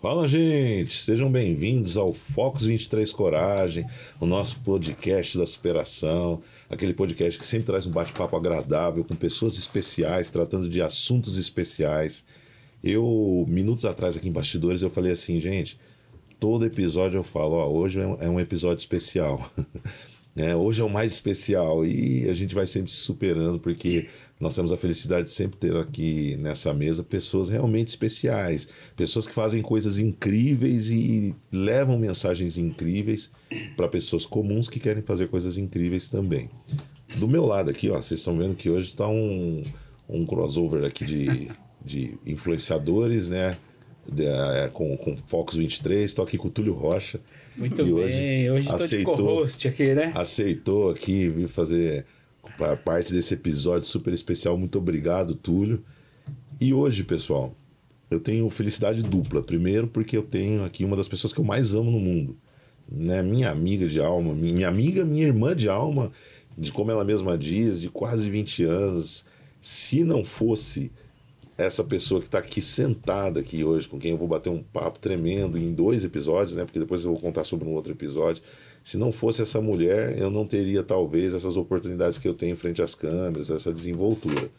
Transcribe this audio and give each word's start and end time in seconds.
Fala, 0.00 0.26
gente! 0.26 0.96
Sejam 0.96 1.30
bem-vindos 1.30 1.98
ao 1.98 2.14
Focus 2.14 2.64
23 2.64 3.12
Coragem, 3.12 3.84
o 4.18 4.24
nosso 4.24 4.58
podcast 4.60 5.36
da 5.36 5.44
superação, 5.44 6.40
aquele 6.70 6.94
podcast 6.94 7.38
que 7.38 7.44
sempre 7.44 7.66
traz 7.66 7.84
um 7.84 7.90
bate-papo 7.90 8.34
agradável 8.34 9.04
com 9.04 9.14
pessoas 9.14 9.58
especiais, 9.58 10.28
tratando 10.28 10.70
de 10.70 10.80
assuntos 10.80 11.36
especiais. 11.36 12.24
Eu, 12.82 13.44
minutos 13.46 13.84
atrás 13.84 14.16
aqui 14.16 14.30
em 14.30 14.32
Bastidores, 14.32 14.80
eu 14.80 14.88
falei 14.88 15.12
assim, 15.12 15.38
gente, 15.38 15.78
todo 16.38 16.64
episódio 16.64 17.18
eu 17.18 17.24
falo, 17.24 17.56
ó, 17.56 17.68
hoje 17.68 18.00
é 18.00 18.28
um 18.30 18.40
episódio 18.40 18.80
especial. 18.80 19.50
É, 20.36 20.54
hoje 20.54 20.80
é 20.80 20.84
o 20.84 20.88
mais 20.88 21.12
especial 21.12 21.84
e 21.84 22.28
a 22.28 22.32
gente 22.32 22.54
vai 22.54 22.64
sempre 22.64 22.90
se 22.92 22.98
superando 22.98 23.58
porque 23.58 24.08
nós 24.40 24.54
temos 24.54 24.72
a 24.72 24.76
felicidade 24.76 25.24
de 25.24 25.34
sempre 25.34 25.58
ter 25.58 25.76
aqui 25.76 26.34
nessa 26.38 26.72
mesa 26.72 27.04
pessoas 27.04 27.50
realmente 27.50 27.88
especiais, 27.88 28.68
pessoas 28.96 29.26
que 29.26 29.34
fazem 29.34 29.60
coisas 29.60 29.98
incríveis 29.98 30.90
e 30.90 31.34
levam 31.52 31.98
mensagens 31.98 32.56
incríveis 32.56 33.30
para 33.76 33.86
pessoas 33.86 34.24
comuns 34.24 34.66
que 34.66 34.80
querem 34.80 35.02
fazer 35.02 35.28
coisas 35.28 35.58
incríveis 35.58 36.08
também. 36.08 36.48
Do 37.16 37.28
meu 37.28 37.44
lado 37.44 37.70
aqui, 37.70 37.90
ó, 37.90 38.00
vocês 38.00 38.20
estão 38.20 38.38
vendo 38.38 38.54
que 38.54 38.70
hoje 38.70 38.88
está 38.88 39.06
um, 39.06 39.62
um 40.08 40.24
crossover 40.24 40.84
aqui 40.84 41.04
de, 41.04 41.50
de 41.84 42.18
influenciadores, 42.24 43.28
né? 43.28 43.58
De, 44.10 44.24
é, 44.24 44.70
com, 44.72 44.96
com 44.96 45.14
Focus 45.16 45.56
23, 45.56 46.06
estou 46.06 46.24
aqui 46.24 46.38
com 46.38 46.48
o 46.48 46.50
Túlio 46.50 46.72
Rocha. 46.72 47.20
Muito 47.54 47.76
bem, 47.76 48.50
hoje 48.50 48.68
estou 48.68 48.86
de 48.86 49.02
co-host 49.04 49.68
aqui, 49.68 49.94
né? 49.94 50.12
Aceitou 50.14 50.90
aqui 50.90 51.28
vir 51.28 51.46
fazer 51.46 52.06
parte 52.76 53.12
desse 53.12 53.34
episódio 53.34 53.88
super 53.88 54.12
especial. 54.12 54.56
Muito 54.56 54.78
obrigado, 54.78 55.34
Túlio. 55.34 55.82
E 56.60 56.74
hoje, 56.74 57.04
pessoal, 57.04 57.54
eu 58.10 58.20
tenho 58.20 58.48
felicidade 58.50 59.02
dupla. 59.02 59.42
Primeiro, 59.42 59.86
porque 59.86 60.16
eu 60.16 60.22
tenho 60.22 60.64
aqui 60.64 60.84
uma 60.84 60.96
das 60.96 61.08
pessoas 61.08 61.32
que 61.32 61.40
eu 61.40 61.44
mais 61.44 61.74
amo 61.74 61.90
no 61.90 62.00
mundo. 62.00 62.36
Né? 62.90 63.22
Minha 63.22 63.50
amiga 63.50 63.86
de 63.86 64.00
alma, 64.00 64.34
minha 64.34 64.68
amiga, 64.68 65.04
minha 65.04 65.26
irmã 65.26 65.54
de 65.54 65.68
alma, 65.68 66.12
de 66.56 66.72
como 66.72 66.90
ela 66.90 67.04
mesma 67.04 67.38
diz, 67.38 67.80
de 67.80 67.88
quase 67.88 68.28
20 68.28 68.64
anos. 68.64 69.24
Se 69.60 70.04
não 70.04 70.24
fosse 70.24 70.90
essa 71.56 71.84
pessoa 71.84 72.20
que 72.20 72.26
está 72.26 72.38
aqui 72.38 72.60
sentada 72.60 73.40
aqui 73.40 73.62
hoje, 73.62 73.86
com 73.86 73.98
quem 73.98 74.12
eu 74.12 74.16
vou 74.16 74.26
bater 74.26 74.50
um 74.50 74.62
papo 74.62 74.98
tremendo 74.98 75.58
em 75.58 75.72
dois 75.72 76.04
episódios, 76.04 76.56
né? 76.56 76.64
Porque 76.64 76.78
depois 76.78 77.04
eu 77.04 77.10
vou 77.12 77.20
contar 77.20 77.44
sobre 77.44 77.68
um 77.68 77.72
outro 77.72 77.92
episódio. 77.92 78.42
Se 78.90 78.98
não 78.98 79.12
fosse 79.12 79.40
essa 79.40 79.60
mulher, 79.60 80.18
eu 80.18 80.32
não 80.32 80.44
teria 80.44 80.82
talvez 80.82 81.32
essas 81.32 81.56
oportunidades 81.56 82.18
que 82.18 82.26
eu 82.26 82.34
tenho 82.34 82.56
frente 82.56 82.82
às 82.82 82.92
câmeras, 82.92 83.48
essa 83.48 83.72
desenvoltura 83.72 84.50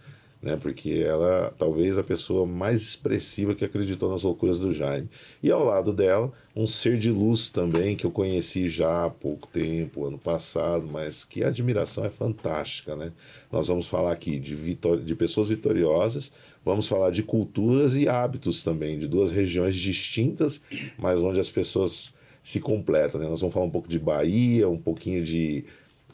né? 0.42 0.58
Porque 0.60 1.04
ela 1.06 1.54
talvez 1.58 1.98
a 1.98 2.04
pessoa 2.04 2.46
mais 2.46 2.82
expressiva 2.82 3.54
que 3.54 3.64
acreditou 3.64 4.10
nas 4.10 4.24
loucuras 4.24 4.58
do 4.58 4.74
Jaime. 4.74 5.10
E 5.44 5.52
ao 5.52 5.64
lado 5.64 5.94
dela, 5.94 6.32
um 6.56 6.66
ser 6.66 6.98
de 6.98 7.12
luz 7.12 7.50
também 7.50 7.96
que 7.96 8.06
eu 8.06 8.12
conheci 8.12 8.68
já 8.68 9.06
há 9.06 9.10
pouco 9.10 9.48
tempo, 9.48 10.06
ano 10.06 10.18
passado, 10.18 10.88
mas 10.88 11.24
que 11.24 11.44
a 11.44 11.50
admiração 11.50 12.06
é 12.06 12.10
fantástica, 12.10 12.96
né? 12.96 13.12
Nós 13.52 13.68
vamos 13.68 13.88
falar 13.88 14.12
aqui 14.12 14.40
de, 14.40 14.56
vitor 14.56 15.00
de 15.00 15.16
pessoas 15.16 15.48
vitoriosas, 15.48 16.32
vamos 16.66 16.88
falar 16.88 17.12
de 17.12 17.22
culturas 17.22 17.96
e 17.96 18.10
hábitos 18.10 18.64
também, 18.64 18.98
de 18.98 19.08
duas 19.08 19.32
regiões 19.32 19.76
distintas, 19.76 20.62
mas 20.98 21.22
onde 21.22 21.40
as 21.40 21.50
pessoas 21.50 22.14
se 22.44 22.60
completam, 22.60 23.20
né? 23.20 23.28
Nós 23.28 23.42
vamos 23.42 23.54
falar 23.54 23.66
um 23.66 23.72
pouco 23.72 23.88
de 23.88 24.00
Bahia, 24.00 24.68
um 24.68 24.78
pouquinho 24.78 25.24
de 25.24 25.66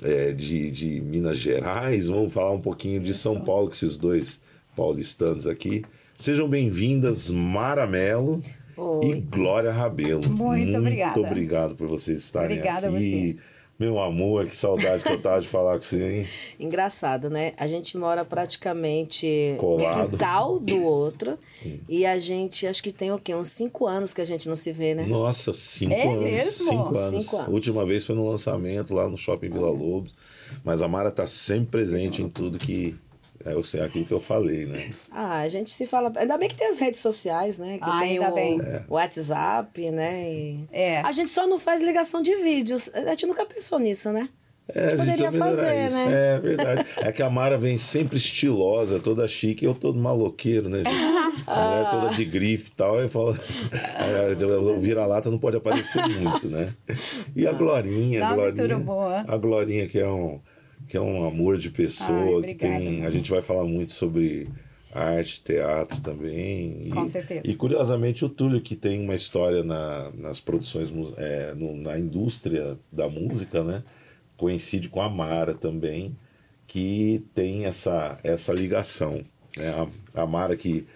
é, 0.01 0.31
de, 0.31 0.69
de 0.69 1.01
Minas 1.01 1.39
Gerais, 1.39 2.07
vamos 2.07 2.31
falar 2.31 2.51
um 2.51 2.61
pouquinho 2.61 3.01
de 3.01 3.13
São 3.13 3.41
Paulo, 3.41 3.67
com 3.67 3.73
esses 3.73 3.97
dois 3.97 4.39
paulistanos 4.75 5.47
aqui. 5.47 5.83
Sejam 6.15 6.47
bem-vindas, 6.47 7.29
Mara 7.29 7.87
Mello 7.87 8.41
e 9.03 9.15
Glória 9.15 9.71
Rabelo. 9.71 10.21
Muito, 10.29 10.43
Muito 10.43 10.77
obrigada. 10.77 11.13
Muito 11.15 11.27
obrigado 11.27 11.75
por 11.75 11.87
vocês 11.87 12.19
estarem 12.19 12.57
obrigada 12.57 12.87
aqui. 12.87 12.95
Obrigada 12.95 13.27
a 13.27 13.31
você. 13.31 13.56
Meu 13.79 13.99
amor, 13.99 14.47
que 14.47 14.55
saudade 14.55 15.03
que 15.03 15.11
eu 15.11 15.21
tava 15.21 15.39
de 15.39 15.47
falar 15.47 15.75
com 15.75 15.83
você, 15.83 16.19
hein? 16.19 16.27
Engraçado, 16.59 17.29
né? 17.29 17.53
A 17.57 17.67
gente 17.67 17.95
mora 17.95 18.25
praticamente 18.25 19.55
Colado. 19.59 20.03
no 20.03 20.09
quintal 20.09 20.59
do 20.59 20.81
outro. 20.83 21.37
e 21.87 22.03
a 22.03 22.17
gente, 22.17 22.65
acho 22.65 22.81
que 22.81 22.91
tem 22.91 23.11
o 23.11 23.19
quê? 23.19 23.35
Uns 23.35 23.49
cinco 23.49 23.85
anos 23.85 24.13
que 24.13 24.21
a 24.21 24.25
gente 24.25 24.47
não 24.47 24.55
se 24.55 24.71
vê, 24.71 24.95
né? 24.95 25.05
Nossa, 25.05 25.53
cinco 25.53 25.93
é 25.93 26.07
anos. 26.07 26.21
Mesmo? 26.21 26.69
Cinco 26.69 26.97
anos. 26.97 27.23
Cinco 27.23 27.37
anos. 27.37 27.53
Última 27.53 27.85
vez 27.85 28.03
foi 28.03 28.15
no 28.15 28.27
lançamento 28.27 28.95
lá 28.95 29.07
no 29.07 29.17
Shopping 29.17 29.49
Vila 29.49 29.69
Lobos. 29.69 30.15
Mas 30.63 30.81
a 30.81 30.87
Mara 30.87 31.11
tá 31.11 31.27
sempre 31.27 31.67
presente 31.67 32.21
em 32.21 32.29
tudo 32.29 32.57
que 32.57 32.95
é 33.51 33.63
sei 33.63 33.81
aquilo 33.81 34.05
que 34.05 34.13
eu 34.13 34.19
falei, 34.19 34.65
né? 34.65 34.91
Ah, 35.11 35.39
a 35.39 35.49
gente 35.49 35.71
se 35.71 35.85
fala. 35.85 36.11
Ainda 36.15 36.37
bem 36.37 36.47
que 36.47 36.55
tem 36.55 36.67
as 36.67 36.77
redes 36.77 36.99
sociais, 36.99 37.57
né? 37.57 37.77
Que 37.77 37.83
ah, 37.83 37.99
tem 37.99 38.11
ainda 38.11 38.29
o, 38.29 38.33
bem. 38.35 38.59
o 38.87 38.93
WhatsApp, 38.93 39.91
né? 39.91 40.31
E 40.31 40.59
é. 40.71 41.01
A 41.01 41.11
gente 41.11 41.29
só 41.29 41.47
não 41.47 41.57
faz 41.59 41.81
ligação 41.81 42.21
de 42.21 42.35
vídeos. 42.35 42.89
A 42.93 43.09
gente 43.09 43.25
nunca 43.25 43.45
pensou 43.45 43.79
nisso, 43.79 44.11
né? 44.11 44.29
É, 44.73 44.85
a 44.85 44.89
gente 44.89 44.97
poderia 44.97 45.31
fazer, 45.31 45.85
isso. 45.85 45.95
né? 45.95 46.35
É 46.35 46.39
verdade. 46.39 46.85
É 46.97 47.11
que 47.11 47.23
a 47.23 47.29
Mara 47.29 47.57
vem 47.57 47.77
sempre 47.77 48.17
estilosa, 48.17 48.99
toda 48.99 49.27
chique, 49.27 49.63
eu 49.63 49.73
todo 49.73 49.97
maloqueiro, 49.97 50.67
né, 50.69 50.79
gente? 50.79 51.17
A 51.47 51.61
mulher 51.63 51.89
toda 51.89 52.09
de 52.13 52.25
grife 52.25 52.69
e 52.69 52.75
tal, 52.75 52.99
eu 52.99 53.07
falo. 53.07 53.37
O 54.67 54.79
vira-lata 54.79 55.29
não 55.29 55.37
pode 55.37 55.57
aparecer 55.57 56.05
muito, 56.07 56.49
né? 56.49 56.73
E 57.35 57.47
a 57.47 57.53
Glorinha, 57.53 58.19
Dá 58.19 58.29
a 58.29 58.33
uma 58.33 58.51
Glorinha. 58.51 58.77
boa. 58.79 59.25
A 59.27 59.37
Glorinha, 59.37 59.87
que 59.87 59.99
é 59.99 60.07
um, 60.07 60.41
que 60.87 60.97
é 60.97 61.01
um 61.01 61.25
amor 61.25 61.57
de 61.57 61.69
pessoa, 61.69 62.41
Ai, 62.41 62.49
que 62.49 62.55
tem. 62.55 63.05
A 63.05 63.11
gente 63.11 63.29
vai 63.29 63.41
falar 63.41 63.65
muito 63.65 63.91
sobre 63.91 64.47
arte, 64.91 65.43
teatro 65.43 66.01
também. 66.01 66.89
Com 66.89 67.03
e, 67.03 67.07
certeza. 67.07 67.41
E 67.43 67.55
curiosamente 67.55 68.25
o 68.25 68.29
Túlio, 68.29 68.61
que 68.61 68.75
tem 68.75 69.01
uma 69.01 69.15
história 69.15 69.63
na, 69.63 70.11
nas 70.11 70.39
produções, 70.39 70.91
é, 71.17 71.53
no, 71.53 71.75
na 71.75 71.99
indústria 71.99 72.77
da 72.91 73.09
música, 73.09 73.63
né? 73.63 73.83
coincide 74.37 74.87
com 74.87 75.01
a 75.01 75.09
Mara 75.09 75.53
também, 75.53 76.15
que 76.67 77.25
tem 77.33 77.65
essa, 77.65 78.19
essa 78.23 78.53
ligação. 78.53 79.23
Né? 79.57 79.69
A, 80.13 80.23
a 80.23 80.27
Mara 80.27 80.55
que, 80.55 80.87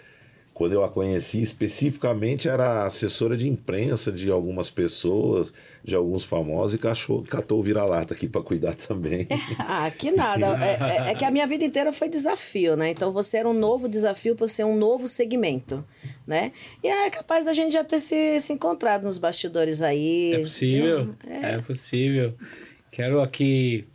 quando 0.61 0.73
eu 0.73 0.83
a 0.83 0.89
conheci 0.89 1.41
especificamente, 1.41 2.47
era 2.47 2.83
assessora 2.83 3.35
de 3.35 3.49
imprensa 3.49 4.11
de 4.11 4.29
algumas 4.29 4.69
pessoas, 4.69 5.51
de 5.83 5.95
alguns 5.95 6.23
famosos, 6.23 6.75
e 6.75 6.77
cachou, 6.77 7.23
catou 7.23 7.61
o 7.61 7.63
vira-lata 7.63 8.13
aqui 8.13 8.27
para 8.27 8.43
cuidar 8.43 8.75
também. 8.75 9.27
ah, 9.57 9.89
que 9.89 10.11
nada. 10.11 10.63
É, 10.63 11.07
é, 11.07 11.11
é, 11.11 11.15
que 11.15 11.25
a 11.25 11.31
minha 11.31 11.47
vida 11.47 11.65
inteira 11.65 11.91
foi 11.91 12.07
desafio, 12.07 12.75
né? 12.75 12.91
Então 12.91 13.11
você 13.11 13.37
era 13.37 13.49
um 13.49 13.55
novo 13.55 13.89
desafio 13.89 14.35
para 14.35 14.47
ser 14.47 14.63
um 14.63 14.77
novo 14.77 15.07
segmento, 15.07 15.83
né? 16.27 16.51
E 16.83 16.87
é 16.87 17.09
capaz 17.09 17.45
da 17.45 17.53
gente 17.53 17.73
já 17.73 17.83
ter 17.83 17.97
se, 17.97 18.39
se 18.39 18.53
encontrado 18.53 19.01
nos 19.05 19.17
bastidores 19.17 19.81
aí. 19.81 20.35
É 20.35 20.39
possível, 20.41 21.15
é, 21.27 21.53
é 21.53 21.57
possível. 21.57 22.35
Quero 22.91 23.19
aqui 23.19 23.87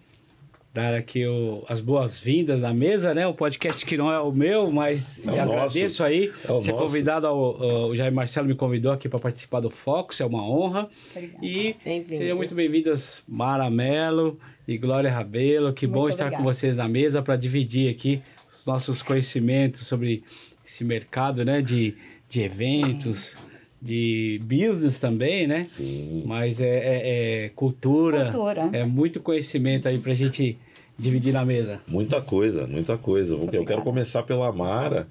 dar 0.76 0.92
aqui 0.92 1.26
o, 1.26 1.64
as 1.70 1.80
boas-vindas 1.80 2.60
na 2.60 2.74
mesa, 2.74 3.14
né? 3.14 3.26
O 3.26 3.32
podcast 3.32 3.84
que 3.86 3.96
não 3.96 4.12
é 4.12 4.20
o 4.20 4.30
meu, 4.30 4.70
mas 4.70 5.22
é 5.26 5.30
o 5.30 5.40
agradeço 5.40 6.02
nosso. 6.02 6.04
aí. 6.04 6.30
É 6.44 6.46
ser 6.46 6.72
nosso. 6.72 6.72
convidado 6.74 7.26
ao, 7.26 7.62
ao, 7.62 7.88
o 7.88 7.96
Jair 7.96 8.12
Marcelo 8.12 8.46
me 8.46 8.54
convidou 8.54 8.92
aqui 8.92 9.08
para 9.08 9.18
participar 9.18 9.60
do 9.60 9.70
Focus, 9.70 10.20
é 10.20 10.26
uma 10.26 10.46
honra. 10.46 10.86
Obrigada. 11.14 11.38
E 11.46 11.76
sejam 12.06 12.36
muito 12.36 12.54
bem-vindas 12.54 13.24
Mara 13.26 13.70
Mello 13.70 14.38
e 14.68 14.76
Glória 14.76 15.10
Rabelo. 15.10 15.72
Que 15.72 15.86
Muito 15.86 15.98
bom 15.98 16.08
estar 16.10 16.24
obrigada. 16.26 16.44
com 16.44 16.52
vocês 16.52 16.76
na 16.76 16.86
mesa 16.86 17.22
para 17.22 17.36
dividir 17.36 17.90
aqui 17.90 18.22
os 18.50 18.66
nossos 18.66 19.00
conhecimentos 19.00 19.86
sobre 19.86 20.24
esse 20.62 20.84
mercado, 20.84 21.42
né? 21.42 21.62
De, 21.62 21.94
de 22.28 22.42
eventos. 22.42 23.38
De 23.80 24.40
business 24.42 24.98
também, 24.98 25.46
né? 25.46 25.64
Sim. 25.68 26.24
Mas 26.26 26.60
é, 26.60 26.66
é, 26.66 27.44
é 27.44 27.48
cultura, 27.50 28.32
Cultura. 28.32 28.70
é 28.72 28.84
muito 28.84 29.20
conhecimento 29.20 29.86
aí 29.86 29.98
pra 29.98 30.12
gente 30.14 30.58
dividir 30.98 31.32
na 31.32 31.44
mesa. 31.44 31.80
Muita 31.86 32.20
coisa, 32.20 32.66
muita 32.66 32.96
coisa. 32.98 33.34
eu 33.34 33.40
quero 33.40 33.58
obrigada. 33.62 33.82
começar 33.82 34.22
pela 34.22 34.50
Mara, 34.52 35.06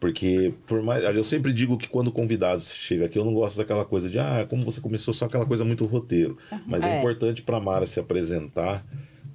porque 0.00 0.52
por 0.66 0.82
mais. 0.82 1.04
Eu 1.04 1.24
sempre 1.24 1.52
digo 1.52 1.76
que 1.78 1.88
quando 1.88 2.08
o 2.08 2.12
convidado 2.12 2.60
chega 2.62 3.06
aqui, 3.06 3.18
eu 3.18 3.24
não 3.24 3.34
gosto 3.34 3.56
daquela 3.56 3.84
coisa 3.84 4.08
de 4.10 4.18
ah, 4.18 4.46
como 4.48 4.62
você 4.64 4.80
começou, 4.80 5.14
só 5.14 5.26
aquela 5.26 5.46
coisa 5.46 5.64
muito 5.64 5.84
roteiro. 5.86 6.36
Mas 6.66 6.82
é, 6.82 6.96
É. 6.96 6.98
importante 6.98 7.42
para 7.42 7.60
Mara 7.60 7.86
se 7.86 7.98
apresentar 8.00 8.84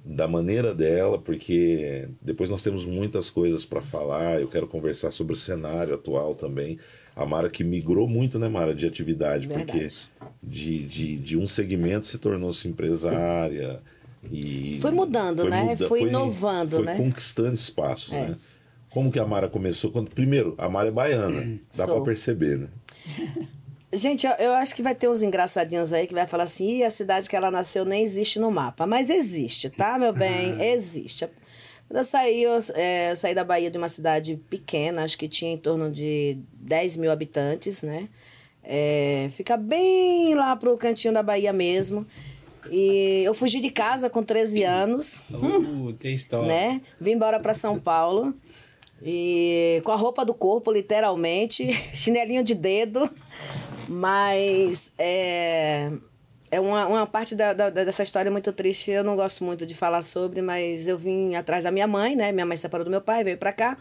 da 0.04 0.26
maneira 0.26 0.74
dela, 0.74 1.18
porque 1.18 2.08
depois 2.22 2.48
nós 2.48 2.62
temos 2.62 2.86
muitas 2.86 3.28
coisas 3.28 3.64
para 3.64 3.82
falar. 3.82 4.40
Eu 4.40 4.48
quero 4.48 4.66
conversar 4.66 5.10
sobre 5.10 5.34
o 5.34 5.36
cenário 5.36 5.94
atual 5.94 6.34
também. 6.34 6.78
A 7.14 7.26
Mara 7.26 7.50
que 7.50 7.62
migrou 7.64 8.08
muito, 8.08 8.38
né, 8.38 8.48
Mara, 8.48 8.74
de 8.74 8.86
atividade, 8.86 9.48
porque 9.48 9.72
Verdade. 9.72 10.08
de, 10.42 10.84
de, 10.86 11.16
de 11.16 11.36
um 11.36 11.46
segmento 11.46 12.06
se 12.06 12.16
tornou-se 12.16 12.66
empresária. 12.68 13.80
E 14.30 14.78
Foi 14.80 14.90
mudando, 14.90 15.44
né? 15.48 15.62
muda- 15.62 15.88
Foi 15.88 16.02
inovando, 16.02 16.76
foi 16.78 16.84
né? 16.86 16.96
conquistando 16.96 17.54
espaço, 17.54 18.14
É. 18.14 18.28
né? 18.28 18.36
Como 18.90 19.12
que 19.12 19.18
a 19.18 19.26
Mara 19.26 19.48
começou? 19.48 19.90
Quando, 19.90 20.10
primeiro, 20.10 20.54
a 20.58 20.68
Mara 20.68 20.88
é 20.88 20.90
baiana, 20.90 21.58
dá 21.76 21.86
para 21.86 22.00
perceber, 22.00 22.58
né? 22.58 22.68
Gente, 23.92 24.26
eu, 24.26 24.32
eu 24.34 24.52
acho 24.52 24.74
que 24.74 24.82
vai 24.82 24.94
ter 24.94 25.08
uns 25.08 25.22
engraçadinhos 25.22 25.94
aí 25.94 26.06
que 26.06 26.12
vai 26.12 26.26
falar 26.26 26.44
assim: 26.44 26.82
a 26.82 26.90
cidade 26.90 27.28
que 27.28 27.34
ela 27.34 27.50
nasceu 27.50 27.84
nem 27.86 28.02
existe 28.02 28.38
no 28.38 28.50
mapa. 28.50 28.86
Mas 28.86 29.08
existe, 29.08 29.70
tá, 29.70 29.98
meu 29.98 30.12
bem? 30.12 30.60
Existe. 30.62 31.26
Quando 31.88 31.96
eu 31.96 32.04
saí, 32.04 32.42
eu, 32.42 32.58
é, 32.74 33.10
eu 33.12 33.16
saí 33.16 33.34
da 33.34 33.42
Bahia 33.44 33.70
de 33.70 33.78
uma 33.78 33.88
cidade 33.88 34.38
pequena, 34.50 35.04
acho 35.04 35.16
que 35.16 35.26
tinha 35.26 35.50
em 35.50 35.56
torno 35.56 35.90
de 35.90 36.36
10 36.60 36.98
mil 36.98 37.10
habitantes, 37.10 37.80
né? 37.80 38.10
É, 38.62 39.30
fica 39.32 39.56
bem 39.56 40.34
lá 40.34 40.54
pro 40.54 40.76
cantinho 40.76 41.14
da 41.14 41.22
Bahia 41.22 41.52
mesmo. 41.54 42.06
E 42.70 43.22
eu 43.24 43.34
fugi 43.34 43.60
de 43.60 43.70
casa 43.70 44.10
com 44.10 44.22
13 44.22 44.62
anos. 44.62 45.24
Uh, 45.30 45.92
tem 45.92 46.14
história. 46.14 46.48
Né? 46.48 46.82
Vim 47.00 47.12
embora 47.12 47.40
para 47.40 47.54
São 47.54 47.78
Paulo. 47.78 48.34
E 49.02 49.80
com 49.84 49.92
a 49.92 49.96
roupa 49.96 50.24
do 50.24 50.34
corpo, 50.34 50.72
literalmente, 50.72 51.72
chinelinho 51.94 52.42
de 52.42 52.54
dedo. 52.54 53.08
Mas 53.88 54.92
é, 54.98 55.90
é 56.50 56.60
uma, 56.60 56.86
uma 56.86 57.06
parte 57.06 57.34
da, 57.34 57.52
da, 57.52 57.70
dessa 57.70 58.02
história 58.02 58.30
muito 58.30 58.52
triste. 58.52 58.90
Eu 58.90 59.04
não 59.04 59.16
gosto 59.16 59.44
muito 59.44 59.64
de 59.64 59.74
falar 59.74 60.02
sobre, 60.02 60.42
mas 60.42 60.88
eu 60.88 60.98
vim 60.98 61.34
atrás 61.34 61.64
da 61.64 61.70
minha 61.70 61.86
mãe, 61.86 62.16
né? 62.16 62.32
Minha 62.32 62.46
mãe 62.46 62.56
separou 62.56 62.84
do 62.84 62.90
meu 62.90 63.00
pai, 63.00 63.24
veio 63.24 63.38
para 63.38 63.52
cá. 63.52 63.78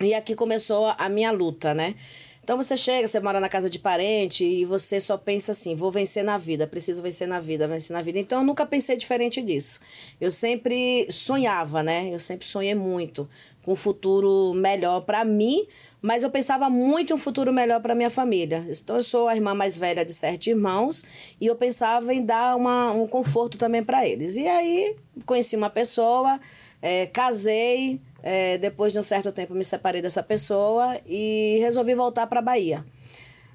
E 0.00 0.14
aqui 0.14 0.34
começou 0.34 0.94
a 0.96 1.08
minha 1.08 1.30
luta, 1.30 1.74
né? 1.74 1.94
Então 2.42 2.56
você 2.56 2.76
chega, 2.76 3.06
você 3.06 3.20
mora 3.20 3.38
na 3.38 3.48
casa 3.48 3.68
de 3.68 3.78
parente 3.78 4.44
e 4.44 4.64
você 4.64 4.98
só 4.98 5.16
pensa 5.16 5.52
assim: 5.52 5.74
vou 5.74 5.90
vencer 5.90 6.24
na 6.24 6.38
vida, 6.38 6.66
preciso 6.66 7.02
vencer 7.02 7.28
na 7.28 7.38
vida, 7.38 7.68
vencer 7.68 7.94
na 7.94 8.02
vida. 8.02 8.18
Então 8.18 8.40
eu 8.40 8.44
nunca 8.44 8.66
pensei 8.66 8.96
diferente 8.96 9.42
disso. 9.42 9.80
Eu 10.20 10.30
sempre 10.30 11.06
sonhava, 11.10 11.82
né? 11.82 12.12
Eu 12.12 12.18
sempre 12.18 12.46
sonhei 12.46 12.74
muito 12.74 13.28
com 13.62 13.72
um 13.72 13.76
futuro 13.76 14.54
melhor 14.54 15.02
para 15.02 15.24
mim, 15.24 15.66
mas 16.00 16.22
eu 16.22 16.30
pensava 16.30 16.70
muito 16.70 17.12
em 17.12 17.14
um 17.14 17.18
futuro 17.18 17.52
melhor 17.52 17.80
para 17.80 17.94
minha 17.94 18.10
família. 18.10 18.66
Então 18.68 18.96
eu 18.96 19.02
sou 19.02 19.28
a 19.28 19.36
irmã 19.36 19.54
mais 19.54 19.76
velha 19.76 20.04
de 20.04 20.14
sete 20.14 20.50
irmãos 20.50 21.04
e 21.40 21.46
eu 21.46 21.54
pensava 21.54 22.12
em 22.14 22.24
dar 22.24 22.56
uma, 22.56 22.90
um 22.90 23.06
conforto 23.06 23.58
também 23.58 23.84
para 23.84 24.06
eles. 24.06 24.36
E 24.36 24.46
aí 24.46 24.96
conheci 25.26 25.56
uma 25.56 25.70
pessoa, 25.70 26.40
é, 26.80 27.06
casei 27.06 28.00
é, 28.22 28.58
depois 28.58 28.92
de 28.92 28.98
um 28.98 29.02
certo 29.02 29.32
tempo, 29.32 29.54
me 29.54 29.64
separei 29.64 30.02
dessa 30.02 30.22
pessoa 30.22 30.98
e 31.06 31.58
resolvi 31.60 31.94
voltar 31.94 32.26
para 32.26 32.40
a 32.40 32.42
Bahia. 32.42 32.84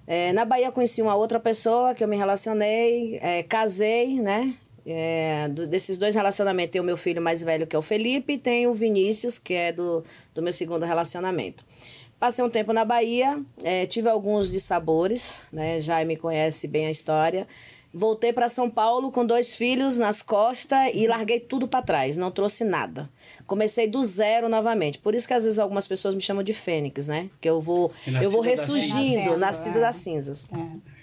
É, 0.08 0.32
na 0.34 0.46
Bahia, 0.46 0.72
conheci 0.72 1.02
uma 1.02 1.16
outra 1.16 1.40
pessoa 1.40 1.96
que 1.96 2.04
eu 2.04 2.08
me 2.08 2.16
relacionei, 2.16 3.18
é, 3.22 3.44
casei, 3.44 4.20
né? 4.20 4.56
É, 4.86 5.48
do, 5.50 5.66
desses 5.66 5.98
dois 5.98 6.14
relacionamentos, 6.14 6.72
tem 6.72 6.82
o 6.82 6.84
meu 6.84 6.96
filho 6.96 7.22
mais 7.22 7.42
velho, 7.42 7.66
que 7.66 7.76
é 7.76 7.80
o 7.80 7.82
Felipe, 7.82 8.34
e 8.34 8.38
tem 8.38 8.68
o 8.68 8.74
Vinícius, 8.74 9.40
que 9.40 9.54
é 9.54 9.72
do, 9.72 10.04
do 10.34 10.44
meu 10.44 10.54
segundo 10.54 10.86
relacionamento. 10.86 11.66
Passei 12.20 12.46
um 12.46 12.50
tempo 12.50 12.72
na 12.72 12.86
Bahia, 12.86 13.42
é, 13.64 13.86
tive 13.88 14.08
alguns 14.08 14.50
dissabores, 14.50 15.40
né? 15.52 15.82
Já 15.82 16.04
me 16.06 16.16
conhece 16.16 16.68
bem 16.68 16.86
a 16.86 16.92
história. 16.92 17.48
Voltei 17.98 18.34
para 18.34 18.50
São 18.50 18.70
Paulo 18.70 19.10
com 19.10 19.26
dois 19.26 19.56
filhos 19.56 19.96
nas 19.96 20.22
costas 20.22 20.92
e 20.94 21.08
larguei 21.08 21.40
tudo 21.40 21.66
para 21.66 21.82
trás, 21.82 22.18
não 22.18 22.30
trouxe 22.30 22.66
nada. 22.66 23.10
Comecei 23.48 23.88
do 23.88 24.04
zero 24.04 24.50
novamente. 24.50 24.98
Por 24.98 25.16
isso 25.16 25.26
que 25.26 25.34
às 25.34 25.46
vezes 25.46 25.60
algumas 25.60 25.88
pessoas 25.88 26.14
me 26.14 26.20
chamam 26.20 26.44
de 26.44 26.52
fênix, 26.52 27.08
né? 27.08 27.30
Que 27.40 27.50
eu 27.50 27.62
vou 27.62 27.90
eu 28.22 28.30
vou 28.30 28.42
ressurgindo, 28.42 29.38
nascido 29.38 29.80
das 29.80 29.96
cinzas. 29.96 30.50
É. 30.52 30.96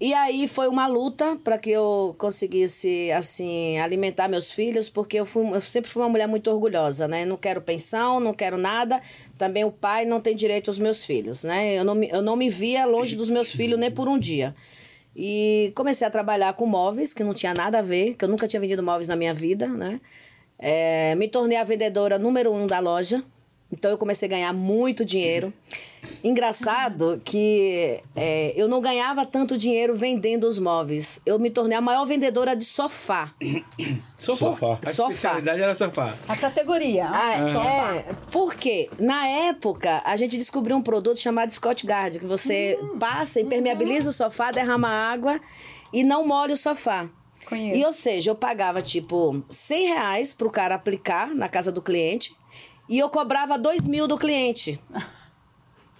E 0.00 0.14
aí 0.14 0.46
foi 0.46 0.68
uma 0.68 0.86
luta 0.86 1.36
para 1.42 1.58
que 1.58 1.70
eu 1.70 2.14
conseguisse 2.16 3.10
assim 3.10 3.80
alimentar 3.80 4.28
meus 4.28 4.52
filhos, 4.52 4.88
porque 4.88 5.18
eu, 5.18 5.26
fui, 5.26 5.44
eu 5.52 5.60
sempre 5.60 5.90
fui 5.90 6.00
uma 6.00 6.08
mulher 6.08 6.28
muito 6.28 6.48
orgulhosa, 6.48 7.08
né? 7.08 7.24
Não 7.24 7.36
quero 7.36 7.60
pensão, 7.60 8.20
não 8.20 8.32
quero 8.32 8.56
nada. 8.56 9.02
Também 9.36 9.64
o 9.64 9.72
pai 9.72 10.04
não 10.04 10.20
tem 10.20 10.36
direito 10.36 10.70
aos 10.70 10.78
meus 10.78 11.04
filhos, 11.04 11.42
né? 11.42 11.74
Eu 11.74 11.82
não, 11.82 12.00
eu 12.04 12.22
não 12.22 12.36
me 12.36 12.48
via 12.48 12.86
longe 12.86 13.16
dos 13.16 13.28
meus 13.28 13.50
filhos 13.50 13.76
nem 13.76 13.90
por 13.90 14.06
um 14.06 14.16
dia. 14.16 14.54
E 15.20 15.72
comecei 15.74 16.06
a 16.06 16.10
trabalhar 16.10 16.52
com 16.52 16.64
móveis, 16.64 17.12
que 17.12 17.24
não 17.24 17.34
tinha 17.34 17.52
nada 17.52 17.80
a 17.80 17.82
ver, 17.82 18.14
que 18.14 18.24
eu 18.24 18.28
nunca 18.28 18.46
tinha 18.46 18.60
vendido 18.60 18.84
móveis 18.84 19.08
na 19.08 19.16
minha 19.16 19.34
vida, 19.34 19.66
né? 19.66 20.00
É, 20.56 21.16
me 21.16 21.26
tornei 21.26 21.58
a 21.58 21.64
vendedora 21.64 22.20
número 22.20 22.52
um 22.52 22.68
da 22.68 22.78
loja. 22.78 23.24
Então 23.70 23.90
eu 23.90 23.98
comecei 23.98 24.26
a 24.26 24.30
ganhar 24.30 24.52
muito 24.52 25.04
dinheiro. 25.04 25.52
Engraçado 26.24 27.20
que 27.22 28.00
é, 28.16 28.52
eu 28.56 28.66
não 28.66 28.80
ganhava 28.80 29.26
tanto 29.26 29.58
dinheiro 29.58 29.94
vendendo 29.94 30.44
os 30.44 30.58
móveis. 30.58 31.20
Eu 31.26 31.38
me 31.38 31.50
tornei 31.50 31.76
a 31.76 31.80
maior 31.80 32.06
vendedora 32.06 32.56
de 32.56 32.64
sofá. 32.64 33.32
Sofá. 34.18 34.80
A 34.82 34.92
sofá. 34.92 35.10
especialidade 35.10 35.62
era 35.62 35.74
sofá. 35.76 36.16
A 36.26 36.36
categoria. 36.36 37.06
Ah, 37.06 37.36
uhum. 37.38 37.62
É, 37.62 38.04
porque 38.32 38.90
na 38.98 39.28
época 39.28 40.02
a 40.04 40.16
gente 40.16 40.36
descobriu 40.36 40.76
um 40.76 40.82
produto 40.82 41.20
chamado 41.20 41.52
Scott 41.52 41.86
Guard, 41.86 42.18
que 42.18 42.26
você 42.26 42.76
uhum. 42.80 42.98
passa, 42.98 43.40
impermeabiliza 43.40 44.06
uhum. 44.06 44.10
o 44.10 44.12
sofá, 44.12 44.50
derrama 44.50 44.88
água 44.88 45.40
e 45.92 46.02
não 46.02 46.26
molha 46.26 46.54
o 46.54 46.56
sofá. 46.56 47.08
Conheço. 47.46 47.76
E 47.76 47.84
ou 47.84 47.92
seja, 47.92 48.32
eu 48.32 48.34
pagava 48.34 48.82
tipo 48.82 49.40
100 49.48 49.86
reais 49.86 50.34
pro 50.34 50.50
cara 50.50 50.74
aplicar 50.74 51.32
na 51.32 51.48
casa 51.48 51.70
do 51.70 51.80
cliente 51.80 52.34
e 52.88 52.98
eu 52.98 53.08
cobrava 53.08 53.58
2 53.58 53.86
mil 53.86 54.06
do 54.06 54.16
cliente. 54.16 54.80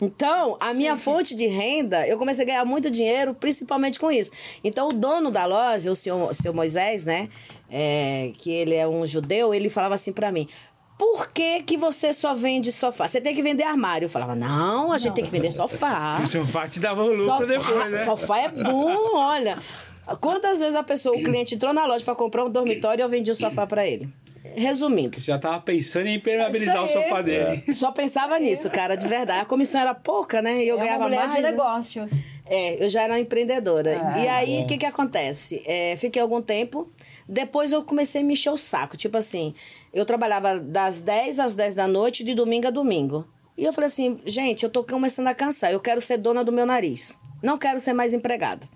Então, 0.01 0.57
a 0.61 0.73
minha 0.73 0.97
fonte 0.97 1.35
de 1.35 1.47
renda, 1.47 2.07
eu 2.07 2.17
comecei 2.19 2.45
a 2.45 2.47
ganhar 2.47 2.65
muito 2.65 2.89
dinheiro, 2.89 3.35
principalmente 3.35 3.99
com 3.99 4.11
isso. 4.13 4.31
Então, 4.63 4.91
o 4.91 4.93
dono 4.93 5.31
da 5.31 5.45
loja, 5.45 5.91
o 5.91 5.95
senhor, 5.95 6.31
o 6.31 6.33
senhor 6.33 6.55
Moisés, 6.55 7.05
né? 7.05 7.29
É, 7.69 8.31
que 8.39 8.51
ele 8.51 8.75
é 8.75 8.87
um 8.87 9.05
judeu, 9.05 9.53
ele 9.53 9.69
falava 9.69 9.95
assim 9.95 10.13
para 10.13 10.31
mim: 10.31 10.49
por 10.97 11.31
que, 11.33 11.63
que 11.63 11.77
você 11.77 12.13
só 12.13 12.35
vende 12.35 12.73
sofá? 12.73 13.07
Você 13.07 13.21
tem 13.21 13.35
que 13.35 13.43
vender 13.43 13.63
armário. 13.63 14.07
Eu 14.07 14.11
falava, 14.11 14.35
não, 14.35 14.93
a 14.93 14.99
gente 14.99 15.09
não. 15.09 15.15
tem 15.15 15.25
que 15.25 15.31
vender 15.31 15.51
sofá. 15.51 16.21
O 16.23 16.27
sofá 16.27 16.69
te 16.69 16.81
dava 16.81 17.03
um 17.03 17.09
lucro 17.09 17.25
sofá, 17.25 17.45
depois, 17.45 17.91
né? 17.91 18.05
Sofá 18.05 18.39
é 18.39 18.49
bom, 18.49 19.17
olha. 19.17 19.59
Quantas 20.21 20.59
vezes 20.59 20.75
a 20.75 20.83
pessoa, 20.83 21.17
o 21.17 21.23
cliente 21.23 21.55
entrou 21.55 21.73
na 21.73 21.87
loja 21.87 22.05
para 22.05 22.15
comprar 22.15 22.45
um 22.45 22.51
dormitório 22.51 23.03
e 23.03 23.05
eu 23.05 23.09
vendi 23.09 23.31
o 23.31 23.35
sofá 23.35 23.67
para 23.67 23.87
ele? 23.87 24.09
Resumindo. 24.59 25.21
Já 25.21 25.39
tava 25.39 25.61
pensando 25.61 26.07
em 26.07 26.17
impermeabilizar 26.17 26.83
o 26.83 26.89
sofá 26.89 27.23
dele. 27.23 27.63
É. 27.67 27.73
Só 27.73 27.93
pensava 27.93 28.39
nisso, 28.39 28.69
cara, 28.71 28.97
de 28.97 29.07
verdade. 29.07 29.41
A 29.41 29.45
comissão 29.45 29.81
era 29.81 29.95
pouca, 29.95 30.43
né? 30.43 30.63
E 30.65 30.69
eu 30.69 30.77
é 30.79 30.85
ganhava 30.85 31.07
uma 31.07 31.17
mais. 31.17 31.35
de 31.35 31.41
né? 31.41 31.51
negócios. 31.51 32.13
É, 32.45 32.83
eu 32.83 32.89
já 32.89 33.03
era 33.03 33.21
empreendedora. 33.21 33.91
É, 33.91 34.25
e 34.25 34.29
aí, 34.29 34.63
o 34.63 34.67
que 34.67 34.79
que 34.79 34.87
acontece? 34.87 35.63
É, 35.67 35.97
fiquei 35.97 36.21
algum 36.21 36.41
tempo. 36.41 36.91
Depois 37.29 37.73
eu 37.73 37.83
comecei 37.83 38.23
a 38.23 38.25
me 38.25 38.33
encher 38.33 38.51
o 38.51 38.57
saco. 38.57 38.97
Tipo 38.97 39.19
assim, 39.19 39.55
eu 39.93 40.05
trabalhava 40.05 40.59
das 40.59 41.01
10 41.01 41.41
às 41.41 41.55
10 41.55 41.75
da 41.75 41.87
noite, 41.87 42.25
de 42.25 42.35
domingo 42.35 42.67
a 42.67 42.71
domingo. 42.71 43.27
E 43.57 43.65
eu 43.65 43.73
falei 43.73 43.87
assim, 43.87 44.19
gente, 44.25 44.63
eu 44.63 44.71
tô 44.71 44.83
começando 44.83 45.27
a 45.27 45.35
cansar. 45.35 45.73
Eu 45.73 45.81
quero 45.81 46.01
ser 46.01 46.17
dona 46.17 46.43
do 46.43 46.53
meu 46.53 46.65
nariz. 46.65 47.19
Não 47.43 47.59
quero 47.59 47.79
ser 47.79 47.93
mais 47.93 48.15
empregada. 48.15 48.67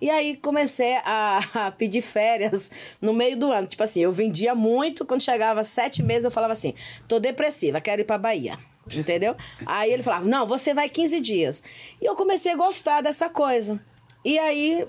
E 0.00 0.08
aí 0.10 0.36
comecei 0.36 0.96
a, 1.04 1.72
pedir 1.76 2.02
férias 2.02 2.70
no 3.00 3.12
meio 3.12 3.36
do 3.36 3.50
ano. 3.50 3.66
Tipo 3.66 3.82
assim, 3.82 4.00
eu 4.00 4.12
vendia 4.12 4.54
muito, 4.54 5.04
quando 5.04 5.22
chegava 5.22 5.62
sete 5.64 6.02
meses 6.02 6.24
eu 6.24 6.30
falava 6.30 6.52
assim, 6.52 6.74
tô 7.06 7.18
depressiva, 7.18 7.80
quero 7.80 8.00
ir 8.00 8.04
pra 8.04 8.18
Bahia. 8.18 8.58
Entendeu? 8.96 9.36
Aí 9.66 9.92
ele 9.92 10.02
falava, 10.02 10.26
não, 10.26 10.46
você 10.46 10.74
vai 10.74 10.88
15 10.88 11.20
dias. 11.20 11.62
E 12.00 12.04
eu 12.04 12.16
comecei 12.16 12.52
a 12.52 12.56
gostar 12.56 13.02
dessa 13.02 13.28
coisa. 13.28 13.78
E 14.24 14.38
aí 14.38 14.86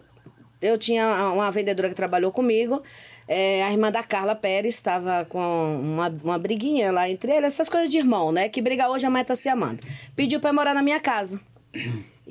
eu 0.62 0.78
tinha 0.78 1.32
uma 1.32 1.52
vendedora 1.52 1.90
que 1.90 1.96
trabalhou 1.96 2.32
comigo, 2.32 2.82
é, 3.28 3.64
a 3.64 3.72
irmã 3.72 3.92
da 3.92 4.04
Carla 4.04 4.36
Pérez 4.36 4.76
estava 4.76 5.26
com 5.26 5.80
uma, 5.82 6.10
uma 6.24 6.38
briguinha 6.38 6.92
lá 6.92 7.10
entre 7.10 7.32
eles, 7.32 7.54
essas 7.54 7.70
coisas 7.70 7.90
de 7.90 7.98
irmão, 7.98 8.32
né? 8.32 8.50
Que 8.50 8.62
briga 8.62 8.90
hoje, 8.90 9.06
a 9.06 9.10
mãe 9.10 9.24
tá 9.24 9.36
se 9.36 9.50
amando. 9.50 9.82
Pediu 10.16 10.40
pra 10.40 10.54
morar 10.54 10.74
na 10.74 10.82
minha 10.82 11.00
casa. 11.00 11.40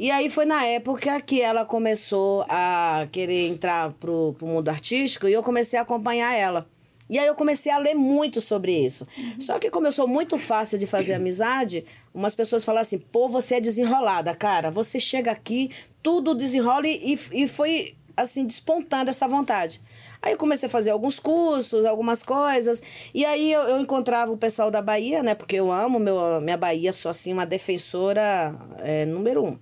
E 0.00 0.10
aí 0.10 0.30
foi 0.30 0.46
na 0.46 0.64
época 0.64 1.20
que 1.20 1.42
ela 1.42 1.62
começou 1.62 2.46
a 2.48 3.06
querer 3.12 3.48
entrar 3.48 3.92
pro, 4.00 4.34
pro 4.38 4.46
mundo 4.46 4.70
artístico 4.70 5.28
e 5.28 5.32
eu 5.34 5.42
comecei 5.42 5.78
a 5.78 5.82
acompanhar 5.82 6.34
ela. 6.34 6.66
E 7.10 7.18
aí 7.18 7.26
eu 7.26 7.34
comecei 7.34 7.70
a 7.70 7.76
ler 7.76 7.92
muito 7.92 8.40
sobre 8.40 8.72
isso. 8.72 9.06
Uhum. 9.18 9.34
Só 9.38 9.58
que 9.58 9.68
como 9.68 9.86
eu 9.86 9.92
sou 9.92 10.08
muito 10.08 10.38
fácil 10.38 10.78
de 10.78 10.86
fazer 10.86 11.12
amizade, 11.12 11.84
umas 12.14 12.34
pessoas 12.34 12.64
falam 12.64 12.80
assim, 12.80 12.96
pô, 12.96 13.28
você 13.28 13.56
é 13.56 13.60
desenrolada, 13.60 14.34
cara. 14.34 14.70
Você 14.70 14.98
chega 14.98 15.30
aqui, 15.30 15.70
tudo 16.02 16.34
desenrola 16.34 16.86
e, 16.86 17.18
e 17.32 17.46
foi, 17.46 17.94
assim, 18.16 18.46
despontando 18.46 19.10
essa 19.10 19.28
vontade. 19.28 19.82
Aí 20.22 20.32
eu 20.32 20.38
comecei 20.38 20.66
a 20.66 20.70
fazer 20.70 20.92
alguns 20.92 21.18
cursos, 21.18 21.84
algumas 21.84 22.22
coisas. 22.22 22.82
E 23.12 23.22
aí 23.26 23.52
eu, 23.52 23.60
eu 23.64 23.78
encontrava 23.78 24.32
o 24.32 24.38
pessoal 24.38 24.70
da 24.70 24.80
Bahia, 24.80 25.22
né? 25.22 25.34
Porque 25.34 25.56
eu 25.56 25.70
amo 25.70 25.98
meu, 25.98 26.40
minha 26.40 26.56
Bahia, 26.56 26.90
sou 26.94 27.10
assim 27.10 27.34
uma 27.34 27.44
defensora 27.44 28.54
é, 28.78 29.04
número 29.04 29.44
um. 29.44 29.58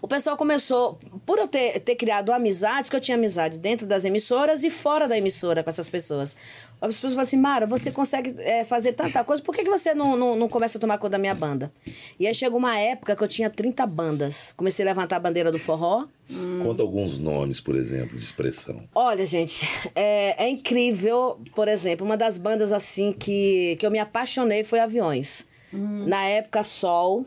O 0.00 0.08
pessoal 0.08 0.36
começou, 0.36 0.98
por 1.24 1.38
eu 1.38 1.48
ter, 1.48 1.80
ter 1.80 1.96
criado 1.96 2.32
amizades, 2.32 2.90
que 2.90 2.96
eu 2.96 3.00
tinha 3.00 3.16
amizade 3.16 3.58
dentro 3.58 3.86
das 3.86 4.04
emissoras 4.04 4.64
e 4.64 4.70
fora 4.70 5.08
da 5.08 5.16
emissora 5.16 5.62
com 5.62 5.70
essas 5.70 5.88
pessoas. 5.88 6.36
As 6.80 6.94
pessoas 6.94 7.12
falam 7.12 7.22
assim, 7.22 7.36
Mara, 7.36 7.66
você 7.66 7.90
consegue 7.90 8.34
é, 8.38 8.62
fazer 8.64 8.92
tanta 8.92 9.24
coisa, 9.24 9.42
por 9.42 9.54
que, 9.54 9.64
que 9.64 9.70
você 9.70 9.94
não, 9.94 10.16
não, 10.16 10.36
não, 10.36 10.48
começa 10.48 10.78
a 10.78 10.80
tomar 10.80 10.96
conta 10.98 11.10
da 11.10 11.18
minha 11.18 11.34
banda? 11.34 11.72
E 12.20 12.26
aí 12.26 12.34
chegou 12.34 12.58
uma 12.58 12.78
época 12.78 13.16
que 13.16 13.22
eu 13.22 13.28
tinha 13.28 13.50
30 13.50 13.84
bandas. 13.86 14.52
Comecei 14.56 14.84
a 14.84 14.88
levantar 14.88 15.16
a 15.16 15.20
bandeira 15.20 15.50
do 15.50 15.58
forró. 15.58 16.06
Hum. 16.30 16.60
Conta 16.62 16.82
alguns 16.82 17.18
nomes, 17.18 17.60
por 17.60 17.74
exemplo, 17.74 18.16
de 18.16 18.24
expressão. 18.24 18.82
Olha, 18.94 19.26
gente, 19.26 19.68
é, 19.94 20.44
é 20.44 20.48
incrível, 20.48 21.40
por 21.54 21.66
exemplo, 21.66 22.06
uma 22.06 22.16
das 22.16 22.38
bandas 22.38 22.72
assim 22.72 23.12
que, 23.12 23.76
que 23.76 23.84
eu 23.84 23.90
me 23.90 23.98
apaixonei 23.98 24.62
foi 24.62 24.78
Aviões. 24.78 25.46
Hum. 25.72 26.06
Na 26.06 26.24
época, 26.24 26.62
Sol, 26.62 27.26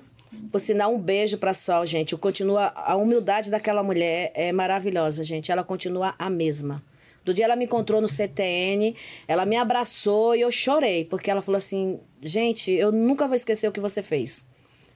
por 0.51 0.59
sinal, 0.59 0.93
um 0.93 0.99
beijo 0.99 1.37
para 1.37 1.53
Sol, 1.53 1.85
gente. 1.85 2.15
Continua, 2.15 2.71
a 2.75 2.95
humildade 2.95 3.49
daquela 3.49 3.83
mulher 3.83 4.31
é 4.33 4.51
maravilhosa, 4.51 5.23
gente. 5.23 5.51
Ela 5.51 5.63
continua 5.63 6.15
a 6.17 6.29
mesma. 6.29 6.81
Do 7.23 7.33
dia 7.33 7.45
ela 7.45 7.55
me 7.55 7.65
encontrou 7.65 8.01
no 8.01 8.07
CTN, 8.07 8.95
ela 9.27 9.45
me 9.45 9.55
abraçou 9.55 10.35
e 10.35 10.41
eu 10.41 10.51
chorei, 10.51 11.05
porque 11.05 11.29
ela 11.29 11.41
falou 11.41 11.57
assim: 11.57 11.99
gente, 12.21 12.71
eu 12.71 12.91
nunca 12.91 13.27
vou 13.27 13.35
esquecer 13.35 13.67
o 13.67 13.71
que 13.71 13.79
você 13.79 14.01
fez. 14.01 14.47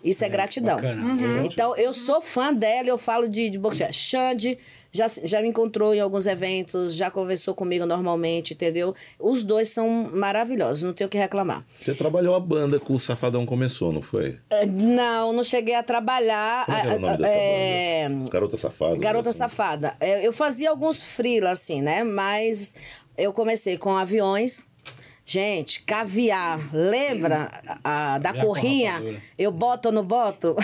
Isso 0.04 0.24
é, 0.24 0.30
gratidão. 0.30 0.76
bacana. 0.76 1.04
Uhum. 1.04 1.46
Então, 1.46 1.76
eu 1.76 1.92
sou 1.92 2.22
fã 2.22 2.54
dela, 2.54 2.88
eu 2.88 2.98
falo 2.98 3.28
de, 3.28 3.50
de 3.50 3.58
boxe. 3.58 3.92
Xande 3.92 4.58
já, 4.96 5.08
já 5.24 5.42
me 5.42 5.50
encontrou 5.50 5.94
em 5.94 6.00
alguns 6.00 6.26
eventos, 6.26 6.96
já 6.96 7.12
conversou 7.12 7.54
comigo 7.54 7.86
normalmente, 7.86 8.54
entendeu? 8.54 8.96
Os 9.20 9.44
dois 9.44 9.70
são 9.70 10.10
maravilhosos, 10.14 10.84
não 10.84 10.94
tenho 10.94 11.08
o 11.08 11.12
que 11.12 11.18
reclamar. 11.18 11.66
Você 11.76 11.94
trabalhou 11.94 12.34
a 12.36 12.40
banda 12.40 12.80
que 12.80 12.92
o 12.92 12.98
Safadão 12.98 13.46
começou, 13.46 13.92
não 13.92 14.02
foi? 14.02 14.38
É, 14.50 14.66
Não, 14.66 15.34
não 15.34 15.44
cheguei 15.44 15.76
a 15.76 15.84
trabalhar. 15.84 16.66
Como 16.66 16.78
é 16.78 16.82
era 16.82 16.96
o 16.96 17.00
nome 17.00 17.18
dessa 17.18 17.34
É, 17.34 18.10
banda? 18.10 18.30
Garota 18.32 18.58
Safada. 18.58 18.96
Garota 18.98 19.30
assim. 19.30 19.38
Safada. 19.40 19.96
É, 20.00 20.26
Eu 20.26 20.32
fazia 20.34 20.70
alguns 20.70 21.04
freela, 21.04 21.52
assim, 21.52 21.82
né? 21.82 22.04
Mas 22.04 22.76
eu 23.18 23.34
comecei 23.34 23.78
com 23.78 23.96
aviões. 23.96 24.74
Gente, 25.28 25.82
caviar. 25.82 26.70
Lembra 26.72 27.52
a, 27.84 28.20
da 28.20 28.30
Caviar 28.30 28.46
corrinha? 28.46 29.22
Eu 29.38 29.52
boto 29.52 29.88
ou 29.90 29.94
não 29.94 30.04
boto? 30.06 30.56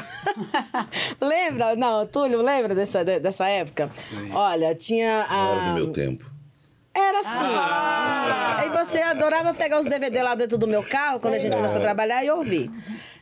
lembra? 1.19 1.75
Não, 1.75 2.05
Túlio, 2.05 2.41
lembra 2.41 2.75
dessa, 2.75 3.03
de- 3.03 3.19
dessa 3.19 3.47
época? 3.47 3.89
Olha, 4.33 4.75
tinha 4.75 5.25
a... 5.27 5.49
Era 5.49 5.69
do 5.69 5.73
meu 5.73 5.91
tempo. 5.91 6.30
Era 6.93 7.19
assim. 7.19 8.65
E 8.65 8.69
você 8.77 9.01
adorava 9.01 9.53
pegar 9.53 9.79
os 9.79 9.85
DVD 9.85 10.21
lá 10.21 10.35
dentro 10.35 10.57
do 10.57 10.67
meu 10.67 10.83
carro, 10.83 11.19
quando 11.19 11.35
a 11.35 11.39
gente 11.39 11.55
começou 11.55 11.77
a 11.77 11.81
trabalhar, 11.81 12.23
e 12.23 12.29
ouvir. 12.29 12.69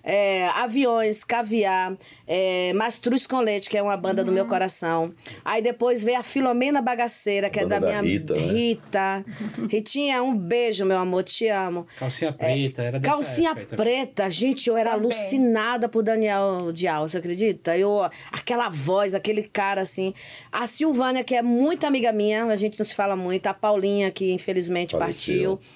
É, 0.02 0.48
aviões, 0.56 1.24
caviar, 1.26 1.96
é, 2.26 2.72
Mastruz 2.74 3.28
com 3.28 3.42
Leite, 3.42 3.70
que 3.70 3.78
é 3.78 3.84
uma 3.84 3.98
banda 3.98 4.24
do 4.24 4.32
meu 4.32 4.46
coração. 4.46 5.14
Aí 5.44 5.62
depois 5.62 6.04
veio 6.04 6.18
a 6.18 6.24
Filomena 6.24 6.82
Bagaceira, 6.82 7.50
que 7.50 7.60
é 7.60 7.66
da, 7.66 7.80
da 7.80 7.88
minha 7.88 8.02
Rita, 8.02 8.34
né? 8.34 8.40
Rita. 8.40 9.26
Ritinha, 9.70 10.24
um 10.24 10.36
beijo, 10.36 10.86
meu 10.86 10.98
amor, 10.98 11.24
te 11.24 11.48
amo. 11.50 11.86
Calcinha 11.98 12.32
preta, 12.32 12.82
era 12.82 13.00
dessa 13.00 13.14
Calcinha 13.14 13.52
época 13.52 13.76
preta, 13.76 14.30
gente, 14.30 14.70
eu 14.70 14.78
era 14.78 14.92
Também. 14.92 15.04
alucinada 15.06 15.90
por 15.90 16.02
Daniel 16.02 16.72
Dial, 16.72 17.08
você 17.08 17.18
acredita? 17.18 17.78
Eu, 17.78 18.10
aquela 18.32 18.70
voz, 18.70 19.14
aquele 19.14 19.44
cara 19.44 19.82
assim. 19.82 20.14
A 20.52 20.66
Silvânia, 20.66 21.24
que 21.26 21.36
é 21.36 21.42
muito 21.42 21.86
amiga 21.86 22.12
minha, 22.12 22.46
a 22.46 22.56
gente 22.56 22.80
não 22.80 22.86
se 22.86 22.96
fala 22.96 23.16
muito, 23.18 23.46
a 23.48 23.54
Paulinha, 23.60 24.12
que 24.12 24.32
infelizmente 24.32 24.92
Faleceu. 24.92 25.58
partiu. 25.58 25.70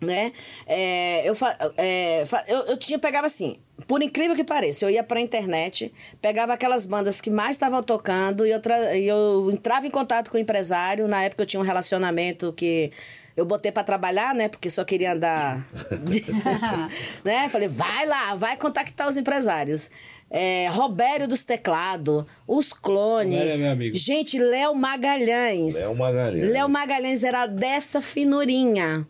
Né? 0.00 0.32
É, 0.64 1.28
eu, 1.28 1.36
é, 1.76 2.22
eu, 2.46 2.58
eu 2.66 2.76
tinha, 2.76 3.00
pegava 3.00 3.26
assim, 3.26 3.56
por 3.86 4.00
incrível 4.00 4.36
que 4.36 4.44
pareça, 4.44 4.84
eu 4.84 4.90
ia 4.90 5.02
pra 5.02 5.20
internet, 5.20 5.92
pegava 6.22 6.52
aquelas 6.52 6.86
bandas 6.86 7.20
que 7.20 7.30
mais 7.30 7.52
estavam 7.52 7.82
tocando 7.82 8.46
e 8.46 8.50
eu, 8.50 8.60
e 8.94 9.08
eu 9.08 9.50
entrava 9.50 9.86
em 9.86 9.90
contato 9.90 10.30
com 10.30 10.36
o 10.36 10.40
empresário. 10.40 11.08
Na 11.08 11.24
época 11.24 11.42
eu 11.42 11.46
tinha 11.46 11.58
um 11.58 11.64
relacionamento 11.64 12.52
que 12.52 12.92
eu 13.36 13.44
botei 13.44 13.70
pra 13.70 13.84
trabalhar, 13.84 14.34
né? 14.34 14.48
Porque 14.48 14.68
só 14.68 14.84
queria 14.84 15.12
andar. 15.12 15.64
né? 17.24 17.48
Falei, 17.48 17.68
vai 17.68 18.04
lá, 18.04 18.34
vai 18.34 18.56
contactar 18.56 19.08
os 19.08 19.16
empresários. 19.16 19.90
É, 20.30 20.68
Robério 20.68 21.26
dos 21.26 21.44
Teclados, 21.44 22.24
os 22.46 22.72
clones. 22.72 23.40
É 23.40 23.56
meu 23.56 23.72
amigo. 23.72 23.96
Gente, 23.96 24.38
Léo 24.38 24.74
Magalhães. 24.74 25.74
Léo 25.74 25.96
Magalhães. 25.96 26.50
Léo 26.50 26.68
Magalhães 26.68 27.24
era 27.24 27.46
dessa 27.46 28.02
finurinha. 28.02 29.06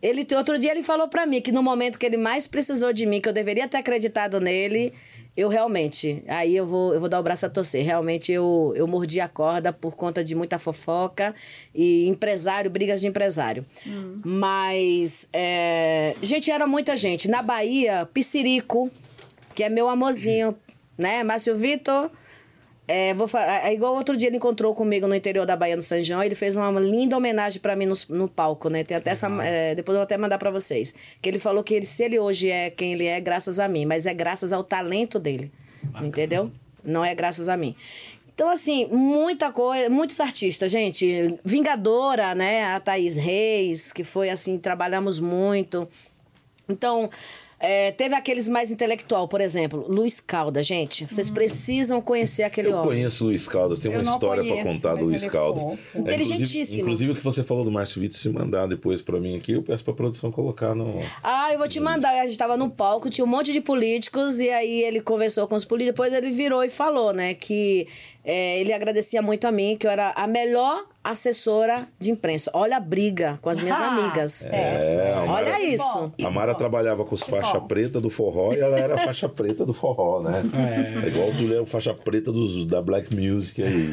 Ele, 0.00 0.26
outro 0.36 0.58
dia 0.58 0.70
ele 0.70 0.82
falou 0.82 1.08
pra 1.08 1.24
mim 1.26 1.40
que 1.40 1.50
no 1.50 1.62
momento 1.62 1.98
que 1.98 2.04
ele 2.04 2.18
mais 2.18 2.46
precisou 2.46 2.92
de 2.92 3.06
mim, 3.06 3.22
que 3.22 3.28
eu 3.28 3.32
deveria 3.32 3.66
ter 3.66 3.78
acreditado 3.78 4.38
nele, 4.38 4.92
eu 5.36 5.48
realmente, 5.48 6.22
aí 6.28 6.54
eu 6.54 6.66
vou, 6.66 6.94
eu 6.94 7.00
vou 7.00 7.08
dar 7.08 7.18
o 7.18 7.22
braço 7.22 7.44
a 7.46 7.48
torcer. 7.48 7.84
Realmente 7.84 8.30
eu, 8.30 8.72
eu 8.76 8.86
mordi 8.86 9.18
a 9.18 9.28
corda 9.28 9.72
por 9.72 9.96
conta 9.96 10.22
de 10.22 10.34
muita 10.34 10.58
fofoca 10.58 11.34
e 11.74 12.06
empresário, 12.06 12.70
brigas 12.70 13.00
de 13.00 13.06
empresário. 13.06 13.64
Mas, 14.24 15.28
é, 15.32 16.14
gente, 16.22 16.50
era 16.50 16.66
muita 16.66 16.96
gente. 16.96 17.26
Na 17.26 17.42
Bahia, 17.42 18.06
Piscirico, 18.12 18.90
que 19.54 19.62
é 19.62 19.68
meu 19.68 19.88
amorzinho, 19.88 20.56
né? 20.98 21.22
Márcio 21.22 21.56
Vitor. 21.56 22.10
É, 22.86 23.14
vou 23.14 23.26
fa- 23.26 23.66
é 23.66 23.72
igual 23.72 23.94
outro 23.94 24.14
dia 24.14 24.28
ele 24.28 24.36
encontrou 24.36 24.74
comigo 24.74 25.06
no 25.08 25.14
interior 25.14 25.46
da 25.46 25.56
Bahia, 25.56 25.74
no 25.74 25.80
São 25.80 26.02
João. 26.04 26.22
Ele 26.22 26.34
fez 26.34 26.54
uma 26.54 26.70
linda 26.78 27.16
homenagem 27.16 27.58
pra 27.60 27.74
mim 27.74 27.86
no, 27.86 27.94
no 28.10 28.28
palco, 28.28 28.68
né? 28.68 28.84
Tem 28.84 28.94
até 28.96 29.10
essa. 29.10 29.26
é, 29.42 29.74
depois 29.74 29.94
eu 29.94 30.00
vou 30.00 30.04
até 30.04 30.18
mandar 30.18 30.36
pra 30.36 30.50
vocês. 30.50 30.94
Que 31.22 31.28
ele 31.30 31.38
falou 31.38 31.64
que 31.64 31.72
ele, 31.74 31.86
se 31.86 32.02
ele 32.04 32.18
hoje 32.18 32.50
é 32.50 32.68
quem 32.68 32.92
ele 32.92 33.06
é, 33.06 33.16
é 33.16 33.20
graças 33.20 33.58
a 33.58 33.66
mim, 33.68 33.86
mas 33.86 34.04
é 34.04 34.12
graças 34.12 34.52
ao 34.52 34.62
talento 34.62 35.18
dele. 35.18 35.50
Entendeu? 36.02 36.50
Não 36.84 37.02
é 37.02 37.14
graças 37.14 37.48
a 37.48 37.56
mim. 37.56 37.74
Então, 38.34 38.50
assim, 38.50 38.86
muita 38.86 39.50
coisa, 39.52 39.88
muitos 39.88 40.18
artistas, 40.20 40.70
gente. 40.70 41.38
Vingadora, 41.44 42.34
né? 42.34 42.64
A 42.66 42.80
Thaís 42.80 43.16
Reis, 43.16 43.92
que 43.92 44.04
foi 44.04 44.28
assim, 44.28 44.58
trabalhamos 44.58 45.18
muito. 45.20 45.88
Então, 46.68 47.08
é, 47.64 47.92
teve 47.92 48.14
aqueles 48.14 48.48
mais 48.48 48.70
intelectual, 48.70 49.26
por 49.26 49.40
exemplo, 49.40 49.84
Luiz 49.88 50.20
Calda, 50.20 50.62
gente. 50.62 51.06
Vocês 51.06 51.30
precisam 51.30 52.00
conhecer 52.00 52.42
aquele 52.42 52.68
Eu 52.68 52.72
homem. 52.76 52.86
conheço 52.88 53.24
o 53.24 53.26
Luiz 53.28 53.48
Caldas, 53.48 53.78
tem 53.78 53.90
uma 53.90 53.98
Eu 54.00 54.02
história 54.02 54.42
pra 54.44 54.52
conheço, 54.52 54.72
contar 54.72 54.94
do 54.96 55.04
Luiz 55.06 55.22
é 55.24 55.28
Caldas. 55.30 55.62
É, 55.62 55.66
inclusive- 55.66 56.00
Inteligentíssimo. 56.00 56.80
Inclusive, 56.82 57.10
o 57.12 57.16
que 57.16 57.24
você 57.24 57.42
falou 57.42 57.64
do 57.64 57.70
Márcio 57.70 58.00
Vitor, 58.00 58.18
se 58.18 58.28
mandar 58.28 58.66
depois 58.66 59.00
pra 59.02 59.18
mim 59.18 59.36
aqui, 59.36 59.52
eu 59.52 59.62
peço 59.62 59.84
pra 59.84 59.94
produção 59.94 60.30
colocar 60.30 60.74
no. 60.74 60.94
Ah, 61.22 61.52
eu 61.52 61.58
vou 61.58 61.68
te 61.68 61.80
mandar. 61.80 62.10
A 62.20 62.26
gente 62.26 62.38
tava 62.38 62.56
no 62.56 62.70
palco, 62.70 63.08
tinha 63.10 63.24
um 63.24 63.28
monte 63.28 63.52
de 63.52 63.60
políticos, 63.60 64.38
e 64.40 64.50
aí 64.50 64.82
ele 64.82 65.00
conversou 65.00 65.46
com 65.48 65.54
os 65.54 65.64
políticos, 65.64 65.94
depois 66.06 66.12
ele 66.12 66.30
virou 66.30 66.62
e 66.64 66.70
falou, 66.70 67.12
né, 67.12 67.34
que 67.34 67.86
é, 68.24 68.58
ele 68.58 68.72
agradecia 68.72 69.20
muito 69.20 69.46
a 69.46 69.52
mim, 69.52 69.76
que 69.76 69.86
eu 69.86 69.90
era 69.90 70.12
a 70.16 70.26
melhor 70.26 70.86
assessora 71.02 71.86
de 72.00 72.10
imprensa. 72.10 72.50
Olha 72.54 72.78
a 72.78 72.80
briga 72.80 73.38
com 73.42 73.50
as 73.50 73.60
minhas 73.60 73.78
Ah, 73.80 73.88
amigas. 73.88 74.44
É, 74.46 75.12
a 75.12 75.26
Mara, 75.26 75.32
Olha 75.32 75.62
isso. 75.62 76.12
A 76.24 76.30
Mara 76.30 76.54
trabalhava 76.54 77.04
com 77.04 77.14
os 77.14 77.22
faixa 77.22 77.60
preta 77.60 78.00
do 78.00 78.08
forró 78.08 78.54
e 78.54 78.60
ela 78.60 78.78
era 78.78 78.94
a 78.94 78.98
faixa 78.98 79.28
preta 79.28 79.66
do 79.66 79.74
forró, 79.74 80.22
né? 80.22 80.42
É, 81.04 81.08
igual 81.08 81.30
tu 81.32 81.52
é 81.54 81.60
o 81.60 81.66
faixa 81.66 81.92
preta 81.92 82.32
dos, 82.32 82.64
da 82.66 82.80
Black 82.80 83.14
Music 83.14 83.62
aí. 83.62 83.88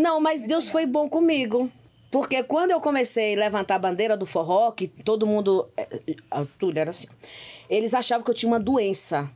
Não, 0.00 0.20
mas 0.20 0.42
Deus 0.42 0.68
foi 0.68 0.84
bom 0.84 1.08
comigo. 1.08 1.70
Porque 2.10 2.42
quando 2.42 2.70
eu 2.70 2.80
comecei 2.80 3.34
a 3.36 3.38
levantar 3.38 3.76
a 3.76 3.78
bandeira 3.78 4.16
do 4.16 4.26
forró, 4.26 4.70
que 4.72 4.88
todo 4.88 5.26
mundo. 5.26 5.68
é, 5.76 5.82
é, 6.08 6.42
Tudo 6.58 6.76
era 6.78 6.90
assim. 6.90 7.08
Eles 7.70 7.94
achavam 7.94 8.24
que 8.24 8.30
eu 8.30 8.34
tinha 8.34 8.50
uma 8.50 8.60
doença. 8.60 9.28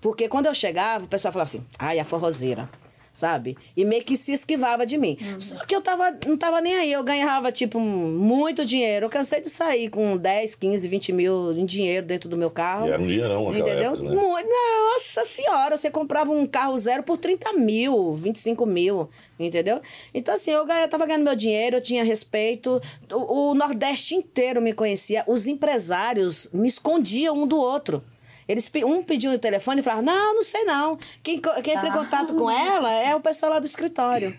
Porque 0.00 0.28
quando 0.28 0.46
eu 0.46 0.54
chegava, 0.54 1.04
o 1.04 1.08
pessoal 1.08 1.32
falava 1.32 1.48
assim, 1.48 1.64
ai, 1.78 1.98
a 1.98 2.04
forrozeira. 2.04 2.68
Sabe? 3.14 3.56
E 3.76 3.84
meio 3.84 4.02
que 4.02 4.16
se 4.16 4.32
esquivava 4.32 4.86
de 4.86 4.96
mim. 4.96 5.16
Só 5.38 5.64
que 5.66 5.74
eu 5.76 5.82
tava, 5.82 6.16
não 6.26 6.36
tava 6.36 6.60
nem 6.60 6.74
aí. 6.74 6.92
Eu 6.92 7.04
ganhava, 7.04 7.52
tipo, 7.52 7.78
muito 7.78 8.64
dinheiro. 8.64 9.06
Eu 9.06 9.10
cansei 9.10 9.40
de 9.40 9.50
sair 9.50 9.90
com 9.90 10.16
10, 10.16 10.54
15, 10.54 10.88
20 10.88 11.12
mil 11.12 11.52
em 11.52 11.64
dinheiro 11.66 12.06
dentro 12.06 12.28
do 12.28 12.36
meu 12.36 12.50
carro. 12.50 12.86
E 12.88 12.90
era 12.90 13.00
um 13.02 13.06
dinheirão 13.06 13.50
naquela 13.52 13.68
Entendeu? 13.70 13.92
época, 13.92 14.02
né? 14.08 14.14
Muito- 14.16 14.48
Nossa 14.92 15.24
senhora, 15.24 15.76
você 15.76 15.90
comprava 15.90 16.30
um 16.32 16.46
carro 16.46 16.76
zero 16.78 17.02
por 17.02 17.16
30 17.18 17.52
mil, 17.52 18.12
25 18.12 18.64
mil, 18.66 19.08
entendeu? 19.38 19.80
Então, 20.12 20.34
assim, 20.34 20.50
eu 20.50 20.64
ganha- 20.66 20.88
tava 20.88 21.06
ganhando 21.06 21.24
meu 21.24 21.36
dinheiro, 21.36 21.76
eu 21.76 21.80
tinha 21.80 22.02
respeito. 22.04 22.80
O, 23.10 23.50
o 23.50 23.54
Nordeste 23.54 24.14
inteiro 24.14 24.60
me 24.60 24.72
conhecia. 24.72 25.22
Os 25.26 25.46
empresários 25.46 26.48
me 26.52 26.66
escondiam 26.66 27.42
um 27.42 27.46
do 27.46 27.56
outro. 27.58 28.02
Eles, 28.48 28.70
um 28.84 29.02
pediu 29.02 29.32
o 29.32 29.38
telefone 29.38 29.80
e 29.80 29.82
falava, 29.84 30.02
não, 30.02 30.34
não 30.34 30.42
sei 30.42 30.64
não. 30.64 30.98
Quem, 31.22 31.40
quem 31.62 31.74
entra 31.74 31.88
em 31.88 31.92
contato 31.92 32.34
com 32.34 32.50
ela 32.50 32.92
é 32.92 33.14
o 33.14 33.20
pessoal 33.20 33.52
lá 33.52 33.58
do 33.58 33.66
escritório. 33.66 34.36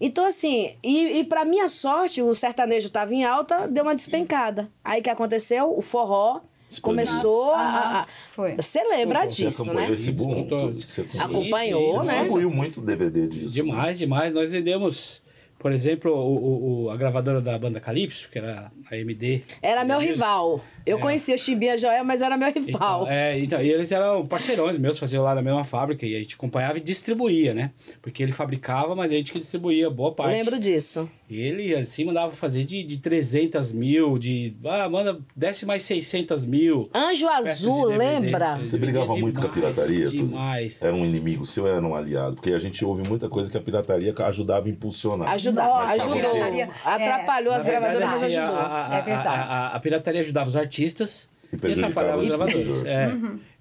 Então, 0.00 0.24
assim, 0.26 0.74
e, 0.82 1.18
e 1.20 1.24
para 1.24 1.44
minha 1.44 1.68
sorte, 1.68 2.20
o 2.22 2.34
sertanejo 2.34 2.88
estava 2.88 3.14
em 3.14 3.24
alta, 3.24 3.68
deu 3.68 3.84
uma 3.84 3.94
despencada. 3.94 4.68
Aí 4.82 5.00
o 5.00 5.02
que 5.02 5.10
aconteceu? 5.10 5.76
O 5.76 5.80
forró 5.80 6.40
Explodiu. 6.68 6.82
começou 6.82 7.52
a, 7.52 8.00
a- 8.02 8.06
Foi. 8.32 8.56
Você 8.56 8.82
lembra 8.82 9.20
Você 9.28 9.44
disso, 9.44 9.62
acompanhou 9.62 9.88
né? 9.90 9.94
esse 9.94 10.10
boom? 10.12 10.48
Você 10.74 11.18
Acompanhou, 11.20 11.98
você 11.98 12.06
né? 12.12 12.18
distribuiu 12.20 12.50
muito 12.50 12.80
DVD 12.80 13.28
disso. 13.28 13.54
Demais, 13.54 13.98
demais. 13.98 14.34
Nós 14.34 14.50
vendemos, 14.50 15.22
por 15.58 15.70
exemplo, 15.72 16.10
o, 16.12 16.36
o- 16.36 16.84
o- 16.86 16.90
a 16.90 16.96
gravadora 16.96 17.40
da 17.40 17.56
banda 17.56 17.78
Calypso, 17.78 18.28
que 18.28 18.38
era 18.38 18.72
a 18.92 18.98
MD. 18.98 19.42
Era 19.62 19.84
meu 19.84 20.00
Eles- 20.00 20.12
rival. 20.12 20.60
Eu 20.84 20.98
É. 20.98 21.00
conhecia 21.00 21.34
o 21.34 21.38
Chimbinha 21.38 21.78
Joel, 21.78 22.04
mas 22.04 22.20
era 22.22 22.36
meu 22.36 22.52
rival. 22.52 23.02
Então, 23.02 23.08
é, 23.12 23.38
então, 23.38 23.62
e 23.62 23.70
eles 23.70 23.92
eram 23.92 24.26
parceirões 24.26 24.76
meus, 24.78 24.98
faziam 24.98 25.22
lá 25.22 25.32
na 25.32 25.40
mesma 25.40 25.64
fábrica 25.64 26.04
e 26.04 26.16
a 26.16 26.18
gente 26.18 26.34
acompanhava 26.34 26.78
e 26.78 26.80
distribuía, 26.80 27.54
né? 27.54 27.70
Porque 28.02 28.20
ele 28.20 28.32
fabricava, 28.32 28.94
mas 28.96 29.10
a 29.10 29.14
gente 29.14 29.32
que 29.32 29.38
distribuía 29.38 29.88
boa 29.88 30.12
parte. 30.12 30.32
Lembro 30.32 30.58
disso. 30.58 31.08
E 31.30 31.40
ele, 31.40 31.72
assim, 31.74 32.04
mandava 32.04 32.32
fazer 32.32 32.64
de, 32.64 32.82
de 32.82 32.98
300 32.98 33.72
mil, 33.72 34.18
de. 34.18 34.54
Ah, 34.66 34.88
manda, 34.88 35.18
desce 35.36 35.64
mais 35.64 35.84
600 35.84 36.44
mil. 36.44 36.90
Anjo 36.92 37.28
Azul, 37.28 37.84
lembra? 37.86 38.56
Você 38.58 38.76
brigava 38.76 39.16
muito 39.16 39.40
com 39.40 39.46
a 39.46 39.50
Demais, 39.50 39.72
pirataria? 39.74 40.04
tudo? 40.06 40.16
Demais. 40.16 40.82
Era 40.82 40.94
um 40.94 41.04
inimigo 41.06 41.46
seu 41.46 41.66
era 41.68 41.80
um 41.86 41.94
aliado? 41.94 42.34
Porque 42.34 42.50
a 42.50 42.58
gente 42.58 42.84
ouve 42.84 43.08
muita 43.08 43.28
coisa 43.28 43.48
que 43.48 43.56
a 43.56 43.60
pirataria 43.60 44.12
ajudava 44.26 44.66
a 44.66 44.70
impulsionar. 44.70 45.30
Ajudou. 45.30 45.62
a 45.62 45.86
pirataria- 45.94 46.68
Atrapalhou 46.84 47.52
É, 47.54 47.56
as 47.56 47.64
gravadoras, 47.64 48.10
mas 48.10 48.22
ajudou. 48.24 48.56
a, 48.58 48.81
a- 48.86 48.98
É 48.98 49.02
verdade. 49.02 49.28
A, 49.28 49.42
a- 49.42 49.76
a 49.76 49.80
pirataria 49.80 50.20
ajudava 50.20 50.48
os 50.48 50.56
artistas 50.56 51.28
E 51.52 51.56
e, 51.68 51.72
atrapalhava 51.72 52.18
o 52.18 52.20
os 52.20 52.26
gravadores. 52.28 52.86
É, 52.86 53.12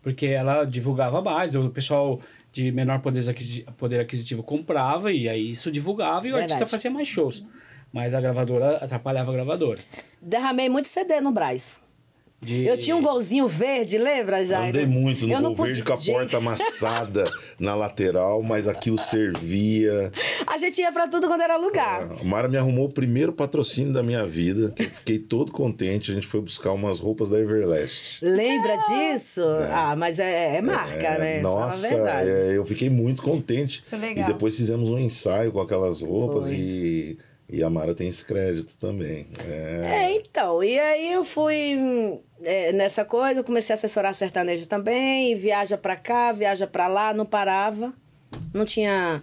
Porque 0.01 0.25
ela 0.27 0.65
divulgava 0.65 1.21
mais, 1.21 1.55
o 1.55 1.69
pessoal 1.69 2.19
de 2.51 2.71
menor 2.71 2.99
poder 3.01 3.29
aquisitivo, 3.29 3.71
poder 3.73 3.99
aquisitivo 3.99 4.41
comprava 4.43 5.11
e 5.11 5.29
aí 5.29 5.51
isso 5.51 5.71
divulgava 5.71 6.25
e 6.27 6.31
o 6.31 6.35
Verdade. 6.35 6.53
artista 6.53 6.65
fazia 6.65 6.89
mais 6.91 7.07
shows. 7.07 7.43
Mas 7.93 8.13
a 8.13 8.19
gravadora 8.21 8.77
atrapalhava 8.77 9.29
a 9.31 9.33
gravadora. 9.33 9.79
Derramei 10.21 10.69
muito 10.69 10.87
CD 10.87 11.19
no 11.21 11.31
Braz. 11.31 11.83
De- 12.43 12.65
Eu 12.65 12.75
tinha 12.75 12.95
um 12.95 13.01
golzinho 13.03 13.47
verde, 13.47 13.99
lembra, 13.99 14.43
Jairo? 14.43 14.69
Andei 14.69 14.87
muito 14.87 15.27
no 15.27 15.33
Eu 15.33 15.39
não 15.41 15.53
gol 15.53 15.65
verde 15.65 15.83
podia- 15.83 16.13
com 16.13 16.19
a 16.19 16.19
porta 16.19 16.37
amassada 16.37 17.31
na 17.59 17.75
lateral, 17.75 18.41
mas 18.41 18.67
aquilo 18.67 18.97
servia. 18.97 20.11
A 20.47 20.57
gente 20.57 20.81
ia 20.81 20.91
pra 20.91 21.07
tudo 21.07 21.27
quando 21.27 21.41
era 21.41 21.55
lugar. 21.57 22.07
A 22.19 22.23
Mara 22.23 22.47
me 22.47 22.57
arrumou 22.57 22.85
o 22.85 22.91
primeiro 22.91 23.31
patrocínio 23.31 23.93
da 23.93 24.01
minha 24.01 24.25
vida, 24.25 24.71
que 24.75 24.83
eu 24.83 24.89
fiquei 24.89 25.19
todo 25.19 25.51
contente. 25.51 26.11
A 26.11 26.15
gente 26.15 26.25
foi 26.25 26.41
buscar 26.41 26.71
umas 26.71 26.99
roupas 26.99 27.29
da 27.29 27.39
Everlast. 27.39 28.25
Lembra 28.25 28.75
disso? 28.77 29.43
Ah, 29.71 29.95
mas 29.95 30.19
é, 30.19 30.55
é 30.57 30.61
marca, 30.61 30.95
É, 30.95 31.19
né? 31.19 31.41
Nossa, 31.41 31.87
é, 31.93 32.57
eu 32.57 32.65
fiquei 32.65 32.89
muito 32.89 33.21
contente. 33.21 33.83
Foi 33.87 33.99
legal. 33.99 34.27
E 34.27 34.33
depois 34.33 34.55
fizemos 34.55 34.89
um 34.89 34.97
ensaio 34.97 35.51
com 35.51 35.61
aquelas 35.61 36.01
roupas 36.01 36.45
Foi. 36.45 36.55
e, 36.55 37.17
e 37.51 37.63
a 37.63 37.69
Mara 37.69 37.93
tem 37.93 38.07
esse 38.07 38.23
crédito 38.23 38.77
também. 38.77 39.27
É, 39.45 40.05
É, 40.05 40.11
então, 40.15 40.63
e 40.63 40.79
aí 40.79 41.11
eu 41.11 41.23
fui 41.23 41.77
é, 42.41 42.71
nessa 42.71 43.03
coisa, 43.03 43.43
comecei 43.43 43.73
a 43.73 43.75
assessorar 43.75 44.15
sertanejo 44.15 44.65
também, 44.67 45.35
viaja 45.35 45.77
pra 45.77 45.95
cá, 45.95 46.31
viaja 46.31 46.65
pra 46.65 46.87
lá, 46.87 47.13
não 47.13 47.25
parava, 47.25 47.93
não 48.53 48.63
tinha, 48.63 49.21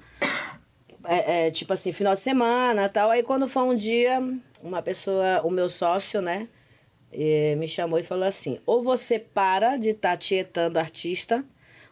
é, 1.05 1.47
é, 1.47 1.51
tipo 1.51 1.73
assim, 1.73 1.91
final 1.91 2.15
de 2.15 2.21
semana 2.21 2.89
tal. 2.89 3.11
Aí 3.11 3.23
quando 3.23 3.49
foi 3.49 3.63
um 3.63 3.75
dia, 3.75 4.21
uma 4.63 4.83
pessoa, 4.83 5.41
o 5.43 5.51
meu 5.51 5.69
sócio, 5.69 6.21
né, 6.21 6.49
eh, 7.11 7.57
me 7.57 7.67
chamou 7.67 7.99
e 7.99 8.03
falou 8.03 8.27
assim, 8.27 8.61
ou 8.67 8.83
você 8.83 9.19
para 9.19 9.79
de 9.79 9.91
estar 9.91 10.17
tietando 10.19 10.79
artista, 10.79 11.43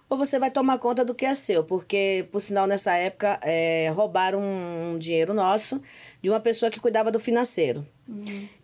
ou 0.09 0.17
você 0.17 0.39
vai 0.39 0.51
tomar 0.51 0.79
conta 0.79 1.05
do 1.05 1.15
que 1.15 1.27
é 1.27 1.35
seu, 1.35 1.65
porque, 1.65 2.27
por 2.31 2.41
sinal, 2.41 2.67
nessa 2.67 2.95
época, 2.95 3.41
é, 3.43 3.93
roubaram 3.95 4.41
um 4.41 4.99
dinheiro 4.99 5.35
nosso 5.35 5.81
de 6.23 6.31
uma 6.31 6.39
pessoa 6.39 6.71
que 6.71 6.79
cuidava 6.79 7.11
do 7.11 7.19
financeiro. 7.19 7.85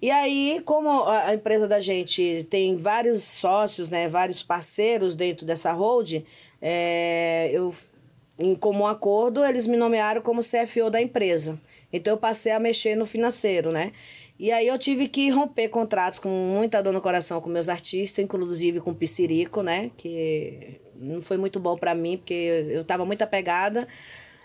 E 0.01 0.09
aí, 0.11 0.63
como 0.65 0.89
a 0.89 1.23
a 1.27 1.35
empresa 1.35 1.67
da 1.67 1.81
gente 1.81 2.47
tem 2.49 2.77
vários 2.77 3.23
sócios, 3.23 3.91
né, 3.91 4.07
vários 4.07 4.43
parceiros 4.43 5.17
dentro 5.17 5.45
dessa 5.45 5.73
hold, 5.73 6.23
é, 6.61 7.51
eu, 7.53 7.75
em 8.39 8.55
comum 8.55 8.87
acordo, 8.87 9.45
eles 9.45 9.67
me 9.67 9.77
nomearam 9.77 10.23
como 10.23 10.41
CFO 10.41 10.91
da 10.91 11.03
empresa. 11.03 11.59
Então, 11.93 12.15
eu 12.15 12.19
passei 12.19 12.53
a 12.53 12.61
mexer 12.61 12.95
no 12.95 13.05
financeiro, 13.05 13.73
né? 13.73 13.93
E 14.39 14.51
aí 14.51 14.67
eu 14.67 14.79
tive 14.79 15.07
que 15.07 15.29
romper 15.29 15.69
contratos 15.69 16.19
com 16.19 16.29
muita 16.29 16.83
dor 16.83 16.93
no 16.93 17.01
coração 17.01 17.41
com 17.41 17.49
meus 17.49 17.69
artistas, 17.69 18.25
inclusive 18.25 18.81
com 18.81 18.91
o 18.91 18.95
Piscirico, 18.95 19.63
né? 19.63 19.91
Que 19.97 20.81
não 21.03 21.21
foi 21.21 21.37
muito 21.37 21.59
bom 21.59 21.77
para 21.77 21.95
mim, 21.95 22.17
porque 22.17 22.67
eu 22.71 22.83
estava 22.83 23.05
muito 23.05 23.23
apegada. 23.23 23.87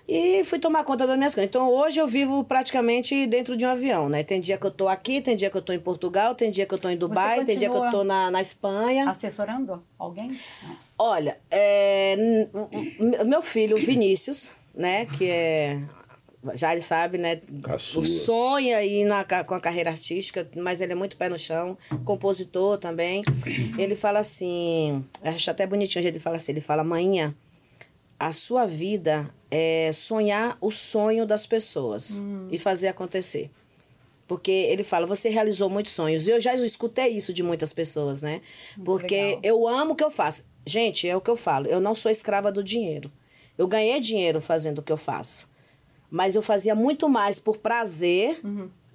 E 0.08 0.42
fui 0.46 0.58
tomar 0.58 0.86
conta 0.86 1.06
das 1.06 1.18
minhas 1.18 1.36
coisas. 1.36 1.50
Então 1.50 1.70
hoje 1.70 2.00
eu 2.00 2.08
vivo 2.08 2.42
praticamente 2.44 3.28
dentro 3.28 3.58
de 3.58 3.66
um 3.66 3.70
avião, 3.70 4.08
né? 4.08 4.24
Tem 4.24 4.40
dia 4.40 4.58
que 4.58 4.66
eu 4.66 4.72
tô 4.72 4.88
aqui, 4.88 5.20
tem 5.20 5.36
dia 5.36 5.50
que 5.50 5.58
eu 5.58 5.62
tô 5.62 5.74
em 5.74 5.80
Portugal, 5.80 6.34
tem 6.34 6.50
dia 6.50 6.66
que 6.66 6.74
eu 6.74 6.78
tô 6.78 6.90
em 6.90 6.96
Dubai, 6.96 7.44
tem 7.44 7.58
dia 7.58 7.70
que 7.70 7.76
eu 7.76 7.92
tô 7.92 8.06
na, 8.06 8.32
na 8.32 8.40
Espanha. 8.40 9.10
Assessorando 9.10 9.84
alguém? 10.00 10.40
Olha, 10.98 11.38
é, 11.52 12.16
meu 13.26 13.42
filho, 13.42 13.76
Vinícius, 13.76 14.54
né? 14.74 15.06
Que 15.06 15.30
é. 15.30 15.82
Já 16.56 16.72
ele 16.74 16.82
sabe, 16.82 17.18
né? 17.18 17.42
Caçula. 17.64 18.06
Sonho 18.06 18.76
aí 18.76 19.04
na, 19.06 19.24
com 19.24 19.56
a 19.56 19.60
carreira 19.60 19.90
artística, 19.90 20.48
mas 20.56 20.82
ele 20.82 20.94
é 20.94 20.96
muito 20.96 21.18
pé 21.18 21.30
no 21.30 21.38
chão, 21.38 21.78
compositor 22.06 22.78
também. 22.78 23.24
Ele 23.78 23.96
fala 23.96 24.20
assim, 24.20 25.04
acho 25.22 25.50
até 25.52 25.66
bonitinho 25.66 26.06
ele 26.06 26.20
fala 26.20 26.38
assim, 26.38 26.52
ele 26.52 26.62
fala, 26.62 26.84
manhã, 26.84 27.36
a 28.20 28.32
sua 28.32 28.66
vida 28.66 29.30
é 29.50 29.92
sonhar 29.94 30.58
o 30.60 30.72
sonho 30.72 31.26
das 31.26 31.46
pessoas 31.46 32.24
e 32.52 32.58
fazer 32.58 32.88
acontecer. 32.88 33.50
Porque 34.28 34.52
ele 34.52 34.84
fala, 34.84 35.06
você 35.06 35.30
realizou 35.30 35.70
muitos 35.70 35.94
sonhos. 35.94 36.28
Eu 36.28 36.40
já 36.42 36.54
escutei 36.54 37.08
isso 37.08 37.32
de 37.32 37.42
muitas 37.42 37.72
pessoas, 37.72 38.22
né? 38.22 38.42
Porque 38.84 39.16
legal. 39.16 39.40
eu 39.42 39.68
amo 39.68 39.94
o 39.94 39.96
que 39.96 40.04
eu 40.04 40.12
faço. 40.12 40.46
Gente, 40.66 41.08
é 41.08 41.16
o 41.16 41.22
que 41.22 41.30
eu 41.30 41.38
falo. 41.38 41.68
Eu 41.68 41.80
não 41.80 41.96
sou 41.96 42.12
escrava 42.12 42.52
do 42.52 42.62
dinheiro. 42.62 43.10
Eu 43.58 43.68
ganhei 43.68 44.00
dinheiro 44.02 44.42
fazendo 44.42 44.80
o 44.80 44.84
que 44.84 44.92
eu 44.92 44.98
faço. 44.98 45.50
Mas 46.10 46.36
eu 46.36 46.42
fazia 46.42 46.74
muito 46.76 47.10
mais 47.10 47.40
por 47.40 47.58
prazer 47.58 48.40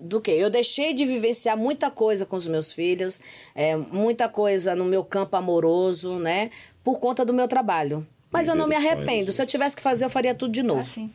do 0.01 0.21
que. 0.21 0.31
Eu 0.31 0.49
deixei 0.51 0.95
de 0.95 1.05
vivenciar 1.05 1.57
muita 1.57 1.91
coisa 1.91 2.25
com 2.27 2.37
os 2.37 2.49
meus 2.49 2.73
filhos, 2.73 3.21
é, 3.55 3.77
muita 3.77 4.29
coisa 4.29 4.75
no 4.75 4.85
meu 4.85 5.05
campo 5.05 5.37
amoroso, 5.37 6.19
né? 6.19 6.51
Por 6.83 6.99
conta 6.99 7.25
do 7.25 7.33
meu 7.33 7.47
trabalho. 7.47 8.07
Mas 8.31 8.49
eu 8.49 8.55
não 8.55 8.67
me 8.67 8.75
arrependo. 8.75 9.31
Se 9.31 9.43
eu 9.43 9.47
tivesse 9.47 9.77
que 9.77 9.83
fazer, 9.83 10.07
eu 10.07 10.11
faria 10.11 10.35
tudo 10.35 10.53
de 10.53 10.63
novo. 10.63 10.81
Ah, 10.81 10.85
sim. 10.87 11.11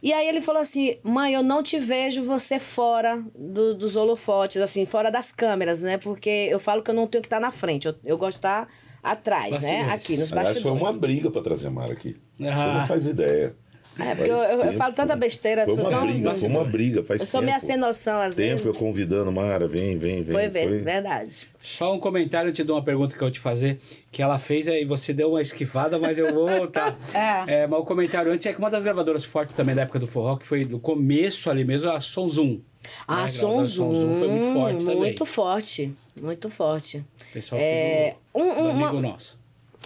E 0.00 0.12
aí 0.12 0.28
ele 0.28 0.40
falou 0.40 0.62
assim: 0.62 0.96
mãe, 1.02 1.34
eu 1.34 1.42
não 1.42 1.62
te 1.62 1.78
vejo 1.78 2.22
você 2.22 2.58
fora 2.58 3.20
do- 3.36 3.74
dos 3.74 3.96
holofotes, 3.96 4.62
assim, 4.62 4.84
fora 4.86 5.10
das 5.10 5.30
câmeras, 5.32 5.82
né? 5.82 5.98
Porque 5.98 6.48
eu 6.50 6.58
falo 6.60 6.82
que 6.82 6.90
eu 6.90 6.94
não 6.94 7.06
tenho 7.06 7.22
que 7.22 7.26
estar 7.26 7.40
na 7.40 7.50
frente, 7.50 7.86
eu, 7.88 7.94
eu 8.04 8.16
gosto 8.16 8.32
de 8.34 8.38
estar 8.38 8.68
atrás, 9.02 9.60
né? 9.60 9.84
Bastidores. 9.84 9.92
Aqui, 10.04 10.16
nos 10.16 10.32
Aliás, 10.32 10.48
foi 10.48 10.54
bastidores. 10.70 10.80
uma 10.82 10.92
briga 10.92 11.30
pra 11.30 11.42
trazer 11.42 11.66
a 11.66 11.70
Mara 11.70 11.92
aqui. 11.92 12.16
Você 12.38 12.46
Ah. 12.48 12.78
não 12.80 12.86
faz 12.86 13.06
ideia. 13.06 13.54
É, 13.98 14.14
porque 14.14 14.30
eu, 14.30 14.36
eu- 14.36 14.42
eu 14.52 14.60
Tempo. 14.60 14.72
falo 14.78 14.94
tanta 14.94 15.14
besteira. 15.14 15.64
Foi 15.66 15.74
uma 15.74 15.90
tão- 15.90 16.06
briga, 16.06 16.34
foi 16.34 16.48
uma 16.48 16.64
briga. 16.64 17.04
Faz 17.04 17.20
Eu 17.20 17.26
sou 17.26 17.40
tempo. 17.40 17.50
meio 17.50 17.60
sem 17.60 17.76
noção, 17.76 18.20
às 18.22 18.34
tempo 18.34 18.50
vezes. 18.50 18.66
eu 18.66 18.74
convidando, 18.74 19.30
Mara, 19.30 19.68
vem, 19.68 19.98
vem, 19.98 20.22
vem. 20.22 20.32
Foi, 20.32 20.48
ver, 20.48 20.82
verdade. 20.82 21.48
Só 21.62 21.94
um 21.94 22.00
comentário 22.00 22.48
antes 22.48 22.64
de 22.64 22.72
uma 22.72 22.82
pergunta 22.82 23.14
que 23.16 23.22
eu 23.22 23.30
te 23.30 23.38
fazer, 23.38 23.78
que 24.10 24.22
ela 24.22 24.38
fez 24.38 24.66
aí, 24.66 24.84
você 24.86 25.12
deu 25.12 25.28
uma 25.30 25.42
esquivada, 25.42 25.98
mas 25.98 26.16
eu 26.16 26.32
vou 26.32 26.48
voltar. 26.48 26.96
É. 27.46 27.66
mas 27.66 27.80
o 27.80 27.84
comentário 27.84 28.32
antes 28.32 28.46
é 28.46 28.52
que 28.52 28.58
uma 28.58 28.70
das 28.70 28.82
gravadoras 28.84 29.24
fortes 29.24 29.54
também 29.54 29.74
da 29.74 29.82
época 29.82 29.98
do 29.98 30.06
forró, 30.06 30.36
que 30.36 30.46
foi 30.46 30.64
no 30.64 30.80
começo 30.80 31.50
ali 31.50 31.64
mesmo, 31.64 31.90
a 31.90 32.00
Som 32.00 32.28
Zoom. 32.28 32.60
Ah, 33.06 33.16
Né, 33.18 33.22
a 33.24 33.28
Som 33.28 33.38
gravadora 33.58 33.64
Zoom. 33.66 33.94
Som 33.94 34.14
foi 34.14 34.28
muito 34.28 34.52
forte 34.52 34.84
também. 34.84 34.96
Muito 35.00 35.26
forte, 35.26 35.94
muito 36.20 36.50
forte. 36.50 37.04
Pessoal 37.32 37.60
É, 37.60 38.14
do, 38.34 38.40
um- 38.40 38.54
do 38.54 38.60
uma- 38.70 38.88
amigo 38.88 39.00
nosso. 39.02 39.38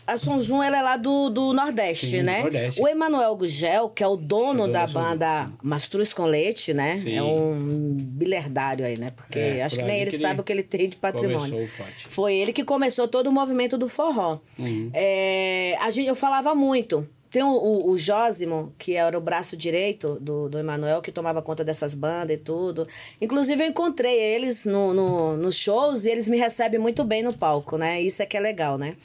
A 0.07 0.16
Sonzum, 0.16 0.62
ela 0.62 0.79
é 0.79 0.83
lá 0.83 0.97
do, 0.97 1.29
do 1.31 1.53
Nordeste, 1.53 2.11
Sim, 2.11 2.23
né? 2.23 2.42
Nordeste. 2.42 2.81
O 2.81 2.87
Emanuel 2.87 3.35
Gugel, 3.35 3.88
que 3.88 4.05
é 4.05 4.07
o 4.07 4.16
dono 4.16 4.47
o 4.47 4.57
dono 4.66 4.73
da 4.73 4.87
banda 4.87 5.51
Mastruz 5.61 6.12
com 6.12 6.25
Leite, 6.25 6.73
né? 6.73 6.97
Sim. 6.97 7.16
É 7.16 7.23
um 7.23 7.97
bilhardário 7.99 8.87
aí, 8.87 8.99
né? 8.99 9.11
Porque 9.11 9.38
É, 9.38 9.62
acho 9.64 9.79
que 9.79 9.85
nem 9.85 10.01
ele 10.01 10.11
que 10.11 10.19
sabe 10.19 10.35
ele 10.35 10.40
o 10.40 10.45
que 10.45 10.53
ele 10.53 10.62
tem 10.62 10.88
de 10.88 10.97
patrimônio. 10.97 11.69
Foi 12.09 12.35
ele 12.35 12.53
que 12.53 12.64
começou 12.64 13.09
todo 13.09 13.27
o 13.27 13.33
movimento 13.33 13.77
do 13.77 13.88
forró. 13.88 14.38
Uhum. 14.59 14.90
É, 14.95 15.77
a 15.81 15.90
gente, 15.90 16.07
eu 16.07 16.14
falava 16.14 16.55
muito. 16.55 17.07
Tem 17.29 17.42
o, 17.42 17.49
o, 17.49 17.90
o 17.90 17.99
Jósimo, 17.99 18.73
que 18.79 18.95
era 18.95 19.19
o 19.19 19.21
braço 19.21 19.57
direito 19.57 20.16
do, 20.21 20.49
do 20.49 20.59
Emanuel, 20.59 21.03
que 21.03 21.11
tomava 21.11 21.42
conta 21.42 21.64
dessas 21.64 21.95
bandas 21.95 22.37
e 22.37 22.38
tudo. 22.38 22.87
Inclusive, 23.21 23.64
eu 23.64 23.69
encontrei 23.69 24.19
eles 24.19 24.64
no, 24.64 24.95
no, 24.95 25.37
nos 25.37 25.57
shows 25.57 26.07
e 26.07 26.11
eles 26.11 26.29
me 26.29 26.38
recebem 26.38 26.79
muito 26.79 27.03
bem 27.05 27.23
no 27.23 27.33
palco, 27.33 27.77
né? 27.77 28.01
Isso 28.01 28.23
é 28.23 28.27
que 28.27 28.37
é 28.37 28.40
legal, 28.40 28.79
né? 28.79 28.97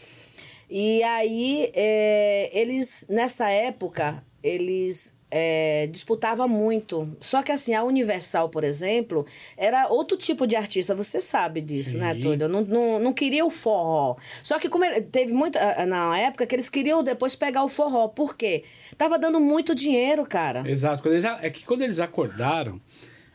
E 0.73 1.03
aí, 1.03 1.69
é, 1.75 2.49
eles, 2.53 3.05
nessa 3.09 3.49
época, 3.49 4.23
eles 4.41 5.19
é, 5.29 5.87
disputavam 5.91 6.47
muito. 6.47 7.13
Só 7.19 7.43
que 7.43 7.51
assim, 7.51 7.73
a 7.73 7.83
Universal, 7.83 8.47
por 8.47 8.63
exemplo, 8.63 9.25
era 9.57 9.89
outro 9.89 10.15
tipo 10.15 10.47
de 10.47 10.55
artista, 10.55 10.95
você 10.95 11.19
sabe 11.19 11.59
disso, 11.59 11.97
né, 11.97 12.13
Sim. 12.15 12.21
Túlio? 12.21 12.47
Não, 12.47 12.61
não, 12.61 12.99
não 12.99 13.13
queria 13.13 13.45
o 13.45 13.49
forró. 13.49 14.15
Só 14.41 14.57
que 14.59 14.69
como 14.69 14.85
ele- 14.85 15.01
teve 15.01 15.33
muita. 15.33 15.85
Na 15.85 16.17
época 16.17 16.45
que 16.45 16.55
eles 16.55 16.69
queriam 16.69 17.03
depois 17.03 17.35
pegar 17.35 17.65
o 17.65 17.69
forró. 17.69 18.07
Por 18.07 18.37
quê? 18.37 18.63
Tava 18.97 19.19
dando 19.19 19.41
muito 19.41 19.75
dinheiro, 19.75 20.25
cara. 20.25 20.63
Exato. 20.65 21.05
Eles, 21.09 21.25
é 21.25 21.49
que 21.49 21.65
quando 21.65 21.81
eles 21.81 21.99
acordaram. 21.99 22.79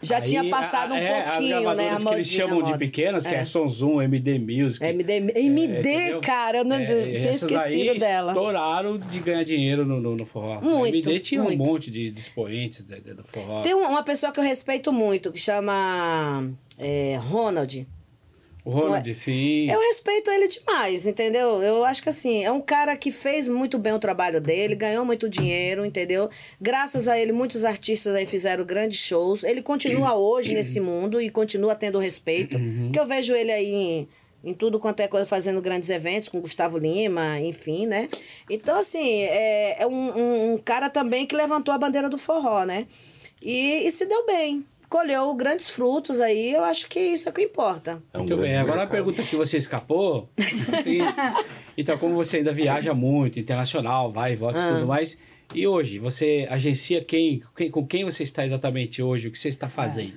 Já 0.02 0.16
aí 0.16 0.22
tinha 0.22 0.44
passado 0.50 0.92
um 0.92 0.96
é, 0.96 1.22
pouquinho, 1.22 1.70
as 1.70 1.76
né? 1.76 1.90
A 1.90 1.96
que 1.96 2.14
eles 2.14 2.28
chamam 2.28 2.61
a 2.61 2.62
de 2.72 2.78
pequenas, 2.78 3.26
que 3.26 3.35
é, 3.35 3.38
É. 3.38 3.44
Som 3.44 3.66
Zoom, 3.68 4.02
MD 4.02 4.38
Music. 4.38 4.85
MD, 4.85 5.12
MD 5.35 5.74
entendeu? 5.78 6.20
cara, 6.20 6.59
eu 6.59 6.64
não, 6.64 6.76
É, 6.76 7.18
tinha 7.18 7.32
esquecido 7.32 7.98
dela. 7.98 8.32
estouraram 8.32 8.98
de 8.98 9.18
ganhar 9.20 9.42
dinheiro 9.42 9.87
no, 9.87 9.98
no, 10.00 10.14
no 10.14 10.26
forró. 10.26 10.61
Muito, 10.61 10.85
a 10.85 10.88
MD 11.12 11.20
tinha 11.20 11.42
muito. 11.42 11.62
um 11.62 11.66
monte 11.66 11.90
de, 11.90 12.11
de 12.11 12.20
expoentes 12.20 12.85
do 12.85 13.24
forró. 13.24 13.62
Tem 13.62 13.74
um- 13.74 13.88
uma 13.88 14.02
pessoa 14.02 14.30
que 14.30 14.38
eu 14.38 14.44
respeito 14.44 14.92
muito, 14.92 15.32
que 15.32 15.40
chama 15.40 16.50
é, 16.78 17.16
Ronald. 17.30 17.87
O 18.66 18.70
Ronald, 18.70 19.14
sim. 19.14 19.70
Eu 19.70 19.79
respeito 19.81 20.29
ele 20.31 20.48
demais, 20.48 21.07
entendeu? 21.07 21.62
Eu 21.62 21.85
acho 21.85 22.02
que 22.02 22.09
assim, 22.09 22.42
é 22.44 22.50
um 22.50 22.61
cara 22.61 22.96
que 22.96 23.12
fez 23.12 23.48
muito 23.48 23.79
bem 23.79 23.92
o 23.92 23.98
trabalho 23.98 24.40
dele, 24.40 24.74
ganhou 24.74 25.05
muito 25.05 25.29
dinheiro, 25.29 25.85
entendeu? 25.87 26.29
Graças 26.61 27.07
a 27.07 27.16
ele, 27.18 27.31
muitos 27.33 27.64
artistas 27.64 28.12
aí 28.12 28.26
fizeram 28.26 28.64
grandes 28.64 28.98
shows. 28.98 29.44
Ele 29.44 29.62
continua 29.62 30.16
hoje 30.16 30.52
nesse 30.52 30.81
mundo 30.81 31.20
e 31.20 31.31
continua 31.31 31.76
tendo 31.76 31.98
respeito. 32.00 32.59
Porque 32.87 32.98
eu 32.98 33.07
vejo 33.07 33.35
ele 33.35 33.52
aí 33.52 33.72
em, 33.72 34.09
em 34.42 34.52
tudo 34.52 34.81
quanto 34.81 34.98
é 34.98 35.07
coisa, 35.07 35.24
fazendo 35.24 35.62
grandes 35.62 35.88
eventos 35.88 36.29
com 36.29 36.40
Gustavo 36.40 36.76
Lima, 36.76 37.38
enfim, 37.40 37.87
né? 37.87 38.09
Então, 38.50 38.76
assim, 38.79 39.20
é, 39.22 39.76
é 39.81 39.87
um, 39.87 39.92
um- 40.18 40.52
um 40.55 40.59
cara 40.59 40.90
também 40.90 41.24
que 41.24 41.37
levantou 41.37 41.72
a 41.72 41.79
bandeira 41.79 42.09
do 42.11 42.18
forró, 42.18 42.64
né? 42.64 42.88
E, 43.40 43.87
e 43.87 43.90
se 43.92 44.07
deu 44.07 44.26
bem. 44.26 44.64
Colheu 44.88 45.35
grandes 45.35 45.68
frutos 45.70 46.20
aí, 46.20 46.53
eu 46.53 46.62
acho 46.64 46.88
que 46.88 47.01
isso 47.01 47.29
é 47.29 47.31
o 47.31 47.35
que 47.35 47.42
importa. 47.42 48.01
É 48.12 48.16
um 48.18 48.20
Muito 48.20 48.37
bem, 48.37 48.57
agora 48.57 48.75
a 48.75 48.77
mercado. 48.85 48.90
pergunta 48.90 49.22
que 49.22 49.35
você 49.37 49.57
escapou. 49.57 50.29
é 50.37 50.42
seguinte. 50.83 51.12
então, 51.77 51.99
como 51.99 52.14
você 52.14 52.38
ainda 52.38 52.53
viaja 52.53 52.94
muito, 52.94 53.38
internacional, 53.40 54.12
vai 54.12 54.33
e 54.35 54.37
volta 54.37 54.59
e 54.59 54.62
Ah. 54.62 54.72
tudo 54.75 54.87
mais. 54.87 55.18
E 55.55 55.66
hoje, 55.66 55.99
você 55.99 56.46
agencia 56.51 57.05
quem, 57.05 57.42
quem? 57.57 57.70
Com 57.70 57.87
quem 57.87 58.05
você 58.05 58.22
está 58.22 58.44
exatamente 58.44 59.03
hoje? 59.03 59.29
O 59.29 59.31
que 59.33 59.38
você 59.38 59.49
está 59.49 59.68
fazendo? 59.68 60.14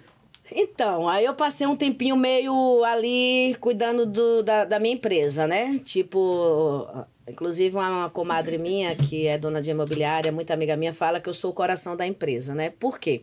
Então, 0.52 1.08
aí 1.08 1.26
eu 1.26 1.36
passei 1.36 1.68
um 1.68 1.76
tempinho 1.76 2.16
meio 2.16 2.84
ali 2.84 3.56
cuidando 3.60 4.06
do, 4.08 4.42
da, 4.42 4.66
da 4.66 4.80
minha 4.80 4.96
empresa, 4.96 5.46
né? 5.48 5.80
Tipo, 5.86 6.88
inclusive 7.28 7.76
uma 7.76 8.10
comadre 8.10 8.58
minha, 8.58 8.96
que 8.96 9.28
é 9.28 9.38
dona 9.38 9.62
de 9.62 9.70
imobiliária, 9.70 10.32
muito 10.32 10.50
amiga 10.52 10.76
minha, 10.76 10.92
fala 10.92 11.20
que 11.20 11.30
eu 11.30 11.34
sou 11.34 11.52
o 11.52 11.54
coração 11.54 11.96
da 11.96 12.08
empresa, 12.08 12.56
né? 12.56 12.72
Por 12.80 12.98
quê? 13.00 13.22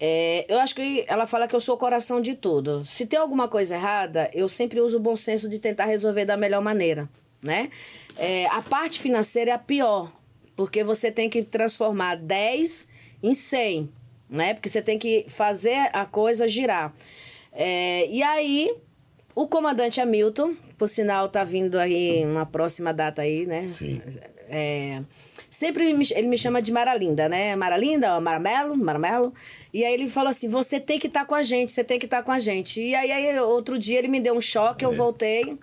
É, 0.00 0.46
eu 0.48 0.60
acho 0.60 0.74
que 0.74 1.04
ela 1.08 1.26
fala 1.26 1.48
que 1.48 1.56
eu 1.56 1.60
sou 1.60 1.74
o 1.74 1.78
coração 1.78 2.20
de 2.20 2.34
tudo. 2.34 2.84
Se 2.84 3.04
tem 3.04 3.18
alguma 3.18 3.48
coisa 3.48 3.74
errada, 3.74 4.30
eu 4.32 4.48
sempre 4.48 4.80
uso 4.80 4.98
o 4.98 5.00
bom 5.00 5.16
senso 5.16 5.48
de 5.48 5.58
tentar 5.58 5.86
resolver 5.86 6.24
da 6.24 6.36
melhor 6.36 6.62
maneira, 6.62 7.08
né? 7.42 7.70
É, 8.16 8.46
a 8.46 8.62
parte 8.62 9.00
financeira 9.00 9.50
é 9.50 9.54
a 9.54 9.58
pior, 9.58 10.12
porque 10.54 10.84
você 10.84 11.10
tem 11.10 11.28
que 11.28 11.42
transformar 11.42 12.16
10 12.16 12.88
em 13.22 13.34
100, 13.34 13.90
né? 14.30 14.54
Porque 14.54 14.68
você 14.68 14.80
tem 14.80 14.98
que 14.98 15.26
fazer 15.28 15.90
a 15.92 16.04
coisa 16.04 16.46
girar. 16.46 16.94
É, 17.52 18.06
e 18.08 18.22
aí, 18.22 18.72
o 19.34 19.48
comandante 19.48 20.00
Hamilton, 20.00 20.54
por 20.76 20.88
sinal, 20.88 21.28
tá 21.28 21.42
vindo 21.42 21.76
aí 21.76 22.24
uma 22.24 22.46
próxima 22.46 22.92
data 22.92 23.22
aí, 23.22 23.46
né? 23.46 23.66
Sim. 23.66 24.00
É, 24.48 25.02
sempre 25.58 25.86
ele 25.86 25.98
me, 25.98 26.06
ele 26.14 26.28
me 26.28 26.38
chama 26.38 26.62
de 26.62 26.70
Maralinda, 26.70 27.28
né? 27.28 27.56
Maralinda, 27.56 28.20
Maramelo, 28.20 28.76
Maramelo. 28.76 29.34
E 29.74 29.84
aí 29.84 29.92
ele 29.92 30.08
falou 30.08 30.30
assim: 30.30 30.48
você 30.48 30.78
tem 30.78 30.98
que 30.98 31.08
estar 31.08 31.20
tá 31.20 31.26
com 31.26 31.34
a 31.34 31.42
gente, 31.42 31.72
você 31.72 31.82
tem 31.82 31.98
que 31.98 32.06
estar 32.06 32.18
tá 32.18 32.22
com 32.22 32.30
a 32.30 32.38
gente. 32.38 32.80
E 32.80 32.94
aí, 32.94 33.10
aí, 33.10 33.40
outro 33.40 33.76
dia 33.76 33.98
ele 33.98 34.06
me 34.06 34.20
deu 34.20 34.34
um 34.34 34.40
choque, 34.40 34.84
eu 34.84 34.92
voltei. 34.92 35.58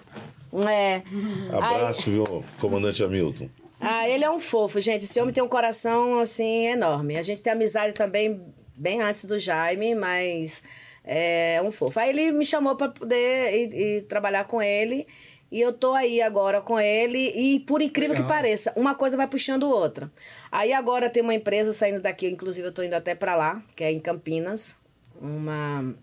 É. 0.70 1.02
Abraço, 1.50 2.10
aí, 2.10 2.16
viu, 2.16 2.44
comandante 2.60 3.02
Hamilton. 3.04 3.50
Ah, 3.80 4.08
ele 4.10 4.26
é 4.26 4.30
um 4.30 4.40
fofo, 4.40 4.80
gente. 4.82 5.06
Esse 5.06 5.20
homem 5.20 5.34
tem 5.34 5.44
um 5.44 5.48
coração, 5.48 6.20
assim, 6.20 6.68
enorme. 6.68 7.18
A 7.18 7.22
gente 7.22 7.42
tem 7.42 7.54
amizade 7.54 7.94
também 7.94 8.42
bem 8.76 9.02
antes 9.02 9.26
do 9.26 9.40
Jaime, 9.40 9.96
mas 9.96 10.62
é 11.04 11.62
um 11.64 11.72
fofo. 11.72 12.00
Aí 12.00 12.10
ele 12.10 12.32
me 12.32 12.46
chamou 12.46 12.76
para 12.76 12.90
poder 12.90 13.54
ir, 13.54 13.74
ir, 13.74 14.02
trabalhar 14.04 14.44
com 14.46 14.62
ele. 14.62 15.08
E 15.52 15.62
eu 15.62 15.72
tô 15.72 15.94
aí 15.94 16.22
agora 16.22 16.60
com 16.60 16.80
ele. 16.80 17.32
E 17.36 17.60
por 17.62 17.82
incrível 17.82 18.14
Legal. 18.14 18.28
que 18.28 18.34
pareça, 18.34 18.74
uma 18.76 18.96
coisa 18.96 19.16
vai 19.16 19.28
puxando 19.28 19.64
outra. 19.64 20.12
Aí 20.52 20.74
agora 20.74 21.10
tem 21.10 21.24
uma 21.24 21.34
empresa 21.34 21.72
saindo 21.72 22.02
daqui, 22.02 22.28
inclusive 22.28 22.68
eu 22.68 22.72
tô 22.72 22.84
indo 22.84 22.94
até 22.94 23.16
para 23.16 23.36
lá, 23.36 23.64
que 23.76 23.84
é 23.84 23.92
em 23.92 24.00
Campinas. 24.00 24.78
Uma. 25.22 25.94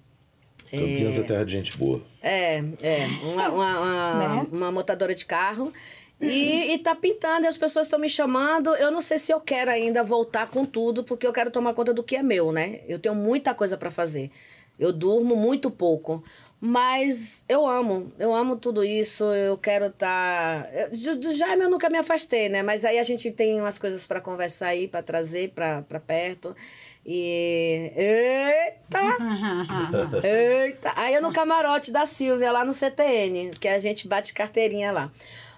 Campinas 0.70 1.18
é, 1.18 1.20
é 1.20 1.24
terra 1.24 1.44
de 1.44 1.52
gente 1.52 1.76
boa. 1.76 2.02
É, 2.22 2.62
é. 2.80 3.06
Uma, 3.22 3.48
uma, 3.50 3.80
uma, 3.80 4.14
né? 4.42 4.46
uma 4.50 4.72
montadora 4.72 5.14
de 5.14 5.24
carro. 5.24 5.72
E, 6.22 6.72
e 6.72 6.78
tá 6.78 6.94
pintando, 6.94 7.44
e 7.44 7.48
as 7.48 7.58
pessoas 7.58 7.86
estão 7.86 7.98
me 7.98 8.08
chamando. 8.08 8.74
Eu 8.76 8.92
não 8.92 9.00
sei 9.00 9.18
se 9.18 9.32
eu 9.32 9.40
quero 9.40 9.70
ainda 9.70 10.04
voltar 10.04 10.48
com 10.48 10.64
tudo, 10.64 11.02
porque 11.02 11.26
eu 11.26 11.32
quero 11.32 11.50
tomar 11.50 11.74
conta 11.74 11.92
do 11.92 12.02
que 12.02 12.14
é 12.14 12.22
meu, 12.22 12.52
né? 12.52 12.80
Eu 12.88 12.98
tenho 12.98 13.14
muita 13.14 13.52
coisa 13.52 13.76
para 13.76 13.90
fazer. 13.90 14.30
Eu 14.78 14.92
durmo 14.92 15.34
muito 15.34 15.68
pouco. 15.68 16.22
Mas 16.64 17.44
eu 17.48 17.66
amo, 17.66 18.12
eu 18.20 18.32
amo 18.32 18.54
tudo 18.54 18.84
isso, 18.84 19.24
eu 19.24 19.58
quero 19.58 19.86
estar. 19.86 20.62
Tá... 20.62 21.14
Do 21.16 21.32
Jaime 21.32 21.64
eu 21.64 21.68
nunca 21.68 21.90
me 21.90 21.98
afastei, 21.98 22.48
né? 22.48 22.62
Mas 22.62 22.84
aí 22.84 23.00
a 23.00 23.02
gente 23.02 23.32
tem 23.32 23.60
umas 23.60 23.80
coisas 23.80 24.06
para 24.06 24.20
conversar 24.20 24.68
aí, 24.68 24.86
para 24.86 25.02
trazer 25.02 25.50
para 25.50 25.82
perto. 25.98 26.54
E. 27.04 27.90
Eita! 27.96 29.00
Eita! 30.22 30.92
Aí 30.94 31.12
eu 31.12 31.20
no 31.20 31.32
camarote 31.32 31.90
da 31.90 32.06
Silvia, 32.06 32.52
lá 32.52 32.64
no 32.64 32.72
CTN, 32.72 33.50
que 33.58 33.66
a 33.66 33.80
gente 33.80 34.06
bate 34.06 34.32
carteirinha 34.32 34.92
lá. 34.92 35.10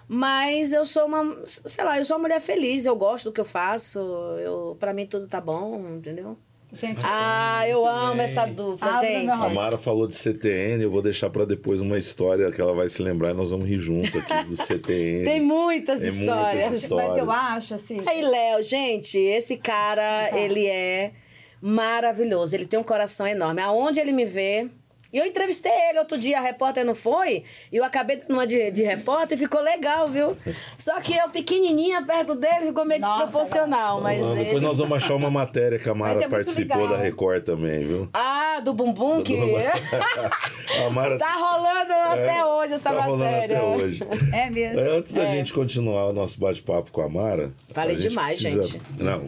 Mas 0.07 0.73
eu 0.73 0.83
sou 0.83 1.05
uma, 1.05 1.37
sei 1.45 1.83
lá, 1.83 1.99
eu 1.99 2.03
sou 2.03 2.15
uma 2.15 2.23
mulher 2.23 2.41
feliz, 2.41 2.87
eu 2.87 2.95
gosto 2.95 3.25
do 3.25 3.31
que 3.31 3.41
eu 3.41 3.45
faço, 3.45 3.99
eu, 4.39 4.75
para 4.79 4.91
mim 4.91 5.05
tudo 5.05 5.27
tá 5.27 5.39
bom, 5.39 5.87
entendeu? 5.87 6.35
Gente, 6.73 6.99
ah, 7.03 7.63
eu 7.67 7.85
amo 7.87 8.15
bem. 8.15 8.25
essa 8.25 8.45
dupla, 8.45 8.97
ah, 8.97 9.01
gente. 9.01 9.33
A 9.33 9.49
Mara 9.49 9.77
falou 9.77 10.07
de 10.07 10.13
CTN, 10.13 10.83
eu 10.83 10.91
vou 10.91 11.01
deixar 11.01 11.29
para 11.29 11.45
depois 11.45 11.79
uma 11.79 11.97
história 11.97 12.51
que 12.51 12.59
ela 12.59 12.73
vai 12.73 12.89
se 12.89 13.01
lembrar 13.01 13.31
e 13.31 13.33
nós 13.33 13.49
vamos 13.49 13.67
rir 13.69 13.79
junto 13.79 14.17
aqui 14.17 14.43
do 14.43 14.55
CTN. 14.55 15.23
Tem 15.23 15.41
muitas, 15.41 16.01
Tem 16.01 16.09
histórias. 16.09 16.53
muitas 16.53 16.83
histórias. 16.83 17.09
Mas 17.09 17.17
eu 17.17 17.31
acho 17.31 17.73
assim. 17.75 18.01
Aí, 18.05 18.21
Léo, 18.21 18.61
gente, 18.61 19.17
esse 19.17 19.57
cara, 19.57 20.29
ah. 20.31 20.37
ele 20.37 20.65
é 20.67 21.13
maravilhoso. 21.61 22.55
Ele 22.55 22.65
tem 22.65 22.79
um 22.79 22.83
coração 22.83 23.25
enorme. 23.25 23.61
Aonde 23.61 23.99
ele 23.99 24.11
me 24.11 24.25
vê, 24.25 24.69
e 25.15 25.17
eu 25.17 25.25
entrevistei 25.25 25.71
ele 25.89 25.99
outro 25.99 26.17
dia, 26.17 26.39
a 26.39 26.41
repórter 26.41 26.83
não 26.83 26.93
foi, 26.93 27.45
e 27.71 27.77
eu 27.77 27.85
acabei 27.85 28.17
dando 28.17 28.33
uma 28.33 28.45
de, 28.45 28.69
de 28.69 28.83
repórter 28.83 29.37
e 29.37 29.39
ficou 29.39 29.61
legal, 29.61 30.09
viu? 30.09 30.35
Só 30.77 30.99
que 30.99 31.15
eu, 31.15 31.29
pequenininha, 31.29 32.01
perto 32.01 32.35
dele, 32.35 32.67
ficou 32.67 32.83
meio 32.83 32.99
Nossa, 32.99 33.23
desproporcional. 33.23 34.01
Mas 34.01 34.21
ah, 34.21 34.31
ele... 34.31 34.43
Depois 34.43 34.61
nós 34.61 34.77
vamos 34.77 34.97
achar 34.97 35.15
uma 35.15 35.31
matéria 35.31 35.79
que 35.79 35.87
a 35.87 35.95
Mara 35.95 36.21
é 36.21 36.27
participou 36.27 36.89
da 36.89 36.97
Record 36.97 37.45
também, 37.45 37.87
viu? 37.87 38.09
Ah, 38.13 38.59
do 38.59 38.73
Bumbum, 38.73 39.23
que... 39.23 39.37
a 40.85 40.89
Mara... 40.89 41.17
Tá 41.17 41.31
rolando 41.31 41.93
é, 41.93 42.03
até 42.09 42.45
hoje 42.45 42.73
essa 42.73 42.89
tá 42.89 43.07
matéria. 43.07 43.59
rolando 43.59 43.83
até 43.85 43.85
hoje. 43.85 44.03
É 44.33 44.49
mesmo. 44.49 44.81
Antes 44.81 45.13
da 45.13 45.23
é. 45.23 45.35
gente 45.37 45.53
continuar 45.53 46.09
o 46.09 46.13
nosso 46.13 46.37
bate-papo 46.37 46.91
com 46.91 47.01
a 47.01 47.07
Mara... 47.07 47.53
Falei 47.71 47.95
demais, 47.95 48.41
precisa... 48.41 48.63
gente. 48.63 48.81
Não, 48.99 49.23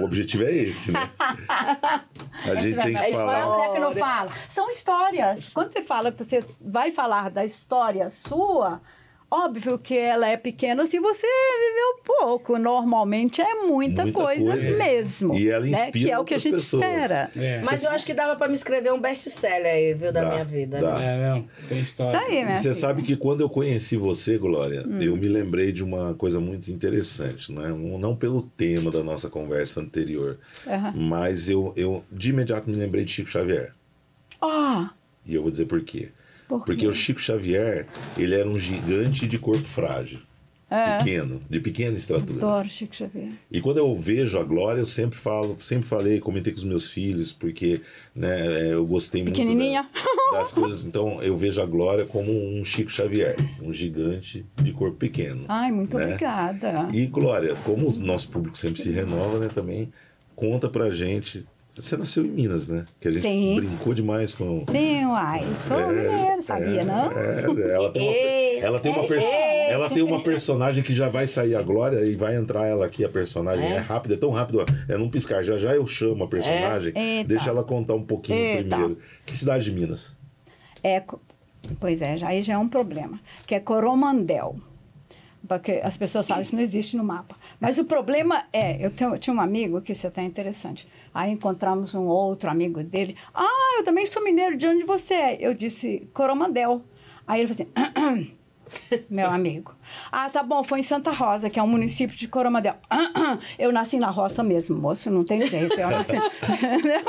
o 0.00 0.04
objetivo 0.04 0.44
é 0.44 0.52
esse, 0.52 0.92
né? 0.92 1.10
A 2.46 2.54
gente 2.54 2.76
tem 2.80 2.94
que 2.94 3.02
é 3.02 3.12
falar... 3.12 3.38
É 3.38 3.44
mulher 3.44 3.72
que 3.72 3.78
não 3.80 3.92
fala. 3.92 4.30
São 4.48 4.70
histórias 4.70 5.25
histórias. 5.34 5.54
Quando 5.54 5.72
você 5.72 5.82
fala 5.82 6.12
que 6.12 6.24
você 6.24 6.44
vai 6.60 6.90
falar 6.90 7.30
da 7.30 7.44
história 7.44 8.08
sua, 8.10 8.80
Óbvio 9.28 9.76
que 9.76 9.96
ela 9.96 10.28
é 10.28 10.36
pequena 10.36 10.86
se 10.86 11.00
você 11.00 11.26
viveu 11.26 12.18
pouco. 12.20 12.58
Normalmente 12.58 13.42
é 13.42 13.54
muita, 13.66 14.04
muita 14.04 14.12
coisa, 14.12 14.52
coisa, 14.52 14.76
mesmo. 14.76 15.34
E 15.34 15.48
ela 15.48 15.68
inspira 15.68 15.86
né? 15.86 15.92
Que 15.92 16.10
é 16.12 16.18
o 16.18 16.24
que 16.24 16.34
a 16.34 16.38
gente 16.38 16.52
pessoas. 16.52 16.84
espera. 16.84 17.30
É. 17.36 17.60
Mas 17.64 17.82
eu 17.82 17.90
acho 17.90 18.06
que 18.06 18.14
dava 18.14 18.36
para 18.36 18.46
me 18.46 18.54
escrever 18.54 18.92
um 18.92 19.00
best-seller 19.00 19.66
aí, 19.66 19.94
viu, 19.94 20.12
da 20.12 20.22
dá, 20.22 20.30
minha 20.30 20.44
vida. 20.44 20.78
Dá. 20.78 20.98
Né? 20.98 21.16
É, 21.16 21.28
não. 21.28 21.44
Tem 21.68 21.80
história. 21.80 22.16
Isso 22.16 22.50
aí, 22.50 22.56
Você 22.56 22.72
sabe 22.72 23.02
que 23.02 23.16
quando 23.16 23.40
eu 23.40 23.50
conheci 23.50 23.96
você, 23.96 24.38
Glória, 24.38 24.84
hum. 24.86 25.00
eu 25.00 25.16
me 25.16 25.26
lembrei 25.26 25.72
de 25.72 25.82
uma 25.82 26.14
coisa 26.14 26.38
muito 26.38 26.70
interessante. 26.70 27.50
Né? 27.50 27.68
Não 27.98 28.14
pelo 28.14 28.42
tema 28.42 28.92
da 28.92 29.02
nossa 29.02 29.28
conversa 29.28 29.80
anterior, 29.80 30.38
uhum. 30.64 30.92
mas 30.94 31.48
eu, 31.48 31.72
eu 31.76 32.04
de 32.12 32.30
imediato 32.30 32.70
me 32.70 32.76
lembrei 32.76 33.04
de 33.04 33.10
Chico 33.10 33.28
Xavier. 33.28 33.72
Ah! 34.40 34.90
Oh. 34.92 35.05
E 35.26 35.34
eu 35.34 35.42
vou 35.42 35.50
dizer 35.50 35.66
por 35.66 35.82
quê. 35.82 36.10
Por 36.48 36.60
quê? 36.60 36.64
Porque 36.66 36.86
o 36.86 36.92
Chico 36.92 37.20
Xavier, 37.20 37.86
ele 38.16 38.34
era 38.34 38.48
um 38.48 38.58
gigante 38.58 39.26
de 39.26 39.38
corpo 39.38 39.64
frágil. 39.64 40.20
É. 40.68 40.98
Pequeno, 40.98 41.40
de 41.48 41.60
pequena 41.60 41.96
estatura. 41.96 42.38
Adoro 42.38 42.68
Chico 42.68 42.94
Xavier. 42.94 43.30
E 43.50 43.60
quando 43.60 43.76
eu 43.76 43.94
vejo 43.94 44.36
a 44.36 44.42
Glória, 44.42 44.80
eu 44.80 44.84
sempre 44.84 45.16
falo, 45.16 45.56
sempre 45.60 45.86
falei, 45.86 46.18
comentei 46.18 46.52
com 46.52 46.58
os 46.58 46.64
meus 46.64 46.88
filhos, 46.88 47.32
porque 47.32 47.80
né, 48.12 48.72
eu 48.72 48.84
gostei 48.84 49.22
muito 49.22 49.40
da, 49.40 49.88
das 50.32 50.52
coisas. 50.52 50.84
Então 50.84 51.22
eu 51.22 51.36
vejo 51.36 51.62
a 51.62 51.66
Glória 51.66 52.04
como 52.04 52.32
um 52.32 52.64
Chico 52.64 52.90
Xavier, 52.90 53.36
um 53.62 53.72
gigante 53.72 54.44
de 54.60 54.72
corpo 54.72 54.96
pequeno. 54.96 55.44
Ai, 55.46 55.70
muito 55.70 55.96
né? 55.96 56.04
obrigada. 56.04 56.88
E 56.92 57.06
Glória, 57.06 57.54
como 57.64 57.88
o 57.88 57.98
nosso 58.00 58.28
público 58.28 58.58
sempre 58.58 58.82
se 58.82 58.90
renova, 58.90 59.38
né, 59.38 59.48
também 59.54 59.92
conta 60.34 60.68
pra 60.68 60.90
gente 60.90 61.46
você 61.82 61.96
nasceu 61.96 62.24
em 62.24 62.28
Minas, 62.28 62.68
né? 62.68 62.86
Que 62.98 63.08
a 63.08 63.10
gente 63.10 63.22
Sim. 63.22 63.56
brincou 63.56 63.92
demais 63.92 64.34
com. 64.34 64.64
Sim, 64.66 65.04
uai. 65.06 65.44
Sou 65.54 65.78
é, 65.78 65.86
mineiro, 65.86 66.42
sabia, 66.42 66.80
é, 66.80 66.84
não? 66.84 67.12
É, 67.12 67.70
ela 67.70 67.90
tem 67.90 68.02
uma, 68.02 68.66
ela 68.66 68.80
tem 68.80 68.92
uma, 68.92 69.06
perso 69.06 69.28
ela 69.68 69.90
tem 69.90 70.02
uma 70.02 70.22
personagem 70.22 70.82
que 70.82 70.94
já 70.94 71.08
vai 71.10 71.26
sair 71.26 71.54
a 71.54 71.60
Glória 71.60 72.04
e 72.06 72.14
vai 72.14 72.34
entrar 72.36 72.66
ela 72.66 72.86
aqui, 72.86 73.04
a 73.04 73.08
personagem. 73.10 73.66
É, 73.66 73.76
é 73.76 73.78
rápida, 73.78 74.14
é 74.14 74.16
tão 74.16 74.30
rápido. 74.30 74.64
É 74.88 74.96
não 74.96 75.10
piscar. 75.10 75.42
Já 75.42 75.58
já 75.58 75.74
eu 75.74 75.86
chamo 75.86 76.24
a 76.24 76.28
personagem. 76.28 76.92
É? 76.94 77.24
Deixa 77.24 77.50
ela 77.50 77.62
contar 77.62 77.94
um 77.94 78.02
pouquinho 78.02 78.64
primeiro. 78.64 78.98
Que 79.26 79.36
cidade 79.36 79.64
de 79.64 79.72
Minas? 79.72 80.16
É, 80.82 81.02
pois 81.78 82.00
é, 82.00 82.16
já, 82.16 82.28
aí 82.28 82.42
já 82.42 82.54
é 82.54 82.58
um 82.58 82.68
problema. 82.68 83.20
Que 83.46 83.54
é 83.54 83.60
Coromandel 83.60 84.56
porque 85.46 85.80
as 85.82 85.96
pessoas 85.96 86.26
sabem 86.26 86.42
isso 86.42 86.56
não 86.56 86.62
existe 86.62 86.96
no 86.96 87.04
mapa. 87.04 87.36
Mas 87.60 87.78
o 87.78 87.84
problema 87.84 88.44
é, 88.52 88.84
eu, 88.84 88.90
tenho, 88.90 89.14
eu 89.14 89.18
tinha 89.18 89.34
um 89.34 89.40
amigo 89.40 89.80
que 89.80 89.92
isso 89.92 90.06
é 90.06 90.08
até 90.08 90.22
interessante. 90.22 90.88
Aí 91.16 91.32
encontramos 91.32 91.94
um 91.94 92.08
outro 92.08 92.50
amigo 92.50 92.82
dele. 92.84 93.16
Ah, 93.34 93.76
eu 93.78 93.84
também 93.84 94.04
sou 94.04 94.22
mineiro, 94.22 94.54
de 94.54 94.66
onde 94.66 94.84
você 94.84 95.14
é? 95.14 95.36
Eu 95.40 95.54
disse, 95.54 96.06
Coromandel. 96.12 96.82
Aí 97.26 97.40
ele 97.40 97.54
falou 97.54 97.72
assim, 97.72 98.36
meu 99.08 99.30
amigo. 99.30 99.74
Ah, 100.12 100.28
tá 100.28 100.42
bom, 100.42 100.62
foi 100.62 100.80
em 100.80 100.82
Santa 100.82 101.10
Rosa, 101.10 101.48
que 101.48 101.58
é 101.58 101.62
um 101.62 101.66
município 101.66 102.14
de 102.14 102.28
Coromadel. 102.28 102.74
Eu 103.58 103.72
nasci 103.72 103.98
na 103.98 104.10
roça 104.10 104.42
mesmo, 104.42 104.76
moço, 104.76 105.10
não 105.10 105.24
tem 105.24 105.46
jeito. 105.46 105.80
Eu 105.80 105.90
nasci. 105.90 106.16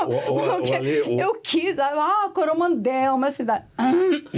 o, 0.06 0.32
o, 0.32 1.16
o, 1.16 1.20
eu 1.20 1.34
quis, 1.42 1.78
ah, 1.78 2.30
Coromandel, 2.32 3.14
uma 3.14 3.30
cidade. 3.30 3.64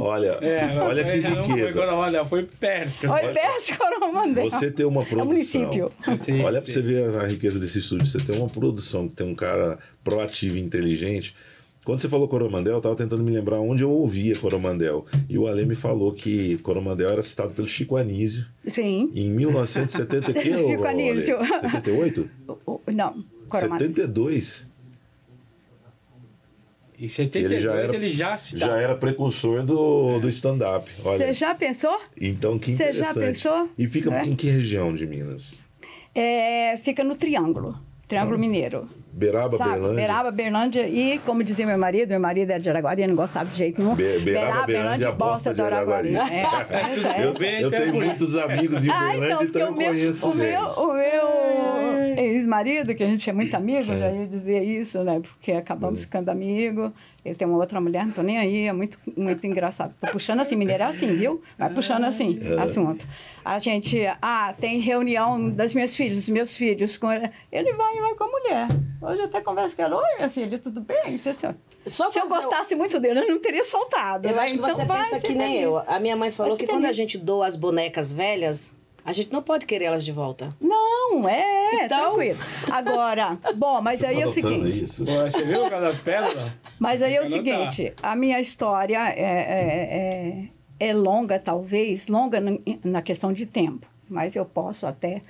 olha, 0.00 0.38
é, 0.40 0.78
olha 0.78 1.04
que 1.04 1.10
riqueza. 1.16 1.36
Não 1.36 1.46
foi 1.46 1.72
Coromandel, 1.72 2.24
foi 2.24 2.44
perto. 2.44 3.06
Foi 3.06 3.20
perto 3.32 3.66
de 3.66 3.78
Coromandel. 3.78 4.50
Você 4.50 4.70
tem 4.70 4.86
uma 4.86 5.04
produção. 5.04 5.20
É 5.20 5.24
município. 5.24 5.92
Sim, 6.18 6.42
olha 6.42 6.60
para 6.60 6.70
você 6.70 6.82
ver 6.82 7.16
a 7.16 7.26
riqueza 7.26 7.58
desse 7.58 7.78
estúdio. 7.78 8.06
Você 8.06 8.18
tem 8.18 8.36
uma 8.36 8.48
produção 8.48 9.08
que 9.08 9.16
tem 9.16 9.26
um 9.26 9.34
cara 9.34 9.78
proativo 10.02 10.56
e 10.56 10.60
inteligente 10.60 11.34
quando 11.84 12.00
você 12.00 12.08
falou 12.08 12.28
Coromandel, 12.28 12.74
eu 12.74 12.78
estava 12.78 12.94
tentando 12.94 13.22
me 13.22 13.30
lembrar 13.30 13.58
onde 13.58 13.82
eu 13.82 13.90
ouvia 13.90 14.36
Coromandel. 14.36 15.06
E 15.28 15.38
o 15.38 15.46
Ale 15.46 15.64
me 15.64 15.74
falou 15.74 16.12
que 16.12 16.58
Coromandel 16.58 17.08
era 17.08 17.22
citado 17.22 17.54
pelo 17.54 17.66
Chico 17.66 17.96
Anísio. 17.96 18.46
Sim. 18.66 19.10
Em 19.14 19.30
1970 19.30 20.32
que 20.32 20.44
Chico 20.54 20.86
Anísio. 20.86 21.38
78? 21.44 22.30
Não, 22.94 23.24
Coromandel. 23.48 23.88
72. 23.88 24.69
Em 27.00 27.08
72 27.08 27.52
Ele 27.52 27.62
já 27.62 27.74
era- 27.74 27.94
ele 27.96 28.10
já 28.10 28.36
se 28.36 28.58
Já 28.58 28.76
era 28.76 28.94
precursor 28.94 29.62
do, 29.62 30.18
do 30.18 30.28
stand-up. 30.28 30.90
Você 31.02 31.32
já 31.32 31.54
pensou? 31.54 31.98
Então, 32.20 32.58
que 32.58 32.72
Você 32.72 32.92
já 32.92 33.10
interessante. 33.10 33.24
pensou? 33.24 33.68
E 33.78 33.88
fica 33.88 34.14
É. 34.14 34.22
em 34.22 34.34
que 34.36 34.48
região 34.48 34.94
de 34.94 35.06
Minas? 35.06 35.58
É, 36.14 36.76
fica 36.82 37.02
no 37.02 37.14
Triângulo, 37.14 37.78
Triângulo 38.06 38.38
Mineiro. 38.38 38.88
Beraba, 39.12 39.56
Sabe? 39.56 39.70
Berlândia? 39.70 39.96
Beraba, 39.96 40.30
Berlândia 40.30 40.88
e, 40.88 41.18
como 41.26 41.42
dizia 41.42 41.66
meu 41.66 41.76
marido, 41.78 42.10
meu 42.10 42.20
marido 42.20 42.50
é 42.52 42.58
de 42.60 42.70
Araguari, 42.70 43.00
ele 43.02 43.08
não 43.08 43.16
gostava 43.16 43.50
de 43.50 43.58
jeito 43.58 43.80
nenhum. 43.82 43.94
Be- 43.96 44.20
Beraba, 44.20 44.66
Berlândia, 44.66 45.10
bosta 45.10 45.52
de 45.52 45.60
Araguari. 45.60 46.14
É, 46.14 46.20
essa, 46.20 47.08
essa. 47.10 47.20
Eu 47.20 47.28
Eu 47.30 47.34
tenho 47.34 47.66
Então, 47.88 47.94
muitos 47.94 48.36
amigos 48.36 48.84
em 48.84 48.90
Ah, 48.90 49.00
Berlândia, 49.10 49.26
então, 49.26 49.42
então, 49.42 49.46
porque 49.46 49.58
eu 49.62 49.68
o 49.68 49.76
meu, 49.76 49.88
conheço 49.88 50.30
o 50.30 50.34
bem. 50.34 50.48
meu, 50.52 50.62
o 50.62 50.92
meu 50.94 51.89
ex-marido, 52.18 52.94
que 52.94 53.02
a 53.02 53.06
gente 53.06 53.28
é 53.28 53.32
muito 53.32 53.54
amigo, 53.54 53.96
já 53.96 54.10
ia 54.10 54.26
dizer 54.26 54.62
isso, 54.62 55.02
né? 55.04 55.20
Porque 55.20 55.52
acabamos 55.52 56.02
ficando 56.02 56.28
amigos. 56.30 56.90
Ele 57.22 57.34
tem 57.34 57.46
uma 57.46 57.58
outra 57.58 57.78
mulher, 57.80 58.06
não 58.06 58.12
tô 58.12 58.22
nem 58.22 58.38
aí, 58.38 58.66
é 58.66 58.72
muito, 58.72 58.96
muito 59.14 59.46
engraçado. 59.46 59.94
Tô 60.00 60.06
puxando 60.08 60.40
assim, 60.40 60.56
mineiro 60.56 60.82
é 60.82 60.86
assim, 60.86 61.14
viu? 61.16 61.42
Vai 61.58 61.68
puxando 61.68 62.04
assim, 62.04 62.38
assunto. 62.58 63.06
A 63.44 63.58
gente, 63.58 64.00
ah, 64.22 64.54
tem 64.58 64.80
reunião 64.80 65.50
das 65.50 65.74
minhas 65.74 65.94
filhas, 65.94 66.16
dos 66.16 66.28
meus 66.30 66.56
filhos. 66.56 66.96
Com 66.96 67.12
ele, 67.12 67.30
ele 67.52 67.74
vai 67.74 67.96
e 67.96 68.00
vai 68.00 68.14
com 68.14 68.24
a 68.24 68.26
mulher. 68.26 68.68
Hoje 69.02 69.18
eu 69.20 69.24
até 69.26 69.40
converso 69.42 69.76
com 69.76 69.82
ela, 69.82 69.96
oi, 69.96 70.16
minha 70.16 70.30
filha, 70.30 70.58
tudo 70.58 70.80
bem? 70.80 71.18
Se, 71.18 71.34
se, 71.34 71.48
Só 71.86 72.08
se 72.08 72.18
eu 72.18 72.26
gostasse 72.26 72.74
muito 72.74 72.98
dele, 72.98 73.20
eu 73.20 73.28
não 73.28 73.38
teria 73.38 73.64
soltado. 73.64 74.26
Eu 74.26 74.34
né? 74.34 74.42
acho 74.42 74.54
que 74.54 74.60
Então 74.60 74.74
você 74.74 74.86
pensa 74.86 75.20
que 75.20 75.34
nem 75.34 75.58
feliz. 75.58 75.62
eu. 75.62 75.78
A 75.94 76.00
minha 76.00 76.16
mãe 76.16 76.30
falou 76.30 76.56
que 76.56 76.66
quando 76.66 76.86
a 76.86 76.92
gente 76.92 77.18
doa 77.18 77.46
as 77.46 77.56
bonecas 77.56 78.10
velhas, 78.12 78.76
a 79.10 79.12
gente 79.12 79.32
não 79.32 79.42
pode 79.42 79.66
querer 79.66 79.86
elas 79.86 80.04
de 80.04 80.12
volta. 80.12 80.54
Não, 80.60 81.28
é, 81.28 81.84
Então- 81.84 82.14
tranquilo. 82.14 82.38
Agora, 82.70 83.38
bom, 83.56 83.80
mas 83.80 84.02
aí 84.04 84.20
é 84.20 84.24
o 84.24 84.28
Tá 84.28 84.34
seguinte. 84.34 84.84
isso? 84.84 85.04
Pô, 85.04 85.12
você 85.12 85.44
viu 85.44 85.68
cada 85.68 85.92
pérola? 85.92 86.54
Mas 86.78 87.02
aí 87.02 87.14
é 87.14 87.20
o 87.22 87.26
seguinte, 87.26 87.92
a 88.02 88.14
minha 88.16 88.40
história 88.40 88.98
é, 89.10 90.48
é, 90.78 90.88
é 90.88 90.92
longa, 90.94 91.38
talvez, 91.38 92.08
longa 92.08 92.40
na, 92.84 93.02
questão 93.02 93.32
de 93.32 93.44
tempo, 93.46 93.86
mas 94.08 94.34
eu 94.36 94.44
posso 94.44 94.86
até 94.86 95.20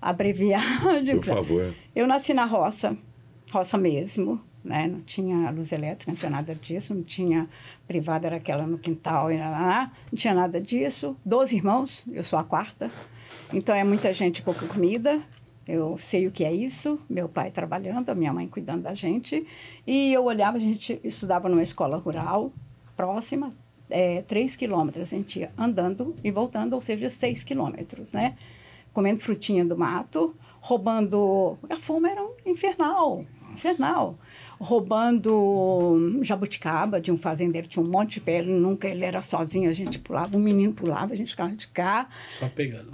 abreviar. 0.00 0.62
de- 1.04 1.14
Por 1.16 1.24
favor. 1.24 1.74
Eu 1.94 2.06
nasci 2.06 2.34
na 2.34 2.44
roça, 2.44 2.96
roça 3.52 3.76
mesmo, 3.78 4.40
né? 4.64 4.86
Não 4.86 5.00
tinha 5.00 5.50
luz 5.50 5.72
elétrica, 5.72 6.10
não 6.12 6.16
tinha 6.18 6.30
nada 6.30 6.54
disso, 6.54 6.94
não 6.94 7.02
tinha 7.02 7.48
privada, 7.86 8.26
era 8.26 8.36
aquela 8.36 8.66
no 8.66 8.76
quintal, 8.78 9.32
e 9.32 9.38
lá, 9.38 9.48
lá, 9.50 9.60
lá, 9.60 9.92
não 10.12 10.16
tinha 10.16 10.34
nada 10.34 10.60
disso. 10.60 11.16
Doze 11.24 11.56
irmãos, 11.56 12.04
eu 12.12 12.22
sou 12.22 12.38
a 12.38 12.44
quarta, 12.44 12.90
então 13.52 13.74
é 13.74 13.84
muita 13.84 14.12
gente, 14.12 14.42
pouca 14.42 14.66
comida. 14.66 15.22
Eu 15.66 15.98
sei 15.98 16.26
o 16.26 16.30
que 16.30 16.46
é 16.46 16.52
isso, 16.52 16.98
meu 17.10 17.28
pai 17.28 17.50
trabalhando, 17.50 18.08
a 18.08 18.14
minha 18.14 18.32
mãe 18.32 18.48
cuidando 18.48 18.84
da 18.84 18.94
gente. 18.94 19.46
E 19.86 20.12
eu 20.12 20.24
olhava, 20.24 20.56
a 20.56 20.60
gente 20.60 20.98
estudava 21.04 21.46
numa 21.46 21.62
escola 21.62 21.98
rural 21.98 22.50
próxima, 22.96 23.50
é, 23.90 24.22
três 24.22 24.56
quilômetros, 24.56 25.12
a 25.12 25.16
gente 25.16 25.40
ia 25.40 25.52
andando 25.58 26.16
e 26.24 26.30
voltando, 26.30 26.72
ou 26.72 26.80
seja, 26.80 27.10
seis 27.10 27.44
quilômetros, 27.44 28.14
né? 28.14 28.34
Comendo 28.94 29.20
frutinha 29.20 29.64
do 29.64 29.76
mato, 29.76 30.34
roubando... 30.60 31.58
A 31.68 31.76
fome 31.76 32.08
era 32.08 32.22
um 32.22 32.32
infernal, 32.46 33.24
infernal. 33.52 34.16
Roubando 34.58 36.20
jabuticaba 36.22 37.00
de 37.00 37.12
um 37.12 37.18
fazendeiro, 37.18 37.68
tinha 37.68 37.84
um 37.84 37.88
monte 37.88 38.14
de 38.14 38.20
pé, 38.22 38.38
ele 38.38 38.52
nunca 38.52 38.88
ele 38.88 39.04
era 39.04 39.20
sozinho, 39.22 39.68
a 39.68 39.72
gente 39.72 39.98
pulava, 39.98 40.36
um 40.36 40.40
menino 40.40 40.72
pulava, 40.72 41.12
a 41.12 41.16
gente 41.16 41.30
ficava 41.30 41.54
de 41.54 41.68
cá, 41.68 42.08
Só 42.38 42.48
pegando. 42.48 42.92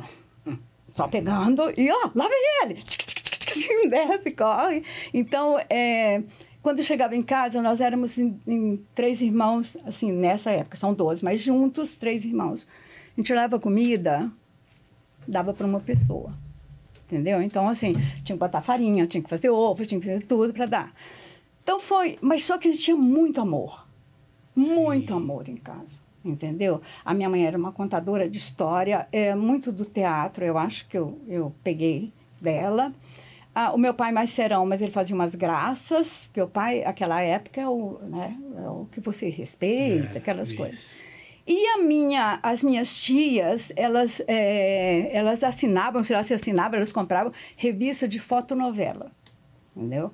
Só 0.94 1.09
pegando 1.09 1.72
e 1.76 1.90
ó, 1.90 2.11
lá 2.14 2.28
vem 2.28 2.62
ele, 2.62 2.74
Tic, 2.83 3.02
tic, 3.02 3.20
tic, 3.20 3.38
tic, 3.38 3.52
tic, 3.52 3.68
desce, 3.90 4.30
corre. 4.30 4.85
Então, 5.12 5.59
é, 5.68 6.22
quando 6.62 6.78
eu 6.78 6.85
chegava 6.85 7.16
em 7.16 7.22
casa, 7.22 7.61
nós 7.61 7.80
éramos 7.80 8.16
em, 8.16 8.40
em 8.46 8.76
três 8.94 9.20
irmãos, 9.20 9.76
assim, 9.85 10.12
nessa 10.12 10.52
época, 10.52 10.76
são 10.76 10.94
12, 10.94 11.24
mas 11.24 11.40
juntos, 11.40 11.96
três 11.96 12.24
irmãos. 12.24 12.68
A 13.16 13.20
gente 13.20 13.35
leva 13.35 13.59
comida, 13.59 14.30
dava 15.26 15.52
para 15.52 15.66
uma 15.66 15.80
pessoa, 15.80 16.33
entendeu? 17.07 17.42
Então, 17.42 17.68
assim, 17.68 17.92
tinha 18.22 18.37
que 18.37 18.40
botar 18.40 18.61
farinha, 18.61 19.04
tinha 19.09 19.22
que 19.22 19.28
fazer 19.28 19.50
ovo, 19.50 19.85
tinha 19.85 20.00
que 20.00 20.07
fazer 20.07 20.24
tudo 20.24 20.54
para 20.54 20.66
dar. 20.66 20.92
Então 21.61 21.80
foi, 21.80 22.18
mas 22.20 22.44
só 22.44 22.57
que 22.57 22.68
a 22.68 22.70
gente 22.70 22.85
tinha 22.85 22.96
muito 22.96 23.40
amor, 23.40 23.85
muito 24.54 25.12
amor 25.12 25.48
em 25.48 25.57
casa, 25.57 25.98
entendeu? 26.24 26.80
A 27.04 27.12
minha 27.12 27.28
mãe 27.28 27.46
era 27.46 27.58
uma 27.58 27.72
contadora 27.72 28.28
de 28.28 28.38
história, 28.38 29.06
é, 29.12 29.34
muito 29.34 29.70
do 29.70 29.84
teatro, 29.84 30.44
eu 30.44 30.56
acho 30.56 30.87
que 30.88 30.96
eu, 30.96 31.18
eu 31.28 31.52
peguei 31.62 32.12
dela. 32.40 32.92
Ah, 33.54 33.72
o 33.72 33.78
meu 33.78 33.94
pai 33.94 34.10
mais 34.10 34.30
serão, 34.30 34.66
mas 34.66 34.82
ele 34.82 34.90
fazia 34.90 35.14
umas 35.14 35.34
graças, 35.34 36.26
porque 36.26 36.42
o 36.42 36.48
pai, 36.48 36.82
aquela 36.84 37.20
época, 37.20 37.60
é 37.60 37.68
o, 37.68 37.98
né, 38.08 38.37
é 38.56 38.68
o 38.68 38.87
que 38.90 39.00
você 39.00 39.28
respeita, 39.28 40.14
É, 40.14 40.18
aquelas 40.18 40.48
isso. 40.48 40.56
coisas. 40.56 40.96
E 41.46 41.66
a 41.68 41.78
minha, 41.78 42.40
as 42.42 42.62
minhas 42.62 42.96
tias, 43.00 43.70
elas, 43.76 44.22
é, 44.26 45.10
elas 45.12 45.44
assinavam, 45.44 46.02
sei 46.02 46.16
lá 46.16 46.22
se 46.22 46.32
assinavam, 46.34 46.76
elas 46.76 46.90
compravam 46.92 47.30
revista 47.56 48.08
de 48.08 48.18
fotonovela, 48.18 49.12
entendeu? 49.76 50.10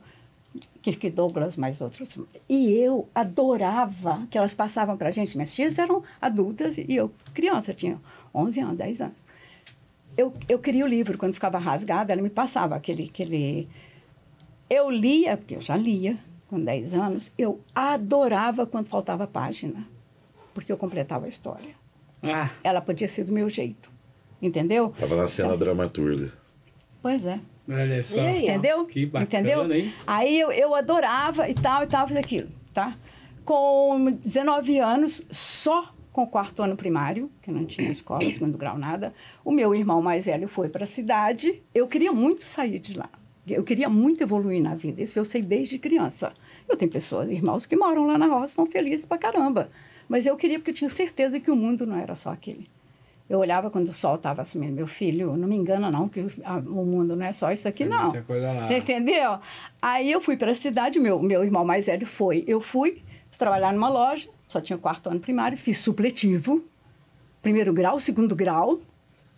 Kirk 0.83 1.11
Douglas, 1.11 1.57
mais 1.57 1.81
outros. 1.81 2.19
E 2.49 2.71
eu 2.73 3.09
adorava 3.15 4.27
que 4.31 4.39
elas 4.39 4.55
passavam 4.55 4.97
para 4.97 5.09
a 5.09 5.13
gente. 5.13 5.37
Minhas 5.37 5.53
tias 5.55 5.79
eram 5.79 6.03
adultas 6.21 6.79
e 6.79 6.87
eu 6.89 7.13
criança, 7.35 7.75
tinha 7.75 8.01
11 8.35 8.61
anos, 8.61 8.77
10 8.79 9.01
anos. 9.01 9.17
Eu, 10.17 10.33
eu 10.49 10.59
queria 10.59 10.85
o 10.85 10.89
livro, 10.89 11.17
quando 11.17 11.35
ficava 11.35 11.59
rasgado, 11.59 12.11
ela 12.11 12.21
me 12.21 12.31
passava 12.31 12.75
aquele, 12.75 13.05
aquele... 13.05 13.69
Eu 14.69 14.91
lia, 14.91 15.37
porque 15.37 15.57
eu 15.57 15.61
já 15.61 15.77
lia 15.77 16.19
com 16.49 16.61
10 16.61 16.95
anos, 16.95 17.33
eu 17.39 17.61
adorava 17.75 18.67
quando 18.67 18.89
faltava 18.89 19.27
página, 19.27 19.87
porque 20.53 20.73
eu 20.73 20.77
completava 20.77 21.27
a 21.27 21.29
história. 21.29 21.75
Ah, 22.23 22.51
Ela 22.63 22.81
podia 22.81 23.07
ser 23.07 23.25
do 23.25 23.33
meu 23.33 23.49
jeito, 23.49 23.91
entendeu? 24.43 24.93
Tava 24.99 25.17
na 25.17 25.29
cena 25.29 25.57
dramaturga. 25.57 26.33
Pois 27.01 27.25
é. 27.25 27.41
Olha 27.71 28.03
só. 28.03 28.17
E 28.17 28.21
aí? 28.21 28.43
Entendeu? 28.45 28.85
Que 28.87 29.07
bacana, 29.07 29.49
Entendeu? 29.51 29.73
hein? 29.73 29.93
Aí 30.07 30.39
eu, 30.41 30.51
eu 30.53 30.75
adorava 30.75 31.49
e 31.49 31.55
tal, 31.55 31.83
e 31.83 31.87
tal, 31.87 32.07
fiz 32.09 32.17
aquilo, 32.17 32.49
tá? 32.75 32.95
Com 33.45 34.13
19 34.23 34.79
anos, 34.79 35.23
só 35.31 35.95
com 36.13 36.23
o 36.23 36.27
quarto 36.27 36.63
ano 36.63 36.77
primário, 36.77 37.31
que 37.41 37.51
não 37.51 37.65
tinha 37.65 37.91
escola, 37.91 38.21
segundo 38.31 38.59
grau, 38.59 38.77
nada, 38.77 39.13
o 39.45 39.53
meu 39.53 39.75
irmão 39.75 40.03
mais 40.03 40.27
velho 40.27 40.49
foi 40.49 40.69
para 40.69 40.85
a 40.85 40.87
cidade. 40.87 41.63
Eu 41.75 41.87
queria 41.87 42.13
muito 42.13 42.45
sair 42.45 42.79
de 42.79 42.99
lá. 42.99 43.09
Eu 43.49 43.65
queria 43.65 43.89
muito 43.89 44.23
evoluir 44.23 44.63
na 44.63 44.75
vida. 44.75 45.03
Isso 45.03 45.19
eu 45.19 45.25
sei 45.25 45.43
desde 45.43 45.79
criança. 45.79 46.33
Eu 46.69 46.77
tenho 46.77 46.91
pessoas, 46.91 47.31
irmãos, 47.31 47.67
que 47.67 47.77
moram 47.77 48.07
lá 48.07 48.19
na 48.19 48.27
roça, 48.27 48.53
estão 48.53 48.67
felizes 48.67 49.07
pra 49.07 49.19
caramba. 49.19 49.71
Mas 50.09 50.27
eu 50.27 50.37
queria 50.37 50.59
porque 50.59 50.71
eu 50.71 50.75
tinha 50.75 50.91
certeza 50.91 51.41
que 51.41 51.51
o 51.51 51.57
mundo 51.57 51.87
não 51.87 51.97
era 51.97 52.15
só 52.15 52.31
aquele. 52.31 52.69
Eu 53.31 53.39
olhava 53.39 53.71
quando 53.71 53.89
o 53.91 53.95
sol 53.95 54.17
estava 54.17 54.43
assumindo. 54.43 54.75
Meu 54.75 54.89
filho, 54.89 55.37
não 55.37 55.47
me 55.47 55.55
engana 55.55 55.89
não, 55.89 56.09
que 56.09 56.21
a- 56.45 56.57
o 56.59 56.85
mundo 56.85 57.15
não 57.17 57.25
é 57.25 57.33
só 57.33 57.53
isso 57.53 57.69
aqui, 57.69 57.85
Tem 57.85 57.89
não. 57.89 58.05
muita 58.05 58.23
coisa 58.23 58.53
lá. 58.53 58.73
Entendeu? 58.77 59.39
Aí 59.81 60.11
eu 60.11 60.21
fui 60.21 60.37
para 60.37 60.51
a 60.51 60.55
cidade, 60.55 60.99
meu, 60.99 61.23
meu 61.23 61.45
irmão 61.45 61.65
mais 61.65 61.87
velho 61.87 62.05
foi. 62.07 62.43
Eu 62.49 62.61
fui 62.61 63.01
trabalhar 63.39 63.73
numa 63.73 63.89
loja, 63.89 64.29
só 64.49 64.61
tinha 64.61 64.77
quarto 64.77 65.09
ano 65.09 65.21
primário, 65.21 65.57
fiz 65.57 65.79
supletivo, 65.79 66.63
primeiro 67.41 67.73
grau, 67.73 67.99
segundo 68.01 68.35
grau, 68.37 68.79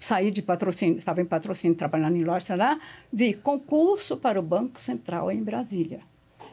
saí 0.00 0.31
de 0.33 0.42
patrocínio, 0.42 0.96
estava 0.98 1.20
em 1.20 1.24
patrocínio 1.24 1.76
trabalhando 1.76 2.16
em 2.16 2.24
loja 2.24 2.57
lá, 2.57 2.81
vi 3.12 3.35
concurso 3.35 4.16
para 4.16 4.40
o 4.40 4.42
Banco 4.42 4.81
Central 4.81 5.31
em 5.31 5.40
Brasília. 5.44 6.00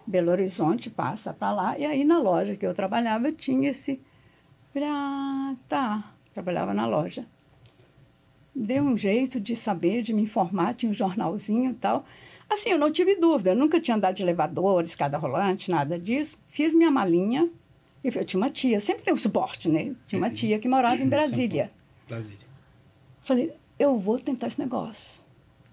Belo 0.06 0.30
Horizonte 0.30 0.90
passa 0.92 1.34
para 1.34 1.52
lá, 1.52 1.80
e 1.80 1.86
aí 1.86 2.04
na 2.04 2.20
loja 2.20 2.56
que 2.56 2.66
eu 2.68 2.74
trabalhava 2.76 3.32
tinha 3.32 3.70
esse. 3.72 4.00
Falei, 4.74 4.90
ah, 4.92 5.56
tá. 5.68 6.14
Trabalhava 6.40 6.74
na 6.74 6.88
loja. 6.88 7.26
Dei 8.56 8.80
um 8.80 8.96
jeito 8.96 9.42
de 9.42 9.58
saber, 9.58 10.02
de 10.02 10.14
me 10.14 10.22
informar, 10.22 10.74
tinha 10.74 10.90
um 10.90 10.94
jornalzinho 10.94 11.72
e 11.72 11.74
tal. 11.74 12.06
Assim, 12.50 12.70
eu 12.70 12.78
não 12.78 12.90
tive 12.90 13.18
dúvida, 13.18 13.50
eu 13.50 13.58
nunca 13.58 13.78
tinha 13.78 13.98
andado 13.98 14.16
de 14.16 14.24
elevador, 14.24 14.82
escada 14.84 15.18
rolante, 15.18 15.70
nada 15.70 16.00
disso. 16.00 16.40
Fiz 16.48 16.74
minha 16.74 16.90
malinha, 16.90 17.50
e 18.02 18.08
eu 18.08 18.24
tinha 18.24 18.42
uma 18.42 18.50
tia, 18.50 18.80
sempre 18.80 19.04
tem 19.04 19.14
um 19.14 19.18
suporte, 19.18 19.68
né? 19.68 19.94
Tinha 20.08 20.18
uma 20.18 20.30
tia 20.30 20.58
que 20.60 20.70
morava 20.70 20.96
em 20.96 21.10
Brasília. 21.10 21.72
Brasília. 22.08 22.48
Falei, 23.22 23.52
eu 23.78 24.00
vou 24.00 24.18
tentar 24.18 24.48
esse 24.48 24.62
negócio. 24.62 25.26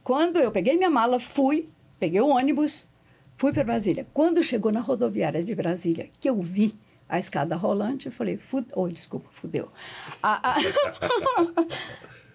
Quando 0.02 0.37
eu 0.40 0.50
peguei 0.50 0.76
minha 0.76 0.90
mala, 0.90 1.20
fui, 1.20 1.68
peguei 2.00 2.20
o 2.20 2.26
ônibus, 2.26 2.88
fui 3.37 3.52
para 3.52 3.62
Brasília. 3.62 4.05
Quando 4.12 4.42
chegou 4.42 4.72
na 4.72 4.81
rodoviária 4.81 5.44
de 5.44 5.55
Brasília, 5.55 6.11
que 6.18 6.29
eu 6.29 6.42
vi 6.42 6.74
a 7.09 7.19
escada 7.19 7.57
rolante, 7.57 8.07
eu 8.07 8.12
falei, 8.12 8.37
fudeu. 8.37 8.73
Oh, 8.75 8.88
desculpa, 8.88 9.29
fudeu. 9.33 9.69
Ah. 10.23 10.55
Aí 10.55 10.64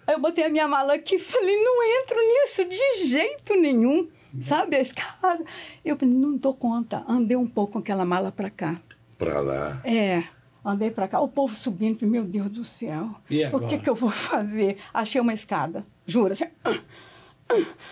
eu 0.14 0.20
botei 0.20 0.44
a 0.44 0.48
minha 0.48 0.66
mala 0.66 0.94
aqui 0.94 1.16
e 1.16 1.18
falei, 1.18 1.56
não 1.62 1.82
entro 2.00 2.16
nisso 2.16 2.64
de 2.64 3.06
jeito 3.08 3.54
nenhum. 3.54 4.08
Sabe, 4.40 4.76
a 4.76 4.80
escada. 4.80 5.44
Eu 5.84 5.96
falei, 5.96 6.14
não 6.14 6.36
dou 6.36 6.54
conta. 6.54 7.04
Andei 7.06 7.36
um 7.36 7.46
pouco 7.46 7.74
com 7.74 7.78
aquela 7.80 8.04
mala 8.04 8.32
para 8.32 8.48
cá. 8.48 8.80
Pra 9.18 9.40
lá. 9.40 9.80
É, 9.84 10.24
andei 10.64 10.90
para 10.90 11.06
cá, 11.06 11.20
o 11.20 11.28
povo 11.28 11.54
subindo, 11.54 11.98
falei, 11.98 12.10
meu 12.10 12.24
Deus 12.24 12.50
do 12.50 12.64
céu, 12.64 13.14
E 13.28 13.44
o 13.46 13.60
que, 13.66 13.78
que 13.78 13.90
eu 13.90 13.94
vou 13.94 14.08
fazer? 14.10 14.78
Achei 14.92 15.20
uma 15.20 15.34
escada, 15.34 15.86
juro, 16.06 16.32
assim, 16.32 16.46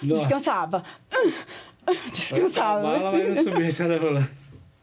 Nossa. 0.02 0.20
descansava, 0.22 0.82
A 1.86 1.92
descansava. 2.10 2.80
bala 2.82 3.10
vai 3.10 3.28
não 3.28 3.42
subir, 3.42 3.66
essa 3.66 3.86
da 3.86 3.98
rolando. 3.98 4.28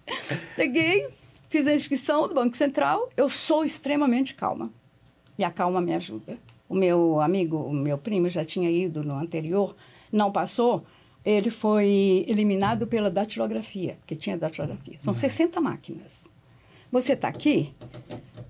Peguei, 0.55 1.07
fiz 1.49 1.67
a 1.67 1.73
inscrição 1.73 2.27
do 2.27 2.33
Banco 2.33 2.57
Central, 2.57 3.09
eu 3.15 3.29
sou 3.29 3.63
extremamente 3.63 4.35
calma. 4.35 4.71
E 5.37 5.43
a 5.43 5.51
calma 5.51 5.79
me 5.79 5.93
ajuda. 5.93 6.37
O 6.67 6.75
meu 6.75 7.21
amigo, 7.21 7.57
o 7.57 7.73
meu 7.73 7.97
primo 7.97 8.27
já 8.29 8.43
tinha 8.43 8.69
ido 8.69 9.03
no 9.03 9.15
anterior, 9.15 9.75
não 10.11 10.31
passou, 10.31 10.83
ele 11.23 11.49
foi 11.49 12.25
eliminado 12.27 12.87
pela 12.87 13.09
datilografia, 13.09 13.97
que 14.05 14.15
tinha 14.15 14.37
datilografia. 14.37 14.95
São 14.99 15.13
60 15.13 15.59
máquinas. 15.61 16.31
Você 16.91 17.13
está 17.13 17.27
aqui, 17.27 17.73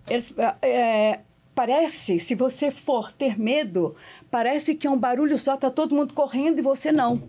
ele, 0.10 0.24
é, 0.62 1.20
parece, 1.54 2.20
se 2.20 2.36
você 2.36 2.70
for 2.70 3.12
ter 3.12 3.38
medo, 3.40 3.96
parece 4.30 4.76
que 4.76 4.86
é 4.86 4.90
um 4.90 4.98
barulho 4.98 5.38
só, 5.38 5.56
está 5.56 5.72
todo 5.72 5.96
mundo 5.96 6.14
correndo 6.14 6.60
e 6.60 6.62
você 6.62 6.92
não. 6.92 7.22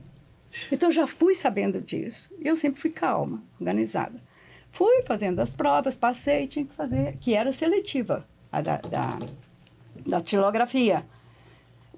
Então, 0.72 0.90
já 0.90 1.06
fui 1.06 1.34
sabendo 1.34 1.80
disso. 1.80 2.30
E 2.38 2.46
eu 2.46 2.56
sempre 2.56 2.80
fui 2.80 2.90
calma, 2.90 3.42
organizada. 3.58 4.22
Fui 4.70 5.02
fazendo 5.04 5.40
as 5.40 5.54
provas, 5.54 5.96
passei, 5.96 6.46
tinha 6.46 6.64
que 6.64 6.74
fazer, 6.74 7.16
que 7.18 7.34
era 7.34 7.50
seletiva, 7.52 8.26
a 8.50 8.60
da, 8.60 8.76
da, 8.76 9.18
da 10.06 10.20
tilografia. 10.20 11.04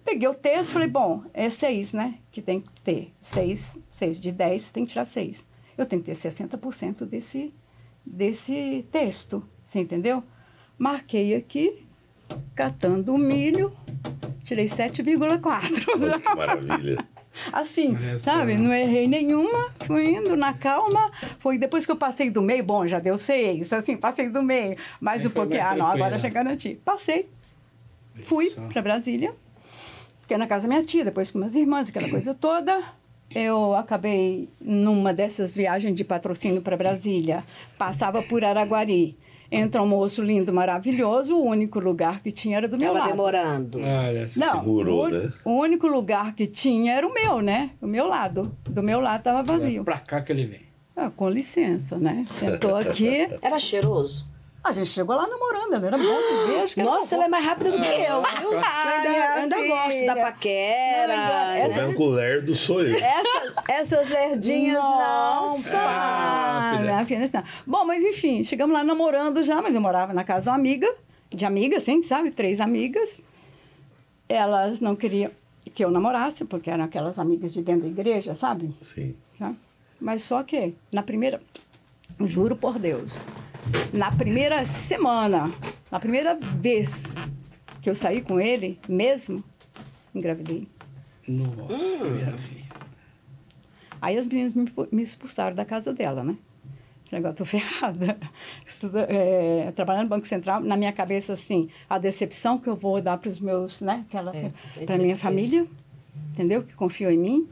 Peguei 0.04 0.28
o 0.28 0.34
texto 0.34 0.72
falei, 0.72 0.88
bom, 0.88 1.22
é 1.34 1.50
seis, 1.50 1.92
né? 1.92 2.18
Que 2.32 2.40
tem 2.40 2.60
que 2.60 2.80
ter. 2.80 3.12
Seis, 3.20 3.78
seis 3.88 4.18
de 4.18 4.32
dez, 4.32 4.70
tem 4.70 4.84
que 4.84 4.92
tirar 4.92 5.04
seis. 5.04 5.46
Eu 5.76 5.86
tenho 5.86 6.02
que 6.02 6.10
ter 6.10 6.16
60% 6.16 7.04
desse, 7.06 7.54
desse 8.04 8.86
texto, 8.90 9.42
você 9.64 9.80
entendeu? 9.80 10.22
Marquei 10.76 11.34
aqui, 11.34 11.86
catando 12.54 13.14
o 13.14 13.18
milho, 13.18 13.72
tirei 14.42 14.66
7,4. 14.66 16.20
Que 16.22 16.34
maravilha. 16.34 17.08
Assim, 17.52 17.96
sabe? 18.18 18.56
Não 18.56 18.72
errei 18.72 19.06
nenhuma, 19.06 19.70
fui 19.86 20.10
indo 20.10 20.36
na 20.36 20.52
calma. 20.52 21.10
Foi 21.38 21.58
depois 21.58 21.86
que 21.86 21.92
eu 21.92 21.96
passei 21.96 22.30
do 22.30 22.42
meio, 22.42 22.64
bom, 22.64 22.86
já 22.86 22.98
deu 22.98 23.18
seis, 23.18 23.72
assim, 23.72 23.96
passei 23.96 24.28
do 24.28 24.42
meio. 24.42 24.76
Mas 25.00 25.24
o 25.24 25.30
pouquinho, 25.30 25.62
ah, 25.62 25.74
não, 25.74 25.86
agora 25.86 26.10
tranquila. 26.10 26.18
chegando 26.18 26.50
a 26.50 26.56
ti. 26.56 26.80
Passei, 26.84 27.26
fui 28.22 28.48
Só. 28.50 28.62
para 28.68 28.82
Brasília, 28.82 29.30
fiquei 30.22 30.36
na 30.36 30.46
casa 30.46 30.66
da 30.66 30.74
minha 30.74 30.86
tia, 30.86 31.04
depois 31.04 31.30
com 31.30 31.38
minhas 31.38 31.54
irmãs, 31.56 31.88
aquela 31.88 32.08
coisa 32.08 32.34
toda. 32.34 32.82
Eu 33.32 33.76
acabei 33.76 34.48
numa 34.60 35.12
dessas 35.12 35.54
viagens 35.54 35.94
de 35.94 36.02
patrocínio 36.02 36.62
para 36.62 36.76
Brasília, 36.76 37.44
passava 37.78 38.22
por 38.22 38.44
Araguari. 38.44 39.16
Entra 39.52 39.82
um 39.82 39.86
moço 39.86 40.22
lindo, 40.22 40.52
maravilhoso, 40.52 41.36
o 41.36 41.44
único 41.44 41.80
lugar 41.80 42.22
que 42.22 42.30
tinha 42.30 42.56
era 42.56 42.68
do 42.68 42.78
meu 42.78 42.92
Tava 42.92 42.98
lado. 43.00 43.10
demorando. 43.10 43.78
Olha 43.80 44.26
só. 44.28 44.38
Não, 44.38 44.52
Segurou, 44.60 45.06
o, 45.06 45.08
né? 45.10 45.32
o 45.44 45.50
único 45.50 45.88
lugar 45.88 46.34
que 46.36 46.46
tinha 46.46 46.92
era 46.92 47.06
o 47.06 47.12
meu, 47.12 47.40
né? 47.40 47.70
O 47.82 47.86
meu 47.86 48.06
lado. 48.06 48.56
Do 48.64 48.82
meu 48.82 49.00
lado 49.00 49.18
estava 49.18 49.42
vazio. 49.42 49.82
Pra 49.82 49.98
cá 49.98 50.20
que 50.20 50.30
ele 50.30 50.46
vem. 50.46 50.60
Ah, 50.96 51.10
com 51.10 51.28
licença, 51.28 51.98
né? 51.98 52.24
Sentou 52.30 52.76
aqui. 52.76 53.28
Era 53.42 53.58
cheiroso? 53.58 54.29
A 54.62 54.72
gente 54.72 54.90
chegou 54.90 55.16
lá 55.16 55.26
namorando, 55.26 55.72
ela 55.74 55.86
era 55.86 55.96
bom 55.96 56.04
de 56.04 56.52
beijo. 56.52 56.74
que 56.74 56.82
Nossa, 56.82 57.14
ela 57.14 57.24
é 57.24 57.28
mais 57.28 57.44
rápida 57.46 57.72
do 57.72 57.80
que 57.80 57.86
eu, 57.86 58.22
viu? 58.22 58.60
Ah, 58.62 59.02
Eu 59.02 59.40
ainda, 59.40 59.56
ainda 59.56 59.66
gosto 59.66 60.04
da 60.04 60.16
paquera. 60.16 61.68
Vendo 61.68 61.96
que 61.96 62.02
o 62.02 62.06
lerdo 62.06 62.54
sou 62.54 62.82
eu. 62.82 62.94
Essas, 62.96 63.54
essas 63.68 64.08
lerdinhas 64.10 64.82
Nossa! 64.82 65.78
não. 65.78 66.98
Assim, 66.98 67.36
não. 67.36 67.44
Bom, 67.66 67.84
mas 67.86 68.04
enfim, 68.04 68.44
chegamos 68.44 68.74
lá 68.74 68.84
namorando 68.84 69.42
já, 69.42 69.62
mas 69.62 69.74
eu 69.74 69.80
morava 69.80 70.12
na 70.12 70.24
casa 70.24 70.42
de 70.42 70.48
uma 70.50 70.56
amiga, 70.56 70.94
de 71.30 71.46
amiga, 71.46 71.78
assim, 71.78 72.02
sabe? 72.02 72.30
Três 72.30 72.60
amigas. 72.60 73.22
Elas 74.28 74.80
não 74.80 74.94
queriam 74.94 75.30
que 75.74 75.82
eu 75.84 75.90
namorasse, 75.90 76.44
porque 76.44 76.70
eram 76.70 76.84
aquelas 76.84 77.18
amigas 77.18 77.52
de 77.52 77.62
dentro 77.62 77.82
da 77.82 77.88
igreja, 77.88 78.34
sabe? 78.34 78.74
Sim. 78.82 79.14
Tá? 79.38 79.54
Mas 80.00 80.22
só 80.22 80.42
que, 80.42 80.74
na 80.92 81.02
primeira, 81.02 81.40
juro 82.26 82.56
por 82.56 82.78
Deus, 82.78 83.22
na 83.92 84.10
primeira 84.12 84.64
semana, 84.64 85.50
na 85.90 85.98
primeira 86.00 86.34
vez 86.34 87.04
que 87.82 87.88
eu 87.90 87.94
saí 87.94 88.20
com 88.22 88.40
ele, 88.40 88.78
mesmo, 88.88 89.42
engravidei. 90.14 90.68
Nossa, 91.26 91.96
primeira 91.98 92.36
vez. 92.36 92.70
Aí 94.00 94.16
as 94.16 94.26
meninas 94.26 94.54
me, 94.54 94.70
me 94.90 95.02
expulsaram 95.02 95.54
da 95.54 95.64
casa 95.64 95.92
dela, 95.92 96.22
né? 96.24 96.36
Falei, 97.04 97.18
agora 97.18 97.34
tô 97.34 97.44
ferrada. 97.46 98.18
Estuda, 98.66 99.06
é, 99.08 99.70
trabalhando 99.72 100.04
no 100.04 100.08
Banco 100.10 100.26
Central, 100.26 100.60
na 100.60 100.76
minha 100.76 100.92
cabeça, 100.92 101.32
assim, 101.32 101.68
a 101.88 101.98
decepção 101.98 102.58
que 102.58 102.68
eu 102.68 102.76
vou 102.76 103.00
dar 103.02 103.18
para 103.18 103.28
os 103.28 103.38
meus, 103.40 103.80
né? 103.80 104.04
Aquela, 104.08 104.34
É, 104.34 104.46
a 104.46 104.72
gente 104.72 104.86
para 104.86 104.98
minha 104.98 105.18
família, 105.18 105.66
entendeu? 106.32 106.62
Que 106.62 106.74
confiou 106.74 107.10
em 107.10 107.18
mim. 107.18 107.48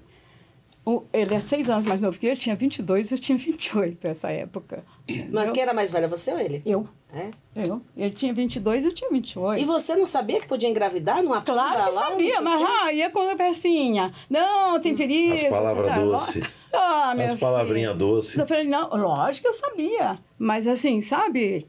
O- 0.84 1.02
ele 1.12 1.34
é 1.34 1.40
seis 1.40 1.68
anos 1.68 1.84
mais 1.84 2.00
novo 2.00 2.18
que 2.18 2.26
eu, 2.26 2.30
ele 2.30 2.40
tinha 2.40 2.56
22, 2.56 3.12
eu 3.12 3.18
tinha 3.18 3.36
28 3.36 4.06
nessa 4.06 4.30
época. 4.30 4.84
Mas 5.08 5.18
entendeu? 5.26 5.52
quem 5.54 5.62
era 5.62 5.72
mais 5.72 5.90
velha, 5.90 6.06
você 6.06 6.32
ou 6.32 6.38
ele? 6.38 6.62
Eu. 6.66 6.86
É? 7.12 7.30
Eu. 7.56 7.80
Ele 7.96 8.10
tinha 8.10 8.34
22, 8.34 8.84
eu 8.84 8.92
tinha 8.92 9.08
28. 9.10 9.62
E 9.62 9.64
você 9.64 9.96
não 9.96 10.04
sabia 10.04 10.40
que 10.40 10.46
podia 10.46 10.68
engravidar 10.68 11.22
numa 11.22 11.40
Claro 11.40 11.88
que 11.88 11.94
lá, 11.94 12.08
sabia, 12.08 12.40
mas 12.42 12.62
ah, 12.62 12.92
ia 12.92 13.08
com 13.08 13.20
a 13.20 13.30
conversinha. 13.30 14.12
Não, 14.28 14.78
tem 14.78 14.94
perigo. 14.94 15.34
As 15.34 15.42
palavras 15.44 15.94
doces. 15.94 16.44
Ah, 16.70 17.14
minha 17.14 17.26
As 17.26 17.34
palavrinhas 17.34 17.96
doces. 17.96 18.36
Eu 18.36 18.46
falei, 18.46 18.64
não, 18.64 18.90
lógico 18.90 19.44
que 19.44 19.48
eu 19.48 19.54
sabia. 19.54 20.18
Mas 20.38 20.68
assim, 20.68 21.00
sabe? 21.00 21.66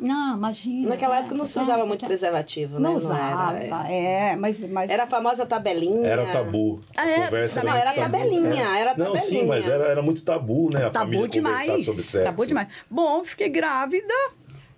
Não, 0.00 0.36
imagina. 0.36 0.88
Naquela 0.90 1.18
época 1.18 1.34
não 1.34 1.44
se 1.44 1.58
usava 1.58 1.84
muito 1.86 2.02
Não 2.02 2.08
preservativo, 2.08 2.74
né? 2.74 2.80
Não 2.80 2.94
usava, 2.94 3.56
era, 3.58 3.92
é. 3.92 4.36
mas, 4.36 4.60
mas... 4.68 4.90
era 4.90 5.04
a 5.04 5.06
famosa 5.06 5.44
tabelinha. 5.46 6.06
Era 6.06 6.26
tabu. 6.32 6.80
A 6.96 7.02
Ah, 7.02 7.08
é? 7.10 7.24
conversa 7.26 7.62
Não, 7.62 7.74
era 7.74 7.92
tabu. 7.92 8.00
tabelinha, 8.12 8.78
era 8.78 8.94
Não, 8.96 9.16
sim, 9.16 9.22
tabelinha. 9.22 9.46
mas 9.46 9.68
era, 9.68 9.84
era 9.84 10.02
muito 10.02 10.22
tabu, 10.24 10.70
né? 10.72 10.86
A 10.86 10.90
Tabu 10.90 11.06
família 11.06 11.28
demais. 11.28 11.66
conversar 11.66 11.84
sobre 11.84 12.02
sexo. 12.02 12.24
Tabu 12.24 12.46
demais. 12.46 12.68
Bom, 12.90 13.24
fiquei 13.24 13.48
grávida. 13.48 14.14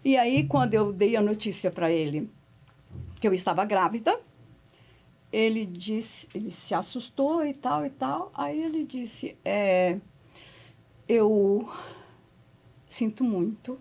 E 0.05 0.17
aí, 0.17 0.45
quando 0.45 0.75
eu 0.75 0.93
dei 0.93 1.15
a 1.17 1.21
notícia 1.21 1.71
para 1.71 1.91
ele 1.91 2.31
que 3.21 3.29
eu 3.29 3.35
estava 3.35 3.65
grávida, 3.67 4.19
ele 5.33 5.67
disse, 5.67 6.27
ele 6.35 6.51
se 6.51 6.75
assustou 6.75 7.45
e 7.45 7.53
tal 7.55 7.85
e 7.85 7.91
tal. 7.91 8.33
Aí 8.35 8.63
ele 8.63 8.85
disse, 8.85 9.37
é, 9.45 9.99
eu 11.09 11.69
sinto 12.89 13.23
muito, 13.23 13.79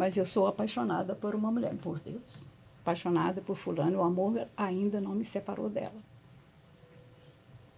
mas 0.00 0.16
eu 0.16 0.24
sou 0.24 0.46
apaixonada 0.46 1.14
por 1.14 1.34
uma 1.34 1.52
mulher, 1.52 1.76
por 1.76 2.00
Deus. 2.00 2.42
Apaixonada 2.80 3.42
por 3.42 3.54
fulano, 3.54 3.98
o 3.98 4.02
amor 4.02 4.48
ainda 4.56 4.98
não 4.98 5.12
me 5.12 5.22
separou 5.22 5.68
dela. 5.68 6.00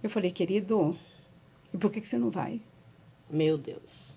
Eu 0.01 0.09
falei, 0.09 0.31
querido, 0.31 0.97
e 1.75 1.79
por 1.79 1.91
que, 1.91 2.01
que 2.01 2.07
você 2.07 2.17
não 2.17 2.31
vai? 2.31 2.61
Meu 3.29 3.59
Deus. 3.59 4.17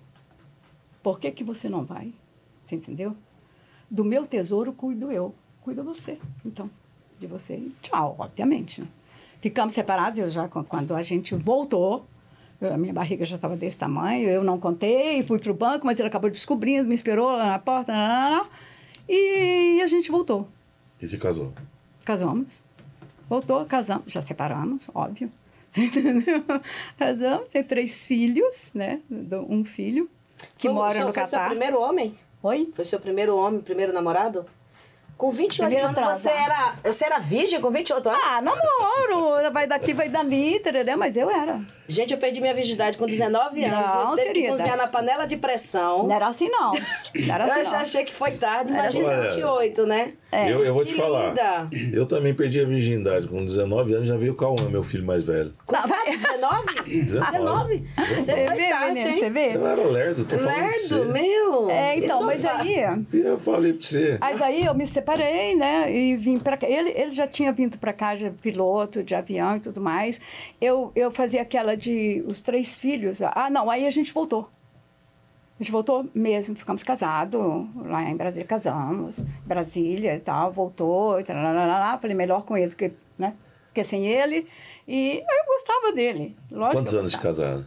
Por 1.02 1.18
que, 1.18 1.32
que 1.32 1.42
você 1.42 1.68
não 1.68 1.84
vai? 1.84 2.14
Você 2.62 2.76
entendeu? 2.76 3.16
Do 3.90 4.04
meu 4.04 4.24
tesouro 4.24 4.72
cuido 4.72 5.10
eu. 5.10 5.34
Cuida 5.60 5.82
você. 5.82 6.20
Então, 6.44 6.70
de 7.18 7.26
você. 7.26 7.60
Tchau, 7.82 8.14
obviamente. 8.20 8.82
Né? 8.82 8.88
Ficamos 9.40 9.74
separados. 9.74 10.20
Eu 10.20 10.30
já, 10.30 10.46
quando 10.46 10.94
a 10.94 11.02
gente 11.02 11.34
voltou, 11.34 12.06
a 12.60 12.76
minha 12.76 12.92
barriga 12.92 13.24
já 13.24 13.36
estava 13.36 13.56
desse 13.56 13.78
tamanho. 13.78 14.28
Eu 14.28 14.42
não 14.44 14.58
contei, 14.58 15.22
fui 15.22 15.38
para 15.38 15.50
o 15.50 15.54
banco, 15.54 15.84
mas 15.86 15.98
ele 15.98 16.08
acabou 16.08 16.30
descobrindo, 16.30 16.88
me 16.88 16.94
esperou 16.94 17.28
lá 17.36 17.46
na 17.50 17.58
porta. 17.58 17.92
lá, 17.92 18.08
lá, 18.08 18.28
lá, 18.38 18.46
e 19.08 19.80
a 19.82 19.86
gente 19.86 20.10
voltou. 20.10 20.48
E 21.00 21.06
se 21.06 21.18
casou. 21.18 21.52
Casamos. 22.04 22.62
Voltou, 23.28 23.64
casamos. 23.66 24.12
Já 24.12 24.22
separamos, 24.22 24.88
óbvio. 24.94 25.30
Você 25.70 25.82
entendeu? 25.86 26.42
Casamos, 26.98 27.48
tem 27.48 27.62
três 27.62 28.06
filhos, 28.06 28.70
né? 28.74 29.00
Um 29.48 29.64
filho 29.64 30.08
que 30.56 30.68
Foi- 30.68 30.74
mora 30.74 30.94
seu- 30.94 31.06
no 31.06 31.12
Foi 31.12 31.24
seu 31.26 31.38
Catar. 31.38 31.50
primeiro 31.50 31.80
homem? 31.80 32.14
Oi? 32.42 32.70
Foi 32.74 32.84
seu 32.84 33.00
primeiro 33.00 33.36
homem, 33.36 33.60
primeiro 33.60 33.92
namorado? 33.92 34.44
Com 35.16 35.30
28 35.30 35.70
Primeiro 35.70 35.98
anos, 35.98 36.18
você 36.18 36.28
era, 36.28 36.74
você 36.84 37.06
era 37.06 37.18
virgem 37.18 37.58
com 37.58 37.70
28 37.70 38.06
anos? 38.06 38.20
Ah, 38.22 38.42
namoro, 38.42 39.50
vai 39.50 39.66
daqui, 39.66 39.94
vai 39.94 40.10
dali, 40.10 40.56
entendeu? 40.56 40.98
Mas 40.98 41.16
eu 41.16 41.30
era. 41.30 41.58
Gente, 41.88 42.12
eu 42.12 42.18
perdi 42.18 42.38
minha 42.38 42.52
virgindade 42.52 42.98
com 42.98 43.06
19 43.06 43.64
anos. 43.64 43.90
Não, 43.90 44.10
eu 44.10 44.16
teve 44.16 44.32
que 44.32 44.48
cozinhar 44.48 44.76
na 44.76 44.86
panela 44.86 45.26
de 45.26 45.38
pressão. 45.38 46.02
Não 46.06 46.14
era 46.14 46.26
assim, 46.26 46.50
não. 46.50 46.72
Não 46.72 47.34
era 47.34 47.46
eu 47.46 47.52
assim, 47.52 47.64
já 47.64 47.76
não. 47.76 47.80
achei 47.80 48.04
que 48.04 48.12
foi 48.12 48.32
tarde, 48.32 48.70
imagina 48.72 49.08
assim. 49.08 49.36
28, 49.36 49.86
né? 49.86 50.12
É. 50.32 50.52
Eu, 50.52 50.64
eu 50.64 50.74
vou 50.74 50.84
te 50.84 50.92
falar. 50.94 51.28
linda. 51.28 51.68
Eu 51.92 52.04
também 52.04 52.34
perdi 52.34 52.60
a 52.60 52.64
virgindade. 52.64 53.28
Com 53.28 53.44
19 53.44 53.94
anos 53.94 54.08
já 54.08 54.16
veio 54.16 54.32
o 54.32 54.36
Cauã, 54.36 54.68
meu 54.68 54.82
filho 54.82 55.04
mais 55.04 55.22
velho. 55.22 55.54
Vai. 55.66 56.16
19? 56.16 56.82
19. 57.04 57.04
19? 57.04 57.84
Você 57.96 58.16
Você 58.16 58.46
foi 58.46 58.56
tarde, 58.68 58.98
hein? 59.00 59.18
você 59.18 59.30
vê? 59.30 59.54
Eu 59.54 59.66
era 59.66 59.82
lerdo, 59.86 60.24
tô 60.24 60.36
falando 60.38 60.54
pra 60.56 60.72
você. 60.78 60.94
Lerdo, 60.96 61.12
meu. 61.12 61.70
É, 61.70 61.96
então, 61.96 62.16
Isso 62.18 62.26
mas 62.26 62.42
vai- 62.42 62.60
aí... 62.84 63.04
Eu 63.14 63.38
falei 63.38 63.72
pra 63.72 63.82
você. 63.82 64.18
Mas 64.20 64.42
aí 64.42 64.64
eu 64.66 64.74
me 64.74 64.86
separei, 64.86 65.54
né? 65.54 65.92
E 65.94 66.16
vim 66.16 66.38
para 66.38 66.56
cá. 66.56 66.68
Ele, 66.68 66.90
ele 66.94 67.12
já 67.12 67.26
tinha 67.26 67.52
vindo 67.52 67.78
para 67.78 67.92
cá, 67.92 68.14
de 68.14 68.30
piloto 68.30 69.02
de 69.02 69.14
avião 69.14 69.56
e 69.56 69.60
tudo 69.60 69.80
mais. 69.80 70.20
Eu, 70.60 70.90
eu 70.96 71.10
fazia 71.10 71.42
aquela 71.42 71.76
de 71.76 72.24
os 72.26 72.40
três 72.42 72.74
filhos. 72.74 73.22
Ah, 73.22 73.48
não, 73.50 73.70
aí 73.70 73.86
a 73.86 73.90
gente 73.90 74.12
voltou. 74.12 74.50
A 75.58 75.62
gente 75.62 75.72
voltou 75.72 76.04
mesmo, 76.14 76.54
ficamos 76.54 76.82
casados, 76.82 77.40
lá 77.76 78.02
em 78.02 78.16
Brasília 78.16 78.46
casamos, 78.46 79.24
Brasília 79.44 80.14
e 80.14 80.20
tal, 80.20 80.52
voltou, 80.52 81.18
e 81.18 81.24
tal, 81.24 81.36
falei 81.98 82.14
melhor 82.14 82.44
com 82.44 82.58
ele 82.58 82.70
do 82.70 82.76
que, 82.76 82.92
né, 83.16 83.34
que 83.72 83.82
sem 83.82 84.06
ele. 84.06 84.46
E 84.86 85.18
eu 85.18 85.46
gostava 85.46 85.92
dele, 85.92 86.36
lógico. 86.50 86.76
Quantos 86.76 86.94
anos 86.94 87.10
de 87.10 87.18
casado? 87.18 87.66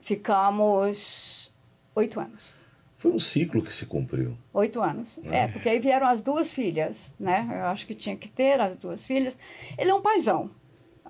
Ficamos 0.00 1.52
oito 1.94 2.20
anos. 2.20 2.54
Foi 2.96 3.10
um 3.10 3.18
ciclo 3.18 3.62
que 3.62 3.72
se 3.72 3.86
cumpriu. 3.86 4.36
Oito 4.52 4.82
anos. 4.82 5.18
É, 5.24 5.48
porque 5.48 5.68
aí 5.68 5.78
vieram 5.78 6.06
as 6.06 6.20
duas 6.20 6.50
filhas, 6.50 7.14
né? 7.18 7.48
Eu 7.50 7.64
acho 7.66 7.86
que 7.86 7.94
tinha 7.94 8.14
que 8.14 8.28
ter 8.28 8.60
as 8.60 8.76
duas 8.76 9.06
filhas. 9.06 9.38
Ele 9.78 9.90
é 9.90 9.94
um 9.94 10.02
paizão. 10.02 10.50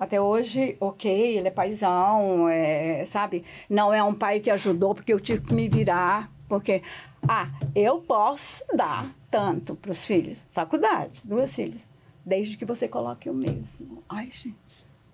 Até 0.01 0.19
hoje, 0.19 0.79
ok, 0.81 1.37
ele 1.37 1.49
é 1.49 1.51
paizão, 1.51 2.49
é, 2.49 3.05
sabe? 3.05 3.45
Não 3.69 3.93
é 3.93 4.03
um 4.03 4.15
pai 4.15 4.41
que 4.41 4.51
ajudou 4.51 4.95
porque 4.95 5.13
eu 5.13 5.21
tive 5.21 5.43
que 5.43 5.53
me 5.53 5.69
virar, 5.69 6.33
porque, 6.49 6.83
ah, 7.29 7.51
eu 7.75 8.01
posso 8.01 8.65
dar 8.75 9.15
tanto 9.31 9.75
para 9.77 9.93
os 9.93 10.03
filhos, 10.03 10.49
faculdade, 10.53 11.21
duas 11.23 11.55
filhas, 11.55 11.87
desde 12.25 12.57
que 12.57 12.65
você 12.65 12.89
coloque 12.89 13.29
o 13.29 13.35
mesmo. 13.35 14.03
Ai, 14.09 14.31
gente, 14.33 14.57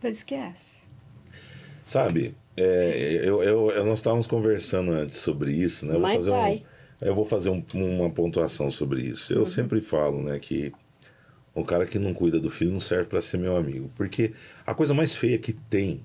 ele 0.01 0.13
esquece. 0.13 0.83
Sabe, 1.85 2.37
é, 2.57 3.21
eu, 3.25 3.43
eu, 3.43 3.71
eu- 3.73 3.85
nós 3.85 3.99
estávamos 3.99 4.29
conversando 4.29 4.93
antes 4.93 5.17
sobre 5.19 5.53
isso, 5.53 5.85
né? 5.85 5.95
Eu 5.97 6.01
vou 6.01 6.09
fazer, 6.11 6.31
um, 6.31 6.61
eu 7.01 7.15
vou 7.15 7.25
fazer 7.25 7.51
um- 7.51 7.65
uma 7.75 8.09
pontuação 8.11 8.71
sobre 8.71 9.03
isso. 9.03 9.33
Uhum. 9.33 9.41
Eu 9.41 9.47
sempre 9.47 9.81
falo, 9.81 10.23
né, 10.23 10.39
que 10.39 10.73
o 11.57 11.65
cara 11.65 11.87
que 11.87 11.99
não 11.99 12.13
cuida 12.13 12.39
do 12.39 12.51
filho 12.51 12.71
não 12.71 12.79
serve 12.81 13.07
para 13.07 13.21
ser 13.21 13.39
meu 13.39 13.57
amigo. 13.57 13.91
Porque 13.97 14.33
a 14.67 14.75
coisa 14.75 14.93
mais 14.95 15.17
feia 15.17 15.39
que 15.39 15.53
tem 15.55 16.05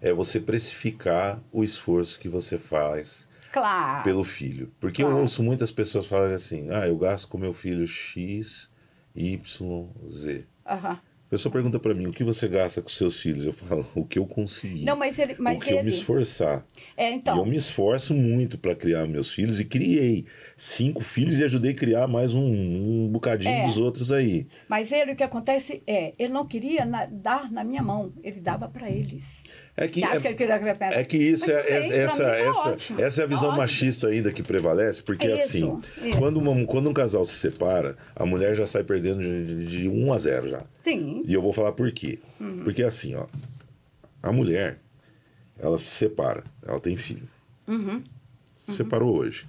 é 0.00 0.12
você 0.12 0.38
precificar 0.38 1.40
o 1.50 1.64
esforço 1.64 2.20
que 2.20 2.28
você 2.28 2.58
faz 2.58 3.26
Claro. 3.50 4.04
pelo 4.04 4.22
filho. 4.22 4.70
Porque 4.78 5.02
eu 5.02 5.06
Claro. 5.06 5.22
ouço 5.22 5.42
muitas 5.42 5.72
pessoas 5.72 6.04
falarem 6.06 6.34
assim: 6.34 6.68
ah, 6.70 6.86
eu 6.86 6.96
gasto 6.98 7.26
com 7.28 7.38
meu 7.38 7.54
filho 7.54 7.86
X, 7.86 8.70
Y, 9.14 9.88
Z. 10.10 10.44
Aham. 10.66 11.00
A 11.26 11.28
pessoa 11.28 11.52
pergunta 11.52 11.78
para 11.80 11.92
mim: 11.92 12.06
o 12.06 12.12
que 12.12 12.22
você 12.22 12.46
gasta 12.46 12.80
com 12.80 12.88
seus 12.88 13.18
filhos? 13.18 13.44
Eu 13.44 13.52
falo: 13.52 13.84
o 13.96 14.04
que 14.04 14.16
eu 14.18 14.26
consegui. 14.26 14.84
Não, 14.84 14.94
mas 14.96 15.18
ele- 15.18 15.34
mas 15.38 15.60
o 15.60 15.64
que 15.64 15.70
eu 15.72 15.76
me 15.78 15.82
ele- 15.82 15.88
esforçar. 15.90 16.64
É, 16.96 17.10
E 17.10 17.14
então. 17.14 17.36
eu 17.38 17.44
me 17.44 17.56
esforço 17.56 18.14
muito 18.14 18.56
para 18.56 18.76
criar 18.76 19.06
meus 19.06 19.32
filhos 19.32 19.58
e 19.58 19.64
criei 19.64 20.24
cinco 20.56 21.02
filhos 21.02 21.40
e 21.40 21.44
ajudei 21.44 21.72
a 21.72 21.74
criar 21.74 22.06
mais 22.06 22.32
um, 22.32 22.44
um 22.46 23.08
bocadinho 23.08 23.50
É. 23.50 23.66
dos 23.66 23.76
outros 23.76 24.12
aí. 24.12 24.46
Mas 24.68 24.92
ele, 24.92 25.12
o 25.12 25.16
que 25.16 25.24
acontece 25.24 25.82
é, 25.86 26.14
ele 26.16 26.32
não 26.32 26.46
queria 26.46 26.84
na- 26.84 27.06
dar 27.06 27.50
na 27.50 27.64
minha 27.64 27.82
mão, 27.82 28.12
ele 28.22 28.40
dava 28.40 28.68
para 28.68 28.88
eles. 28.88 29.42
É 29.78 29.86
que, 29.86 30.02
é, 30.02 30.18
que 30.20 30.28
ele 30.28 30.34
queria 30.34 30.58
que 30.58 30.64
eu 30.64 30.88
é 30.90 31.04
que 31.04 31.18
isso 31.18 31.50
é, 31.50 31.54
é- 31.68 31.98
essa, 31.98 32.22
mim 32.24 32.30
tá 32.30 32.36
essa, 32.36 32.68
ótimo. 32.70 33.00
essa 33.00 33.20
é 33.20 33.24
a 33.24 33.26
visão 33.26 33.48
Ótimo. 33.48 33.58
machista 33.58 34.06
ainda 34.08 34.32
que 34.32 34.42
prevalece, 34.42 35.02
porque 35.02 35.26
Isso, 35.26 35.36
assim, 35.44 35.78
isso. 36.02 36.18
Quando, 36.18 36.38
uma- 36.38 36.64
quando 36.64 36.88
um 36.88 36.94
casal 36.94 37.24
se 37.26 37.34
separa, 37.34 37.94
a 38.14 38.24
mulher 38.24 38.54
já 38.56 38.66
sai 38.66 38.82
perdendo 38.84 39.20
de, 39.20 39.66
de 39.66 39.88
1 39.88 40.12
a 40.14 40.18
0 40.18 40.48
já. 40.48 40.62
Sim. 40.82 41.22
E 41.26 41.34
eu 41.34 41.42
vou 41.42 41.52
falar 41.52 41.72
por 41.72 41.92
quê. 41.92 42.18
Uhum. 42.40 42.64
Porque 42.64 42.82
assim, 42.82 43.14
ó, 43.16 43.26
a 44.22 44.32
mulher, 44.32 44.78
ela 45.58 45.76
se 45.76 45.84
separa, 45.84 46.42
ela 46.66 46.80
tem 46.80 46.96
filho. 46.96 47.28
Uhum. 47.68 48.02
Se 48.56 48.72
separou 48.76 49.14
hoje. 49.14 49.46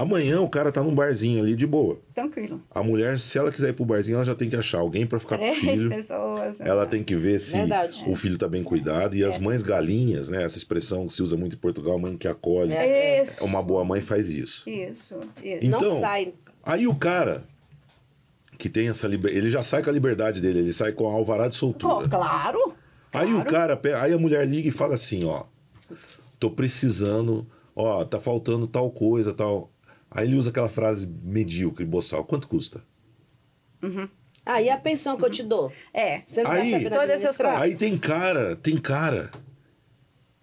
Amanhã 0.00 0.40
o 0.40 0.48
cara 0.48 0.70
tá 0.70 0.82
num 0.82 0.94
barzinho 0.94 1.42
ali 1.42 1.56
de 1.56 1.66
boa. 1.66 1.98
Tranquilo. 2.14 2.62
A 2.70 2.82
mulher, 2.84 3.18
se 3.18 3.36
ela 3.36 3.50
quiser 3.50 3.70
ir 3.70 3.72
pro 3.72 3.84
barzinho, 3.84 4.14
ela 4.16 4.24
já 4.24 4.34
tem 4.34 4.48
que 4.48 4.54
achar 4.54 4.78
alguém 4.78 5.04
pra 5.06 5.18
ficar 5.18 5.38
com 5.38 5.44
o 5.44 5.48
Três 5.50 5.60
filho. 5.80 5.90
pessoas. 5.90 6.60
Ela 6.60 6.86
tem 6.86 7.02
que 7.02 7.16
ver 7.16 7.38
se 7.40 7.56
Verdade. 7.58 8.04
o 8.06 8.14
filho 8.14 8.38
tá 8.38 8.46
bem 8.48 8.62
cuidado. 8.62 9.16
E 9.16 9.24
as 9.24 9.38
mães 9.38 9.60
galinhas, 9.60 10.28
né? 10.28 10.44
Essa 10.44 10.56
expressão 10.56 11.06
que 11.06 11.12
se 11.12 11.22
usa 11.22 11.36
muito 11.36 11.56
em 11.56 11.58
Portugal, 11.58 11.98
mãe 11.98 12.16
que 12.16 12.28
acolhe. 12.28 12.72
É. 12.72 13.20
Isso. 13.22 13.44
Uma 13.44 13.60
boa 13.62 13.84
mãe 13.84 14.00
faz 14.00 14.28
isso. 14.28 14.68
Isso, 14.70 15.16
isso. 15.42 15.58
Então, 15.66 15.80
Não 15.80 15.98
sai. 16.00 16.32
Aí 16.62 16.86
o 16.86 16.94
cara 16.94 17.42
que 18.56 18.68
tem 18.68 18.88
essa 18.88 19.06
liberdade, 19.08 19.38
ele 19.38 19.50
já 19.50 19.62
sai 19.62 19.82
com 19.82 19.90
a 19.90 19.92
liberdade 19.92 20.40
dele, 20.40 20.60
ele 20.60 20.72
sai 20.72 20.92
com 20.92 21.08
a 21.08 21.12
alvará 21.12 21.44
de 21.48 21.54
Pô, 21.54 21.58
soltura. 21.58 22.08
claro. 22.08 22.72
Aí 23.12 23.28
o 23.32 23.36
claro. 23.36 23.50
cara, 23.50 23.76
pe- 23.76 23.94
aí 23.94 24.12
a 24.12 24.18
mulher 24.18 24.46
liga 24.46 24.68
e 24.68 24.72
fala 24.72 24.94
assim, 24.94 25.24
ó, 25.24 25.44
tô 26.38 26.50
precisando, 26.50 27.46
ó, 27.74 28.04
tá 28.04 28.20
faltando 28.20 28.66
tal 28.66 28.90
coisa, 28.90 29.32
tal. 29.32 29.70
Aí 30.10 30.26
ele 30.26 30.36
usa 30.36 30.50
aquela 30.50 30.68
frase 30.68 31.06
medíocre, 31.22 31.84
boçal, 31.84 32.24
quanto 32.24 32.48
custa? 32.48 32.82
Ah, 34.44 34.62
e 34.62 34.70
a 34.70 34.78
pensão 34.78 35.16
que 35.16 35.24
eu 35.24 35.30
te 35.30 35.42
dou? 35.42 35.72
É. 35.92 36.22
Você 36.26 36.42
não 36.42 36.50
Aí- 36.50 36.58
tá 36.70 36.78
sabendo 36.78 36.90
Todas 36.94 37.10
essas 37.10 37.40
administrar? 37.40 37.58
coisas. 37.58 37.62
Aí 37.72 37.76
tem 37.76 37.98
cara, 37.98 38.56
tem 38.56 38.76
cara. 38.78 39.30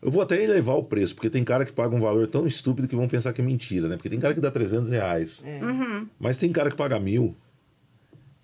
Eu 0.02 0.12
vou 0.12 0.22
até 0.22 0.42
elevar 0.42 0.76
o 0.78 0.84
preço, 0.84 1.16
porque 1.16 1.30
tem 1.32 1.44
cara 1.44 1.66
que 1.66 1.72
paga 1.74 1.96
um 1.96 2.00
valor 2.00 2.28
tão 2.28 2.46
estúpido 2.46 2.88
que 2.88 2.96
vão 2.96 3.08
pensar 3.08 3.34
que 3.34 3.42
é 3.42 3.44
mentira, 3.44 3.88
né? 3.88 3.96
Porque 3.98 4.10
tem 4.10 4.20
cara 4.20 4.36
que 4.36 4.40
dá 4.40 4.52
300 4.52 4.92
reais. 4.92 5.42
É. 5.44 5.64
Uhum. 5.64 6.08
Mas 6.20 6.38
tem 6.38 6.52
cara 6.52 6.70
que 6.70 6.78
paga 6.78 7.00
mil 7.00 7.36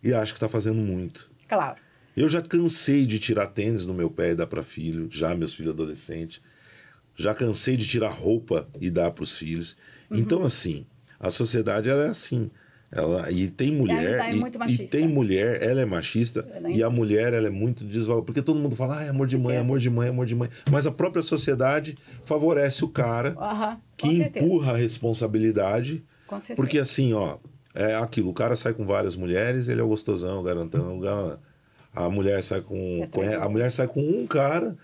e 0.01 0.11
acha 0.13 0.33
que 0.33 0.39
tá 0.39 0.49
fazendo 0.49 0.81
muito. 0.81 1.29
Claro. 1.47 1.77
Eu 2.17 2.27
já 2.27 2.41
cansei 2.41 3.05
de 3.05 3.19
tirar 3.19 3.45
tênis 3.47 3.85
do 3.85 3.93
meu 3.93 4.09
pé 4.09 4.31
e 4.31 4.35
dar 4.35 4.47
para 4.47 4.63
filho, 4.63 5.07
já 5.11 5.35
meus 5.35 5.53
filhos 5.53 5.73
adolescentes. 5.73 6.41
Já 7.15 7.35
cansei 7.35 7.77
de 7.77 7.85
tirar 7.87 8.09
roupa 8.09 8.67
e 8.79 8.89
dar 8.89 9.11
para 9.11 9.23
os 9.23 9.37
filhos. 9.37 9.77
Uhum. 10.09 10.17
Então, 10.17 10.43
assim, 10.43 10.85
a 11.21 11.29
sociedade 11.29 11.87
ela 11.89 12.05
é 12.05 12.09
assim. 12.09 12.49
Ela, 12.93 13.31
e 13.31 13.47
tem 13.47 13.71
mulher. 13.71 14.19
ainda 14.19 14.25
é 14.27 14.33
e, 14.33 14.35
muito 14.35 14.59
e 14.69 14.77
tem 14.87 15.07
mulher, 15.07 15.63
ela 15.63 15.79
é 15.79 15.85
machista. 15.85 16.45
Ela 16.53 16.69
E 16.69 16.81
é- 16.81 16.83
a 16.83 16.89
mulher, 16.89 17.31
ela 17.33 17.47
é 17.47 17.49
muito 17.49 17.85
desvalorizada. 17.85 18.25
Porque 18.25 18.41
todo 18.41 18.59
mundo 18.59 18.75
fala, 18.75 19.01
ah, 19.01 19.09
amor 19.09 19.27
de 19.27 19.37
mãe, 19.37 19.55
amor 19.55 19.79
de 19.79 19.89
mãe, 19.89 20.09
amor 20.09 20.25
de 20.25 20.35
mãe. 20.35 20.49
Mas 20.69 20.85
a 20.85 20.91
própria 20.91 21.23
sociedade 21.23 21.95
favorece 22.25 22.83
o 22.83 22.89
cara 22.89 23.33
Aham, 23.39 23.77
com 23.97 24.09
que 24.09 24.17
certeza. 24.17 24.45
empurra 24.45 24.73
a 24.73 24.77
responsabilidade. 24.77 26.03
Porque 26.57 26.79
assim, 26.79 27.13
ó, 27.13 27.37
é 27.73 27.95
aquilo, 27.95 28.29
o 28.29 28.33
cara 28.33 28.57
sai 28.57 28.73
com 28.73 28.85
várias 28.85 29.15
mulheres, 29.15 29.69
ele 29.69 29.79
é 29.79 29.83
o 29.83 29.87
gostosão, 29.87 30.39
o 30.39 30.43
garantão, 30.43 30.97
o 30.97 30.99
galã. 30.99 31.37
A 31.95 32.09
mulher 32.09 32.41
sai 32.43 32.59
com, 32.61 33.07
É 33.21 33.35
a 33.35 33.47
mulher 33.49 33.71
sai 33.71 33.87
com 33.87 34.01
um 34.01 34.25
cara, 34.27 34.75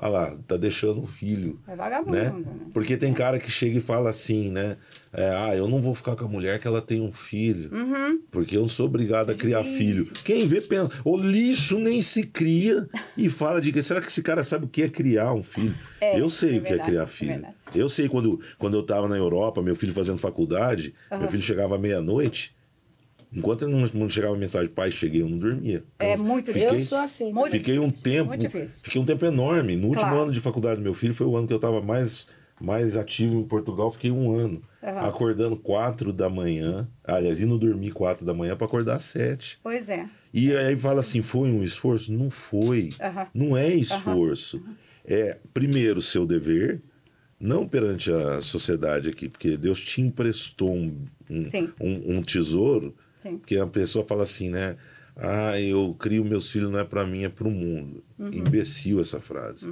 olha 0.00 0.10
lá, 0.12 0.36
tá 0.46 0.56
deixando 0.56 1.00
um 1.00 1.06
filho. 1.06 1.60
É 1.68 1.76
vagabundo, 1.76 2.16
Né? 2.16 2.30
né? 2.30 2.44
Porque 2.72 2.96
tem 2.96 3.12
cara 3.12 3.38
que 3.38 3.50
chega 3.50 3.78
e 3.78 3.80
fala 3.80 4.10
assim, 4.10 4.50
né? 4.50 4.76
é, 5.12 5.28
ah, 5.36 5.56
eu 5.56 5.68
não 5.68 5.82
vou 5.82 5.94
ficar 5.94 6.14
com 6.16 6.24
a 6.24 6.28
mulher 6.28 6.58
que 6.60 6.66
ela 6.68 6.80
tem 6.80 7.00
um 7.00 7.12
filho. 7.12 7.68
Uhum. 7.72 8.20
Porque 8.30 8.56
eu 8.56 8.62
não 8.62 8.68
sou 8.68 8.86
obrigado 8.86 9.30
a 9.30 9.34
criar 9.34 9.62
filho. 9.64 10.06
Quem 10.24 10.46
vê 10.46 10.60
pensa, 10.60 10.90
o 11.04 11.16
lixo 11.16 11.78
nem 11.78 12.00
se 12.00 12.24
cria 12.24 12.88
e 13.16 13.28
fala 13.28 13.60
de 13.60 13.72
que 13.72 13.82
será 13.82 14.00
que 14.00 14.06
esse 14.08 14.22
cara 14.22 14.42
sabe 14.44 14.64
o 14.66 14.68
que 14.68 14.82
é 14.82 14.88
criar 14.88 15.32
um 15.34 15.42
filho? 15.42 15.74
É, 16.00 16.18
eu 16.20 16.28
sei 16.28 16.56
é 16.56 16.58
o 16.58 16.62
que 16.62 16.66
é 16.68 16.70
verdade, 16.70 16.90
criar 16.90 17.02
é 17.02 17.06
filho. 17.06 17.30
verdade. 17.32 17.54
eu 17.74 17.88
sei 17.88 18.08
quando, 18.08 18.40
quando 18.58 18.76
eu 18.76 18.82
tava 18.84 19.08
na 19.08 19.16
Europa, 19.16 19.60
meu 19.62 19.74
filho 19.76 19.92
fazendo 19.92 20.18
faculdade, 20.18 20.94
meu 21.10 21.28
filho 21.28 21.42
chegava 21.42 21.74
à 21.74 21.78
meia-noite, 21.78 22.54
enquanto 23.32 23.66
não, 23.68 23.80
não 23.94 24.08
chegava 24.08 24.36
mensagem, 24.36 24.68
pai, 24.70 24.90
cheguei, 24.90 25.22
eu 25.22 25.28
não 25.28 25.38
dormia. 25.38 25.84
É 25.98 26.16
muito 26.16 26.52
Fiquei- 26.52 26.68
Eu 26.68 26.80
sou 26.80 26.98
assim. 26.98 27.32
Muito 27.32 27.52
Fiquei 27.52 27.78
um 27.78 27.84
difícil, 27.86 28.02
tempo, 28.02 28.28
Muito 28.28 28.40
difícil. 28.40 28.80
fiquei 28.82 29.00
um 29.00 29.04
tempo 29.04 29.24
enorme. 29.24 29.76
No 29.76 29.88
último 29.88 30.06
Claro. 30.08 30.22
ano 30.24 30.32
de 30.32 30.40
faculdade 30.40 30.76
do 30.76 30.82
meu 30.82 30.94
filho 30.94 31.14
foi 31.14 31.26
o 31.26 31.36
ano 31.36 31.46
que 31.46 31.52
eu 31.52 31.56
estava 31.56 31.80
mais 31.80 32.26
mais 32.60 32.94
ativo 32.94 33.40
em 33.40 33.44
Portugal. 33.44 33.90
Fiquei 33.90 34.10
um 34.10 34.34
ano 34.36 34.60
Aham. 34.84 35.08
acordando 35.08 35.56
quatro 35.56 36.12
da 36.12 36.28
manhã, 36.28 36.86
aliás, 37.02 37.40
indo 37.40 37.56
dormir 37.58 37.90
quatro 37.92 38.26
da 38.26 38.34
manhã 38.34 38.54
para 38.54 38.66
acordar 38.66 38.96
às 38.96 39.04
sete. 39.04 39.58
Pois 39.62 39.88
é. 39.88 40.06
E 40.34 40.54
aí 40.54 40.76
fala 40.76 41.00
assim, 41.00 41.22
foi 41.22 41.50
um 41.50 41.64
esforço? 41.64 42.12
Não 42.12 42.28
foi. 42.28 42.90
Aham. 43.00 43.26
Não 43.32 43.56
é 43.56 43.66
esforço. 43.74 44.62
É 45.06 45.38
primeiro 45.54 46.02
seu 46.02 46.26
dever, 46.26 46.82
não 47.40 47.66
perante 47.66 48.12
a 48.12 48.42
sociedade 48.42 49.08
aqui, 49.08 49.26
porque 49.30 49.56
Deus 49.56 49.80
te 49.82 50.02
emprestou 50.02 50.70
um, 50.76 50.94
um, 51.30 51.42
um- 51.80 52.16
um 52.18 52.22
tesouro, 52.22 52.94
Sim. 53.20 53.38
porque 53.38 53.56
a 53.56 53.66
pessoa 53.66 54.04
fala 54.04 54.22
assim, 54.22 54.48
né? 54.50 54.76
Ah, 55.16 55.60
eu 55.60 55.94
crio 55.98 56.24
meus 56.24 56.50
filhos 56.50 56.70
não 56.70 56.78
é 56.78 56.84
para 56.84 57.06
mim, 57.06 57.24
é 57.24 57.28
para 57.28 57.46
o 57.46 57.50
mundo. 57.50 58.02
Uhum. 58.18 58.30
Imbecil 58.32 59.00
essa 59.00 59.20
frase. 59.20 59.68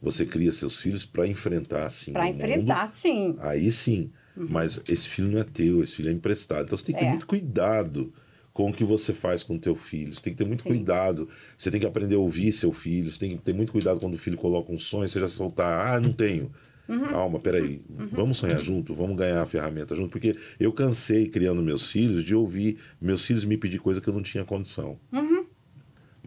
Você 0.00 0.24
cria 0.24 0.52
seus 0.52 0.80
filhos 0.80 1.04
para 1.04 1.26
enfrentar 1.26 1.84
assim 1.86 2.12
Para 2.12 2.22
o 2.22 2.26
mundo. 2.26 2.36
enfrentar, 2.36 2.88
sim. 2.88 3.36
Aí 3.40 3.70
sim. 3.70 4.10
Mas 4.36 4.80
esse 4.88 5.08
filho 5.08 5.30
não 5.30 5.38
é 5.38 5.44
teu, 5.44 5.82
esse 5.82 5.96
filho 5.96 6.10
é 6.10 6.12
emprestado. 6.12 6.64
Então 6.66 6.76
você 6.78 6.84
tem 6.84 6.94
que 6.94 7.00
ter 7.00 7.06
É. 7.06 7.10
muito 7.10 7.26
cuidado 7.26 8.12
com 8.52 8.70
o 8.70 8.72
que 8.72 8.84
você 8.84 9.12
faz 9.12 9.42
com 9.42 9.56
o 9.56 9.58
teu 9.58 9.74
filho. 9.74 10.14
Você 10.14 10.22
tem 10.22 10.32
que 10.32 10.38
ter 10.38 10.46
muito 10.46 10.62
Sim. 10.62 10.68
cuidado. 10.70 11.28
Você 11.58 11.70
tem 11.70 11.80
que 11.80 11.86
aprender 11.86 12.14
a 12.14 12.18
ouvir 12.18 12.52
seu 12.52 12.72
filho. 12.72 13.10
Você 13.10 13.18
tem 13.18 13.36
que 13.36 13.42
ter 13.42 13.52
muito 13.54 13.72
cuidado 13.72 13.98
quando 14.00 14.14
o 14.14 14.18
filho 14.18 14.36
coloca 14.38 14.72
um 14.72 14.78
sonho, 14.78 15.08
você 15.08 15.18
já 15.20 15.28
soltar, 15.28 15.86
ah, 15.94 16.00
não 16.00 16.12
tenho. 16.12 16.50
Uhum. 16.88 17.04
Calma, 17.04 17.40
peraí. 17.40 17.82
Vamos 18.12 18.38
sonhar 18.38 18.60
junto, 18.60 18.94
vamos 18.94 19.16
ganhar 19.16 19.42
a 19.42 19.46
ferramenta 19.46 19.94
junto. 19.94 20.10
Porque 20.10 20.34
eu 20.60 20.72
cansei 20.72 21.28
criando 21.28 21.62
meus 21.62 21.90
filhos 21.90 22.24
de 22.24 22.34
ouvir 22.34 22.78
meus 23.00 23.24
filhos 23.24 23.44
me 23.44 23.56
pedir 23.56 23.78
coisa 23.80 24.00
que 24.00 24.08
eu 24.08 24.14
não 24.14 24.22
tinha 24.22 24.44
condição. 24.44 24.98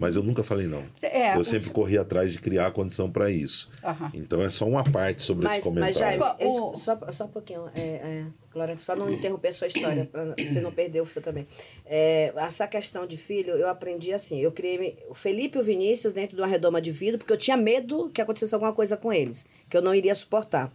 Mas 0.01 0.15
eu 0.15 0.23
nunca 0.23 0.43
falei 0.43 0.65
não. 0.65 0.79
Uhum. 0.79 0.85
É, 1.01 1.35
eu 1.35 1.41
o- 1.41 1.43
sempre 1.43 1.69
corri 1.71 1.97
atrás 1.97 2.31
de 2.31 2.39
criar 2.39 2.67
a 2.67 2.71
condição 2.71 3.11
para 3.11 3.29
isso. 3.29 3.69
Aham. 3.83 4.09
Então 4.13 4.41
é 4.41 4.49
só 4.49 4.65
uma 4.65 4.81
parte 4.81 5.21
sobre 5.21 5.43
Mas, 5.43 5.57
esse 5.57 5.73
mas 5.73 5.97
comentário. 5.97 6.19
já, 6.19 6.47
O- 6.47 6.73
só, 6.73 6.97
só 7.11 7.25
um 7.25 7.27
pouquinho, 7.27 7.65
é, 7.75 7.81
é, 7.81 8.25
Glória, 8.53 8.77
só 8.77 8.95
não 8.95 9.11
interromper 9.13 9.49
a 9.49 9.51
sua 9.51 9.67
história, 9.67 10.05
para 10.05 10.33
você 10.37 10.61
não 10.61 10.71
perder 10.71 11.01
o 11.01 11.05
fio 11.05 11.21
também. 11.21 11.45
É, 11.85 12.31
essa 12.37 12.65
questão 12.65 13.05
de 13.05 13.17
filho, 13.17 13.51
eu 13.55 13.67
aprendi 13.67 14.13
assim, 14.13 14.39
eu 14.39 14.51
criei 14.53 14.97
o 15.09 15.13
Felipe 15.13 15.57
e 15.57 15.61
o 15.61 15.63
Vinícius 15.63 16.13
dentro 16.13 16.35
de 16.35 16.41
uma 16.41 16.47
redoma 16.47 16.81
de 16.81 16.91
vidro, 16.91 17.17
porque 17.19 17.33
eu 17.33 17.37
tinha 17.37 17.57
medo 17.57 18.09
que 18.09 18.21
acontecesse 18.21 18.53
alguma 18.55 18.71
coisa 18.73 18.95
com 18.95 19.11
eles, 19.11 19.47
que 19.69 19.77
eu 19.77 19.81
não 19.81 19.93
iria 19.93 20.15
suportar. 20.15 20.71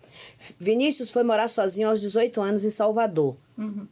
Vinícius 0.59 1.11
foi 1.11 1.23
morar 1.23 1.49
sozinho 1.49 1.89
aos 1.89 2.01
18 2.01 2.41
anos 2.41 2.65
em 2.65 2.71
Salvador. 2.71 3.37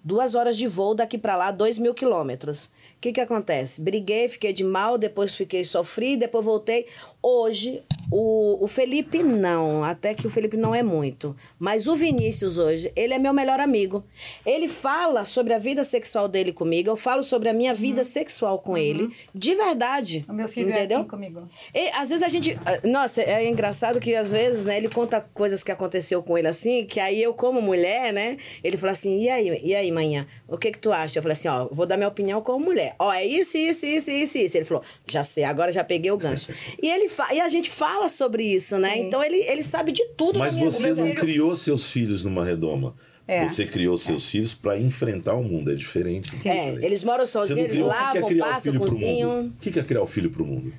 Duas 0.03 0.35
horas 0.35 0.57
de 0.57 0.67
voo 0.67 0.95
daqui 0.95 1.17
para 1.17 1.37
lá, 1.37 1.51
dois 1.51 1.79
mil 1.79 1.95
quilômetros. 1.95 2.67
O 2.67 2.71
que 3.01 3.13
que 3.13 3.21
acontece? 3.21 3.81
Briguei, 3.83 4.29
fiquei 4.29 4.53
de 4.53 4.65
mal, 4.65 4.99
depois 4.99 5.35
fiquei 5.35 5.65
sofri, 5.65 6.17
depois 6.17 6.45
voltei. 6.45 6.87
Hoje, 7.23 7.83
o, 8.15 8.63
o 8.63 8.69
Felipe 8.69 9.23
não, 9.23 9.83
até 9.83 10.13
que 10.13 10.27
o 10.27 10.31
Felipe 10.31 10.57
não 10.57 10.75
é 10.75 10.83
muito. 10.83 11.35
Mas 11.59 11.87
o 11.87 11.97
Vinícius 11.97 12.59
hoje, 12.59 12.93
ele 12.95 13.15
é 13.15 13.19
meu 13.19 13.33
melhor 13.33 13.59
amigo. 13.59 14.05
Ele 14.45 14.69
fala 14.69 15.25
sobre 15.25 15.55
a 15.55 15.59
vida 15.59 15.83
sexual 15.83 16.29
dele 16.29 16.53
comigo, 16.53 16.91
eu 16.91 16.97
falo 16.97 17.23
sobre 17.23 17.49
a 17.49 17.53
minha 17.55 17.73
vida 17.73 18.05
sexual 18.05 18.59
com 18.59 18.77
ele, 18.77 19.11
de 19.35 19.55
verdade. 19.55 20.25
Uhum. 20.29 20.35
O 20.35 20.37
meu 20.37 20.49
filho 20.49 20.69
entendeu? 20.71 20.99
é 20.99 21.01
assim 21.01 21.09
comigo. 21.09 21.49
E, 21.75 21.89
às 21.91 22.11
vezes 22.11 22.23
a 22.23 22.29
gente. 22.29 22.59
ah, 22.67 22.81
Nossa, 22.87 23.23
é 23.23 23.49
engraçado 23.49 23.99
que 23.99 24.15
às 24.15 24.31
vezes, 24.33 24.65
né, 24.67 24.77
ele 24.77 24.89
conta 24.91 25.21
coisas 25.33 25.63
que 25.63 25.73
aconteceu 25.73 26.23
com 26.23 26.37
ele 26.37 26.49
assim, 26.49 26.85
que 26.85 27.01
aí 27.01 27.23
eu, 27.23 27.33
como 27.33 27.63
mulher, 27.63 28.13
né, 28.13 28.37
ele 28.63 28.77
fala 28.77 28.93
assim: 28.93 29.23
e 29.23 29.31
aí, 29.31 29.59
e 29.65 29.75
aí, 29.75 29.91
manhã? 29.91 30.27
O 30.47 30.59
que 30.59 30.71
que 30.71 30.79
tu 30.79 30.93
acha? 30.93 31.19
Eu 31.19 31.23
falei 31.23 31.33
assim: 31.33 31.49
ó, 31.49 31.67
vou 31.73 31.87
dar 31.87 31.97
minha 31.97 32.09
opinião 32.09 32.43
como 32.43 32.63
mulher. 32.65 32.95
Ó, 32.99 33.11
é 33.11 33.25
isso, 33.25 33.57
isso, 33.57 33.87
isso, 33.87 34.11
isso, 34.11 34.37
isso. 34.39 34.57
Ele 34.59 34.65
falou: 34.67 34.83
já 35.11 35.25
sei, 35.25 35.45
agora 35.45 35.73
já 35.73 35.83
peguei 35.83 36.11
o 36.11 36.19
gancho. 36.19 36.53
e, 36.83 36.91
ele 36.91 37.09
fa- 37.09 37.33
e 37.33 37.41
a 37.41 37.49
gente 37.49 37.71
fala 37.71 38.02
sobre 38.09 38.45
isso, 38.45 38.79
né? 38.79 38.99
Então 38.99 39.23
ele, 39.23 39.39
ele 39.39 39.63
sabe 39.63 39.93
de 39.93 40.05
tudo 40.17 40.39
Mas 40.39 40.57
você 40.57 40.93
não 40.93 41.15
criou 41.15 41.55
seus 41.57 41.91
filhos 41.91 42.25
numa 42.25 42.45
redoma. 42.45 42.95
É. 43.27 43.47
Você 43.47 43.65
criou 43.65 43.97
seus 43.97 44.29
filhos 44.29 44.53
para 44.53 44.79
enfrentar 44.79 45.35
o 45.35 45.45
mundo. 45.45 45.71
É 45.71 45.75
diferente. 45.75 46.49
É, 46.49 46.69
eles 46.85 47.05
moram 47.05 47.25
sozinhos, 47.25 47.61
eles 47.61 47.81
o 47.81 47.85
que 47.85 47.91
é 47.91 47.93
lavam, 47.93 48.29
o 48.29 48.39
passam, 48.39 48.73
filho 48.73 48.81
pro 48.81 48.91
cozinham. 48.91 49.31
mundo? 49.31 49.55
O 49.57 49.61
que 49.61 49.79
é 49.79 49.83
criar 49.83 50.03
o 50.03 50.07
filho 50.07 50.31
pro 50.31 50.45
mundo? 50.45 50.73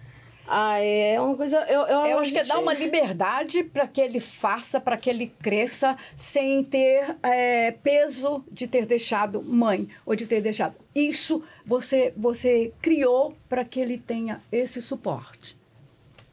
Ah, 0.45 0.77
é 0.77 1.19
uma 1.19 1.35
coisa. 1.35 1.57
Eu, 1.69 1.81
eu, 1.81 2.05
Eu 2.05 2.19
acho 2.19 2.31
que 2.31 2.37
é 2.37 2.43
dar 2.43 2.59
uma 2.59 2.73
liberdade 2.73 3.63
para 3.63 3.87
que 3.87 4.01
ele 4.01 4.19
faça, 4.19 4.79
para 4.79 4.97
que 4.97 5.09
ele 5.09 5.33
cresça 5.41 5.95
sem 6.15 6.63
ter 6.63 7.15
é, 7.23 7.71
peso 7.71 8.43
de 8.51 8.67
ter 8.67 8.85
deixado 8.85 9.41
mãe 9.41 9.87
ou 10.05 10.15
de 10.15 10.27
ter 10.27 10.41
deixado. 10.41 10.77
Isso 10.93 11.41
você, 11.65 12.13
você 12.15 12.73
criou 12.81 13.35
para 13.47 13.63
que 13.63 13.79
ele 13.79 13.97
tenha 13.97 14.41
esse 14.51 14.81
suporte. 14.81 15.57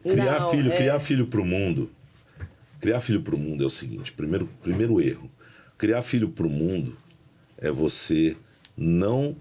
Criar 0.03 0.41
Não, 0.41 0.51
filho, 0.51 0.73
é- 0.73 0.77
criar 0.77 1.01
filho 1.01 1.27
pro 1.27 1.45
mundo. 1.45 1.91
Criar 2.81 3.01
filho 3.01 3.21
pro 3.21 3.37
mundo 3.37 3.63
é 3.63 3.67
o 3.67 3.71
seguinte, 3.71 4.13
primeiro, 4.13 4.49
primeiro 4.63 5.01
erro. 5.01 5.31
Criar 5.77 6.03
filho 6.03 6.29
pro 6.31 6.49
mundo 6.49 6.97
é 7.59 7.71
você 7.71 8.37
não 8.77 9.37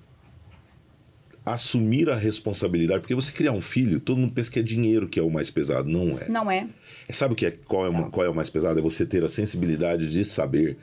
assumir 1.45 2.09
a 2.09 2.15
responsabilidade, 2.15 2.99
porque 3.01 3.15
você 3.15 3.31
criar 3.31 3.53
um 3.53 3.61
filho, 3.61 3.99
todo 3.99 4.17
mundo 4.17 4.33
pensa 4.33 4.51
que 4.51 4.59
é 4.59 4.61
dinheiro 4.61 5.07
que 5.07 5.19
é 5.19 5.23
o 5.23 5.29
mais 5.31 5.49
pesado, 5.49 5.89
não 5.89 6.17
é. 6.19 6.29
Não 6.29 6.51
é? 6.51 6.67
Sabe 7.09 7.33
o 7.33 7.35
que 7.35 7.45
é 7.45 7.51
qual 7.51 7.85
é, 7.85 7.89
uma- 7.89 8.09
qual 8.09 8.25
é 8.25 8.29
o 8.29 8.35
mais 8.35 8.49
pesado? 8.49 8.77
É 8.77 8.81
você 8.81 9.05
ter 9.05 9.23
a 9.23 9.29
sensibilidade 9.29 10.11
de 10.11 10.23
saber 10.25 10.77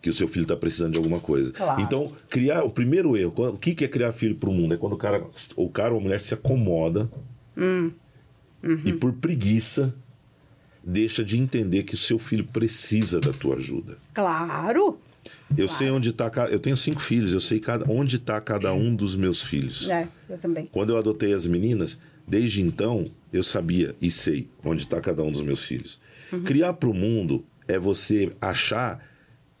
que 0.00 0.08
o 0.10 0.12
seu 0.12 0.26
filho 0.26 0.42
está 0.44 0.56
precisando 0.56 0.92
de 0.92 0.98
alguma 0.98 1.20
coisa. 1.20 1.52
Claro. 1.52 1.80
Então, 1.82 2.10
criar 2.28 2.64
o 2.64 2.70
primeiro 2.70 3.16
erro, 3.16 3.32
o 3.36 3.58
que 3.58 3.74
que 3.74 3.84
é 3.84 3.88
criar 3.88 4.12
filho 4.12 4.34
para 4.34 4.48
o 4.48 4.52
mundo? 4.54 4.74
É 4.74 4.76
quando 4.76 4.94
o 4.94 4.96
cara, 4.96 5.24
o 5.56 5.68
cara 5.68 5.92
ou 5.92 6.00
a 6.00 6.02
mulher 6.02 6.20
se 6.20 6.34
acomoda 6.34 7.08
Hum. 7.56 7.90
E 8.62 8.92
por 8.92 9.12
preguiça 9.12 9.94
deixa 10.82 11.24
de 11.24 11.38
entender 11.38 11.82
que 11.82 11.94
o 11.94 11.98
seu 11.98 12.18
filho 12.18 12.44
precisa 12.44 13.20
da 13.20 13.32
tua 13.32 13.56
ajuda. 13.56 13.98
Claro. 14.14 14.98
Eu 15.56 15.68
sei 15.68 15.90
onde 15.90 16.10
está, 16.10 16.30
eu 16.50 16.58
tenho 16.58 16.76
cinco 16.76 17.00
filhos, 17.00 17.32
eu 17.32 17.40
sei 17.40 17.60
cada, 17.60 17.90
onde 17.90 18.16
está 18.16 18.40
cada 18.40 18.72
um 18.72 18.94
dos 18.94 19.14
meus 19.14 19.42
filhos. 19.42 19.88
É, 19.88 20.08
eu 20.28 20.38
também. 20.38 20.66
Quando 20.72 20.90
eu 20.90 20.98
adotei 20.98 21.32
as 21.32 21.46
meninas, 21.46 22.00
desde 22.26 22.62
então 22.62 23.10
eu 23.32 23.42
sabia 23.42 23.94
e 24.00 24.10
sei 24.10 24.48
onde 24.64 24.84
está 24.84 25.00
cada 25.00 25.22
um 25.22 25.30
dos 25.30 25.42
meus 25.42 25.64
filhos. 25.64 26.00
Uhum. 26.32 26.42
Criar 26.44 26.74
para 26.74 26.88
o 26.88 26.94
mundo 26.94 27.44
é 27.66 27.78
você 27.78 28.30
achar 28.40 29.06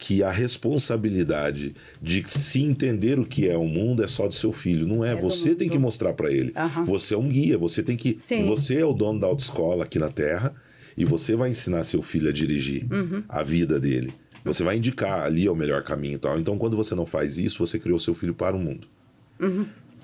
que 0.00 0.22
a 0.22 0.30
responsabilidade 0.30 1.74
de 2.00 2.22
se 2.28 2.62
entender 2.62 3.18
o 3.18 3.26
que 3.26 3.48
é 3.48 3.56
o 3.56 3.66
mundo 3.66 4.02
é 4.02 4.06
só 4.06 4.28
do 4.28 4.34
seu 4.34 4.52
filho. 4.52 4.86
Não 4.86 5.04
é. 5.04 5.10
É 5.12 5.16
você 5.16 5.54
tem 5.56 5.68
que 5.68 5.76
mostrar 5.78 6.12
para 6.14 6.30
ele. 6.32 6.52
Aham. 6.56 6.84
Você 6.84 7.14
é 7.14 7.18
um 7.18 7.28
guia. 7.28 7.58
Você 7.58 7.82
tem 7.82 7.96
que. 7.96 8.16
Sim. 8.20 8.46
Você 8.46 8.76
é 8.78 8.84
o 8.86 8.92
dono 8.92 9.18
da 9.18 9.26
autoescola 9.26 9.82
aqui 9.84 9.98
na 9.98 10.08
Terra 10.08 10.54
e 10.96 11.04
você 11.04 11.34
vai 11.34 11.50
ensinar 11.50 11.82
seu 11.84 12.00
filho 12.00 12.28
a 12.28 12.32
dirigir 12.32 12.86
Uhum. 12.92 13.22
a 13.28 13.42
vida 13.42 13.78
dele. 13.80 14.12
Você 14.44 14.62
vai 14.62 14.76
indicar 14.76 15.24
ali 15.24 15.46
é 15.46 15.50
o 15.50 15.56
melhor 15.56 15.82
caminho 15.82 16.14
e 16.14 16.18
tal. 16.18 16.38
Então, 16.38 16.56
quando 16.56 16.76
você 16.76 16.94
não 16.94 17.04
faz 17.04 17.36
isso, 17.36 17.58
você 17.58 17.76
criou 17.78 17.98
seu 17.98 18.14
filho 18.14 18.34
para 18.34 18.56
o 18.56 18.58
mundo. 18.58 18.86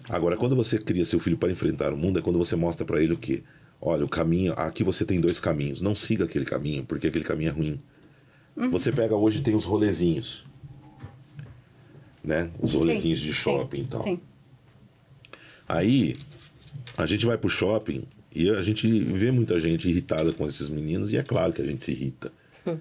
Agora, 0.08 0.36
quando 0.36 0.54
você 0.56 0.76
cria 0.78 1.04
seu 1.04 1.18
filho 1.18 1.38
para 1.38 1.50
enfrentar 1.52 1.92
o 1.92 1.96
mundo, 1.96 2.18
é 2.18 2.22
quando 2.22 2.38
você 2.38 2.54
mostra 2.56 2.84
para 2.84 3.02
ele 3.02 3.14
o 3.14 3.16
quê? 3.16 3.42
Olha, 3.80 4.04
o 4.04 4.08
caminho, 4.08 4.52
aqui 4.54 4.82
você 4.84 5.04
tem 5.04 5.20
dois 5.20 5.40
caminhos. 5.40 5.80
Não 5.80 5.94
siga 5.94 6.24
aquele 6.24 6.44
caminho, 6.44 6.84
porque 6.84 7.06
aquele 7.06 7.24
caminho 7.24 7.48
é 7.50 7.52
ruim. 7.52 7.80
Você 8.70 8.92
pega 8.92 9.14
hoje 9.16 9.42
tem 9.42 9.54
os 9.54 9.64
rolezinhos. 9.64 10.44
Né? 12.22 12.50
Os 12.58 12.72
rolezinhos 12.74 13.18
Sim, 13.20 13.26
de 13.26 13.32
sim, 13.34 13.38
shopping 13.40 13.80
e 13.80 13.84
tal. 13.84 14.02
Sim. 14.02 14.20
Aí 15.68 16.16
a 16.96 17.06
gente 17.06 17.26
vai 17.26 17.36
pro 17.36 17.48
shopping 17.48 18.04
e 18.34 18.48
a 18.50 18.62
gente 18.62 18.88
vê 19.00 19.30
muita 19.30 19.58
gente 19.60 19.88
irritada 19.88 20.32
com 20.32 20.46
esses 20.46 20.68
meninos 20.68 21.12
e 21.12 21.16
é 21.16 21.22
claro 21.22 21.52
que 21.52 21.60
a 21.62 21.66
gente 21.66 21.84
se 21.84 21.92
irrita. 21.92 22.32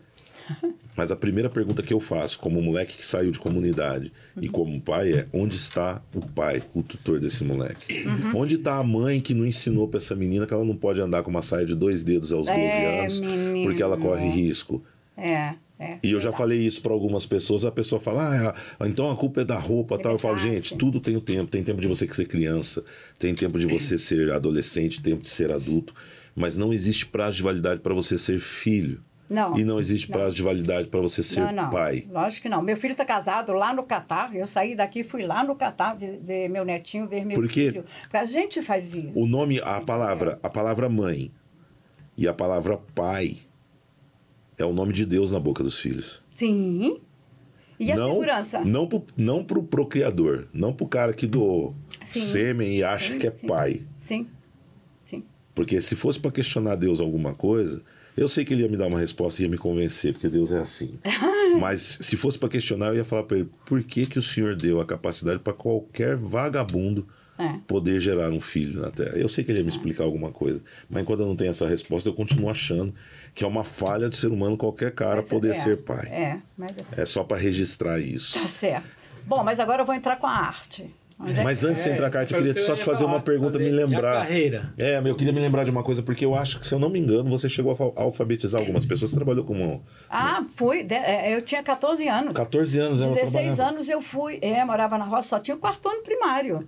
Mas 0.95 1.11
a 1.11 1.15
primeira 1.15 1.49
pergunta 1.49 1.81
que 1.81 1.93
eu 1.93 1.99
faço, 1.99 2.37
como 2.39 2.61
moleque 2.61 2.97
que 2.97 3.05
saiu 3.05 3.31
de 3.31 3.39
comunidade 3.39 4.11
e 4.39 4.47
como 4.49 4.79
pai, 4.81 5.13
é: 5.13 5.27
onde 5.33 5.55
está 5.55 6.01
o 6.13 6.19
pai, 6.19 6.61
o 6.73 6.83
tutor 6.83 7.19
desse 7.19 7.43
moleque? 7.43 8.05
Onde 8.35 8.55
está 8.55 8.77
a 8.77 8.83
mãe 8.83 9.19
que 9.21 9.33
não 9.33 9.45
ensinou 9.45 9.87
para 9.87 9.99
essa 9.99 10.15
menina 10.15 10.45
que 10.45 10.53
ela 10.53 10.65
não 10.65 10.75
pode 10.75 11.01
andar 11.01 11.23
com 11.23 11.29
uma 11.31 11.41
saia 11.41 11.65
de 11.65 11.73
dois 11.75 12.03
dedos 12.03 12.31
aos 12.31 12.47
12 12.47 12.59
É, 12.59 12.99
anos 13.01 13.19
menino. 13.21 13.65
porque 13.67 13.81
ela 13.81 13.97
corre 13.97 14.27
risco? 14.29 14.83
É, 15.15 15.55
é. 15.79 15.97
E 16.03 16.11
eu 16.11 16.19
já 16.19 16.31
falei 16.31 16.59
isso 16.59 16.81
para 16.81 16.93
algumas 16.93 17.25
pessoas, 17.25 17.65
a 17.65 17.71
pessoa 17.71 17.99
fala, 17.99 18.53
ah, 18.79 18.85
então 18.87 19.09
a 19.09 19.15
culpa 19.17 19.41
é 19.41 19.45
da 19.45 19.57
roupa, 19.57 19.95
É 19.95 19.97
tal. 19.97 20.13
Eu 20.13 20.19
falo, 20.19 20.37
gente, 20.37 20.77
tudo 20.77 20.99
tem 20.99 21.17
o 21.17 21.21
tempo. 21.21 21.49
Tem 21.49 21.63
tempo 21.63 21.81
de 21.81 21.87
você 21.87 22.07
ser 22.07 22.25
criança, 22.25 22.83
tem 23.19 23.33
tempo 23.33 23.57
de 23.59 23.65
você 23.65 23.97
ser 23.97 24.31
adolescente, 24.31 25.01
tempo 25.01 25.23
de 25.23 25.29
ser 25.29 25.51
adulto, 25.51 25.93
mas 26.35 26.55
não 26.55 26.71
existe 26.71 27.05
prazo 27.05 27.37
de 27.37 27.43
validade 27.43 27.81
para 27.81 27.93
você 27.93 28.17
ser 28.17 28.39
filho. 28.39 29.03
Não. 29.29 29.57
E 29.57 29.63
não 29.63 29.79
existe 29.79 30.11
Não. 30.11 30.17
prazo 30.19 30.35
de 30.35 30.43
validade 30.43 30.89
para 30.89 30.99
você 30.99 31.23
ser 31.23 31.39
não, 31.39 31.51
não. 31.51 31.69
pai. 31.69 32.05
Lógico 32.11 32.43
que 32.43 32.49
não. 32.49 32.61
Meu 32.61 32.77
filho 32.77 32.91
está 32.91 33.05
casado 33.05 33.51
lá 33.53 33.73
no 33.73 33.81
Catar. 33.81 34.35
Eu 34.35 34.45
saí 34.45 34.75
daqui 34.75 34.99
e 34.99 35.03
fui 35.03 35.25
lá 35.25 35.43
no 35.43 35.55
Catar 35.55 35.95
ver, 35.95 36.19
ver 36.21 36.49
meu 36.49 36.63
netinho, 36.63 37.07
ver 37.07 37.25
meu 37.25 37.35
Porque 37.35 37.71
filho. 37.71 37.85
A 38.11 38.25
gente 38.25 38.61
faz 38.61 38.93
isso. 38.93 39.11
O 39.15 39.25
nome, 39.25 39.59
a 39.63 39.81
palavra, 39.81 40.39
a 40.43 40.49
palavra 40.49 40.87
mãe 40.87 41.31
e 42.15 42.27
a 42.27 42.33
palavra 42.33 42.77
pai 42.93 43.37
é 44.57 44.65
o 44.65 44.73
nome 44.73 44.93
de 44.93 45.05
Deus 45.05 45.31
na 45.31 45.39
boca 45.39 45.63
dos 45.63 45.77
filhos. 45.79 46.21
Sim. 46.33 46.99
E 47.79 47.91
a 47.91 47.95
não, 47.95 48.11
segurança? 48.11 48.61
Não 48.63 48.87
pro, 48.87 49.03
não 49.17 49.43
pro 49.43 49.63
procriador, 49.63 50.45
não 50.53 50.71
pro 50.73 50.87
cara 50.87 51.11
que 51.13 51.25
doou 51.27 51.75
Sim. 52.05 52.19
sêmen 52.21 52.77
e 52.77 52.83
acha 52.83 53.13
Sim, 53.13 53.19
que 53.19 53.27
é 53.27 53.31
sim. 53.31 53.47
pai. 53.47 53.81
Sim. 53.99 54.27
Sim. 55.01 55.23
Porque 55.55 55.81
se 55.81 55.95
fosse 55.95 56.19
para 56.19 56.31
questionar 56.31 56.75
Deus 56.75 56.99
alguma 57.01 57.33
coisa, 57.33 57.83
eu 58.15 58.27
sei 58.27 58.45
que 58.45 58.53
ele 58.53 58.61
ia 58.61 58.69
me 58.69 58.77
dar 58.77 58.87
uma 58.87 58.99
resposta 58.99 59.41
e 59.41 59.45
ia 59.45 59.49
me 59.49 59.57
convencer, 59.57 60.13
porque 60.13 60.29
Deus 60.29 60.51
é 60.51 60.59
assim. 60.59 60.99
Mas 61.59 61.81
se 62.01 62.15
fosse 62.15 62.37
para 62.39 62.49
questionar, 62.49 62.87
eu 62.87 62.95
ia 62.95 63.05
falar 63.05 63.23
para 63.23 63.37
ele: 63.37 63.49
por 63.65 63.81
que, 63.83 64.05
que 64.05 64.17
o 64.17 64.21
Senhor 64.21 64.55
deu 64.55 64.79
a 64.79 64.85
capacidade 64.85 65.39
para 65.39 65.53
qualquer 65.53 66.15
vagabundo 66.15 67.07
É. 67.37 67.59
poder 67.67 67.99
gerar 67.99 68.31
um 68.31 68.39
filho 68.39 68.81
na 68.81 68.89
Terra? 68.91 69.15
Eu 69.17 69.27
sei 69.27 69.43
que 69.43 69.51
ele 69.51 69.59
ia 69.59 69.63
me 69.63 69.69
explicar 69.69 70.03
alguma 70.03 70.31
coisa, 70.31 70.61
mas 70.89 71.01
enquanto 71.03 71.19
eu 71.21 71.27
não 71.27 71.35
tenho 71.35 71.49
essa 71.51 71.67
resposta, 71.67 72.07
eu 72.09 72.13
continuo 72.13 72.49
achando 72.49 72.93
que 73.35 73.43
é 73.43 73.47
uma 73.47 73.63
falha 73.63 74.09
do 74.09 74.15
ser 74.15 74.27
humano 74.27 74.55
qualquer 74.57 74.91
cara 74.91 75.17
Mas 75.17 75.29
poder 75.29 75.51
é, 75.51 75.53
ser 75.53 75.77
pai. 75.77 76.07
É, 76.07 76.37
mas 76.57 76.71
é. 76.77 77.01
É 77.01 77.05
só 77.05 77.23
para 77.23 77.37
registrar 77.37 77.99
isso. 77.99 78.39
Tá 78.39 78.47
certo. 78.47 78.87
Bom, 79.25 79.43
mas 79.43 79.59
agora 79.59 79.81
eu 79.81 79.85
vou 79.85 79.95
entrar 79.95 80.17
com 80.17 80.27
a 80.27 80.31
arte. 80.35 80.93
Onde 81.19 81.39
é 81.39 81.43
Mas 81.43 81.63
antes 81.63 81.83
de 81.83 81.89
É, 81.89 81.93
entrar, 81.93 82.07
essa 82.07 82.17
Carta, 82.17 82.33
eu 82.33 82.37
queria 82.39 82.53
pergunta 82.53 82.73
só 82.73 82.75
te 82.77 82.83
fazer 82.83 83.03
falar, 83.05 83.13
uma 83.17 83.21
pergunta, 83.21 83.53
fazer- 83.53 83.63
me 83.71 83.71
a 83.81 83.85
lembrar. 83.85 84.13
carreira? 84.17 84.73
É, 84.77 84.97
eu 85.05 85.15
queria 85.15 85.31
me 85.31 85.39
lembrar 85.39 85.63
de 85.63 85.69
uma 85.69 85.83
coisa, 85.83 86.01
porque 86.01 86.25
eu 86.25 86.33
acho 86.35 86.59
que, 86.59 86.65
se 86.65 86.73
eu 86.73 86.79
não 86.79 86.89
me 86.89 86.99
engano, 86.99 87.29
você 87.29 87.47
chegou 87.47 87.71
a 87.71 87.75
fa- 87.75 87.91
a 87.95 88.01
alfabetizar 88.03 88.59
algumas 88.59 88.83
pessoas. 88.85 89.11
Você 89.11 89.15
trabalhou 89.15 89.45
como 89.45 89.83
Ah, 90.09 90.43
fui. 90.55 90.83
de- 90.83 90.95
é, 90.95 91.33
eu 91.33 91.41
tinha 91.41 91.61
14 91.63 92.07
anos. 92.07 92.35
14 92.35 92.79
anos, 92.79 92.99
ela 92.99 93.13
16 93.13 93.31
trabalhava. 93.55 93.63
anos 93.75 93.89
eu 93.89 94.01
fui. 94.01 94.39
É, 94.41 94.65
morava 94.65 94.97
na 94.97 95.05
roça, 95.05 95.29
só 95.29 95.39
tinha 95.39 95.55
o 95.55 95.59
quarto 95.59 95.87
ano 95.87 96.01
primário. 96.01 96.67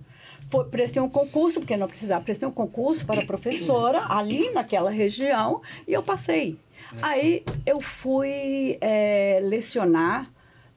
Foi, 0.50 0.64
prestei 0.66 1.02
um 1.02 1.08
concurso, 1.08 1.60
porque 1.60 1.76
não 1.76 1.88
precisava, 1.88 2.22
prestei 2.24 2.46
um 2.48 2.52
concurso 2.52 3.04
para 3.04 3.24
professora 3.26 4.02
ali 4.08 4.50
naquela 4.52 4.90
região 4.90 5.60
e 5.88 5.92
eu 5.92 6.02
passei. 6.02 6.58
Aí 7.02 7.42
eu 7.64 7.80
fui 7.80 8.78
é, 8.80 9.40
lecionar 9.42 10.30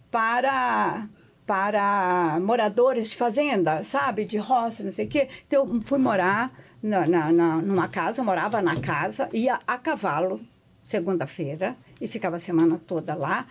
para 0.09 1.07
para 1.45 2.37
moradores 2.41 3.09
de 3.09 3.17
fazenda, 3.17 3.81
sabe? 3.83 4.23
De 4.23 4.37
roça, 4.37 4.83
não 4.83 4.91
sei 4.91 5.05
o 5.05 5.09
quê. 5.09 5.27
Então, 5.47 5.67
eu 5.73 5.81
fui 5.81 5.97
morar 5.97 6.51
na, 6.81 7.07
na, 7.07 7.31
na- 7.31 7.55
numa 7.57 7.87
casa, 7.87 8.21
morava 8.21 8.61
na 8.61 8.75
casa, 8.79 9.27
ia 9.33 9.57
a 9.65 9.75
cavalo, 9.79 10.39
segunda-feira, 10.83 11.75
e 11.99 12.07
ficava 12.07 12.35
a 12.35 12.39
semana 12.39 12.79
toda 12.85 13.15
lá. 13.15 13.47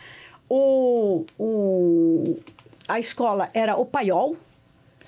O, 0.48 1.24
o, 1.36 2.36
a 2.86 3.00
escola 3.00 3.48
era 3.52 3.76
o 3.76 3.84
Paiol, 3.84 4.36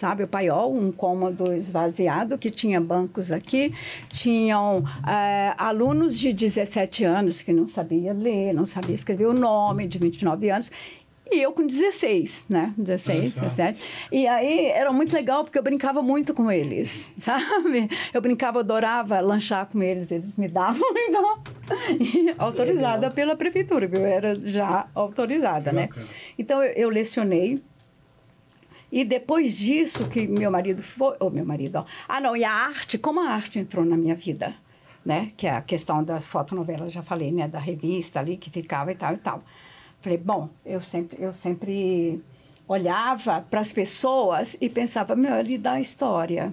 sabe? 0.01 0.23
O 0.23 0.29
Paiol, 0.29 0.75
um 0.75 0.91
cômodo 0.91 1.53
esvaziado, 1.53 2.39
que 2.39 2.51
tinha 2.51 2.81
bancos 2.81 3.31
aqui. 3.31 3.71
Tinham 4.09 4.83
eh, 5.07 5.55
alunos 5.59 6.19
de 6.19 6.33
17 6.33 7.05
anos 7.05 7.43
que 7.43 7.53
não 7.53 7.67
sabia 7.67 8.15
ler, 8.15 8.55
não 8.55 8.67
sabia 8.67 8.95
escrever 8.95 9.27
o 9.27 9.35
nome, 9.35 9.87
de 9.87 9.99
29 9.99 10.51
anos. 10.51 10.73
E 11.31 11.43
eu 11.43 11.53
com 11.53 11.65
16, 11.65 12.47
né? 12.49 12.75
16, 12.79 13.19
Olha 13.19 13.31
só. 13.31 13.41
17. 13.43 13.83
E 14.11 14.27
aí 14.27 14.67
era 14.69 14.91
muito 14.91 15.13
legal 15.13 15.45
porque 15.45 15.59
eu 15.59 15.63
brincava 15.63 16.03
muito 16.03 16.33
com 16.33 16.51
eles, 16.51 17.13
sabe? 17.21 17.89
Eu 18.13 18.23
brincava, 18.23 18.61
adorava 18.61 19.21
lanchar 19.21 19.67
com 19.67 19.83
eles, 19.83 20.11
eles 20.11 20.39
me 20.39 20.49
davam, 20.49 20.89
então. 20.97 21.43
Autorizada 22.39 23.11
pela 23.11 23.37
prefeitura, 23.37 23.87
viu? 23.87 24.01
Eu 24.01 24.07
era 24.07 24.35
já 24.35 24.89
autorizada, 24.95 25.71
né? 25.71 25.89
bacana. 25.89 26.07
Então 26.39 26.63
eu, 26.63 26.73
eu 26.73 26.89
lecionei. 26.89 27.63
E 28.91 29.05
depois 29.05 29.57
disso 29.57 30.09
que 30.09 30.27
meu 30.27 30.51
marido 30.51 30.83
foi, 30.83 31.17
ou 31.21 31.31
meu 31.31 31.45
marido, 31.45 31.77
ó. 31.77 31.85
ah 32.09 32.21
não, 32.21 32.37
e 32.37 32.45
a 32.45 32.53
arte, 32.53 32.99
como 32.99 33.21
a 33.21 33.29
arte 33.31 33.59
entrou 33.59 33.85
na 33.85 33.97
minha 33.97 34.15
vida, 34.15 34.55
né? 35.05 35.33
Que 35.37 35.47
é 35.47 35.53
a 35.53 35.63
questão 35.63 36.03
da 36.03 36.21
fotonovela, 36.21 36.89
já 36.89 37.03
falei, 37.03 37.31
né? 37.31 37.47
Da 37.47 37.59
revista 37.59 38.19
ali 38.19 38.37
que 38.37 38.51
ficava 38.51 38.91
e 38.91 38.95
tal 38.95 39.15
e 39.15 39.19
tal. 39.19 39.41
Falei, 40.01 40.19
bom, 40.19 40.49
eu 40.65 40.81
sempre, 40.81 41.23
eu 41.23 41.33
sempre 41.33 42.19
olhava 42.67 43.45
para 43.51 43.61
as 43.61 43.73
pessoas 43.73 44.57
e 44.61 44.69
pensava, 44.69 45.15
meu, 45.15 45.37
ele 45.37 45.59
dá 45.59 45.81
história, 45.81 46.53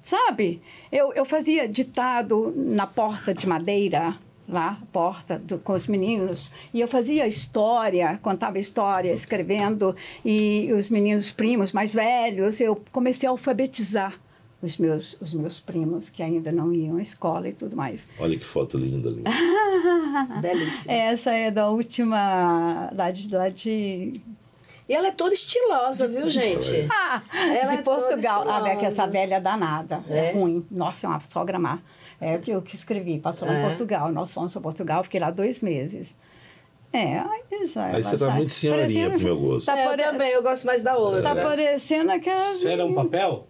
sabe? 0.00 0.60
Eu, 0.90 1.12
eu 1.12 1.24
fazia 1.24 1.68
ditado 1.68 2.52
na 2.56 2.86
porta 2.86 3.32
de 3.32 3.46
madeira, 3.46 4.16
lá, 4.48 4.80
porta 4.92 5.38
do, 5.38 5.58
com 5.58 5.74
os 5.74 5.86
meninos, 5.86 6.50
e 6.72 6.80
eu 6.80 6.88
fazia 6.88 7.26
história, 7.26 8.18
contava 8.22 8.58
história, 8.58 9.12
escrevendo, 9.12 9.94
e 10.24 10.70
os 10.72 10.88
meninos 10.88 11.30
primos 11.30 11.70
mais 11.72 11.92
velhos, 11.92 12.60
eu 12.60 12.80
comecei 12.90 13.28
a 13.28 13.30
alfabetizar 13.32 14.18
os 14.60 14.76
meus, 14.78 15.16
os 15.20 15.34
meus 15.34 15.60
primos, 15.60 16.08
que 16.10 16.22
ainda 16.22 16.50
não 16.50 16.72
iam 16.72 16.96
à 16.96 17.02
escola 17.02 17.48
e 17.48 17.52
tudo 17.52 17.76
mais. 17.76 18.08
Olha 18.18 18.36
que 18.36 18.44
foto 18.44 18.76
linda 18.76 19.08
ali. 19.08 19.22
Belíssimo. 20.40 20.92
Essa 20.92 21.32
é 21.32 21.50
da 21.50 21.68
última, 21.68 22.90
lá 22.94 23.10
de, 23.10 23.34
lá 23.34 23.48
de 23.48 24.20
E 24.88 24.92
ela 24.94 25.08
é 25.08 25.12
toda 25.12 25.32
estilosa, 25.34 26.08
viu, 26.08 26.28
gente? 26.28 26.86
Ah, 26.90 27.22
Ela 27.32 27.74
de 27.74 27.78
é 27.80 27.82
toda 27.82 28.06
Portugal. 28.06 28.44
Ah, 28.48 28.68
é 28.68 28.76
que 28.76 28.84
essa 28.86 29.06
velha 29.06 29.40
danada. 29.40 30.02
É, 30.08 30.30
É? 30.30 30.32
ruim. 30.32 30.66
Nossa, 30.70 31.06
é 31.06 31.10
uma 31.10 31.20
sogra 31.20 31.58
má. 31.58 31.78
É 32.20 32.36
o 32.36 32.40
que 32.40 32.50
eu 32.50 32.60
que 32.62 32.74
escrevi. 32.74 33.18
Passou 33.18 33.46
lá 33.46 33.54
em 33.54 33.58
É? 33.58 33.62
Portugal. 33.68 34.10
Nós 34.12 34.32
fomos 34.34 34.52
para 34.52 34.60
Portugal, 34.62 35.02
fiquei 35.04 35.20
lá 35.20 35.30
dois 35.30 35.62
meses. 35.62 36.16
É, 36.92 37.18
aí 37.18 37.66
já. 37.66 37.84
Aí 37.86 37.92
ela 37.94 38.02
você 38.02 38.16
tá 38.18 38.26
já- 38.26 38.34
muito 38.34 38.50
senhorinha 38.52 39.10
pro 39.10 39.20
meu 39.20 39.38
gosto. 39.38 39.66
Tá, 39.66 39.78
É, 39.78 39.84
eu 39.84 39.90
pare- 39.90 40.02
também, 40.04 40.30
eu 40.32 40.42
gosto 40.42 40.64
mais 40.66 40.82
da 40.82 40.96
outra. 40.96 41.22
tá 41.22 41.34
parecendo 41.36 42.10
aquela. 42.10 42.54
Isso 42.54 42.66
era 42.66 42.84
um 42.84 42.94
papel? 42.94 43.46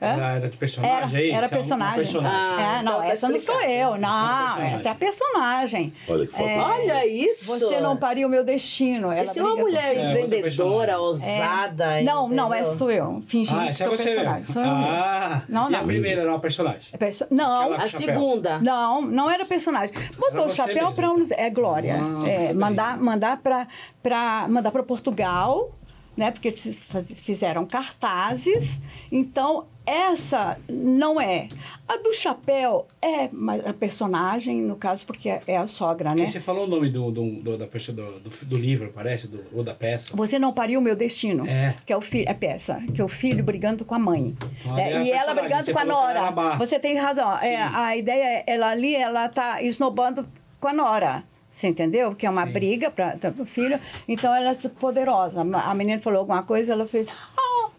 Hã? 0.00 0.06
Era, 0.06 0.26
era 0.36 0.48
de 0.48 0.56
personagem 0.56 0.94
Era, 0.96 1.06
era 1.06 1.18
é 1.18 1.40
um- 1.42 1.44
um 1.46 1.48
personagem. 1.48 1.96
personagem. 1.96 2.40
Ah, 2.64 2.78
é, 2.78 2.82
não, 2.82 2.92
então 2.92 3.00
tá 3.02 3.08
essa 3.08 3.28
não 3.28 3.38
sou 3.40 3.60
eu. 3.62 3.94
É 3.94 3.98
Não, 3.98 4.08
personagem. 4.08 4.74
essa 4.74 4.88
é 4.88 4.92
a 4.92 4.94
personagem. 4.94 5.92
Olha 6.08 6.26
que 6.26 6.32
foto 6.32 6.46
linda. 6.48 6.64
Olha 6.64 7.06
isso! 7.06 7.44
Você 7.46 7.80
não 7.80 7.96
pariu 7.96 8.28
o 8.28 8.30
meu 8.30 8.44
destino. 8.44 9.10
Ela 9.10 9.22
Isso 9.22 9.38
é 9.38 9.42
uma 9.42 9.56
mulher 9.56 9.96
É, 9.96 10.10
empreendedora, 10.20 11.00
ousada. 11.00 12.00
Não, 12.02 12.28
não, 12.28 12.54
essa 12.54 12.76
sou 12.76 12.90
eu. 12.92 13.20
Fingi 13.26 13.52
Ah, 13.52 13.64
que 13.64 13.68
essa 13.70 13.84
é 13.84 13.86
sou 13.88 13.96
você 13.96 14.04
personagem. 14.04 14.34
mesmo. 14.40 14.52
Sou 14.52 14.62
eu 14.62 14.74
mesmo. 14.76 14.86
Ah, 14.88 15.42
Não, 15.48 15.70
e 15.70 15.74
a 15.74 15.78
não. 15.78 15.86
primeira 15.86 16.20
era 16.20 16.30
uma 16.30 16.38
personagem. 16.40 16.88
É 16.92 16.96
perso- 16.96 17.26
Não, 17.30 17.72
A 17.72 17.86
segunda. 17.88 18.58
Não, 18.60 19.02
não 19.02 19.28
era 19.30 19.44
personagem. 19.44 19.94
Botou 20.16 20.38
Era 20.42 20.46
o 20.46 20.50
chapéu 20.50 20.74
mesmo, 20.74 20.94
para 20.94 21.06
então. 21.08 21.16
uns. 21.18 21.30
É 21.32 21.50
Glória. 21.50 21.96
Ah, 22.00 22.28
é, 22.28 22.52
mandar 22.52 22.96
mandar 22.98 23.38
para 23.38 24.46
mandar 24.48 24.70
para 24.70 24.82
Portugal, 24.84 25.70
né? 26.18 26.32
Porque 26.32 26.48
eles 26.48 26.84
fizeram 27.22 27.64
cartazes. 27.64 28.82
Então 29.10 29.66
essa 29.86 30.58
não 30.68 31.18
é. 31.18 31.48
A 31.86 31.96
do 31.96 32.12
chapéu 32.12 32.86
é 33.00 33.28
mas 33.32 33.66
a 33.66 33.72
personagem 33.72 34.60
no 34.60 34.76
caso 34.76 35.06
porque 35.06 35.30
é- 35.46 35.56
a 35.56 35.66
sogra, 35.66 36.10
né? 36.10 36.16
Porque 36.16 36.32
você 36.32 36.40
falou 36.40 36.66
o 36.66 36.68
nome 36.68 36.90
do, 36.90 37.10
do, 37.10 37.30
do- 37.40 37.56
da 37.56 37.64
do, 37.66 38.28
do, 38.46 38.58
livro, 38.58 38.92
parece, 38.94 39.28
do, 39.28 39.42
ou 39.54 39.62
da 39.64 39.72
peça. 39.74 40.10
Você 40.14 40.38
não 40.38 40.52
pariu 40.52 40.80
o 40.80 40.82
meu 40.82 40.94
destino. 40.96 41.46
É. 41.48 41.74
Que 41.86 41.92
é 41.92 41.96
o 41.96 42.00
filho, 42.02 42.28
é 42.28 42.34
peça, 42.34 42.82
que 42.92 43.00
é 43.00 43.04
o 43.04 43.08
filho 43.08 43.42
brigando 43.42 43.84
com 43.84 43.94
a 43.94 43.98
mãe. 43.98 44.36
Então, 44.60 44.76
É, 44.76 44.90
é 44.92 44.96
a 44.96 45.02
e 45.04 45.10
ela 45.10 45.34
brigando 45.34 45.64
Você 45.64 45.72
com 45.72 45.78
a 45.78 45.84
Nora. 45.84 46.56
Você 46.58 46.78
tem 46.78 46.96
razão. 46.98 47.38
É, 47.38 47.56
a 47.56 47.96
ideia 47.96 48.40
é, 48.40 48.44
ela 48.46 48.68
ali, 48.68 48.94
ela 48.94 49.28
tá 49.28 49.62
esnobando 49.62 50.28
com 50.60 50.68
a 50.68 50.72
Nora. 50.72 51.24
Você 51.50 51.68
entendeu? 51.68 52.14
Que 52.14 52.26
é 52.26 52.30
uma 52.30 52.46
Sim. 52.46 52.52
briga 52.52 52.90
para 52.90 53.16
o 53.38 53.44
filho. 53.46 53.80
Então 54.06 54.34
ela 54.34 54.50
é 54.50 54.68
poderosa. 54.68 55.40
A 55.40 55.74
menina 55.74 56.00
falou 56.00 56.20
alguma 56.20 56.42
coisa, 56.42 56.72
ela 56.72 56.86
fez. 56.86 57.08
"Ah!" 57.36 57.70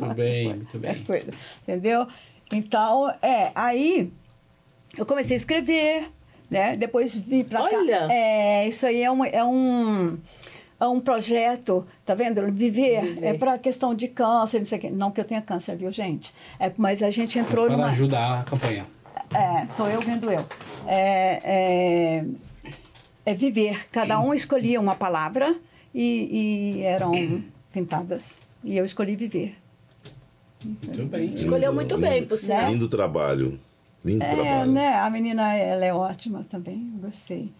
Muito 0.00 0.14
bem, 0.14 0.48
muito 0.54 0.78
bem. 0.78 0.94
coisa, 1.04 1.32
entendeu? 1.62 2.06
Então, 2.52 3.10
é, 3.20 3.50
aí 3.54 4.12
eu 4.96 5.04
comecei 5.04 5.36
a 5.36 5.38
escrever, 5.38 6.08
né? 6.50 6.76
Depois 6.76 7.14
vim 7.14 7.42
para 7.44 7.60
cá. 7.68 7.76
Olha! 7.76 8.08
É, 8.10 8.68
isso 8.68 8.86
aí 8.86 9.02
é 9.02 9.10
um, 9.10 9.24
é 9.24 9.44
um, 9.44 10.16
é 10.80 10.86
um 10.86 11.00
projeto, 11.00 11.86
tá 12.06 12.14
vendo? 12.14 12.40
Viver, 12.52 13.02
Viver. 13.02 13.26
é 13.26 13.34
para 13.34 13.58
questão 13.58 13.94
de 13.94 14.08
câncer, 14.08 14.58
não 14.60 14.66
sei 14.66 14.78
o 14.78 14.80
quê. 14.80 14.90
Não 14.90 15.10
que 15.10 15.20
eu 15.20 15.24
tenha 15.24 15.42
câncer, 15.42 15.76
viu, 15.76 15.90
gente? 15.90 16.32
É, 16.60 16.70
mas 16.76 17.02
a 17.02 17.10
gente 17.10 17.38
entrou 17.38 17.66
Para 17.66 17.76
numa... 17.76 17.90
ajudar 17.90 18.40
a 18.40 18.44
campanha. 18.44 18.86
É, 19.34 19.66
sou 19.68 19.88
eu 19.90 20.00
vendo 20.00 20.30
eu. 20.30 20.40
É, 20.86 21.40
é, 21.44 22.24
é 23.30 23.34
viver. 23.34 23.88
Cada 23.90 24.18
um 24.20 24.32
escolhia 24.32 24.80
uma 24.80 24.94
palavra 24.94 25.54
e, 25.94 26.76
e 26.78 26.82
eram 26.82 27.12
pintadas. 27.72 28.40
E 28.64 28.76
eu 28.76 28.84
escolhi 28.84 29.16
viver. 29.16 29.56
Muito 30.64 31.04
bem. 31.06 31.32
Escolheu 31.32 31.72
muito 31.72 31.96
bem, 31.98 32.24
por 32.26 32.36
sinal. 32.36 32.70
Lindo 32.70 32.88
trabalho. 32.88 33.60
Lindo 34.04 34.24
É, 34.24 34.34
trabalho. 34.34 34.72
né? 34.72 34.94
A 34.94 35.10
menina, 35.10 35.54
ela 35.54 35.84
é 35.84 35.92
ótima 35.92 36.46
também, 36.48 36.90
gostei. 37.00 37.50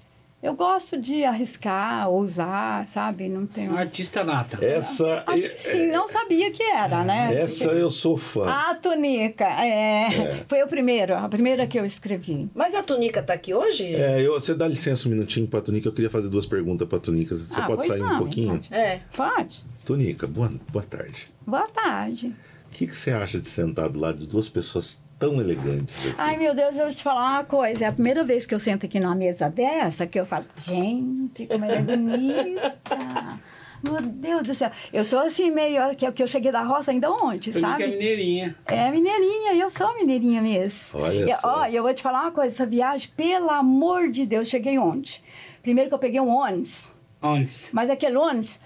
Eu 0.40 0.54
gosto 0.54 0.96
de 0.96 1.24
arriscar, 1.24 2.08
ousar, 2.08 2.86
sabe? 2.86 3.28
Não 3.28 3.44
tenho... 3.44 3.76
Artista 3.76 4.22
nata. 4.22 4.64
Essa. 4.64 5.24
Acho 5.26 5.50
que 5.50 5.60
sim, 5.60 5.90
não 5.90 6.06
sabia 6.06 6.48
que 6.52 6.62
era, 6.62 7.02
né? 7.02 7.34
Essa 7.34 7.72
eu 7.72 7.90
sou 7.90 8.16
fã. 8.16 8.46
A 8.48 8.72
Tunica, 8.76 9.44
é. 9.44 10.44
Foi 10.46 10.62
o 10.62 10.68
primeiro, 10.68 11.16
a 11.16 11.28
primeira 11.28 11.66
que 11.66 11.76
eu 11.76 11.84
escrevi. 11.84 12.48
Mas 12.54 12.72
a 12.76 12.84
Tunica 12.84 13.20
tá 13.20 13.32
aqui 13.32 13.52
hoje? 13.52 13.84
É, 13.96 14.24
eu, 14.24 14.34
você 14.34 14.54
dá 14.54 14.68
licença 14.68 15.08
um 15.08 15.10
minutinho 15.10 15.48
pra 15.48 15.60
Tunica, 15.60 15.88
eu 15.88 15.92
queria 15.92 16.08
fazer 16.10 16.28
duas 16.28 16.46
perguntas 16.46 16.86
pra 16.86 17.00
Tunica. 17.00 17.34
Você 17.34 17.60
Ah, 17.60 17.66
pode 17.66 17.84
sair 17.84 18.00
um 18.00 18.08
não, 18.08 18.18
pouquinho? 18.18 18.50
pode. 18.52 18.72
É. 18.72 19.00
Pode? 19.16 19.64
Tunica, 19.84 20.28
boa, 20.28 20.52
boa 20.70 20.84
tarde. 20.84 21.26
Boa 21.44 21.66
tarde. 21.68 22.28
O 22.66 22.70
que, 22.70 22.86
que 22.86 22.94
você 22.94 23.10
acha 23.10 23.40
de 23.40 23.48
sentar 23.48 23.88
do 23.88 23.98
lado 23.98 24.18
de 24.18 24.26
duas 24.28 24.48
pessoas 24.48 25.02
tão 25.18 25.40
elegantes 25.40 26.06
aqui? 26.06 26.14
Ai, 26.18 26.36
meu 26.36 26.54
Deus, 26.54 26.76
eu 26.76 26.84
vou 26.84 26.94
te 26.94 27.02
falar 27.02 27.32
uma 27.32 27.44
coisa. 27.44 27.84
É 27.84 27.88
a 27.88 27.92
primeira 27.92 28.22
vez 28.24 28.46
que 28.46 28.54
eu 28.54 28.60
sento 28.60 28.86
aqui 28.86 29.00
numa 29.00 29.14
mesa 29.14 29.48
dessa 29.48 30.06
que 30.06 30.18
eu 30.18 30.24
falo, 30.24 30.44
gente, 30.64 31.46
como 31.46 31.64
ela 31.64 31.74
é 31.74 31.82
bonita. 31.82 32.78
Meu 33.82 34.02
Deus 34.02 34.42
do 34.42 34.54
céu. 34.54 34.70
Eu 34.92 35.08
tô 35.08 35.18
assim 35.18 35.50
meio. 35.52 35.80
Que, 35.94 36.10
que 36.10 36.22
eu 36.22 36.26
cheguei 36.26 36.50
da 36.50 36.62
roça 36.62 36.90
ainda 36.90 37.10
ontem, 37.10 37.52
Tunica 37.52 37.60
sabe? 37.60 37.84
é 37.84 37.86
mineirinha. 37.86 38.56
É 38.66 38.90
mineirinha, 38.90 39.54
eu 39.54 39.70
sou 39.70 39.94
mineirinha 39.94 40.42
mesmo. 40.42 41.00
Olha 41.00 41.30
e, 41.30 41.36
só. 41.36 41.60
Ó, 41.60 41.66
e 41.66 41.76
eu 41.76 41.82
vou 41.82 41.94
te 41.94 42.02
falar 42.02 42.22
uma 42.22 42.32
coisa, 42.32 42.52
essa 42.52 42.66
viagem, 42.66 43.08
pelo 43.16 43.50
amor 43.50 44.10
de 44.10 44.26
Deus, 44.26 44.48
cheguei 44.48 44.78
ontem. 44.78 45.20
Primeiro 45.62 45.88
que 45.88 45.94
eu 45.94 45.98
peguei 45.98 46.20
um 46.20 46.28
ônibus, 46.28 46.90
Onde? 47.22 47.52
mas 47.72 47.88
aquele 47.90 48.16
ônibus 48.16 48.60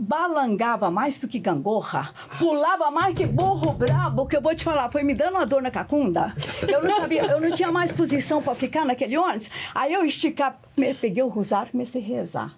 balangava 0.00 0.90
mais 0.90 1.18
do 1.20 1.28
que 1.28 1.38
gangorra, 1.38 2.12
pulava 2.38 2.90
mais 2.90 3.14
que 3.14 3.26
burro 3.26 3.72
brabo, 3.72 4.26
que 4.26 4.36
eu 4.36 4.40
vou 4.40 4.54
te 4.54 4.64
falar, 4.64 4.90
foi 4.90 5.02
me 5.02 5.14
dando 5.14 5.34
uma 5.36 5.46
dor 5.46 5.60
na 5.62 5.70
cacunda. 5.70 6.34
Eu 6.66 6.82
não 6.82 6.96
sabia, 7.00 7.22
eu 7.26 7.40
não 7.40 7.50
tinha 7.50 7.70
mais 7.70 7.92
posição 7.92 8.42
para 8.42 8.54
ficar 8.54 8.84
naquele 8.84 9.16
ônibus. 9.16 9.50
Aí 9.74 9.92
eu 9.92 10.04
esticava, 10.04 10.56
me- 10.76 10.94
peguei 10.94 11.22
o 11.22 11.28
rosário 11.28 11.68
e 11.68 11.72
comecei 11.72 12.02
a 12.02 12.06
rezar. 12.06 12.50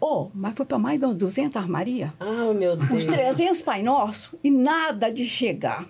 Oh, 0.00 0.28
mas 0.34 0.54
foi 0.54 0.64
para 0.66 0.78
mais 0.78 0.98
de 0.98 1.04
umas 1.04 1.16
200 1.16 1.56
armaria 1.56 2.12
Ah, 2.18 2.52
meu 2.54 2.74
Deus. 2.76 2.90
uns 2.90 3.04
300 3.06 3.60
Pai 3.62 3.82
Nosso 3.82 4.38
e 4.42 4.50
nada 4.50 5.10
de 5.12 5.24
chegar. 5.26 5.84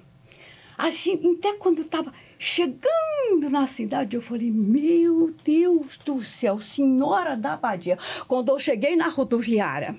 Assim, 0.76 1.36
até 1.38 1.54
quando 1.54 1.82
estava 1.82 2.12
chegando 2.38 3.50
na 3.50 3.66
cidade, 3.66 4.16
eu 4.16 4.22
falei, 4.22 4.50
meu 4.50 5.32
Deus 5.44 5.96
do 5.98 6.22
céu, 6.24 6.58
senhora 6.60 7.36
da 7.36 7.56
Badia. 7.56 7.98
Quando 8.26 8.50
eu 8.50 8.58
cheguei 8.58 8.96
na 8.96 9.08
rodoviária, 9.08 9.94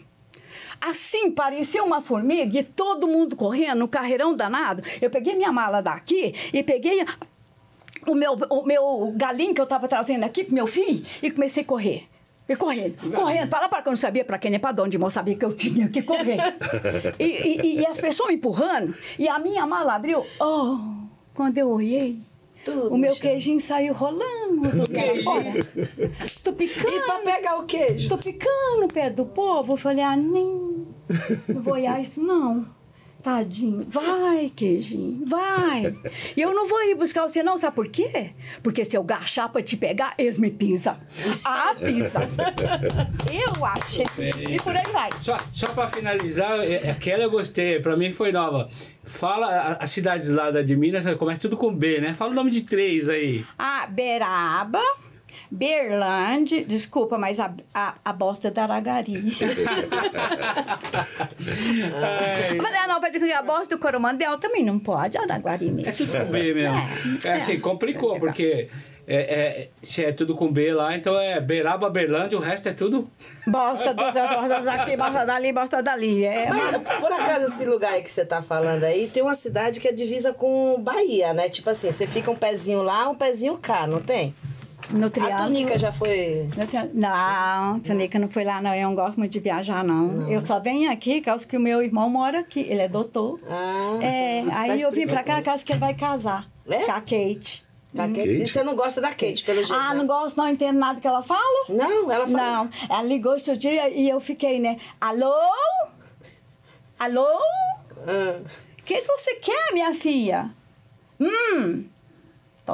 assim, 0.82 1.32
parecia 1.32 1.84
uma 1.84 2.02
formiga 2.02 2.60
e 2.60 2.64
todo 2.64 3.08
mundo 3.08 3.36
correndo, 3.36 3.80
no 3.80 3.88
carreirão 3.88 4.34
danado. 4.36 4.84
Eu 5.02 5.10
peguei 5.10 5.36
minha 5.36 5.52
mala 5.52 5.82
daqui 5.82 6.34
e 6.54 6.64
peguei 6.64 7.06
o 8.08 8.16
meu, 8.16 8.34
o 8.50 8.64
meu 8.66 9.14
galinho 9.16 9.54
que 9.54 9.62
eu 9.62 9.66
estava 9.66 9.88
trazendo 9.88 10.24
aqui 10.24 10.44
pro 10.44 10.54
meu 10.56 10.66
filho 10.68 11.06
e 11.22 11.30
comecei 11.32 11.64
a 11.64 11.66
correr. 11.66 12.08
E 12.50 12.56
correndo, 12.56 12.98
correndo, 13.14 13.48
para 13.50 13.62
lá 13.62 13.70
para 13.70 13.82
cá, 13.82 13.90
eu 13.90 13.92
não 13.92 13.98
sabia 13.98 14.26
para 14.26 14.38
quem 14.38 14.52
nem 14.52 14.60
para 14.60 14.84
onde, 14.84 14.98
mas 14.98 15.06
eu 15.06 15.10
sabia 15.12 15.36
que 15.36 15.46
eu 15.46 15.54
tinha 15.56 15.88
que 15.88 16.02
correr. 16.02 16.38
e, 17.18 17.24
e- 17.24 17.80
e 17.80 17.86
as 17.86 18.02
pessoas 18.02 18.28
me 18.30 18.36
empurrando, 18.36 18.94
e 19.18 19.30
a 19.30 19.40
minha 19.40 19.66
mala 19.66 19.94
abriu. 19.96 20.26
Oh, 20.38 20.78
quando 21.34 21.58
eu 21.60 21.70
olhei, 21.70 22.20
Tudo 22.66 22.94
o 22.94 22.98
meu 22.98 23.14
já. 23.14 23.22
queijinho 23.22 23.62
saiu 23.62 23.94
rolando 23.94 24.64
tudo 24.70 24.80
lá 24.92 25.24
fora. 25.24 25.54
Tô 26.44 26.52
picando. 26.52 26.94
E 26.94 27.00
pra 27.02 27.20
pegar 27.20 27.58
o 27.60 27.64
queijo? 27.66 28.10
Tô 28.10 28.18
ficando 28.18 28.88
perto 28.92 29.16
do 29.18 29.26
povo. 29.28 29.74
Eu 29.74 29.78
falei, 29.78 30.04
ah, 30.04 30.18
nem. 30.18 30.71
Não 31.48 31.62
vou 31.62 31.74
olhar 31.74 32.02
isso, 32.02 32.22
não. 32.22 32.66
Tadinho, 33.22 33.86
vai, 33.88 34.50
queijinho, 34.50 35.24
vai. 35.28 35.96
E 36.36 36.42
eu 36.42 36.56
não 36.56 36.68
vou 36.68 36.82
ir 36.86 36.96
buscar 36.96 37.22
você, 37.22 37.44
não, 37.44 37.56
sabe 37.56 37.76
por 37.76 37.88
quê? 37.88 38.32
Porque 38.64 38.84
se 38.84 38.98
eu 38.98 39.04
gachar 39.04 39.48
pra 39.48 39.62
te 39.62 39.78
pegar, 39.78 40.16
eles 40.18 40.40
me 40.40 40.50
pisam. 40.50 40.98
Ah, 41.46 41.76
pisa. 41.76 42.20
Eu 43.32 43.64
achei. 43.64 44.06
E 44.50 44.58
por 44.60 44.76
aí 44.76 44.92
vai. 44.92 45.10
Só, 45.22 45.38
só 45.54 45.68
pra 45.68 45.88
finalizar, 45.88 46.60
é- 46.62 46.90
aquela 46.90 47.22
eu 47.24 47.30
gostei, 47.30 47.80
pra 47.80 47.96
mim 47.96 48.12
foi 48.12 48.32
nova. 48.32 48.68
Fala 49.04 49.78
as 49.80 49.92
cidades 49.92 50.30
lá 50.32 50.50
da 50.50 50.64
de 50.64 50.76
Minas, 50.76 51.06
começa 51.16 51.42
tudo 51.42 51.56
com 51.56 51.76
B, 51.76 52.02
né? 52.02 52.16
Fala 52.16 52.32
o 52.32 52.36
nome 52.36 52.50
de 52.50 52.62
três 52.64 53.08
aí. 53.08 53.46
A 53.58 53.86
Beraba, 53.86 54.82
Berlândia, 55.52 56.64
desculpa, 56.64 57.18
mas 57.18 57.38
a, 57.38 57.54
a, 57.74 57.96
a 58.06 58.14
bosta 58.14 58.50
da 58.50 58.64
Aragari. 58.64 59.38
mas 62.62 62.74
é, 62.74 62.88
não, 62.88 63.02
pode 63.02 63.20
que 63.20 63.34
a 63.34 63.42
bosta 63.42 63.76
do 63.76 63.82
Coromandel 63.82 64.38
também 64.38 64.64
não 64.64 64.80
pode, 64.80 65.18
Araguari 65.18 65.68
É 65.68 65.72
mesmo. 65.72 66.06
tudo 66.06 66.26
com 66.26 66.32
B 66.32 66.54
mesmo. 66.54 66.78
É, 67.26 67.28
É, 67.28 67.34
assim, 67.34 67.54
é. 67.54 67.60
complicou, 67.60 68.18
porque 68.18 68.70
é, 69.06 69.18
é, 69.18 69.70
se 69.84 70.06
é 70.06 70.14
tudo 70.14 70.36
com 70.36 70.50
B 70.50 70.74
lá, 70.74 70.96
então 70.96 71.20
é 71.20 71.42
Beraba, 71.42 71.90
Berlândia, 71.90 72.38
o 72.38 72.42
resto 72.42 72.70
é 72.70 72.74
tudo. 72.74 73.10
Bosta 73.46 73.94
dos 73.94 74.06
bosta 74.06 74.62
daqui, 74.62 74.96
bosta 74.96 75.26
dali, 75.26 75.52
bosta 75.52 75.84
dali. 75.84 76.24
É, 76.24 76.50
Mas, 76.50 76.78
por 76.98 77.12
acaso, 77.12 77.54
esse 77.54 77.66
lugar 77.66 77.92
aí 77.92 78.04
que 78.04 78.12
você 78.12 78.24
tá 78.24 78.42
falando 78.42 78.86
aí, 78.86 79.10
tem 79.10 79.22
uma 79.22 79.34
cidade 79.34 79.82
que 79.82 79.88
é 79.90 79.92
divisa 79.92 80.32
com 80.32 80.80
Bahia, 80.82 81.34
né? 81.34 81.50
Tipo 81.50 81.72
assim, 81.72 81.92
você 81.92 82.08
fica 82.08 82.32
um 82.32 82.36
pezinho 82.36 82.82
lá, 82.82 83.10
um 83.10 83.16
pezinho 83.16 83.58
cá, 83.58 83.86
não 83.86 84.00
tem? 84.02 84.34
No 84.90 85.06
A 85.08 85.10
triângulo. 85.10 85.44
Tunica 85.48 85.78
já 85.80 85.92
foi... 85.92 86.48
Não, 86.94 87.80
Tunica 87.80 88.18
não 88.20 88.28
foi 88.30 88.44
lá, 88.44 88.62
não. 88.62 88.74
Eu 88.74 88.90
não 88.90 88.96
gosto 88.96 89.18
muito 89.18 89.32
de 89.32 89.40
viajar, 89.40 89.84
não. 89.84 90.30
Eu 90.30 90.46
só 90.46 90.60
venho 90.60 90.92
aqui, 90.92 91.22
causa 91.22 91.46
que 91.48 91.56
o 91.56 91.60
meu 91.60 91.82
irmão 91.84 92.10
mora 92.10 92.40
aqui. 92.40 92.62
Ele 92.62 92.82
é 92.82 92.88
doutor. 92.88 93.40
Ah, 93.50 94.00
É, 94.02 94.44
tá 94.46 94.60
aí 94.62 94.82
eu 94.82 94.92
vim 94.92 95.08
pra 95.08 95.24
cá, 95.24 95.42
causa 95.42 95.64
que 95.64 95.72
ele 95.72 95.80
vai 95.80 95.94
casar. 95.94 96.48
É? 96.68 96.84
Com 96.86 96.92
a 96.92 97.02
Kate. 97.02 97.66
Tá, 97.96 98.08
Kate? 98.08 98.20
Kate? 98.20 98.30
E 98.42 98.48
você 98.48 98.64
não 98.64 98.76
gosta 98.76 99.02
da 99.02 99.10
Kate, 99.10 99.44
pelo 99.44 99.58
jeito, 99.64 99.74
Ah, 99.74 99.94
não 99.94 100.08
gosto, 100.08 100.38
não 100.38 100.48
entendo 100.48 100.80
nada 100.80 101.00
que 101.02 101.08
ela 101.08 101.22
fala. 101.22 101.66
Não, 101.70 102.10
ela 102.12 102.26
fala... 102.26 102.64
Não, 102.66 102.70
ela 102.90 103.04
ligou 103.04 103.34
outro 103.34 103.58
dia 103.58 103.90
e 103.90 104.10
eu 104.10 104.20
fiquei, 104.20 104.60
né? 104.60 104.78
Alô? 105.00 105.34
Alô? 107.00 107.28
Ah, 108.08 108.40
O 108.80 108.84
que, 108.84 108.96
que 109.02 109.08
você 109.08 109.36
quer, 109.36 109.74
minha 109.74 109.94
filha? 109.94 110.52
Hum, 111.20 111.84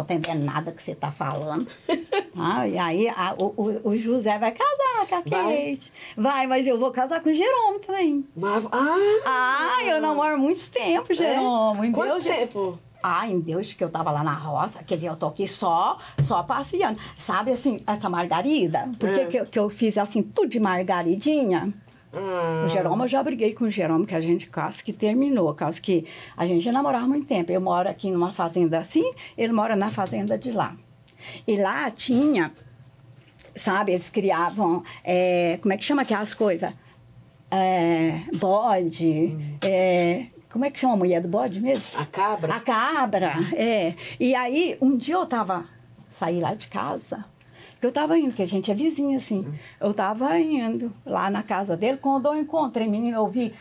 tô 0.04 0.14
entendendo 0.14 0.44
nada 0.46 0.72
que 0.72 0.82
você 0.82 0.96
tá 0.96 1.12
falando. 1.12 1.68
Ah, 2.40 2.68
e 2.68 2.78
aí 2.78 3.10
a- 3.10 3.34
o, 3.36 3.80
o, 3.84 3.98
José 3.98 4.38
vai 4.38 4.52
casar 4.52 5.08
com 5.10 5.16
a 5.16 5.22
Vai? 5.22 5.72
Kate. 5.76 5.92
Vai, 6.16 6.46
mas 6.46 6.68
eu 6.68 6.78
vou 6.78 6.92
casar 6.92 7.20
com 7.20 7.32
o 7.32 7.34
Jerome 7.34 7.80
também. 7.80 8.28
mas... 8.36 8.64
Ah! 8.72 8.96
Ah, 9.26 9.84
eu 9.84 10.00
namoro 10.00 10.38
muito 10.38 10.70
tempo, 10.70 11.12
Jerome. 11.16 11.88
Em 11.88 11.90
É? 11.90 11.94
Quanto 11.94 12.12
Deus, 12.12 12.24
tempo? 12.26 12.78
Ah, 13.02 13.28
em 13.28 13.40
Deus, 13.40 13.74
que 13.74 13.84
eu 13.84 13.90
tava 13.90 14.12
lá 14.12 14.24
na 14.24 14.36
roça. 14.36 14.84
Quer 14.84 14.96
dizer, 14.98 15.10
eu 15.10 15.16
tô 15.16 15.26
aqui 15.26 15.48
só, 15.48 15.98
só 16.22 16.44
passeando. 16.44 17.00
Sabe, 17.16 17.52
assim, 17.54 17.80
essa 17.88 18.08
margarida? 18.08 18.88
Por 19.00 19.10
É. 19.10 19.26
que, 19.26 19.38
eu- 19.40 19.46
que 19.48 19.58
eu 19.58 19.68
fiz, 19.72 19.98
assim, 19.98 20.22
tudo 20.22 20.48
de 20.48 20.60
margaridinha? 20.60 21.74
O 22.14 22.68
Jerome, 22.68 23.02
eu 23.04 23.08
já 23.08 23.22
briguei 23.22 23.54
com 23.54 23.66
o 23.66 23.70
Jerome, 23.70 24.06
que 24.06 24.16
a 24.16 24.20
gente 24.20 24.50
quase 24.50 24.84
que 24.84 24.94
terminou. 24.94 25.54
Quase 25.54 25.82
que 25.82 26.06
a 26.36 26.46
gente 26.46 26.64
já 26.64 26.72
namorava 26.72 27.06
há 27.06 27.08
muito 27.08 27.28
tempo. 27.28 27.52
Eu 27.52 27.62
moro 27.62 27.90
aqui 27.90 28.10
numa 28.10 28.32
fazenda 28.32 28.80
assim, 28.80 29.14
ele 29.38 29.54
mora 29.54 29.76
na 29.76 29.88
fazenda 29.90 30.38
de 30.38 30.52
lá. 30.52 30.76
E 31.46 31.56
lá 31.56 31.90
tinha, 31.92 32.52
sabe, 33.56 33.92
eles 33.92 34.10
criavam, 34.10 34.84
é, 35.04 35.60
como 35.62 35.74
é 35.74 35.78
que 35.78 35.84
chama 35.84 36.04
aquelas 36.04 36.34
coisas? 36.34 36.72
É, 37.50 38.22
bode, 38.38 39.58
é, 39.62 40.28
como 40.50 40.66
é 40.66 40.72
que 40.72 40.80
chama 40.80 40.94
a 40.94 40.98
mulher 40.98 41.22
do 41.22 41.28
bode 41.28 41.60
mesmo? 41.62 42.00
A 42.00 42.06
cabra? 42.06 42.56
A 42.56 42.60
cabra, 42.60 43.34
é. 43.54 43.94
E 44.20 44.34
aí, 44.34 44.78
um 44.82 44.96
dia 44.96 45.16
eu 45.16 45.26
tava, 45.26 45.66
saí 46.10 46.40
lá 46.40 46.54
de 46.54 46.68
casa, 46.68 47.26
que 47.80 47.86
eu 47.86 47.92
tava 47.92 48.18
indo, 48.18 48.34
que 48.34 48.42
a 48.44 48.48
gente 48.48 48.72
é 48.72 48.74
vizinha, 48.74 49.18
assim. 49.18 49.46
Eu 49.80 49.94
tava 49.94 50.38
indo 50.40 50.92
lá 51.06 51.30
na 51.30 51.44
casa 51.44 51.78
dele, 51.78 51.98
quando 51.98 52.26
eu 52.28 52.36
encontrei, 52.36 52.88
menina, 52.88 53.18
eu 53.18 53.28
vi 53.28 53.54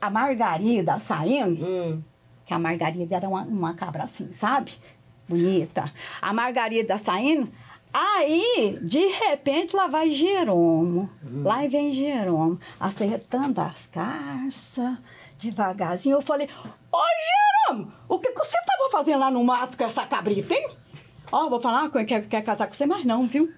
a 0.00 0.10
Margarida 0.10 0.98
saindo, 1.00 1.64
Hum. 1.64 2.02
que 2.44 2.52
a 2.54 2.58
Margarida 2.58 3.16
era 3.16 3.28
uma, 3.28 3.42
uma 3.42 3.74
cabra 3.74 4.04
assim, 4.04 4.32
sabe? 4.32 4.72
Bonita. 5.28 5.92
A 6.22 6.32
Margarida 6.32 6.96
saindo, 6.98 7.48
aí, 7.92 8.78
de 8.82 9.06
repente, 9.06 9.76
lá 9.76 9.86
vai 9.86 10.10
Jeromo. 10.10 11.08
Lá 11.44 11.66
vem 11.68 11.92
Jeromo, 11.92 12.58
acertando 12.80 13.60
as 13.60 13.86
carças, 13.86 14.96
devagarzinho. 15.38 16.16
Eu 16.16 16.22
falei, 16.22 16.48
ô 16.90 16.98
Jeromo, 17.68 17.92
o 18.08 18.18
que, 18.18 18.32
que 18.32 18.38
você 18.38 18.56
estava 18.56 18.90
fazendo 18.90 19.20
lá 19.20 19.30
no 19.30 19.44
mato 19.44 19.76
com 19.76 19.84
essa 19.84 20.06
cabrita, 20.06 20.54
hein? 20.54 20.68
Ó, 21.30 21.48
vou 21.48 21.60
falar 21.60 21.82
uma 21.82 21.90
coisa, 21.90 22.06
quer, 22.06 22.26
quer 22.26 22.42
casar 22.42 22.66
com 22.66 22.74
você, 22.74 22.86
mas 22.86 23.04
não, 23.04 23.26
viu? 23.26 23.52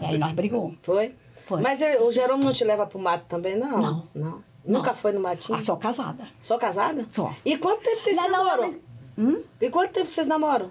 E 0.00 0.04
aí 0.04 0.18
nós 0.18 0.32
brigou. 0.32 0.74
Foi? 0.82 1.14
Foi. 1.46 1.60
Mas 1.60 1.80
ele- 1.80 1.98
o 2.02 2.12
Jerome 2.12 2.44
não 2.44 2.52
te 2.52 2.64
leva 2.64 2.86
pro 2.86 2.98
mato 2.98 3.24
também, 3.28 3.56
não? 3.56 3.78
Não. 3.80 4.08
Não. 4.14 4.44
Nunca 4.64 4.92
foi 4.92 5.12
no 5.12 5.20
matinho? 5.20 5.56
Ah, 5.56 5.60
só 5.62 5.76
casada. 5.76 6.24
Só 6.40 6.58
casada? 6.58 7.06
Só. 7.10 7.32
E 7.44 7.56
quanto 7.56 7.82
tempo 7.82 8.02
vocês 8.02 8.16
Não, 8.16 8.30
namoram? 8.30 8.72
não, 8.72 8.88
Hum? 9.30 9.42
E 9.60 9.70
quanto 9.70 9.92
tempo 9.92 10.10
vocês 10.10 10.26
namoram? 10.28 10.70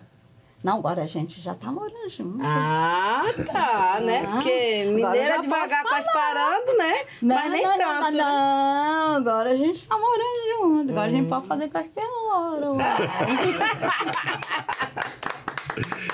Não, 0.63 0.77
agora 0.79 1.03
a 1.03 1.07
gente 1.07 1.39
já 1.41 1.53
tá 1.53 1.71
morando 1.71 2.09
junto. 2.09 2.39
Ah, 2.43 3.23
tá, 3.51 3.99
né? 4.01 4.23
Ah, 4.27 4.31
Porque 4.33 4.85
mineira 4.93 5.37
devagar 5.39 5.83
quase 5.83 6.11
parando, 6.11 6.77
né? 6.77 7.05
Não, 7.21 7.35
Mas 7.35 7.51
nem 7.51 7.63
não, 7.63 7.77
tanto. 7.77 8.01
não, 8.01 8.11
né? 8.11 8.11
não, 8.11 9.15
agora 9.15 9.51
a 9.51 9.55
gente 9.55 9.87
tá 9.87 9.97
morando 9.97 10.59
junto. 10.59 10.91
Agora 10.91 11.07
a 11.07 11.11
gente 11.11 11.29
pode 11.29 11.47
fazer 11.47 11.69
qualquer 11.69 12.05
hora. 12.05 12.67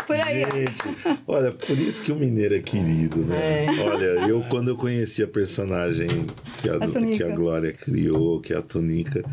Por 0.06 0.16
aí. 0.16 0.39
Gente, 0.39 1.20
olha, 1.28 1.51
por 1.51 1.78
isso 1.78 2.04
que 2.04 2.12
o 2.12 2.16
mineiro 2.16 2.56
é 2.56 2.60
querido, 2.60 3.26
né? 3.26 3.68
Olha, 3.82 4.28
eu 4.28 4.43
quando 4.49 4.70
eu 4.70 4.78
conheci 4.78 5.24
a 5.24 5.28
personagem 5.28 6.26
que 6.62 6.70
a, 6.70 6.76
A 6.76 7.18
que 7.18 7.24
a 7.24 7.30
Glória 7.30 7.74
criou, 7.74 8.39
que 8.39 8.54
é 8.54 8.58
a 8.58 8.62
Tunica, 8.62 9.24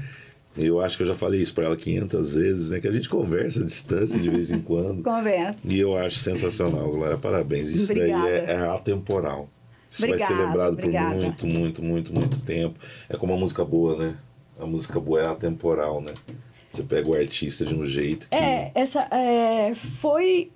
eu 0.57 0.81
acho 0.81 0.97
que 0.97 1.03
eu 1.03 1.07
já 1.07 1.14
falei 1.14 1.41
isso 1.41 1.55
pra 1.55 1.64
ela 1.64 1.77
500 1.77 2.35
vezes, 2.35 2.71
né? 2.71 2.81
Que 2.81 2.89
a 2.89 2.93
gente 2.93 3.09
conversa 3.09 3.61
à 3.61 3.64
distância 3.64 4.18
de 4.21 4.29
vez 4.29 4.51
em 4.51 4.61
quando. 4.61 5.03
Conversa. 5.05 5.61
E 5.64 5.79
eu 5.79 5.97
acho 5.97 6.18
sensacional, 6.18 6.91
Glória. 6.91 7.16
Parabéns. 7.16 7.71
Isso 7.71 7.93
Obrigada. 7.93 8.25
daí 8.25 8.33
é, 8.33 8.45
é 8.53 8.57
atemporal. 8.68 9.49
Isso 9.89 10.07
vai 10.07 10.18
ser 10.18 10.25
Obrigada, 10.25 10.47
lembrado 10.47 10.73
obrigada. 10.75 11.14
por 11.14 11.23
muito, 11.23 11.47
muito, 11.47 11.83
muito, 11.83 12.14
muito 12.14 12.41
tempo. 12.43 12.79
É 13.09 13.16
como 13.16 13.33
a 13.33 13.37
música 13.37 13.64
boa, 13.64 13.97
né? 13.97 14.14
A 14.59 14.66
música 14.66 15.01
boa 15.01 15.21
é 15.21 15.27
atemporal, 15.27 16.01
né? 16.01 16.12
Você 16.71 16.85
pega 16.85 17.09
o 17.09 17.14
artista 17.14 17.64
de 17.64 17.75
um 17.75 17.85
jeito 17.85 18.29
que. 18.29 18.35
É, 18.35 18.71
essa 18.75 19.01
é, 19.11 19.75
foi. 19.75 20.53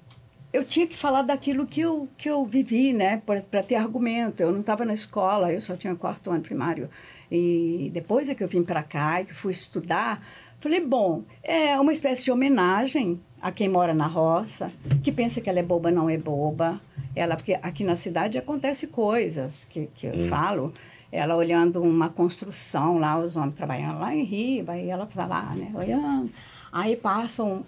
Eu 0.55 0.62
tinha 0.62 0.86
que 0.86 0.96
falar 0.96 1.22
daquilo 1.22 1.66
que 1.66 1.80
eu, 1.80 2.09
que 2.16 2.30
eu 2.30 2.46
vivi, 2.46 2.92
né? 2.92 3.20
Para 3.26 3.61
ter 3.61 3.74
argumento. 3.74 4.40
Eu 4.40 4.52
não 4.52 4.61
estava 4.61 4.84
na 4.84 4.92
escola, 4.92 5.52
eu 5.52 5.61
só 5.61 5.76
tinha 5.76 5.92
quarto 5.96 6.30
ano 6.30 6.42
primário. 6.42 6.88
E 7.28 7.90
depois 7.92 8.28
é 8.28 8.36
que 8.36 8.44
eu 8.44 8.46
vim 8.46 8.62
para 8.62 8.80
cá 8.80 9.20
e 9.20 9.24
que 9.24 9.34
fui 9.34 9.50
estudar, 9.50 10.22
falei, 10.61 10.78
bom, 10.78 11.24
é 11.42 11.76
uma 11.80 11.90
espécie 11.90 12.22
de 12.22 12.30
homenagem 12.30 13.20
a 13.42 13.50
quem 13.50 13.68
mora 13.68 13.92
na 13.92 14.07
roça, 14.07 14.70
que 15.02 15.11
pensa 15.11 15.40
que 15.40 15.50
ela 15.50 15.59
é 15.59 15.62
boba, 15.62 15.90
não 15.90 16.09
é 16.09 16.16
boba. 16.16 16.80
Ela, 17.16 17.34
porque 17.34 17.55
aqui 17.55 17.82
na 17.82 17.96
cidade 17.96 18.38
acontece 18.38 18.86
coisas 18.86 19.64
que, 19.64 19.88
que 19.92 20.07
eu 20.07 20.28
falo. 20.28 20.72
Ela 21.11 21.34
olhando 21.34 21.82
uma 21.82 22.09
construção 22.09 22.98
lá, 22.98 23.18
os 23.18 23.36
homens 23.36 23.57
trabalhando 23.57 23.98
lá 23.98 24.14
em 24.14 24.22
Riba, 24.22 24.76
e 24.78 24.88
ela 24.88 25.05
tá 25.05 25.26
lá, 25.26 25.52
né, 25.57 25.72
olhando. 25.74 26.30
Aí 26.70 26.94
passa 26.94 27.42
um 27.42 27.64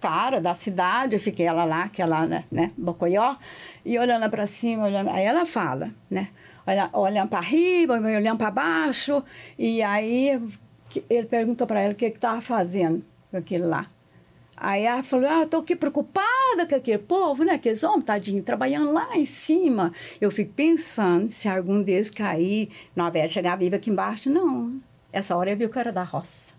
cara 0.00 0.40
da 0.40 0.54
cidade, 0.54 1.14
eu 1.16 1.20
fiquei 1.20 1.46
ela 1.46 1.64
lá, 1.64 1.84
aquela, 1.84 2.26
né, 2.26 2.44
né, 2.50 2.70
Bocoió, 2.76 3.36
e 3.84 3.98
olhando 3.98 4.28
para 4.30 4.46
cima, 4.46 4.84
olhando, 4.84 5.10
aí 5.10 5.24
ela 5.24 5.44
fala, 5.44 5.90
né, 6.10 6.28
olha, 6.66 6.90
olhando 6.92 7.28
para 7.28 7.40
riba, 7.40 7.94
olhando 7.94 8.38
para 8.38 8.50
baixo, 8.50 9.22
e 9.58 9.82
aí 9.82 10.40
que- 10.88 11.04
ele 11.08 11.26
perguntou 11.26 11.66
para 11.66 11.80
ela 11.80 11.92
o 11.92 11.96
que 11.96 12.06
estava 12.06 12.40
fazendo 12.40 13.04
com 13.30 13.36
aquilo 13.36 13.68
lá. 13.68 13.86
Aí 14.60 14.82
ela 14.84 15.04
falou, 15.04 15.28
ah, 15.30 15.46
tô 15.46 15.58
aqui 15.58 15.76
preocupada 15.76 16.66
com 16.68 16.74
aquele 16.74 16.98
povo, 16.98 17.44
né? 17.44 17.52
Aqueles 17.52 17.84
homens, 17.84 18.04
tadinho, 18.06 18.42
trabalhando 18.42 18.92
lá 18.92 19.16
em 19.16 19.24
cima. 19.24 19.92
Eu 20.20 20.32
fico 20.32 20.52
pensando 20.52 21.28
se 21.30 21.48
algum 21.48 21.80
deles 21.80 22.10
cair, 22.10 22.68
não 22.96 23.08
vai 23.08 23.28
chegar 23.28 23.56
vivo 23.56 23.76
aqui 23.76 23.88
embaixo, 23.88 24.28
não. 24.28 24.76
Essa 25.12 25.36
hora 25.36 25.50
eu 25.52 25.56
vi 25.56 25.64
o 25.64 25.68
cara 25.68 25.92
da 25.92 26.02
roça. 26.02 26.57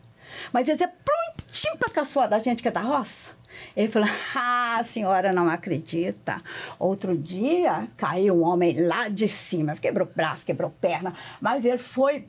Mas 0.51 0.67
eles 0.67 0.81
é 0.81 0.87
prontinho 0.87 1.77
para 1.77 1.89
caçoar 1.89 2.29
da 2.29 2.39
gente 2.39 2.61
que 2.61 2.67
é 2.67 2.71
da 2.71 2.81
roça. 2.81 3.31
Ele 3.75 3.87
falou, 3.87 4.09
ah, 4.35 4.77
a 4.79 4.83
senhora 4.83 5.33
não 5.33 5.49
acredita. 5.49 6.41
Outro 6.77 7.17
dia 7.17 7.87
caiu 7.97 8.35
um 8.35 8.43
homem 8.43 8.85
lá 8.85 9.07
de 9.07 9.27
cima, 9.27 9.75
quebrou 9.75 10.07
braço, 10.15 10.45
quebrou 10.45 10.69
perna, 10.69 11.13
mas 11.41 11.65
ele 11.65 11.77
foi 11.77 12.25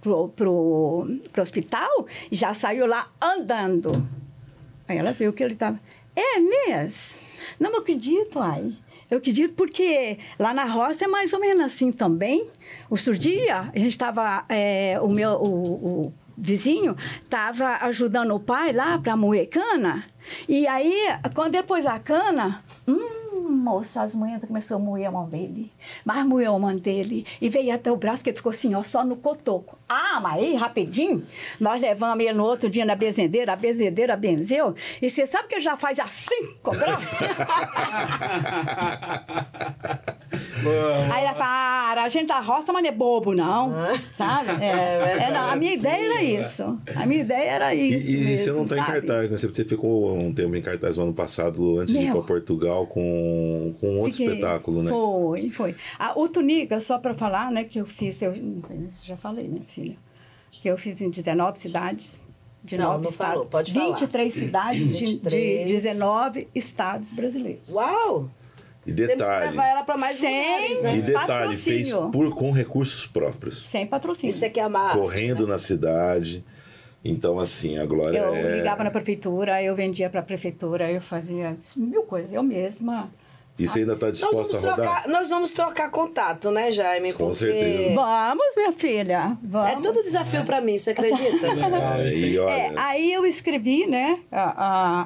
pro, 0.00 0.28
pro, 0.28 1.06
pro 1.32 1.42
hospital 1.42 2.06
e 2.30 2.36
já 2.36 2.54
saiu 2.54 2.86
lá 2.86 3.08
andando. 3.20 4.08
Aí 4.88 4.98
ela 4.98 5.12
viu 5.12 5.32
que 5.32 5.42
ele 5.42 5.54
estava. 5.54 5.78
É 6.16 6.40
mesmo? 6.40 7.20
Não 7.58 7.76
acredito, 7.76 8.38
ai. 8.38 8.72
Eu 9.10 9.18
acredito 9.18 9.54
porque 9.54 10.18
lá 10.38 10.54
na 10.54 10.64
roça 10.64 11.04
é 11.04 11.08
mais 11.08 11.32
ou 11.32 11.40
menos 11.40 11.64
assim 11.64 11.90
também. 11.90 12.48
Outro 12.88 13.16
dia, 13.18 13.70
a 13.74 13.78
gente 13.78 13.88
estava. 13.88 14.44
o 15.02 15.08
meu. 15.08 15.32
O, 15.32 16.06
o 16.06 16.12
vizinho, 16.40 16.96
estava 17.22 17.78
ajudando 17.82 18.34
o 18.34 18.40
pai 18.40 18.72
lá 18.72 18.98
para 18.98 19.16
moer 19.16 19.48
cana. 19.48 20.04
E 20.48 20.66
aí, 20.66 20.94
quando 21.34 21.54
ele 21.54 21.64
pôs 21.64 21.86
a 21.86 21.98
cana, 21.98 22.62
hum, 22.86 23.19
moço, 23.50 23.98
as 24.00 24.14
manhãs 24.14 24.40
começou 24.46 24.76
a 24.76 24.80
moer 24.80 25.08
a 25.08 25.10
mão 25.10 25.28
dele. 25.28 25.70
Mas 26.04 26.24
moeu 26.26 26.54
a 26.54 26.58
mão 26.58 26.76
dele. 26.76 27.26
E 27.40 27.48
veio 27.48 27.74
até 27.74 27.90
o 27.90 27.96
braço, 27.96 28.22
que 28.22 28.30
ele 28.30 28.36
ficou 28.36 28.50
assim, 28.50 28.74
ó, 28.74 28.82
só 28.82 29.04
no 29.04 29.16
cotoco. 29.16 29.78
Ah, 29.88 30.20
mas 30.22 30.40
aí, 30.42 30.54
rapidinho, 30.54 31.24
nós 31.58 31.82
levamos 31.82 32.24
ele 32.24 32.32
no 32.34 32.44
outro 32.44 32.70
dia 32.70 32.84
na 32.84 32.94
benzedeira, 32.94 33.52
a 33.52 33.56
benzedeira 33.56 34.16
benzeu. 34.16 34.74
E 35.02 35.10
você 35.10 35.26
sabe 35.26 35.48
que 35.48 35.54
ele 35.56 35.62
já 35.62 35.76
faz 35.76 35.98
assim 35.98 36.54
com 36.62 36.74
o 36.74 36.78
braço? 36.78 37.24
Aí 41.12 41.24
ela 41.24 41.34
para, 41.34 42.04
a 42.04 42.08
gente 42.08 42.26
da 42.26 42.38
roça, 42.40 42.72
mas 42.72 42.82
não 42.82 42.90
é 42.90 42.92
bobo, 42.92 43.34
não. 43.34 43.72
Sabe? 44.14 44.62
É, 44.62 45.26
é, 45.26 45.30
não, 45.32 45.48
a 45.50 45.56
minha 45.56 45.74
ideia 45.74 46.04
era 46.12 46.22
isso. 46.22 46.78
A 46.94 47.06
minha 47.06 47.20
ideia 47.22 47.50
era 47.50 47.74
E, 47.74 47.98
isso. 47.98 48.10
e 48.10 48.16
mesmo, 48.24 48.38
você 48.44 48.52
não 48.60 48.66
tá 48.66 48.78
em 48.78 48.84
cartaz, 48.84 49.30
né? 49.30 49.38
Você- 49.38 49.48
Você 49.48 49.64
ficou 49.64 50.16
um 50.16 50.32
tempo 50.32 50.54
em 50.54 50.62
cartaz 50.62 50.96
no 50.96 51.04
ano 51.04 51.14
passado, 51.14 51.78
antes 51.78 51.92
de 51.94 52.00
ir 52.00 52.04
Meu. 52.04 52.16
para 52.16 52.22
Portugal, 52.22 52.86
com, 52.86 53.00
com 53.80 53.96
outro 53.98 54.12
Fiquei. 54.12 54.26
espetáculo, 54.28 54.82
né? 54.82 54.90
Foi, 54.90 55.50
foi. 55.50 55.76
A, 55.98 56.18
o 56.18 56.28
Tunica, 56.28 56.80
só 56.80 56.98
para 56.98 57.14
falar, 57.14 57.50
né, 57.50 57.64
que 57.64 57.80
eu 57.80 57.86
fiz, 57.86 58.20
eu 58.22 58.34
não 58.36 58.62
sei 58.64 58.78
se 58.90 59.06
já 59.06 59.16
falei, 59.16 59.46
minha 59.48 59.64
filha, 59.64 59.96
que 60.50 60.68
eu 60.68 60.76
fiz 60.78 61.00
em 61.00 61.10
19 61.10 61.58
cidades. 61.58 62.22
De 62.62 62.76
Não, 62.76 62.88
nove 62.92 63.04
não 63.04 63.10
estados. 63.10 63.32
falou, 63.34 63.46
pode 63.46 63.72
falar. 63.72 63.86
23 63.86 64.34
cidades 64.34 64.88
de, 64.98 64.98
de 64.98 65.12
23. 65.14 65.70
19 65.70 66.48
estados 66.54 67.10
brasileiros. 67.10 67.70
Uau! 67.70 68.28
E 68.86 68.92
Temos 68.92 69.12
que 69.12 69.16
detalhe, 69.18 69.50
levar 69.50 69.66
ela 69.66 69.82
para 69.82 69.96
mais 69.96 70.16
Sem- 70.16 70.38
lugares, 70.38 70.82
né? 70.82 70.96
e 70.98 71.02
detalhe, 71.02 71.56
fez 71.56 71.88
Patrocínio. 71.90 72.10
por, 72.10 72.34
com 72.36 72.50
recursos 72.50 73.06
próprios. 73.06 73.66
Sem 73.66 73.86
patrocínio. 73.86 74.28
Isso 74.34 74.44
é 74.44 74.50
que 74.50 74.60
é 74.60 74.62
a 74.62 74.68
marca. 74.68 74.98
correndo 74.98 75.46
na 75.46 75.56
cidade. 75.56 76.44
Então, 77.02 77.38
assim, 77.38 77.78
a 77.78 77.86
Glória 77.86 78.18
Eu 78.18 78.34
é... 78.34 78.56
ligava 78.58 78.84
na 78.84 78.90
prefeitura, 78.90 79.62
eu 79.62 79.74
vendia 79.74 80.10
para 80.10 80.20
a 80.20 80.22
prefeitura, 80.22 80.90
eu 80.92 81.00
fazia 81.00 81.56
mil 81.78 82.02
coisas, 82.02 82.30
eu 82.30 82.42
mesma. 82.42 83.10
E 83.62 83.68
você 83.68 83.80
ainda 83.80 83.92
está 83.92 84.10
disposta 84.10 84.56
a 84.56 84.60
rodar? 84.60 84.76
trocar, 84.76 85.08
nós 85.08 85.28
vamos 85.28 85.52
trocar 85.52 85.90
contato, 85.90 86.50
né, 86.50 86.70
Jaime? 86.70 87.12
Com 87.12 87.24
Porque 87.24 87.34
certeza. 87.36 87.94
Vamos, 87.94 88.44
minha 88.56 88.72
filha, 88.72 89.38
vamos. 89.42 89.70
É 89.72 89.76
tudo 89.76 90.02
desafio 90.02 90.44
pra 90.44 90.60
mim, 90.60 90.78
você 90.78 90.90
acredita? 90.90 91.46
Aí, 91.94 92.38
olha, 92.38 92.50
É, 92.52 92.72
aí 92.76 93.12
eu 93.12 93.26
escrevi, 93.26 93.86
né, 93.86 94.20
há, 94.32 94.54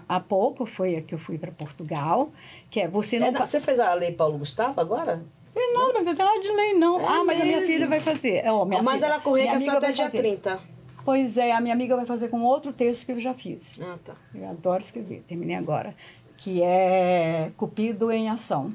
há, 0.07 0.17
há 0.17 0.21
pouco, 0.21 0.65
foi 0.67 1.01
que 1.03 1.15
eu 1.15 1.19
fui 1.19 1.37
para 1.39 1.51
Portugal, 1.51 2.29
que 2.71 2.81
é 2.81 2.89
Você 2.89 3.19
Não... 3.19 3.27
É, 3.27 3.31
não, 3.31 3.45
você 3.45 3.61
fez 3.61 3.81
a 3.81 3.93
lei 3.95 4.13
Paulo 4.13 4.39
Gustavo 4.39 4.81
agora? 4.81 5.23
Não, 5.57 5.93
na 5.93 6.03
verdade, 6.03 6.49
lei 6.49 6.75
não. 6.75 7.01
É 7.01 7.05
ah, 7.07 7.25
mas 7.25 7.41
a 7.41 7.45
minha 7.45 7.59
mesmo? 7.59 7.73
filha 7.73 7.87
vai 7.87 8.01
fazer. 8.01 8.45
É, 8.45 8.53
ó, 8.53 8.65
minha 8.65 8.83
Manda 8.83 8.97
filha- 8.99 9.07
ela 9.07 9.21
correr 9.21 9.43
minha 9.43 9.57
que 9.57 9.63
é 9.63 9.65
só 9.65 9.71
amiga 9.73 9.87
até 9.87 9.93
dia 9.93 10.05
fazer. 10.07 10.19
30. 10.19 10.61
Pois 11.05 11.37
é, 11.37 11.53
a 11.53 11.61
minha 11.61 11.75
amiga 11.75 11.95
vai 11.97 12.07
fazer 12.07 12.29
com 12.29 12.43
outro 12.43 12.73
texto 12.73 13.05
que 13.07 13.13
eu 13.13 13.21
já 13.21 13.35
fiz. 13.35 13.81
Ah, 13.83 13.97
tá. 14.03 14.15
Eu 14.35 14.49
adoro 14.49 14.81
escrever, 14.83 15.23
terminei 15.29 15.55
agora. 15.55 15.95
Que 16.37 16.63
é 16.63 17.53
Cupido 17.57 18.11
em 18.11 18.29
Ação. 18.29 18.73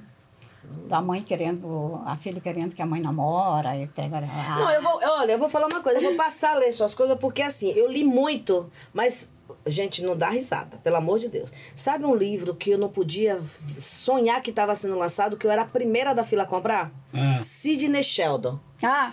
Da 0.87 1.01
mãe 1.01 1.23
querendo, 1.23 1.99
a 2.05 2.15
filha 2.15 2.39
querendo 2.39 2.75
que 2.75 2.81
a 2.81 2.85
mãe 2.85 3.01
namora 3.01 3.75
e 3.75 3.87
pega. 3.87 4.21
Não, 4.21 4.69
eu 4.69 4.83
vou, 4.83 4.99
olha, 5.01 5.31
eu 5.31 5.37
vou 5.39 5.49
falar 5.49 5.65
uma 5.65 5.81
coisa, 5.81 5.99
eu 5.99 6.03
vou 6.03 6.15
passar 6.15 6.51
a 6.51 6.59
ler 6.59 6.71
suas 6.71 6.93
coisas, 6.93 7.17
porque 7.17 7.41
assim, 7.41 7.69
eu 7.71 7.89
li 7.89 8.03
muito, 8.03 8.69
mas, 8.93 9.33
gente, 9.65 10.03
não 10.03 10.15
dá 10.15 10.29
risada, 10.29 10.77
pelo 10.83 10.95
amor 10.95 11.19
de 11.19 11.27
Deus. 11.29 11.51
Sabe 11.75 12.05
um 12.05 12.15
livro 12.15 12.53
que 12.55 12.71
eu 12.71 12.77
não 12.77 12.89
podia 12.89 13.39
sonhar 13.77 14.41
que 14.41 14.49
estava 14.49 14.73
sendo 14.75 14.97
lançado, 14.97 15.37
que 15.37 15.45
eu 15.47 15.51
era 15.51 15.61
a 15.63 15.65
primeira 15.65 16.13
da 16.13 16.23
fila 16.23 16.43
a 16.43 16.45
comprar? 16.45 16.91
Ah. 17.13 17.37
Sidney 17.39 18.03
Sheldon. 18.03 18.59
Ah, 18.83 19.11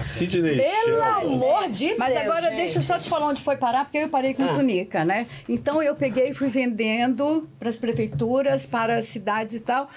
Sidney 0.00 0.56
Pelo 0.56 0.84
Sheldon. 0.84 1.34
amor 1.34 1.70
de 1.70 1.94
mas 1.96 2.12
Deus. 2.12 2.24
agora 2.26 2.42
gente. 2.50 2.56
deixa 2.56 2.78
eu 2.78 2.82
só 2.82 2.98
te 2.98 3.08
falar 3.08 3.26
onde 3.28 3.42
foi 3.42 3.56
parar, 3.56 3.84
porque 3.84 3.98
eu 3.98 4.08
parei 4.08 4.34
com 4.34 4.44
Ah. 4.44 4.54
tunica, 4.54 5.04
né? 5.04 5.26
Então 5.48 5.82
eu 5.82 5.94
peguei 5.94 6.30
e 6.30 6.34
fui 6.34 6.48
vendendo 6.48 7.48
para 7.58 7.68
as 7.68 7.78
prefeituras, 7.78 8.66
para 8.66 8.98
as 8.98 9.06
cidades 9.06 9.54
e 9.54 9.60
tal. 9.60 9.88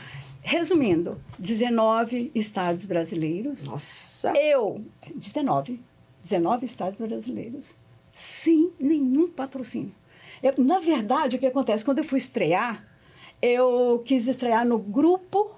Resumindo, 0.42 1.20
19 1.38 2.32
estados 2.34 2.86
brasileiros. 2.86 3.66
Nossa. 3.66 4.32
Eu, 4.38 4.82
19, 5.14 5.82
19 6.24 6.66
estados 6.66 6.98
brasileiros, 7.00 7.78
sem 8.20 8.74
nenhum 8.78 9.30
patrocínio. 9.30 9.94
Eu, 10.44 10.54
na 10.58 10.80
verdade, 10.80 11.38
o 11.38 11.40
que 11.40 11.46
acontece? 11.46 11.86
Quando 11.86 12.00
eu 12.00 12.04
fui 12.04 12.18
estrear, 12.18 12.86
eu 13.42 14.02
quis 14.06 14.28
estrear 14.28 14.68
no 14.68 14.78
grupo, 14.78 15.52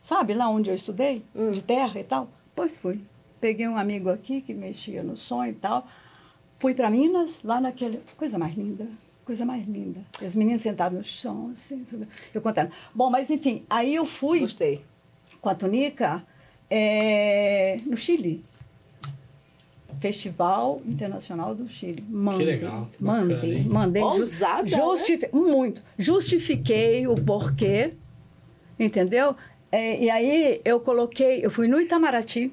sabe, 0.00 0.32
lá 0.32 0.48
onde 0.48 0.70
eu 0.70 0.76
estudei, 0.76 1.24
de 1.52 1.62
terra 1.64 1.98
e 1.98 2.04
tal. 2.04 2.28
Pois 2.54 2.76
fui. 2.76 3.00
Peguei 3.40 3.66
um 3.66 3.76
amigo 3.76 4.10
aqui 4.10 4.40
que 4.40 4.54
mexia 4.54 5.02
no 5.02 5.16
som 5.16 5.44
e 5.44 5.54
tal. 5.54 5.88
Fui 6.56 6.72
para 6.72 6.88
Minas, 6.88 7.42
lá 7.42 7.60
naquele. 7.60 8.00
Coisa 8.16 8.38
mais 8.38 8.54
linda. 8.54 8.86
Coisa 9.24 9.44
mais 9.44 9.66
linda. 9.66 10.00
E 10.22 10.24
Os 10.24 10.36
meninos 10.36 10.62
sentados 10.62 10.96
no 10.96 11.02
chão, 11.02 11.50
assim, 11.50 11.84
eu 12.32 12.40
contando. 12.40 12.70
Bom, 12.94 13.10
mas 13.10 13.28
enfim, 13.28 13.64
aí 13.68 13.92
eu 13.92 14.06
fui 14.06 14.38
Gostei. 14.38 14.84
com 15.40 15.48
a 15.48 15.54
Tunica 15.54 16.24
é, 16.70 17.76
no 17.84 17.96
Chile. 17.96 18.44
Festival 20.00 20.80
Internacional 20.86 21.54
do 21.54 21.68
Chile. 21.68 22.04
Mandei, 22.08 22.46
legal, 22.46 22.88
que 22.96 23.02
bacana, 23.02 23.34
mandei, 23.34 23.54
hein? 23.54 23.64
mandei. 23.68 24.02
Ousada, 24.02 24.62
né? 24.62 24.76
justifi- 24.76 25.28
Muito. 25.32 25.82
Justifiquei 25.98 27.06
o 27.06 27.14
porquê, 27.14 27.94
entendeu? 28.78 29.34
É, 29.70 30.00
e 30.02 30.10
aí 30.10 30.60
eu 30.64 30.78
coloquei, 30.80 31.44
eu 31.44 31.50
fui 31.50 31.66
no 31.66 31.80
Itamaraty, 31.80 32.52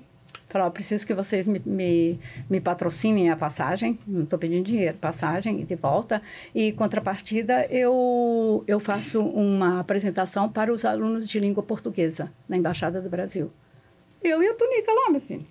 falei, 0.50 0.68
ó, 0.68 0.72
preciso 0.72 1.06
que 1.06 1.14
vocês 1.14 1.46
me, 1.48 1.62
me, 1.66 2.20
me 2.50 2.60
patrocinem 2.60 3.30
a 3.30 3.36
passagem, 3.36 3.98
não 4.08 4.24
estou 4.24 4.40
pedindo 4.40 4.66
dinheiro, 4.66 4.98
passagem 4.98 5.62
e 5.62 5.64
de 5.64 5.76
volta. 5.76 6.22
E 6.54 6.72
contrapartida, 6.72 7.66
eu, 7.68 8.64
eu 8.68 8.80
faço 8.80 9.22
uma 9.22 9.80
apresentação 9.80 10.50
para 10.50 10.74
os 10.74 10.84
alunos 10.84 11.28
de 11.28 11.40
língua 11.40 11.62
portuguesa 11.64 12.32
na 12.50 12.58
Embaixada 12.58 13.00
do 13.00 13.10
Brasil. 13.10 13.52
Eu 14.24 14.42
e 14.44 14.48
a 14.48 14.54
Tunica 14.56 14.92
lá, 14.92 15.12
meu 15.12 15.22
filho. 15.22 15.46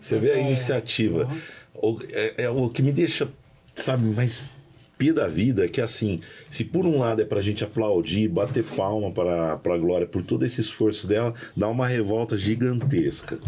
Você 0.00 0.18
vê 0.18 0.32
a 0.32 0.38
iniciativa. 0.38 1.28
O, 1.74 1.98
é, 2.10 2.44
é 2.44 2.50
o 2.50 2.68
que 2.68 2.82
me 2.82 2.92
deixa, 2.92 3.28
sabe, 3.74 4.06
mais 4.06 4.50
pia 4.98 5.12
da 5.12 5.28
vida 5.28 5.64
é 5.64 5.68
que 5.68 5.80
assim, 5.80 6.20
se 6.48 6.64
por 6.64 6.86
um 6.86 6.98
lado 6.98 7.20
é 7.20 7.24
pra 7.24 7.40
gente 7.40 7.62
aplaudir, 7.62 8.28
bater 8.28 8.64
palma 8.64 9.10
para 9.12 9.52
a 9.52 9.78
Glória 9.78 10.06
por 10.06 10.22
todo 10.22 10.44
esse 10.44 10.60
esforço 10.60 11.06
dela, 11.06 11.34
dá 11.54 11.68
uma 11.68 11.86
revolta 11.86 12.36
gigantesca. 12.38 13.38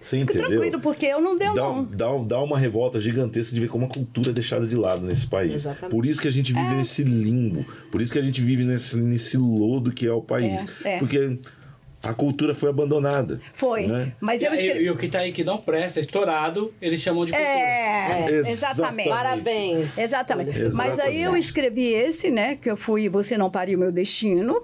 Você 0.00 0.16
entendeu? 0.16 0.48
tranquilo, 0.48 0.80
porque 0.80 1.04
eu 1.06 1.20
não 1.20 1.36
deu 1.36 1.52
Dá, 1.52 1.62
não. 1.62 1.84
dá, 1.84 2.06
dá 2.26 2.42
uma 2.42 2.58
revolta 2.58 2.98
gigantesca 2.98 3.54
de 3.54 3.60
ver 3.60 3.68
como 3.68 3.84
a 3.84 3.88
cultura 3.88 4.30
é 4.30 4.32
deixada 4.32 4.66
de 4.66 4.74
lado 4.74 5.04
nesse 5.06 5.26
país. 5.26 5.52
Exatamente. 5.52 5.90
Por 5.94 6.06
isso 6.06 6.22
que 6.22 6.26
a 6.26 6.30
gente 6.32 6.56
É. 6.56 6.60
vive 6.62 6.74
nesse 6.74 7.04
limbo. 7.04 7.66
Por 7.92 8.00
isso 8.00 8.10
que 8.10 8.18
a 8.18 8.22
gente 8.22 8.40
vive 8.40 8.64
nesse, 8.64 8.96
nesse 8.96 9.36
lodo 9.36 9.92
que 9.92 10.06
é 10.06 10.12
o 10.12 10.22
país. 10.22 10.64
É, 10.82 10.94
é. 10.94 10.98
Porque 10.98 11.38
a 12.02 12.14
cultura 12.14 12.54
foi 12.54 12.70
abandonada. 12.70 13.40
Foi. 13.52 13.86
né? 13.86 14.12
Mas 14.20 14.40
E, 14.42 14.46
eu 14.46 14.52
e- 14.52 14.54
escrevi... 14.54 14.84
e 14.84 14.90
o 14.90 14.96
que 14.96 15.08
tá 15.08 15.18
aí 15.20 15.32
que 15.32 15.44
não 15.44 15.58
presta, 15.58 16.00
estourado, 16.00 16.72
eles 16.80 17.00
chamam 17.00 17.24
de 17.24 17.32
cultura. 17.32 17.50
É, 17.50 18.24
Exatamente. 18.24 18.50
exatamente. 18.50 19.08
Parabéns. 19.08 19.98
Exatamente. 19.98 20.50
Exatamente. 20.50 20.76
Mas 20.76 20.98
aí 20.98 21.22
eu 21.22 21.36
escrevi 21.36 21.92
esse, 21.92 22.30
né? 22.30 22.56
Que 22.56 22.70
eu 22.70 22.76
fui 22.76 23.08
Você 23.08 23.36
Não 23.36 23.50
Pariu 23.50 23.78
Meu 23.78 23.92
Destino. 23.92 24.60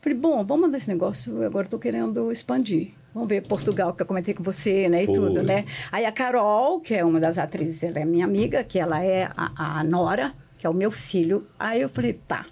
Falei, 0.00 0.18
bom, 0.18 0.44
vamos 0.44 0.66
mandar 0.66 0.76
esse 0.76 0.88
negócio, 0.88 1.42
agora 1.44 1.64
estou 1.66 1.78
querendo 1.78 2.30
expandir. 2.30 2.90
Vamos 3.14 3.28
ver 3.28 3.46
Portugal, 3.46 3.94
que 3.94 4.02
eu 4.02 4.06
comentei 4.06 4.34
com 4.34 4.42
você, 4.42 4.86
né? 4.88 5.04
E 5.04 5.06
Foi. 5.06 5.14
tudo, 5.14 5.42
né? 5.42 5.64
Aí 5.90 6.04
a 6.04 6.12
Carol, 6.12 6.80
que 6.80 6.94
é 6.94 7.02
uma 7.04 7.18
das 7.18 7.38
atrizes, 7.38 7.82
ela 7.84 8.00
é 8.00 8.04
minha 8.04 8.24
amiga, 8.26 8.62
que 8.62 8.78
ela 8.78 9.02
é 9.02 9.30
a, 9.34 9.78
a 9.78 9.84
Nora, 9.84 10.34
que 10.58 10.66
é 10.66 10.68
o 10.70 10.74
meu 10.74 10.90
filho. 10.90 11.46
Aí 11.58 11.80
eu 11.80 11.88
falei, 11.88 12.12
tá. 12.28 12.44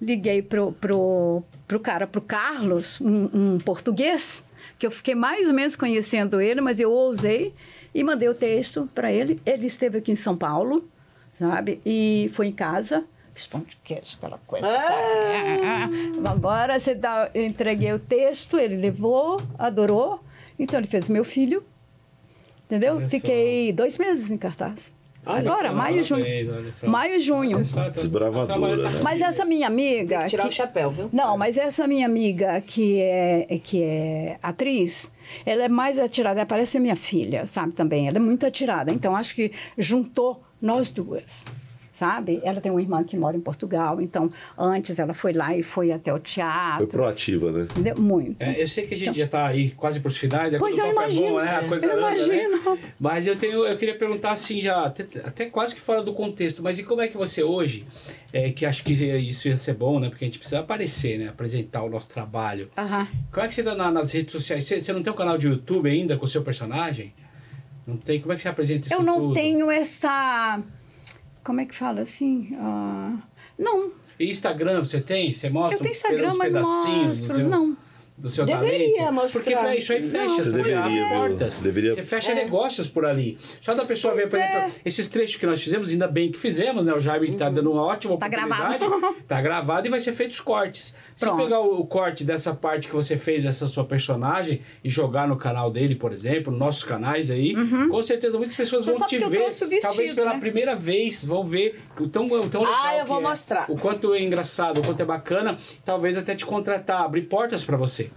Liguei 0.00 0.42
pro, 0.42 0.72
pro, 0.72 1.42
pro 1.66 1.80
cara, 1.80 2.06
pro 2.06 2.20
Carlos, 2.20 3.00
um, 3.00 3.30
um 3.32 3.58
português, 3.58 4.44
que 4.78 4.86
eu 4.86 4.90
fiquei 4.90 5.14
mais 5.14 5.48
ou 5.48 5.54
menos 5.54 5.76
conhecendo 5.76 6.40
ele, 6.40 6.60
mas 6.60 6.80
eu 6.80 6.90
ousei 6.90 7.54
e 7.94 8.02
mandei 8.02 8.28
o 8.28 8.34
texto 8.34 8.88
para 8.94 9.12
ele. 9.12 9.40
Ele 9.46 9.66
esteve 9.66 9.98
aqui 9.98 10.12
em 10.12 10.16
São 10.16 10.36
Paulo, 10.36 10.88
sabe? 11.38 11.80
E 11.84 12.30
foi 12.34 12.48
em 12.48 12.52
casa. 12.52 13.04
Fiz 13.34 13.46
pão 13.46 13.60
de 13.62 13.76
queijo, 13.82 14.16
aquela 14.16 14.38
coisa, 14.46 14.66
sabe? 14.66 16.26
Agora 16.28 16.78
você 16.78 16.94
dá, 16.94 17.28
eu 17.34 17.44
entreguei 17.44 17.92
o 17.92 17.98
texto, 17.98 18.58
ele 18.58 18.76
levou, 18.76 19.40
adorou. 19.58 20.20
Então 20.56 20.78
ele 20.78 20.86
fez 20.86 21.08
o 21.08 21.12
meu 21.12 21.24
filho, 21.24 21.64
entendeu? 22.66 23.00
Só. 23.00 23.08
Fiquei 23.08 23.72
dois 23.72 23.98
meses 23.98 24.30
em 24.30 24.38
cartaz. 24.38 24.92
Agora, 25.26 25.72
maio 25.72 26.00
e 26.00 26.04
junho. 26.04 26.24
Maio 26.86 27.14
e 27.16 27.20
junho. 27.20 27.64
Tá- 27.74 27.88
Desbravadora, 27.88 28.76
né? 28.90 29.00
Mas 29.02 29.20
essa 29.20 29.44
minha 29.44 29.66
amiga. 29.66 30.16
Tem 30.18 30.24
que 30.24 30.30
tirar 30.30 30.42
que- 30.44 30.48
o 30.50 30.52
chapéu, 30.52 30.90
viu? 30.90 31.08
Não, 31.12 31.36
mas 31.38 31.56
essa 31.56 31.86
minha 31.86 32.06
amiga 32.06 32.60
que 32.60 33.00
é, 33.00 33.58
que 33.62 33.82
é 33.82 34.38
atriz, 34.42 35.10
ela 35.46 35.64
é 35.64 35.68
mais 35.68 35.98
atirada, 35.98 36.40
ela 36.40 36.46
parece 36.46 36.72
ser 36.72 36.80
minha 36.80 36.96
filha, 36.96 37.46
sabe, 37.46 37.72
também. 37.72 38.06
Ela 38.08 38.18
é 38.18 38.20
muito 38.20 38.44
atirada. 38.46 38.92
Então, 38.92 39.16
acho 39.16 39.34
que 39.34 39.50
juntou 39.78 40.42
nós 40.60 40.90
duas. 40.90 41.46
Sabe? 41.94 42.40
Ela 42.42 42.60
tem 42.60 42.72
uma 42.72 42.82
irmã 42.82 43.04
que 43.04 43.16
mora 43.16 43.36
em 43.36 43.40
Portugal, 43.40 44.00
então 44.00 44.28
antes 44.58 44.98
ela 44.98 45.14
foi 45.14 45.32
lá 45.32 45.56
e 45.56 45.62
foi 45.62 45.92
até 45.92 46.12
o 46.12 46.16
Foi 46.16 46.22
teatro. 46.24 46.86
proativa, 46.88 47.52
né? 47.52 47.68
Entendeu? 47.70 47.94
Muito. 47.96 48.42
É, 48.42 48.60
eu 48.60 48.66
sei 48.66 48.84
que 48.84 48.94
a 48.94 48.96
gente 48.96 49.16
já 49.16 49.26
está 49.26 49.46
aí 49.46 49.70
quase 49.70 50.00
para 50.00 50.08
os 50.08 50.16
finais, 50.16 50.52
é 50.52 50.58
Pois 50.58 50.76
eu 50.76 50.86
papo 50.86 50.90
é 50.90 50.94
bom, 50.94 51.10
imagino, 51.12 51.36
né? 51.40 51.56
A 51.56 51.68
coisa 51.68 51.86
eu 51.86 51.92
anda, 52.04 52.26
né? 52.26 52.44
imagino. 52.44 52.78
Mas 52.98 53.26
eu 53.28 53.36
tenho, 53.36 53.64
eu 53.64 53.76
queria 53.76 53.96
perguntar 53.96 54.32
assim 54.32 54.60
já, 54.60 54.84
até, 54.84 55.04
até 55.24 55.46
quase 55.46 55.72
que 55.72 55.80
fora 55.80 56.02
do 56.02 56.12
contexto, 56.12 56.64
mas 56.64 56.80
e 56.80 56.82
como 56.82 57.00
é 57.00 57.06
que 57.06 57.16
você 57.16 57.44
hoje, 57.44 57.86
é, 58.32 58.50
que 58.50 58.66
acho 58.66 58.82
que 58.82 58.92
isso 58.92 59.46
ia 59.46 59.56
ser 59.56 59.74
bom, 59.74 60.00
né? 60.00 60.08
Porque 60.08 60.24
a 60.24 60.26
gente 60.26 60.38
precisa 60.40 60.58
aparecer, 60.60 61.16
né? 61.18 61.28
Apresentar 61.28 61.84
o 61.84 61.88
nosso 61.88 62.08
trabalho. 62.08 62.68
Como 63.30 63.44
é 63.46 63.48
que 63.48 63.54
você 63.54 63.60
está 63.60 63.74
nas 63.92 64.10
redes 64.10 64.32
sociais? 64.32 64.64
Você, 64.64 64.82
você 64.82 64.92
não 64.92 65.00
tem 65.02 65.12
um 65.12 65.16
canal 65.16 65.38
de 65.38 65.46
YouTube 65.46 65.88
ainda 65.88 66.16
com 66.16 66.24
o 66.24 66.28
seu 66.28 66.42
personagem? 66.42 67.14
Não 67.86 67.96
tem? 67.96 68.20
Como 68.20 68.32
é 68.32 68.36
que 68.36 68.42
você 68.42 68.48
apresenta 68.48 68.86
isso 68.88 68.94
Eu 68.96 69.02
não 69.02 69.20
tudo? 69.20 69.34
tenho 69.34 69.70
essa. 69.70 70.60
Como 71.44 71.60
é 71.60 71.66
que 71.66 71.74
fala 71.74 72.00
assim? 72.00 72.56
Ah, 72.58 73.18
não. 73.58 73.92
E 74.18 74.30
Instagram 74.30 74.82
você 74.82 75.00
tem? 75.00 75.32
Você 75.32 75.50
mostra 75.50 75.76
Eu 75.76 75.82
tenho 75.82 75.92
Instagram, 75.92 76.34
mas 76.36 76.48
pedacinhos 76.48 77.20
mostro. 77.20 77.36
seu, 77.36 77.48
Não. 77.48 77.76
Do 78.16 78.30
seu 78.30 78.44
Deveria 78.46 78.96
talento? 78.98 79.12
mostrar. 79.12 79.42
Porque 79.42 79.56
fe- 79.56 79.76
isso 79.78 79.92
aí 79.92 80.00
fecha, 80.02 80.24
Não. 80.26 80.36
você, 80.36 80.50
deveria, 80.52 81.08
portas. 81.10 81.60
Deveria- 81.60 81.94
Você 81.94 82.02
fecha 82.04 82.30
É. 82.32 82.34
negócios 82.36 82.88
por 82.88 83.04
ali. 83.04 83.36
Só 83.60 83.74
da 83.74 83.84
pessoa 83.84 84.14
ver, 84.14 84.30
por 84.30 84.38
é. 84.38 84.48
exemplo, 84.56 84.72
esses 84.84 85.08
trechos 85.08 85.36
que 85.36 85.44
nós 85.46 85.60
fizemos, 85.60 85.90
ainda 85.90 86.06
bem 86.06 86.30
que 86.30 86.38
fizemos, 86.38 86.84
né? 86.86 86.94
O 86.94 87.00
Jaime 87.00 87.28
está 87.30 87.50
dando 87.50 87.72
uma 87.72 87.82
ótima 87.82 88.16
Tá 88.16 88.26
oportunidade. 88.26 88.78
gravado. 88.78 89.14
Tá 89.26 89.40
gravado 89.40 89.86
e 89.86 89.90
vai 89.90 89.98
ser 89.98 90.12
feito 90.12 90.30
os 90.30 90.40
cortes. 90.40 90.94
Se 91.16 91.24
Pronto. 91.24 91.42
pegar 91.42 91.60
o, 91.60 91.80
o 91.80 91.86
corte 91.86 92.22
dessa 92.24 92.54
parte 92.54 92.86
que 92.88 92.94
você 92.94 93.16
fez, 93.16 93.42
dessa 93.42 93.66
sua 93.66 93.84
personagem, 93.84 94.60
e 94.84 94.88
jogar 94.88 95.26
no 95.26 95.36
canal 95.36 95.70
dele, 95.70 95.94
por 95.96 96.12
exemplo, 96.12 96.50
nos 96.52 96.60
nossos 96.60 96.84
canais 96.84 97.30
aí, 97.30 97.54
com 97.88 98.02
certeza 98.02 98.36
muitas 98.38 98.54
pessoas 98.56 98.86
Uhum. 98.86 98.92
Você 98.94 98.98
vão 98.98 99.08
te 99.08 99.18
ver. 99.18 99.38
vestido, 99.46 99.80
talvez 99.80 100.12
pela 100.14 100.34
né? 100.34 100.40
primeira 100.40 100.76
vez 100.76 101.24
vão 101.24 101.44
ver 101.44 101.80
o 101.98 102.06
tão, 102.08 102.26
o 102.26 102.48
tão 102.48 102.62
legal 102.62 102.76
Ah, 102.84 102.96
eu 102.98 103.06
vou 103.06 103.18
que 103.18 103.24
é, 103.24 103.28
mostrar. 103.28 103.70
O 103.70 103.76
quanto 103.76 104.14
é 104.14 104.20
engraçado, 104.22 104.78
o 104.78 104.82
quanto 104.84 105.00
é 105.00 105.04
bacana, 105.04 105.56
talvez 105.84 106.16
até 106.16 106.34
te 106.34 106.46
contratar, 106.46 107.02
abrir 107.02 107.22
portas 107.22 107.64
para 107.64 107.76
você. 107.76 108.10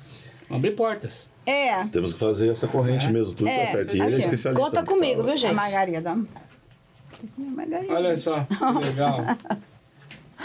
Abrir 0.50 0.72
portas. 0.72 1.30
É. 1.46 1.84
Temos 1.86 2.14
que 2.14 2.20
fazer 2.20 2.50
essa 2.50 2.68
corrente 2.68 3.08
mesmo, 3.10 3.34
tudo 3.34 3.48
É, 3.50 3.60
tá 3.60 3.66
certo. 3.68 3.96
E 3.96 4.02
ele 4.02 4.16
é 4.16 4.20
especialista. 4.20 4.64
Conta 4.66 4.84
comigo, 4.84 5.22
fala. 5.22 5.28
viu, 5.30 5.38
gente? 5.38 5.52
A 5.52 5.54
Margarida. 5.56 6.18
Margarida. 7.38 7.94
Olha 7.94 8.16
só, 8.16 8.44
que 8.44 8.86
legal. 8.90 9.20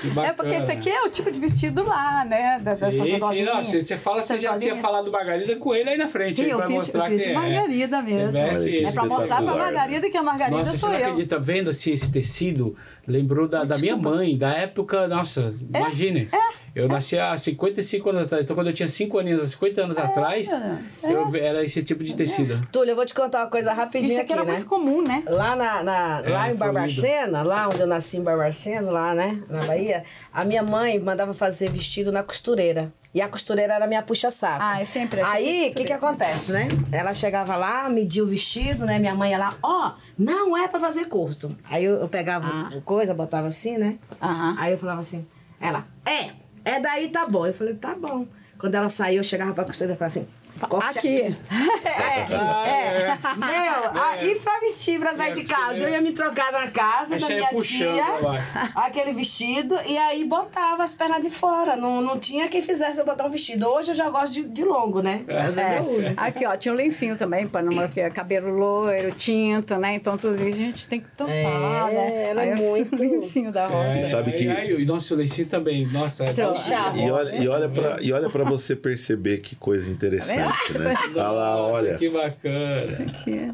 Que. 0.00 0.18
É 0.20 0.32
porque 0.32 0.54
esse 0.54 0.72
aqui 0.72 0.88
é 0.88 1.02
o 1.02 1.10
tipo 1.10 1.30
de 1.30 1.38
vestido 1.38 1.84
lá, 1.84 2.24
né? 2.24 2.58
Da- 2.60 2.70
Dessas 2.72 2.94
Sim, 2.94 3.18
sim, 3.20 3.44
não, 3.44 3.62
você, 3.62 3.82
você 3.82 3.96
fala, 3.98 4.22
você 4.22 4.38
já 4.38 4.58
tinha 4.58 4.74
falado 4.74 5.12
Margarida 5.12 5.54
com 5.56 5.74
ele 5.74 5.90
aí 5.90 5.98
na 5.98 6.08
frente, 6.08 6.36
Sim, 6.36 6.44
aí, 6.44 6.50
eu 6.50 6.56
pra 6.56 6.66
fiz, 6.66 6.76
mostrar 6.76 7.04
eu 7.04 7.10
fiz 7.10 7.20
que 7.20 7.26
de 7.28 7.32
é. 7.34 7.34
Margarida 7.34 8.02
mesmo. 8.02 8.32
Você 8.32 8.42
veste 8.42 8.84
É 8.86 8.92
pra 8.92 9.04
mostrar 9.04 9.42
pra. 9.42 9.54
Margarida 9.54 10.08
que 10.10 10.16
a 10.16 10.22
Margarida 10.22 10.56
Nossa, 10.56 10.70
você 10.72 10.78
sou 10.78 10.90
eu. 10.92 10.96
acredita, 10.96 11.38
vendo 11.38 11.68
assim, 11.68 11.92
esse 11.92 12.10
tecido, 12.10 12.74
lembrou 13.06 13.46
da, 13.46 13.64
da 13.64 13.76
minha 13.76 13.94
mãe, 13.94 14.38
da 14.38 14.50
época, 14.54 15.06
nossa, 15.08 15.54
É, 15.74 15.78
imagine. 15.78 16.28
Eu 16.74 16.88
nasci 16.88 17.18
há 17.18 17.36
55 17.36 18.08
anos 18.10 18.22
atrás, 18.22 18.44
então 18.44 18.56
quando 18.56 18.68
eu 18.68 18.72
tinha 18.72 18.88
5 18.88 19.18
aninhos, 19.18 19.42
há 19.42 19.46
50 19.46 19.82
anos 19.82 19.98
atrás, 19.98 20.50
é. 20.50 20.78
eu, 21.02 21.34
era 21.36 21.62
esse 21.62 21.82
tipo 21.82 22.02
de 22.02 22.16
tecido. 22.16 22.66
Túlio, 22.72 22.92
eu 22.92 22.96
vou 22.96 23.04
te 23.04 23.12
contar 23.12 23.40
uma 23.40 23.50
coisa 23.50 23.72
rapidinho 23.74 24.12
Isso 24.12 24.20
aqui 24.20 24.32
aqui, 24.32 24.40
era 24.40 24.44
né? 24.44 24.52
muito 24.52 24.66
comum, 24.66 25.02
né? 25.02 25.22
Lá, 25.26 25.54
na, 25.54 25.82
na- 25.82 26.22
É, 26.24 26.28
lá 26.30 26.50
em. 26.50 26.56
Barbacena, 26.56 27.42
lá 27.42 27.66
onde 27.68 27.80
eu 27.80 27.86
nasci 27.86 28.16
em 28.16 28.22
Barbacena, 28.22 28.90
lá, 28.90 29.14
né, 29.14 29.42
na 29.50 29.60
Bahia, 29.64 30.02
a 30.32 30.44
minha 30.44 30.62
mãe 30.62 30.98
mandava 30.98 31.34
fazer 31.34 31.70
vestido 31.70 32.10
na 32.10 32.22
costureira. 32.22 32.92
E 33.14 33.20
a 33.20 33.28
costureira 33.28 33.74
era 33.74 33.86
minha 33.86 34.00
puxa-saco. 34.00 34.62
Ah, 34.62 34.80
é 34.80 34.86
sempre 34.86 35.20
essa 35.20 35.30
Aí, 35.30 35.68
o 35.70 35.74
que 35.76 35.84
que 35.84 35.92
acontece, 35.92 36.50
né? 36.50 36.68
Ela 36.90 37.12
chegava 37.12 37.54
lá, 37.56 37.86
media 37.90 38.24
o 38.24 38.26
vestido, 38.26 38.86
né? 38.86 38.98
Minha 38.98 39.14
mãe 39.14 39.32
ia 39.32 39.38
lá, 39.38 39.50
ó, 39.62 39.92
não 40.18 40.56
é 40.56 40.66
pra 40.66 40.80
fazer 40.80 41.04
curto. 41.04 41.54
Aí 41.68 41.84
eu, 41.84 41.96
eu 41.96 42.08
pegava 42.08 42.46
Ah. 42.48 42.80
coisa, 42.86 43.12
botava 43.12 43.48
assim, 43.48 43.76
né? 43.76 43.98
Aham. 44.22 44.56
Aí 44.58 44.72
eu 44.72 44.78
falava 44.78 45.02
assim, 45.02 45.26
ela, 45.60 45.86
é, 46.06 46.30
é 46.64 46.80
daí 46.80 47.08
tá 47.08 47.26
bom. 47.26 47.46
Eu 47.46 47.52
falei, 47.52 47.74
tá 47.74 47.94
bom. 47.94 48.26
Quando 48.58 48.74
ela 48.74 48.88
saiu, 48.88 49.18
eu 49.18 49.24
chegava 49.24 49.52
pra 49.52 49.64
costureira 49.64 49.94
e 49.94 49.98
falava 49.98 50.18
assim, 50.18 50.28
corte 50.68 50.98
Aqui. 50.98 51.36
é, 51.84 52.26
Ah, 52.34 52.68
é. 52.68 53.18
Meu, 53.36 54.02
aí 54.02 54.34
pra 54.36 54.60
vestir 54.60 54.98
pra 55.00 55.12
sair 55.14 55.32
de 55.32 55.44
casa, 55.44 55.78
eu 55.78 55.88
ia 55.90 56.00
me 56.00 56.12
trocar 56.12 56.52
na 56.52 56.68
casa 56.70 57.16
da 57.16 57.18
você 57.18 57.32
ia 57.32 57.36
minha 57.38 57.48
pra 57.48 57.58
tia, 57.60 58.72
aquele 58.74 59.12
vestido, 59.12 59.76
e 59.86 59.96
aí 59.98 60.24
botava 60.24 60.82
as 60.82 60.94
pernas 60.94 61.22
de 61.22 61.30
fora. 61.30 61.76
Não, 61.76 62.00
não 62.00 62.18
tinha 62.18 62.48
quem 62.48 62.62
fizesse 62.62 62.98
eu 63.00 63.04
botar 63.06 63.26
um 63.26 63.30
vestido. 63.30 63.66
Hoje 63.68 63.90
eu 63.90 63.94
já 63.94 64.08
gosto 64.08 64.32
de, 64.34 64.44
de 64.44 64.64
longo, 64.64 65.02
né? 65.02 65.24
Às 65.28 65.54
vezes 65.56 65.58
É. 65.58 65.78
eu 65.78 65.82
uso. 65.82 66.14
Aqui, 66.16 66.46
ó, 66.46 66.56
tinha 66.56 66.72
um 66.72 66.76
lencinho 66.76 67.16
também, 67.16 67.46
para 67.46 67.62
não 67.62 67.88
ter 67.88 68.12
cabelo 68.12 68.50
loiro, 68.50 69.12
tinto, 69.12 69.76
né? 69.76 69.94
Então 69.94 70.16
tudo 70.16 70.34
isso 70.46 70.60
a 70.60 70.64
gente 70.64 70.88
tem 70.88 71.00
que 71.00 71.08
tampar, 71.16 71.32
É, 71.34 71.92
né? 71.92 72.24
é 72.24 72.40
Aí 72.40 72.56
fiz 72.56 72.60
muito- 72.60 72.94
o 72.96 72.98
lencinho 72.98 73.52
da 73.52 73.66
rosa. 73.66 73.98
É, 73.98 74.02
sabe 74.02 74.32
que- 74.32 74.44
e 74.44 74.84
nosso 74.84 75.14
lencinho 75.14 75.46
também, 75.48 75.86
nossa, 75.86 76.24
é 76.24 76.30
Então, 76.30 76.54
E 76.96 77.10
olha, 77.10 77.34
e, 77.42 77.48
olha 77.48 77.68
pra, 77.68 77.98
e 78.00 78.12
olha 78.12 78.28
pra 78.30 78.44
você 78.44 78.74
perceber 78.76 79.38
que 79.38 79.56
coisa 79.56 79.90
interessante, 79.90 80.41
né? 80.78 80.94
Olha 81.14 81.28
lá, 81.30 81.56
olha. 81.66 81.98
Que 81.98 82.08
bacana. 82.08 82.98
Aqui. 83.06 83.52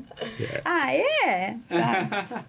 Ah, 0.64 0.94
é? 0.94 1.54
Tá. 1.68 2.44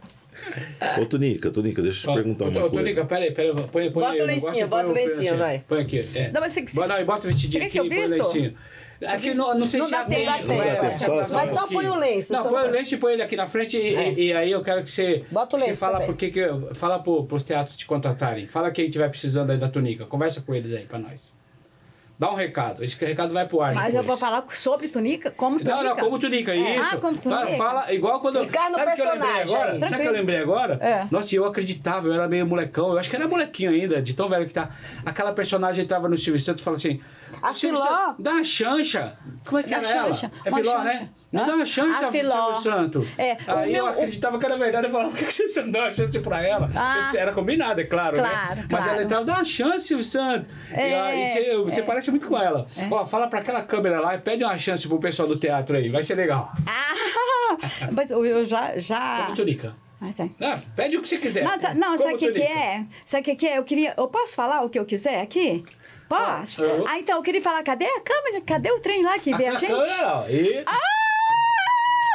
Ô, 1.02 1.06
Tunica, 1.06 1.52
Tunica, 1.52 1.82
deixa 1.82 2.08
eu 2.08 2.14
te 2.14 2.16
perguntar 2.16 2.46
uma 2.46 2.52
ô, 2.52 2.70
coisa. 2.70 2.76
Tônica, 2.78 3.06
peraí, 3.06 3.32
peraí, 3.32 3.54
põe, 3.54 3.68
põe 3.68 3.90
Bota 3.92 4.12
aí 4.14 4.22
o 4.22 4.26
lencinho, 4.26 4.68
bota 4.68 4.88
o 4.88 4.92
lencinho, 4.94 5.38
vai. 5.38 5.64
Põe 5.68 5.82
aqui, 5.82 6.00
é. 6.16 6.32
Não, 6.32 6.40
mas 6.42 6.54
você- 6.54 6.62
Bota, 6.74 7.04
bota 7.06 7.28
o 7.28 7.32
vestidinho 7.32 7.66
aqui 7.66 7.78
e 7.78 7.90
põe 7.90 8.06
o 8.06 8.10
lencinho. 8.10 8.56
Aqui 9.06 9.34
não, 9.34 9.58
não 9.58 9.66
sei 9.66 9.80
Não 9.80 9.86
se 9.86 9.92
dá 9.94 10.00
já 10.00 10.06
tempo, 10.06 10.18
tem. 10.20 10.26
dá 10.26 10.38
tempo. 10.40 10.54
Não 10.54 10.58
dá 10.66 10.76
tempo, 10.90 11.00
só- 11.00 11.26
só 11.26 11.38
Mas 11.38 11.50
só 11.52 11.68
põe 11.68 11.88
o 11.88 11.96
lenço, 11.96 12.34
Não, 12.34 12.50
põe 12.50 12.68
o 12.68 12.72
lenço 12.72 12.96
e 12.96 12.98
põe 12.98 13.14
ele 13.14 13.22
aqui 13.22 13.36
na 13.38 13.48
frente 13.48 13.78
e, 13.78 13.96
e- 13.96 14.28
e 14.28 14.34
aí 14.34 14.52
eu 14.52 14.62
quero 14.62 14.84
que 14.84 14.90
você... 14.90 15.24
Bota 15.32 15.56
o 15.56 15.60
que 15.60 15.66
lenço 15.66 15.80
Você 15.80 15.86
fala 15.86 16.02
porque 16.06 16.30
que... 16.30 16.42
Fala 16.74 17.00
pro, 17.00 17.24
pros 17.24 17.44
teatros 17.46 17.78
te 17.78 17.86
contratarem. 17.86 18.46
Fala 18.46 18.72
quem 18.72 18.86
estiver 18.86 19.08
precisando 19.10 19.52
aí 19.52 19.58
da 19.58 19.70
túnica. 19.70 20.06
Conversa 20.06 20.42
com 20.42 20.54
eles 20.54 20.74
aí 20.76 20.84
pra 20.86 21.00
nós. 21.00 21.34
Dá 22.20 22.30
um 22.30 22.36
recado. 22.36 22.84
Esse 22.84 23.04
recado 23.06 23.32
vai 23.32 23.48
pro 23.48 23.62
ar 23.62 23.74
Mas 23.74 23.96
eu 23.96 24.04
vou 24.04 24.16
depois. 24.16 24.20
falar 24.20 24.44
sobre 24.50 24.90
tunica, 24.90 25.32
como 25.32 25.58
tunica. 25.58 25.74
Não, 25.74 25.84
não, 25.84 25.96
como 25.96 26.20
tunica, 26.20 26.54
isso. 26.54 26.90
Ah, 26.96 26.98
como 26.98 27.18
tunica. 27.18 27.48
Fala, 27.56 27.94
igual 27.94 28.20
quando. 28.20 28.42
Ficar 28.42 28.70
no 28.70 28.76
sabe 28.76 28.92
o 28.92 28.96
que 28.96 29.02
eu 29.02 29.06
lembrei 29.06 29.30
personagem 29.32 29.56
agora? 29.56 29.90
Sabe 29.90 29.96
o 29.96 30.02
que 30.02 30.08
eu 30.08 30.12
lembrei 30.20 30.38
agora? 30.40 30.74
É. 30.82 31.08
Nossa, 31.10 31.34
eu 31.34 31.46
acreditava, 31.46 32.08
eu 32.08 32.14
era 32.14 32.28
meio 32.28 32.46
molecão. 32.46 32.90
Eu 32.92 33.00
acho 33.00 33.10
que 33.10 33.16
era 33.16 33.26
molequinho 33.26 33.72
ainda, 33.72 34.02
de 34.02 34.14
tão 34.14 34.28
velho 34.28 34.46
que 34.46 34.54
tá. 34.54 34.70
Aquela 35.06 35.32
personagem 35.32 35.86
entrava 35.86 36.10
no 36.10 36.18
Silvio 36.18 36.42
Santos 36.42 36.62
e 36.62 36.66
falava 36.66 36.78
assim: 36.78 37.00
A 37.42 37.54
Filó. 37.54 38.16
Dá 38.20 38.32
uma 38.32 38.44
chancha. 38.44 39.18
Como 39.46 39.60
é 39.60 39.64
que 39.64 39.70
Dá 39.70 39.78
era 39.78 39.88
chancha, 39.88 40.26
ela? 40.28 40.42
É 40.46 40.50
uma 40.50 40.58
Filó, 40.60 40.72
chancha. 40.72 40.84
né? 40.86 41.10
Não 41.32 41.44
Hã? 41.44 41.48
dá 41.48 41.56
uma 41.56 41.66
chancha, 41.66 42.08
A 42.08 42.12
Filó. 42.12 42.54
Silvio 42.56 42.62
Santos. 42.62 43.08
É, 43.18 43.38
o 43.48 43.58
Aí 43.58 43.72
meu- 43.72 43.86
eu 43.86 43.92
acreditava 43.92 44.40
que 44.40 44.46
era 44.46 44.58
verdade. 44.58 44.88
Eu 44.88 44.92
falava: 44.92 45.10
por 45.16 45.18
que 45.20 45.32
você 45.32 45.62
não 45.62 45.72
dá 45.72 45.80
uma 45.82 45.94
chance 45.94 46.20
pra 46.20 46.44
ela? 46.46 46.70
Ah. 46.76 47.12
Era 47.16 47.32
combinado, 47.34 47.82
é 47.82 47.84
claro, 47.84 48.18
Claro, 48.18 48.56
né? 48.56 48.68
Mas 48.70 48.84
claro. 48.84 48.90
ela 48.98 49.04
entrava: 49.04 49.26
dá 49.26 49.34
uma 49.34 49.46
chance, 49.46 49.88
Silvio 49.88 50.04
Santos. 50.04 50.54
É, 50.72 50.90
e 50.90 50.94
aí 50.96 51.28
você, 51.28 51.58
você 51.64 51.80
é. 51.82 51.84
parece 51.84 52.10
muito 52.12 52.28
com 52.28 52.38
ela. 52.38 52.66
Ó, 52.92 53.06
fala 53.06 53.28
pra 53.28 53.40
aquela 53.40 53.62
câmera 53.64 54.00
lá 54.00 54.16
e 54.16 54.20
pede 54.20 54.44
uma 54.44 54.58
chance 54.58 54.88
pro 54.88 55.00
pessoal 55.00 55.28
do 55.28 55.38
teatro 55.38 55.78
aí. 55.78 55.90
Vai 55.90 56.04
ser 56.04 56.16
legal. 56.16 56.52
Ah, 56.68 57.58
mas 57.94 58.10
eu 58.12 58.44
já... 58.46 58.78
já... 58.78 59.24
Como 59.26 59.36
Tunica. 59.36 59.76
Ah, 60.02 60.08
tá. 60.16 60.30
Não, 60.40 60.54
pede 60.76 60.98
o 60.98 61.02
que 61.02 61.10
você 61.10 61.18
quiser. 61.18 61.44
Não, 61.44 61.60
tá- 61.60 61.74
não 61.74 61.98
sabe 61.98 62.14
o 62.14 62.18
que, 62.18 62.32
que 62.32 62.42
é? 62.42 62.86
Sabe 63.06 63.22
o 63.22 63.26
que, 63.26 63.36
que 63.36 63.46
é? 63.48 63.58
Eu 63.58 63.64
queria. 63.66 63.94
Eu 63.98 64.08
posso 64.08 64.34
falar 64.34 64.62
o 64.64 64.70
que 64.70 64.80
eu 64.80 64.86
quiser 64.86 65.20
aqui? 65.22 65.62
Posso? 66.10 66.66
Ah, 66.66 66.84
Ah, 66.94 67.00
então 67.00 67.18
eu 67.18 67.22
queria 67.22 67.42
falar, 67.42 67.62
cadê 67.64 67.86
a 67.86 68.02
câmera? 68.02 68.42
Cadê 68.46 68.72
o 68.72 68.80
trem 68.80 69.04
lá 69.04 69.18
que 69.20 69.34
vê 69.36 69.46
a 69.48 69.56
gente? 69.60 69.68
Câmera, 69.72 70.16
ó. 70.24 70.28
E... 70.28 70.64
Ah, 70.66 70.78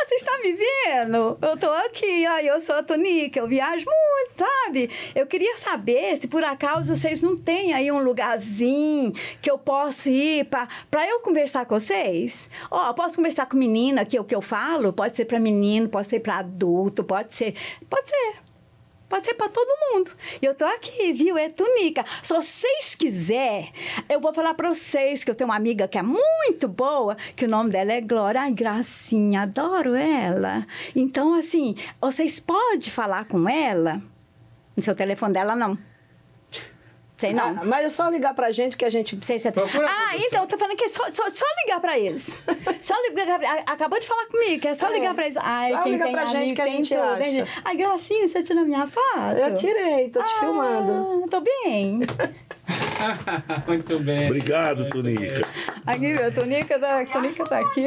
você 0.07 0.17
está 0.17 0.39
me 0.43 0.53
vendo? 0.53 1.39
Eu 1.41 1.57
tô 1.57 1.71
aqui, 1.71 2.27
ó, 2.29 2.39
eu 2.41 2.61
sou 2.61 2.75
a 2.75 2.83
Tonica, 2.83 3.39
eu 3.39 3.47
viajo 3.49 3.87
muito, 3.87 4.39
sabe? 4.39 4.91
Eu 5.15 5.27
queria 5.27 5.57
saber 5.57 6.15
se 6.19 6.29
por 6.29 6.45
acaso 6.45 6.95
vocês 6.95 7.23
não 7.23 7.37
têm 7.39 7.73
aí 7.73 7.91
um 7.91 8.03
lugarzinho 8.03 9.13
que 9.41 9.51
eu 9.51 9.57
possa 9.57 10.11
ir 10.11 10.45
pra 10.47 10.69
eu 11.09 11.21
conversar 11.21 11.65
com 11.65 11.79
vocês. 11.81 12.51
Ó, 12.71 12.89
eu 12.89 12.95
posso 12.95 13.17
conversar 13.17 13.47
com 13.47 13.57
menina, 13.57 14.05
que 14.05 14.17
é 14.17 14.21
o 14.21 14.25
que 14.25 14.35
eu 14.35 14.43
falo, 14.43 14.93
pode 14.93 15.17
ser 15.17 15.25
pra 15.25 15.41
menino, 15.41 15.89
pode 15.89 16.07
ser 16.07 16.21
pra 16.21 16.39
adulto, 16.39 17.03
pode 17.03 17.33
ser. 17.35 17.55
Pode 17.89 18.09
ser. 18.09 18.44
Pode 19.09 19.27
ser 19.27 19.35
para 19.35 19.49
todo 19.49 19.69
mundo. 19.93 20.11
E 20.41 20.47
eu 20.47 20.55
tô 20.55 20.65
aqui, 20.65 21.13
viu? 21.13 21.37
É 21.37 21.49
tunica. 21.49 22.05
Se 22.23 22.33
vocês 22.33 22.95
quiserem, 22.95 23.73
eu 24.09 24.21
vou 24.21 24.33
falar 24.33 24.55
para 24.55 24.73
vocês 24.73 25.23
que 25.23 25.31
eu 25.31 25.35
tenho 25.35 25.49
uma 25.49 25.57
amiga 25.57 25.87
que 25.87 25.99
é 25.99 26.03
muito 26.03 26.67
boa, 26.69 27.17
que 27.37 27.45
o 27.45 27.49
nome 27.49 27.71
dela 27.71 27.93
é 27.93 28.01
Glória. 28.01 28.41
Ai, 28.41 28.53
gracinha, 28.53 29.43
adoro 29.43 29.95
ela. 29.95 30.67
Então, 30.97 31.35
assim, 31.35 31.77
vocês 32.01 32.41
podem 32.41 32.91
falar 32.91 33.27
com 33.27 33.49
ela. 33.49 34.03
No 34.77 34.83
seu 34.83 34.95
telefone 34.95 35.35
dela, 35.35 35.55
não. 35.55 35.79
Sei 37.17 37.33
não. 37.33 37.47
Ah, 37.47 37.65
mas 37.65 37.85
é 37.87 37.89
só 37.89 38.09
ligar 38.09 38.35
pra 38.35 38.51
gente 38.51 38.77
que 38.77 38.85
a 38.85 38.91
gente. 38.91 39.17
Sei 39.25 39.39
se 39.39 39.47
é... 39.47 39.53
Procura 39.53 39.87
Ah, 39.89 40.17
então, 40.17 40.47
tá 40.49 40.59
falando 40.59 40.77
que 40.77 40.85
é 40.85 40.89
só, 40.89 41.05
só, 41.13 41.31
só 41.31 41.45
ligar 41.65 41.81
pra 41.81 41.97
eles. 41.99 42.37
Só 42.81 42.95
ligar. 43.09 43.41
Acabou 43.67 43.99
de 43.99 44.07
falar 44.07 44.27
comigo, 44.27 44.61
que 44.61 44.69
é 44.69 44.75
só 44.75 44.89
É. 44.89 44.93
ligar 44.95 45.15
pra 45.15 45.25
eles. 45.25 45.37
Ai, 45.39 45.73
Só 45.73 45.83
quem 45.83 45.93
ligar 45.93 46.05
tem 46.07 46.13
pra 46.15 46.25
gente 46.27 46.55
que 46.55 46.61
a 46.61 46.67
gente 46.67 46.89
tudo, 46.95 47.03
acha. 47.03 47.23
gente? 47.23 47.51
Ai, 47.65 47.77
gracinha, 47.77 48.29
você 48.29 48.43
tirou 48.43 48.65
minha 48.67 48.87
foto? 48.87 49.37
Eu 49.39 49.55
tirei, 49.55 50.11
tô 50.11 50.23
te 50.23 50.35
filmando. 50.39 51.23
Ah, 51.25 51.29
tô 51.31 51.41
bem. 51.41 52.01
Muito 53.67 53.99
bem. 54.01 54.27
Obrigado, 54.27 54.89
Tunica. 54.91 55.47
Aqui, 55.87 56.13
a 56.15 56.31
Tonica 56.31 56.79
tá, 56.79 57.01
a 57.01 57.07
Tonica 57.07 57.45
tá 57.45 57.59
aqui. 57.61 57.85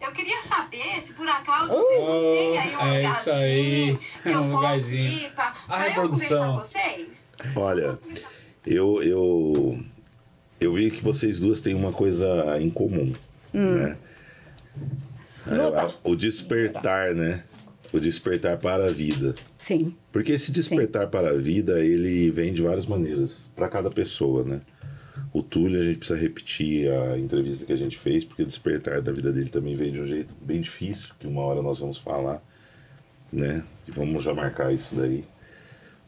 Eu 0.00 0.12
queria 0.12 0.40
saber 0.42 1.02
se 1.04 1.12
por 1.14 1.28
acaso 1.28 1.68
vocês 1.74 2.00
não 2.00 2.20
têm 2.20 2.58
aí 2.58 2.76
um 2.76 2.86
é 2.86 3.02
isso 3.10 3.30
aí. 3.30 3.90
lugarzinho 3.90 4.00
que 4.22 4.28
eu 4.28 4.32
Um 4.40 4.50
posso 4.50 4.56
lugarzinho. 4.56 5.12
ir 5.18 5.30
pra, 5.32 5.44
A 5.44 5.52
pra 5.66 5.76
eu 5.76 5.82
reprodução. 5.88 6.52
conversar 6.56 6.80
com 6.80 6.88
vocês? 6.94 7.26
Olha, 7.54 7.98
eu, 8.66 9.02
eu, 9.02 9.78
eu 10.60 10.74
vi 10.74 10.90
que 10.90 11.02
vocês 11.02 11.40
duas 11.40 11.60
têm 11.60 11.74
uma 11.74 11.92
coisa 11.92 12.60
em 12.60 12.68
comum, 12.68 13.12
né? 13.52 13.96
É, 15.46 15.94
o 16.02 16.16
despertar, 16.16 17.14
né? 17.14 17.44
O 17.92 18.00
despertar 18.00 18.58
para 18.58 18.86
a 18.86 18.88
vida. 18.88 19.34
Sim. 19.56 19.94
Porque 20.10 20.32
esse 20.32 20.50
despertar 20.50 21.06
para 21.06 21.30
a 21.30 21.36
vida, 21.36 21.78
ele 21.78 22.30
vem 22.30 22.52
de 22.52 22.62
várias 22.62 22.84
maneiras, 22.84 23.48
para 23.54 23.68
cada 23.68 23.88
pessoa, 23.88 24.42
né? 24.42 24.60
O 25.32 25.42
Túlio, 25.42 25.80
a 25.80 25.84
gente 25.84 25.98
precisa 25.98 26.18
repetir 26.18 26.90
a 26.90 27.18
entrevista 27.18 27.64
que 27.64 27.72
a 27.72 27.76
gente 27.76 27.96
fez, 27.96 28.24
porque 28.24 28.42
o 28.42 28.46
despertar 28.46 29.00
da 29.00 29.12
vida 29.12 29.32
dele 29.32 29.48
também 29.48 29.76
veio 29.76 29.92
de 29.92 30.00
um 30.00 30.06
jeito 30.06 30.34
bem 30.40 30.60
difícil, 30.60 31.14
que 31.18 31.26
uma 31.26 31.42
hora 31.42 31.62
nós 31.62 31.78
vamos 31.78 31.98
falar, 31.98 32.42
né? 33.32 33.62
E 33.86 33.90
vamos 33.92 34.24
já 34.24 34.34
marcar 34.34 34.74
isso 34.74 34.96
daí. 34.96 35.24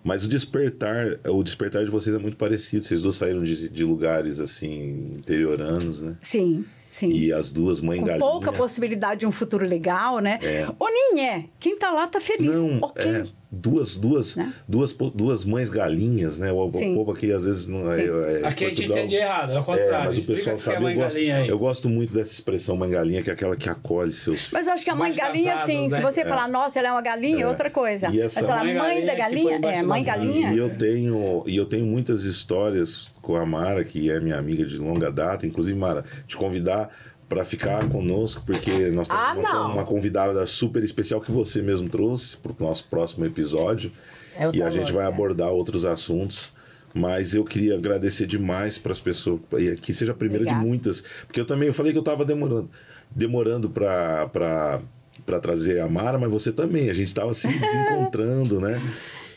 Mas 0.08 0.24
o 0.24 0.28
despertar, 0.28 1.20
o 1.26 1.42
despertar 1.42 1.84
de 1.84 1.90
vocês 1.90 2.16
é 2.16 2.18
muito 2.18 2.38
parecido. 2.38 2.82
Vocês 2.82 3.02
duas 3.02 3.16
saíram 3.16 3.44
de, 3.44 3.68
de 3.68 3.84
lugares 3.84 4.40
assim 4.40 5.12
interioranos, 5.18 6.00
né? 6.00 6.16
Sim, 6.22 6.64
sim. 6.88 7.12
E 7.12 7.32
as 7.32 7.52
duas 7.52 7.80
mães 7.80 8.00
Com 8.00 8.06
galinha. 8.06 8.26
pouca 8.26 8.50
possibilidade 8.52 9.20
de 9.20 9.26
um 9.26 9.32
futuro 9.32 9.64
legal, 9.66 10.18
né? 10.18 10.38
É. 10.42 10.66
Ô, 10.78 10.86
Ninhé, 10.88 11.44
quem 11.60 11.78
tá 11.78 11.90
lá 11.92 12.06
tá 12.06 12.18
feliz. 12.18 12.56
Não, 12.56 12.78
ok. 12.82 13.04
é, 13.06 13.24
duas, 13.50 13.96
duas, 13.96 14.36
Né? 14.36 14.52
duas, 14.66 14.92
duas 15.14 15.44
mães 15.44 15.68
galinhas, 15.70 16.38
né? 16.38 16.50
O, 16.52 16.64
o 16.66 16.70
povo 16.70 17.12
aqui 17.12 17.30
às 17.30 17.44
vezes 17.44 17.66
não 17.66 17.90
é. 17.92 17.96
Sim. 17.96 18.08
é 18.08 18.46
Aqui 18.48 18.64
a 18.64 18.68
gente 18.68 18.76
Portugal. 18.78 18.98
entende 18.98 19.14
errado, 19.16 19.52
é 19.52 19.60
o 19.60 19.64
contrário. 19.64 19.94
É, 19.94 20.04
mas 20.06 20.18
o 20.18 20.22
pessoal 20.24 20.56
é 20.56 20.58
sabe. 20.58 20.82
mãe 20.82 20.94
Eu 20.94 21.00
gosto, 21.00 21.18
eu 21.18 21.58
gosto 21.58 21.88
muito 21.90 22.12
dessa 22.14 22.32
expressão 22.32 22.76
mãe 22.76 22.90
galinha, 22.90 23.22
que 23.22 23.30
é 23.30 23.32
aquela 23.34 23.54
que 23.56 23.68
acolhe 23.68 24.12
seus 24.12 24.50
Mas 24.50 24.66
eu 24.66 24.72
acho 24.72 24.82
que 24.84 24.90
a 24.90 24.94
mãe 24.94 25.12
galinha, 25.14 25.52
casados, 25.52 25.70
assim, 25.70 25.88
né? 25.88 25.96
se 25.96 26.00
você 26.02 26.24
falar, 26.24 26.48
nossa, 26.48 26.78
ela 26.78 26.88
é 26.88 26.92
uma 26.92 27.02
galinha, 27.02 27.44
é 27.44 27.46
outra 27.48 27.70
coisa. 27.70 28.08
E 28.10 28.20
essa 28.20 28.40
Mas 28.40 28.50
ela, 28.50 28.64
mãe 28.64 28.74
mãe, 28.74 29.06
da 29.06 29.14
galinha 29.14 29.54
que 29.56 29.58
galinha, 29.60 29.80
é, 29.80 29.82
mãe 29.82 30.02
galinha. 30.04 30.52
E 30.52 30.58
eu 30.58 30.70
tenho, 30.76 31.44
e 31.46 31.56
eu 31.56 31.66
tenho 31.66 31.84
muitas 31.86 32.24
histórias 32.24 33.10
com 33.28 33.36
a 33.36 33.44
Mara, 33.44 33.84
que 33.84 34.10
é 34.10 34.18
minha 34.18 34.38
amiga 34.38 34.64
de 34.64 34.78
longa 34.78 35.12
data. 35.12 35.46
Inclusive, 35.46 35.78
Mara, 35.78 36.02
te 36.26 36.34
convidar 36.34 36.88
para 37.28 37.44
ficar 37.44 37.86
conosco, 37.90 38.42
porque 38.46 38.70
nós 38.88 39.06
temos 39.06 39.44
Ah, 39.44 39.68
uma, 39.70 39.84
convidada 39.84 40.46
super 40.46 40.82
especial 40.82 41.20
que 41.20 41.30
você 41.30 41.60
mesmo 41.60 41.90
trouxe 41.90 42.38
para 42.38 42.52
o 42.52 42.56
nosso 42.58 42.88
próximo 42.88 43.26
episódio. 43.26 43.92
Eu 44.40 44.50
e 44.54 44.62
a 44.62 44.70
gente 44.70 44.90
vai 44.92 45.04
abordar 45.04 45.50
outros 45.50 45.84
assuntos. 45.84 46.54
Mas 46.94 47.34
eu 47.34 47.44
queria 47.44 47.74
agradecer 47.74 48.26
demais 48.26 48.78
para 48.78 48.92
as 48.92 48.98
pessoas, 48.98 49.40
e 49.58 49.76
que 49.76 49.92
seja 49.92 50.12
a 50.12 50.14
primeira 50.14 50.44
Obrigada. 50.44 50.64
de 50.64 50.66
muitas, 50.66 51.04
porque 51.26 51.38
eu 51.38 51.44
também 51.44 51.68
eu 51.68 51.74
falei 51.74 51.92
que 51.92 51.98
eu 51.98 52.02
estava 52.02 52.24
demorando, 52.24 52.70
demorando 53.14 53.68
para 53.68 54.80
para 55.26 55.38
trazer 55.40 55.80
a 55.80 55.88
Mara, 55.88 56.16
mas 56.16 56.30
você 56.30 56.50
também, 56.50 56.88
a 56.88 56.94
gente 56.94 57.08
estava 57.08 57.34
se 57.34 57.46
desencontrando, 57.52 58.58
né? 58.58 58.80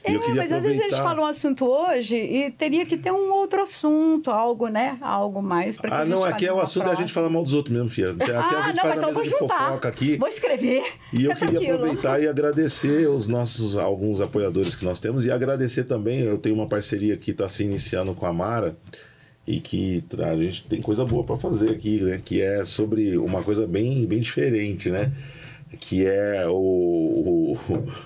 É, 0.03 0.15
eu 0.15 0.19
queria 0.19 0.35
mas 0.35 0.51
às 0.51 0.63
vezes 0.63 0.79
a 0.79 0.83
gente 0.83 0.93
aproveitar- 0.95 1.03
fala 1.15 1.21
um 1.21 1.25
assunto 1.29 1.65
hoje 1.69 2.15
e 2.15 2.49
teria 2.51 2.85
que 2.85 2.97
ter 2.97 3.11
um 3.11 3.31
outro 3.33 3.61
assunto, 3.61 4.31
algo, 4.31 4.67
né? 4.67 4.97
Algo 4.99 5.41
mais 5.43 5.77
que 5.77 5.85
Ah, 5.87 5.99
a 5.99 6.05
gente 6.05 6.13
não, 6.13 6.23
aqui 6.23 6.45
é 6.47 6.51
o 6.53 6.59
assunto 6.59 6.89
é 6.89 6.91
a 6.91 6.95
gente 6.95 7.13
falar 7.13 7.29
mal 7.29 7.43
dos 7.43 7.53
outros 7.53 7.73
mesmo, 7.75 7.89
filha. 7.89 8.11
Aqui 8.11 8.31
a 8.31 8.39
Ah, 8.39 8.67
gente 8.67 8.75
não, 8.77 8.81
faz 8.83 8.91
a 8.91 8.95
então 8.95 9.09
mesa 9.09 9.13
vou 9.13 9.25
juntar. 9.25 9.79
aqui. 9.87 10.17
Vou 10.17 10.27
escrever. 10.27 10.83
E 11.13 11.25
eu 11.25 11.31
Fica 11.35 11.45
queria 11.45 11.75
aproveitar 11.75 12.19
e 12.21 12.27
agradecer 12.27 13.07
os 13.07 13.27
nossos 13.27 13.77
alguns 13.77 14.21
apoiadores 14.21 14.73
que 14.75 14.83
nós 14.85 14.99
temos 14.99 15.25
e 15.25 15.31
agradecer 15.31 15.83
também, 15.83 16.21
eu 16.21 16.37
tenho 16.37 16.55
uma 16.55 16.67
parceria 16.67 17.15
que 17.15 17.29
está 17.31 17.47
se 17.47 17.63
iniciando 17.63 18.15
com 18.15 18.25
a 18.25 18.33
Mara 18.33 18.75
e 19.45 19.59
que 19.59 20.03
a 20.19 20.35
gente 20.35 20.63
tem 20.65 20.81
coisa 20.81 21.03
boa 21.05 21.23
para 21.23 21.37
fazer 21.37 21.69
aqui, 21.71 21.99
né? 22.01 22.19
Que 22.23 22.41
é 22.41 22.65
sobre 22.65 23.17
uma 23.17 23.43
coisa 23.43 23.67
bem, 23.67 24.03
bem 24.05 24.19
diferente, 24.19 24.89
né? 24.89 25.11
Que 25.79 26.05
é 26.05 26.45
o, 26.47 26.53
o- 26.53 27.57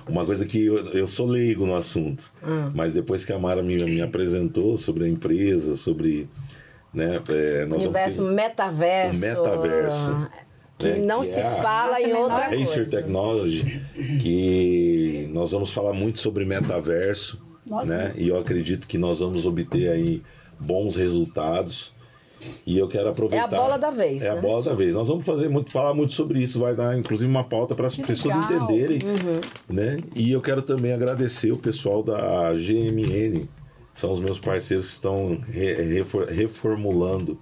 uma 0.07 0.23
coisa 0.25 0.45
que 0.45 0.65
eu, 0.65 0.77
eu 0.91 1.07
sou 1.07 1.25
leigo 1.27 1.65
no 1.65 1.75
assunto. 1.75 2.31
Mas 2.73 2.93
depois 2.93 3.25
que 3.25 3.33
a 3.33 3.39
Mara 3.39 3.63
me, 3.63 3.75
me 3.83 4.01
apresentou 4.01 4.77
sobre 4.77 5.05
a 5.05 5.07
empresa, 5.07 5.75
sobre. 5.75 6.29
Né, 6.93 7.21
é, 7.29 7.65
Universo 7.69 8.23
metaverso. 8.23 9.25
O 9.25 9.27
metaverso, 9.27 10.27
Que 10.77 10.87
né, 10.87 10.97
não 10.99 11.19
que 11.21 11.25
se 11.27 11.39
é 11.39 11.43
fala 11.43 11.99
em 12.01 12.13
outra 12.13 12.45
Acer 12.45 12.55
coisa. 12.57 12.85
Technology, 12.85 13.81
que 14.21 15.29
nós 15.33 15.51
vamos 15.51 15.71
falar 15.71 15.91
muito 15.93 16.19
sobre 16.19 16.45
metaverso, 16.45 17.41
Nossa. 17.65 17.93
né? 17.95 18.13
E 18.15 18.27
eu 18.29 18.37
acredito 18.37 18.87
que 18.87 18.97
nós 18.97 19.19
vamos 19.19 19.45
obter 19.45 19.89
aí 19.89 20.21
bons 20.59 20.95
resultados. 20.95 21.93
E 22.65 22.77
eu 22.77 22.87
quero 22.87 23.09
aproveitar. 23.09 23.43
É 23.43 23.45
a 23.57 23.61
bola 23.61 23.77
da 23.77 23.89
vez, 23.89 24.23
É 24.23 24.29
a 24.29 24.35
né? 24.35 24.41
bola 24.41 24.61
da 24.61 24.73
vez. 24.73 24.93
Nós 24.95 25.07
vamos 25.07 25.25
fazer 25.25 25.49
muito, 25.49 25.71
falar 25.71 25.93
muito 25.93 26.13
sobre 26.13 26.39
isso. 26.41 26.59
Vai 26.59 26.75
dar, 26.75 26.97
inclusive, 26.97 27.29
uma 27.29 27.43
pauta 27.43 27.73
para 27.75 27.87
as 27.87 27.95
pessoas 27.95 28.35
entenderem, 28.35 28.99
Uhum. 29.03 29.41
né? 29.75 29.97
E 30.15 30.31
eu 30.31 30.41
quero 30.41 30.61
também 30.61 30.91
agradecer 30.93 31.51
o 31.51 31.57
pessoal 31.57 32.03
da 32.03 32.53
GMN, 32.53 33.47
são 33.93 34.11
os 34.11 34.19
meus 34.19 34.37
parceiros 34.39 34.85
que 34.87 34.91
estão 34.91 35.39
re- 35.47 35.73
refor- 35.81 36.25
reformulando 36.27 37.39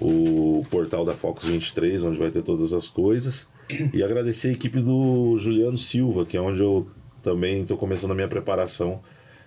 o 0.00 0.64
portal 0.70 1.04
da 1.04 1.12
Focus 1.14 1.44
23, 1.48 2.04
onde 2.04 2.18
vai 2.18 2.30
ter 2.30 2.42
todas 2.42 2.72
as 2.72 2.88
coisas. 2.88 3.48
E 3.92 4.02
agradecer 4.02 4.48
a 4.48 4.52
equipe 4.52 4.78
do 4.80 5.36
Juliano 5.38 5.78
Silva, 5.78 6.24
que 6.26 6.36
é 6.36 6.40
onde 6.40 6.60
eu 6.62 6.86
também 7.22 7.62
estou 7.62 7.76
começando 7.76 8.10
a 8.12 8.14
minha 8.14 8.28
preparação. 8.28 9.00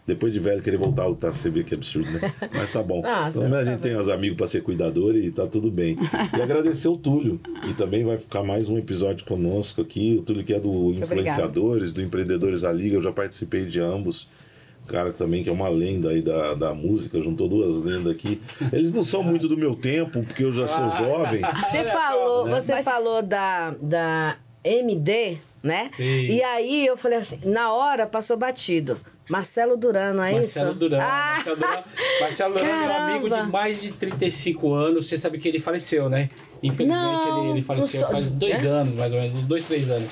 Depois 0.10 0.34
de 0.34 0.40
velho 0.40 0.60
querer 0.60 0.78
voltar 0.78 1.04
a 1.04 1.08
lutar, 1.08 1.32
você 1.32 1.52
vê 1.52 1.64
que 1.64 1.76
absurdo, 1.76 2.12
né? 2.12 2.34
Mas 2.52 2.72
tá 2.72 2.82
bom. 2.82 3.04
Ah, 3.06 3.30
Pelo 3.32 3.44
menos 3.44 3.60
a 3.60 3.72
gente 3.72 3.80
tem 3.80 3.96
os 3.96 4.10
amigos 4.10 4.36
para 4.38 4.48
ser 4.48 4.62
cuidador 4.62 5.16
e 5.16 5.30
tá 5.30 5.46
tudo 5.46 5.70
bem. 5.70 5.96
E 6.36 6.42
agradecer 6.42 6.88
o 6.88 6.98
Túlio, 6.98 7.40
que 7.64 7.74
também 7.76 8.04
vai 8.04 8.18
ficar 8.18 8.44
mais 8.44 8.70
um 8.70 8.78
episódio 8.78 9.24
conosco 9.26 9.82
aqui. 9.82 10.18
O 10.20 10.24
Túlio 10.24 10.44
que 10.44 10.54
é 10.54 10.60
do. 10.60 10.94
Influenciadores, 10.94 11.94
do 11.94 12.02
Empreendedores 12.02 12.62
da 12.62 12.72
Liga, 12.72 12.96
eu 12.96 13.04
já 13.04 13.12
participei 13.12 13.66
de 13.66 13.80
ambos. 13.80 14.28
Cara 14.88 15.14
também 15.14 15.44
que 15.44 15.50
é 15.50 15.52
uma 15.52 15.70
lenda 15.70 16.10
aí 16.10 16.22
da, 16.22 16.56
da 16.56 16.74
música, 16.74 17.22
juntou 17.22 17.48
duas 17.48 17.84
lendas 17.84 18.12
aqui. 18.12 18.42
Eles 18.74 18.92
não 18.92 19.04
são 19.04 19.22
muito 19.22 19.48
do 19.48 19.56
meu 19.56 19.76
tempo, 19.76 20.24
porque 20.24 20.44
eu 20.44 20.52
já 20.52 20.68
sou 20.68 20.90
jovem. 20.90 21.42
Você 21.62 21.84
falou, 21.86 22.48
você 22.48 22.82
falou 22.82 23.22
da, 23.22 23.76
da 23.80 24.38
MD, 24.64 25.38
né? 25.62 25.92
Sim. 25.96 26.28
E 26.28 26.42
aí 26.42 26.88
eu 26.88 26.98
falei 26.98 27.20
assim, 27.20 27.40
na 27.46 27.72
hora 27.72 28.08
passou 28.08 28.36
batido. 28.36 28.98
Marcelo 29.30 29.78
Durano, 29.78 30.22
é 30.24 30.34
Marcelo 30.34 30.72
isso? 30.72 30.80
Durão. 30.80 31.00
Ah, 31.00 31.34
Marcelo 31.36 31.56
Durão, 31.58 31.84
Marcelo 32.22 32.54
Durão 32.56 32.68
é 32.68 32.88
um 32.88 32.98
amigo 32.98 33.30
de 33.30 33.44
mais 33.44 33.80
de 33.82 33.92
35 33.92 34.74
anos. 34.74 35.08
Você 35.08 35.18
sabe 35.18 35.38
que 35.38 35.48
ele 35.48 35.60
faleceu, 35.60 36.10
né? 36.10 36.30
Infelizmente 36.62 37.02
Não, 37.02 37.42
ele, 37.44 37.52
ele 37.52 37.62
faleceu 37.62 38.02
sou- 38.02 38.10
faz 38.10 38.32
dois 38.32 38.64
é? 38.64 38.68
anos, 38.68 38.96
mais 38.96 39.14
ou 39.14 39.20
menos, 39.20 39.36
uns 39.36 39.46
dois, 39.46 39.64
três 39.64 39.90
anos. 39.90 40.10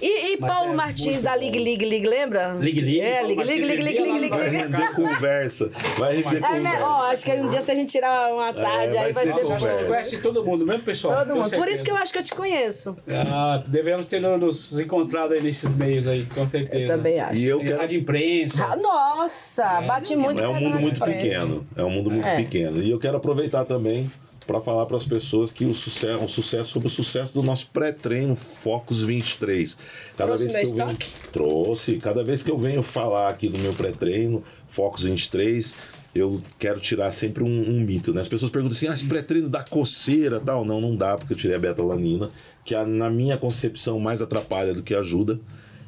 E, 0.00 0.32
e 0.32 0.36
Paulo 0.38 0.72
é 0.72 0.74
Martins 0.76 1.20
da. 1.20 1.36
Ligue 1.36 1.58
Ligue 1.58 1.84
Ligue, 1.84 2.06
lembra? 2.06 2.54
Ligue 2.58 2.80
Ligue, 2.80 3.00
É, 3.00 3.22
Ligue 3.22 3.42
Ligue 3.42 3.64
Ligue 3.64 3.82
Ligue 3.82 4.00
Ligue 4.02 4.18
Ligue. 4.18 4.28
Vai 4.36 4.48
render 4.48 4.94
conversa. 4.94 5.70
Vai 5.98 6.16
render 6.22 6.36
É, 6.36 6.40
né? 6.40 6.70
conversa. 6.70 6.84
Ó, 6.86 7.02
acho 7.10 7.24
que 7.24 7.32
um 7.32 7.48
dia 7.48 7.60
se 7.60 7.70
a 7.70 7.74
gente 7.74 7.90
tirar 7.90 8.32
uma 8.32 8.52
tarde, 8.52 8.94
vai 8.94 9.04
aí 9.06 9.12
vai 9.12 9.26
ser 9.26 9.32
acho 9.32 9.46
que 9.46 9.52
a 9.52 9.58
gente 9.76 9.84
conhece 9.86 10.18
todo 10.22 10.44
mundo, 10.44 10.66
mesmo 10.66 10.82
pessoal? 10.82 11.18
Todo 11.26 11.36
mundo. 11.36 11.50
Por 11.50 11.68
isso 11.68 11.84
que 11.84 11.90
eu 11.90 11.96
acho 11.96 12.12
que 12.12 12.18
eu 12.18 12.22
te 12.22 12.34
conheço. 12.34 12.96
Ah, 13.08 13.62
devemos 13.66 14.06
ter 14.06 14.20
nos 14.20 14.78
encontrado 14.78 15.32
aí 15.34 15.42
nesses 15.42 15.74
meios 15.74 16.06
aí, 16.06 16.24
com 16.26 16.46
certeza. 16.48 16.84
Eu 16.92 16.96
também 16.96 17.20
acho. 17.20 17.36
E 17.40 17.44
eu 17.46 17.60
quero 17.60 17.78
Rádio 17.80 17.98
imprensa. 18.00 18.64
Ah, 18.64 18.76
Nossa, 18.76 19.80
bate 19.82 20.16
muito 20.16 20.42
É 20.42 20.48
um 20.48 20.54
mundo 20.60 20.80
muito 20.80 21.00
pequeno. 21.00 21.66
É 21.76 21.82
um 21.84 21.90
mundo 21.90 22.10
muito 22.10 22.26
É. 22.26 22.36
pequeno. 22.36 22.82
E 22.82 22.90
eu 22.90 22.98
quero 22.98 23.16
aproveitar 23.16 23.64
também 23.64 24.10
para 24.50 24.60
falar 24.60 24.84
para 24.86 24.96
as 24.96 25.04
pessoas 25.04 25.52
que 25.52 25.64
o 25.64 25.72
sucesso, 25.72 26.24
o 26.24 26.28
sucesso 26.28 26.70
sobre 26.70 26.88
o 26.88 26.90
sucesso 26.90 27.32
do 27.32 27.40
nosso 27.40 27.68
pré-treino 27.68 28.34
Focus 28.34 29.00
23. 29.00 29.78
Cada 30.16 30.26
Trouxe 30.36 30.52
vez 30.52 30.68
que 30.72 30.80
eu 30.80 30.86
venho, 30.86 30.98
trouxe. 31.30 31.96
Cada 31.98 32.24
vez 32.24 32.42
que 32.42 32.50
eu 32.50 32.58
venho 32.58 32.82
falar 32.82 33.28
aqui 33.28 33.48
do 33.48 33.56
meu 33.58 33.72
pré-treino 33.72 34.42
Focus 34.66 35.04
23, 35.04 35.76
eu 36.16 36.42
quero 36.58 36.80
tirar 36.80 37.12
sempre 37.12 37.44
um, 37.44 37.46
um 37.70 37.80
mito, 37.80 38.12
né? 38.12 38.20
As 38.20 38.26
pessoas 38.26 38.50
perguntam 38.50 38.76
assim: 38.76 38.88
"Ah, 38.88 38.94
esse 38.94 39.04
pré-treino 39.04 39.48
dá 39.48 39.62
coceira, 39.62 40.40
tal?" 40.40 40.64
Não, 40.64 40.80
não 40.80 40.96
dá 40.96 41.16
porque 41.16 41.32
eu 41.32 41.36
tirei 41.36 41.54
a 41.54 41.60
betalanina, 41.60 42.28
que 42.64 42.74
a- 42.74 42.84
na 42.84 43.08
minha 43.08 43.38
concepção 43.38 44.00
mais 44.00 44.20
atrapalha 44.20 44.74
do 44.74 44.82
que 44.82 44.96
ajuda, 44.96 45.38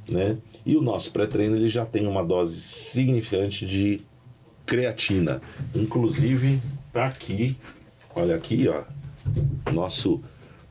né? 0.09 0.39
E 0.65 0.77
o 0.77 0.81
nosso 0.81 1.11
pré-treino 1.11 1.57
ele 1.57 1.69
já 1.69 1.85
tem 1.85 2.07
uma 2.07 2.23
dose 2.23 2.61
significante 2.61 3.66
de 3.66 4.03
creatina. 4.65 5.43
Inclusive, 5.74 6.61
tá 6.93 7.07
aqui, 7.07 7.57
olha 8.15 8.35
aqui, 8.35 8.69
ó, 8.69 8.85
nosso 9.71 10.23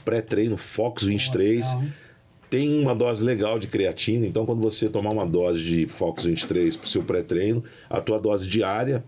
pré-treino 0.04 0.58
Fox 0.58 1.04
23. 1.04 1.66
Tem 2.50 2.82
uma 2.82 2.94
dose 2.94 3.24
legal 3.24 3.58
de 3.58 3.68
creatina, 3.68 4.26
então 4.26 4.46
quando 4.46 4.62
você 4.62 4.90
tomar 4.90 5.12
uma 5.12 5.26
dose 5.26 5.64
de 5.64 5.88
Fox 5.88 6.26
23 6.26 6.76
pro 6.76 6.90
seu 6.90 7.04
pré-treino, 7.04 7.64
a 7.90 8.02
tua 8.02 8.20
dose 8.20 8.48
diária 8.48 9.04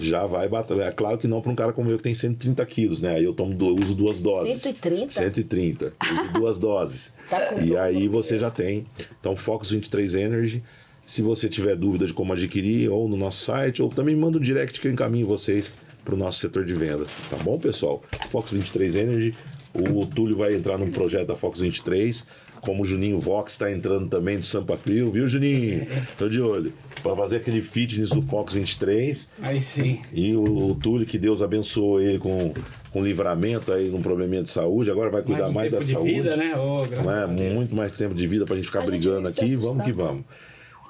já 0.00 0.26
vai 0.26 0.48
bater. 0.48 0.78
É 0.80 0.90
claro 0.90 1.18
que 1.18 1.28
não 1.28 1.40
para 1.40 1.52
um 1.52 1.54
cara 1.54 1.72
como 1.72 1.90
eu 1.90 1.98
que 1.98 2.02
tem 2.02 2.14
130 2.14 2.64
quilos, 2.66 3.00
né? 3.00 3.16
Aí 3.16 3.24
eu 3.24 3.34
tomo, 3.34 3.54
uso 3.80 3.94
duas 3.94 4.18
doses. 4.18 4.62
130? 4.62 5.12
130. 5.12 5.92
Uso 6.10 6.32
duas 6.32 6.58
doses. 6.58 7.12
Tá 7.28 7.54
e 7.62 7.76
aí 7.76 8.08
você 8.08 8.38
já 8.38 8.50
tem. 8.50 8.86
Então, 9.20 9.36
Fox 9.36 9.70
23 9.70 10.14
Energy. 10.14 10.62
Se 11.04 11.22
você 11.22 11.48
tiver 11.48 11.76
dúvida 11.76 12.06
de 12.06 12.14
como 12.14 12.32
adquirir, 12.32 12.88
ou 12.88 13.08
no 13.08 13.16
nosso 13.16 13.44
site, 13.44 13.82
ou 13.82 13.88
também 13.88 14.16
manda 14.16 14.38
um 14.38 14.40
direct 14.40 14.80
que 14.80 14.88
eu 14.88 14.92
encaminho 14.92 15.26
vocês 15.26 15.72
para 16.04 16.14
o 16.14 16.18
nosso 16.18 16.38
setor 16.38 16.64
de 16.64 16.74
venda. 16.74 17.04
Tá 17.28 17.36
bom, 17.36 17.58
pessoal? 17.58 18.02
Fox 18.28 18.50
23 18.50 18.96
Energy, 18.96 19.34
o 19.74 20.06
Túlio 20.06 20.36
vai 20.36 20.54
entrar 20.54 20.78
num 20.78 20.90
projeto 20.90 21.28
da 21.28 21.36
Fox 21.36 21.60
23, 21.60 22.26
como 22.60 22.82
o 22.82 22.86
Juninho 22.86 23.18
Vox 23.18 23.52
está 23.52 23.70
entrando 23.72 24.08
também 24.08 24.38
do 24.38 24.44
Sampa 24.44 24.76
Crio, 24.76 25.10
viu, 25.10 25.26
Juninho? 25.26 25.86
Tô 26.18 26.28
de 26.28 26.40
olho. 26.40 26.72
Para 27.02 27.16
fazer 27.16 27.36
aquele 27.36 27.62
fitness 27.62 28.10
do 28.10 28.20
Fox 28.20 28.52
23. 28.52 29.30
Aí 29.40 29.60
sim. 29.60 30.02
E 30.12 30.34
o, 30.36 30.70
o 30.70 30.74
Túlio, 30.74 31.06
que 31.06 31.18
Deus 31.18 31.40
abençoou 31.40 32.00
ele 32.00 32.18
com, 32.18 32.52
com 32.90 33.02
livramento 33.02 33.72
aí 33.72 33.88
num 33.88 34.02
probleminha 34.02 34.42
de 34.42 34.50
saúde, 34.50 34.90
agora 34.90 35.10
vai 35.10 35.22
cuidar 35.22 35.48
um 35.48 35.52
mais, 35.52 35.70
tempo 35.70 35.80
da 35.80 35.86
de 35.86 35.92
saúde. 35.92 36.12
vida, 36.12 36.36
né? 36.36 36.54
Oh, 36.56 36.82
é? 36.84 37.22
a 37.22 37.26
Deus. 37.26 37.54
Muito 37.54 37.74
mais 37.74 37.92
tempo 37.92 38.14
de 38.14 38.26
vida 38.26 38.44
pra 38.44 38.56
gente 38.56 38.66
ficar 38.66 38.80
A 38.80 38.82
gente 38.82 38.90
brigando 38.90 39.28
se 39.28 39.40
aqui. 39.40 39.56
Vamos 39.56 39.84
que 39.84 39.92
vamos. 39.92 40.24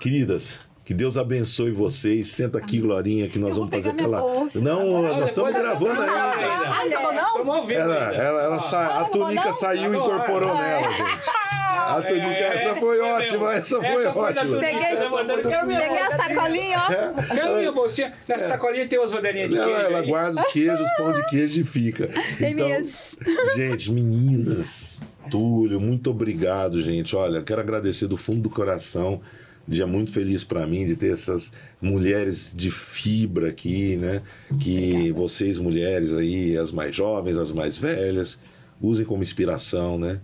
Queridas, 0.01 0.61
que 0.91 0.95
Deus 0.95 1.17
abençoe 1.17 1.71
vocês. 1.71 2.27
Senta 2.33 2.59
aqui, 2.59 2.81
Glorinha, 2.81 3.29
que 3.29 3.39
nós 3.39 3.51
Eu 3.51 3.63
vamos 3.63 3.71
fazer 3.71 3.91
aquela. 3.91 4.21
bolsa. 4.21 4.59
Não, 4.61 4.93
Olha, 4.93 5.13
nós 5.21 5.27
estamos 5.27 5.53
gravando 5.53 5.95
Não, 5.95 6.03
ainda. 6.03 6.75
ainda. 6.75 6.99
Ah, 6.99 7.15
não, 7.15 7.45
não? 7.45 7.57
Ouvindo 7.59 7.79
Ela, 7.79 8.09
ainda. 8.09 8.17
ela, 8.17 8.43
ela 8.43 8.59
sa- 8.59 8.97
a 8.97 9.01
não 9.03 9.09
Tunica 9.11 9.45
não? 9.45 9.53
saiu 9.55 9.83
e 9.83 9.97
Agora. 9.97 10.15
incorporou 10.17 10.53
nela, 10.53 10.91
gente. 10.91 11.31
A 11.77 12.03
Tunica, 12.03 12.27
essa 12.27 12.75
foi 12.75 12.99
É, 12.99 13.03
ótima, 13.03 13.55
essa 13.55 13.77
foi 13.81 14.03
da 14.03 14.11
ótima. 14.11 14.43
Tunica, 14.47 14.61
Peguei-. 14.67 15.43
Quero 15.49 15.67
minha 15.69 15.81
Peguei 15.81 15.99
a 16.01 16.11
sacolinha, 16.17 16.79
ó. 16.79 17.35
Quero 17.35 17.55
minha 17.57 17.73
bolsinha. 17.73 18.13
Nessa 18.29 18.49
sacolinha 18.49 18.89
tem 18.89 18.99
umas 18.99 19.13
rodeirinhas 19.13 19.49
de 19.49 19.55
queijo. 19.55 19.71
Ela, 19.71 19.83
ela 19.85 20.03
guarda 20.03 20.41
os 20.45 20.53
queijos, 20.53 20.89
pão 20.97 21.13
de 21.13 21.25
queijo 21.29 21.61
e 21.61 21.65
fica. 21.65 22.09
Tem 22.37 22.51
Então, 22.51 22.67
minhas. 22.67 23.17
gente, 23.55 23.93
meninas, 23.93 25.03
Túlio, 25.31 25.81
muito 25.81 26.11
obrigado, 26.11 26.83
gente. 26.83 27.15
Olha, 27.15 27.37
eu 27.39 27.45
quero 27.45 27.61
agradecer 27.61 28.09
do 28.09 28.17
fundo 28.17 28.41
do 28.41 28.51
coração. 28.51 29.21
Um 29.71 29.73
dia 29.73 29.87
muito 29.87 30.11
feliz 30.11 30.43
para 30.43 30.67
mim 30.67 30.85
de 30.85 30.97
ter 30.97 31.13
essas 31.13 31.53
mulheres 31.81 32.53
de 32.53 32.73
fibra 32.73 33.51
aqui, 33.51 33.97
né? 33.97 34.21
Que 34.59 35.13
vocês, 35.13 35.59
mulheres 35.59 36.13
aí, 36.13 36.59
as 36.59 36.73
mais 36.73 36.95
jovens, 36.95 37.37
as 37.37 37.53
mais 37.53 37.79
velhas, 37.79 38.41
usem 38.81 39.07
como 39.07 39.23
inspiração, 39.23 39.97
né? 39.97 40.21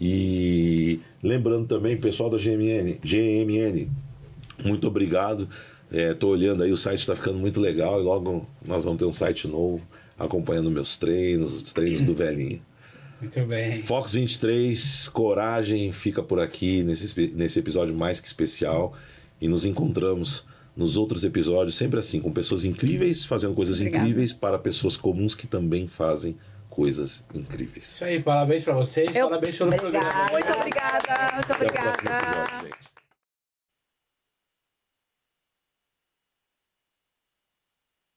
E 0.00 1.00
lembrando 1.22 1.66
também, 1.66 1.98
pessoal 1.98 2.30
da 2.30 2.38
GMN, 2.38 2.98
GMN, 3.04 3.90
muito 4.64 4.88
obrigado. 4.88 5.46
Estou 5.92 6.30
olhando 6.30 6.62
aí, 6.62 6.72
o 6.72 6.76
site 6.76 7.00
está 7.00 7.14
ficando 7.14 7.38
muito 7.38 7.60
legal 7.60 8.00
e 8.00 8.04
logo 8.04 8.46
nós 8.66 8.84
vamos 8.84 8.98
ter 8.98 9.04
um 9.04 9.12
site 9.12 9.46
novo 9.46 9.86
acompanhando 10.18 10.70
meus 10.70 10.96
treinos, 10.96 11.52
os 11.52 11.74
treinos 11.74 12.04
do 12.04 12.14
velhinho. 12.16 12.62
Muito 13.20 13.44
bem. 13.46 13.82
Fox 13.82 14.12
23, 14.12 15.08
coragem, 15.08 15.90
fica 15.92 16.22
por 16.22 16.38
aqui 16.40 16.82
nesse, 16.82 17.32
nesse 17.34 17.58
episódio 17.58 17.94
mais 17.94 18.20
que 18.20 18.26
especial 18.26 18.94
e 19.40 19.48
nos 19.48 19.64
encontramos 19.64 20.44
nos 20.76 20.96
outros 20.96 21.24
episódios, 21.24 21.74
sempre 21.76 21.98
assim, 21.98 22.20
com 22.20 22.30
pessoas 22.32 22.64
incríveis 22.64 23.24
fazendo 23.24 23.54
coisas 23.54 23.76
Obrigada. 23.80 24.04
incríveis 24.04 24.32
para 24.32 24.58
pessoas 24.58 24.96
comuns 24.96 25.34
que 25.34 25.46
também 25.46 25.88
fazem 25.88 26.36
coisas 26.70 27.24
incríveis. 27.34 27.94
Isso 27.94 28.04
aí, 28.04 28.22
parabéns 28.22 28.62
pra 28.62 28.74
vocês, 28.74 29.14
Eu- 29.16 29.28
parabéns 29.28 29.56
pelo 29.56 29.70
Obrigada. 29.74 29.98
programa. 30.00 30.30
Muito 30.30 30.52
obrigada, 30.56 31.34
muito 31.34 31.52
Até 31.52 31.66
o 31.66 31.72
próximo 31.72 31.90
obrigada. 31.90 32.28
episódio, 32.28 32.66
gente. 32.66 32.87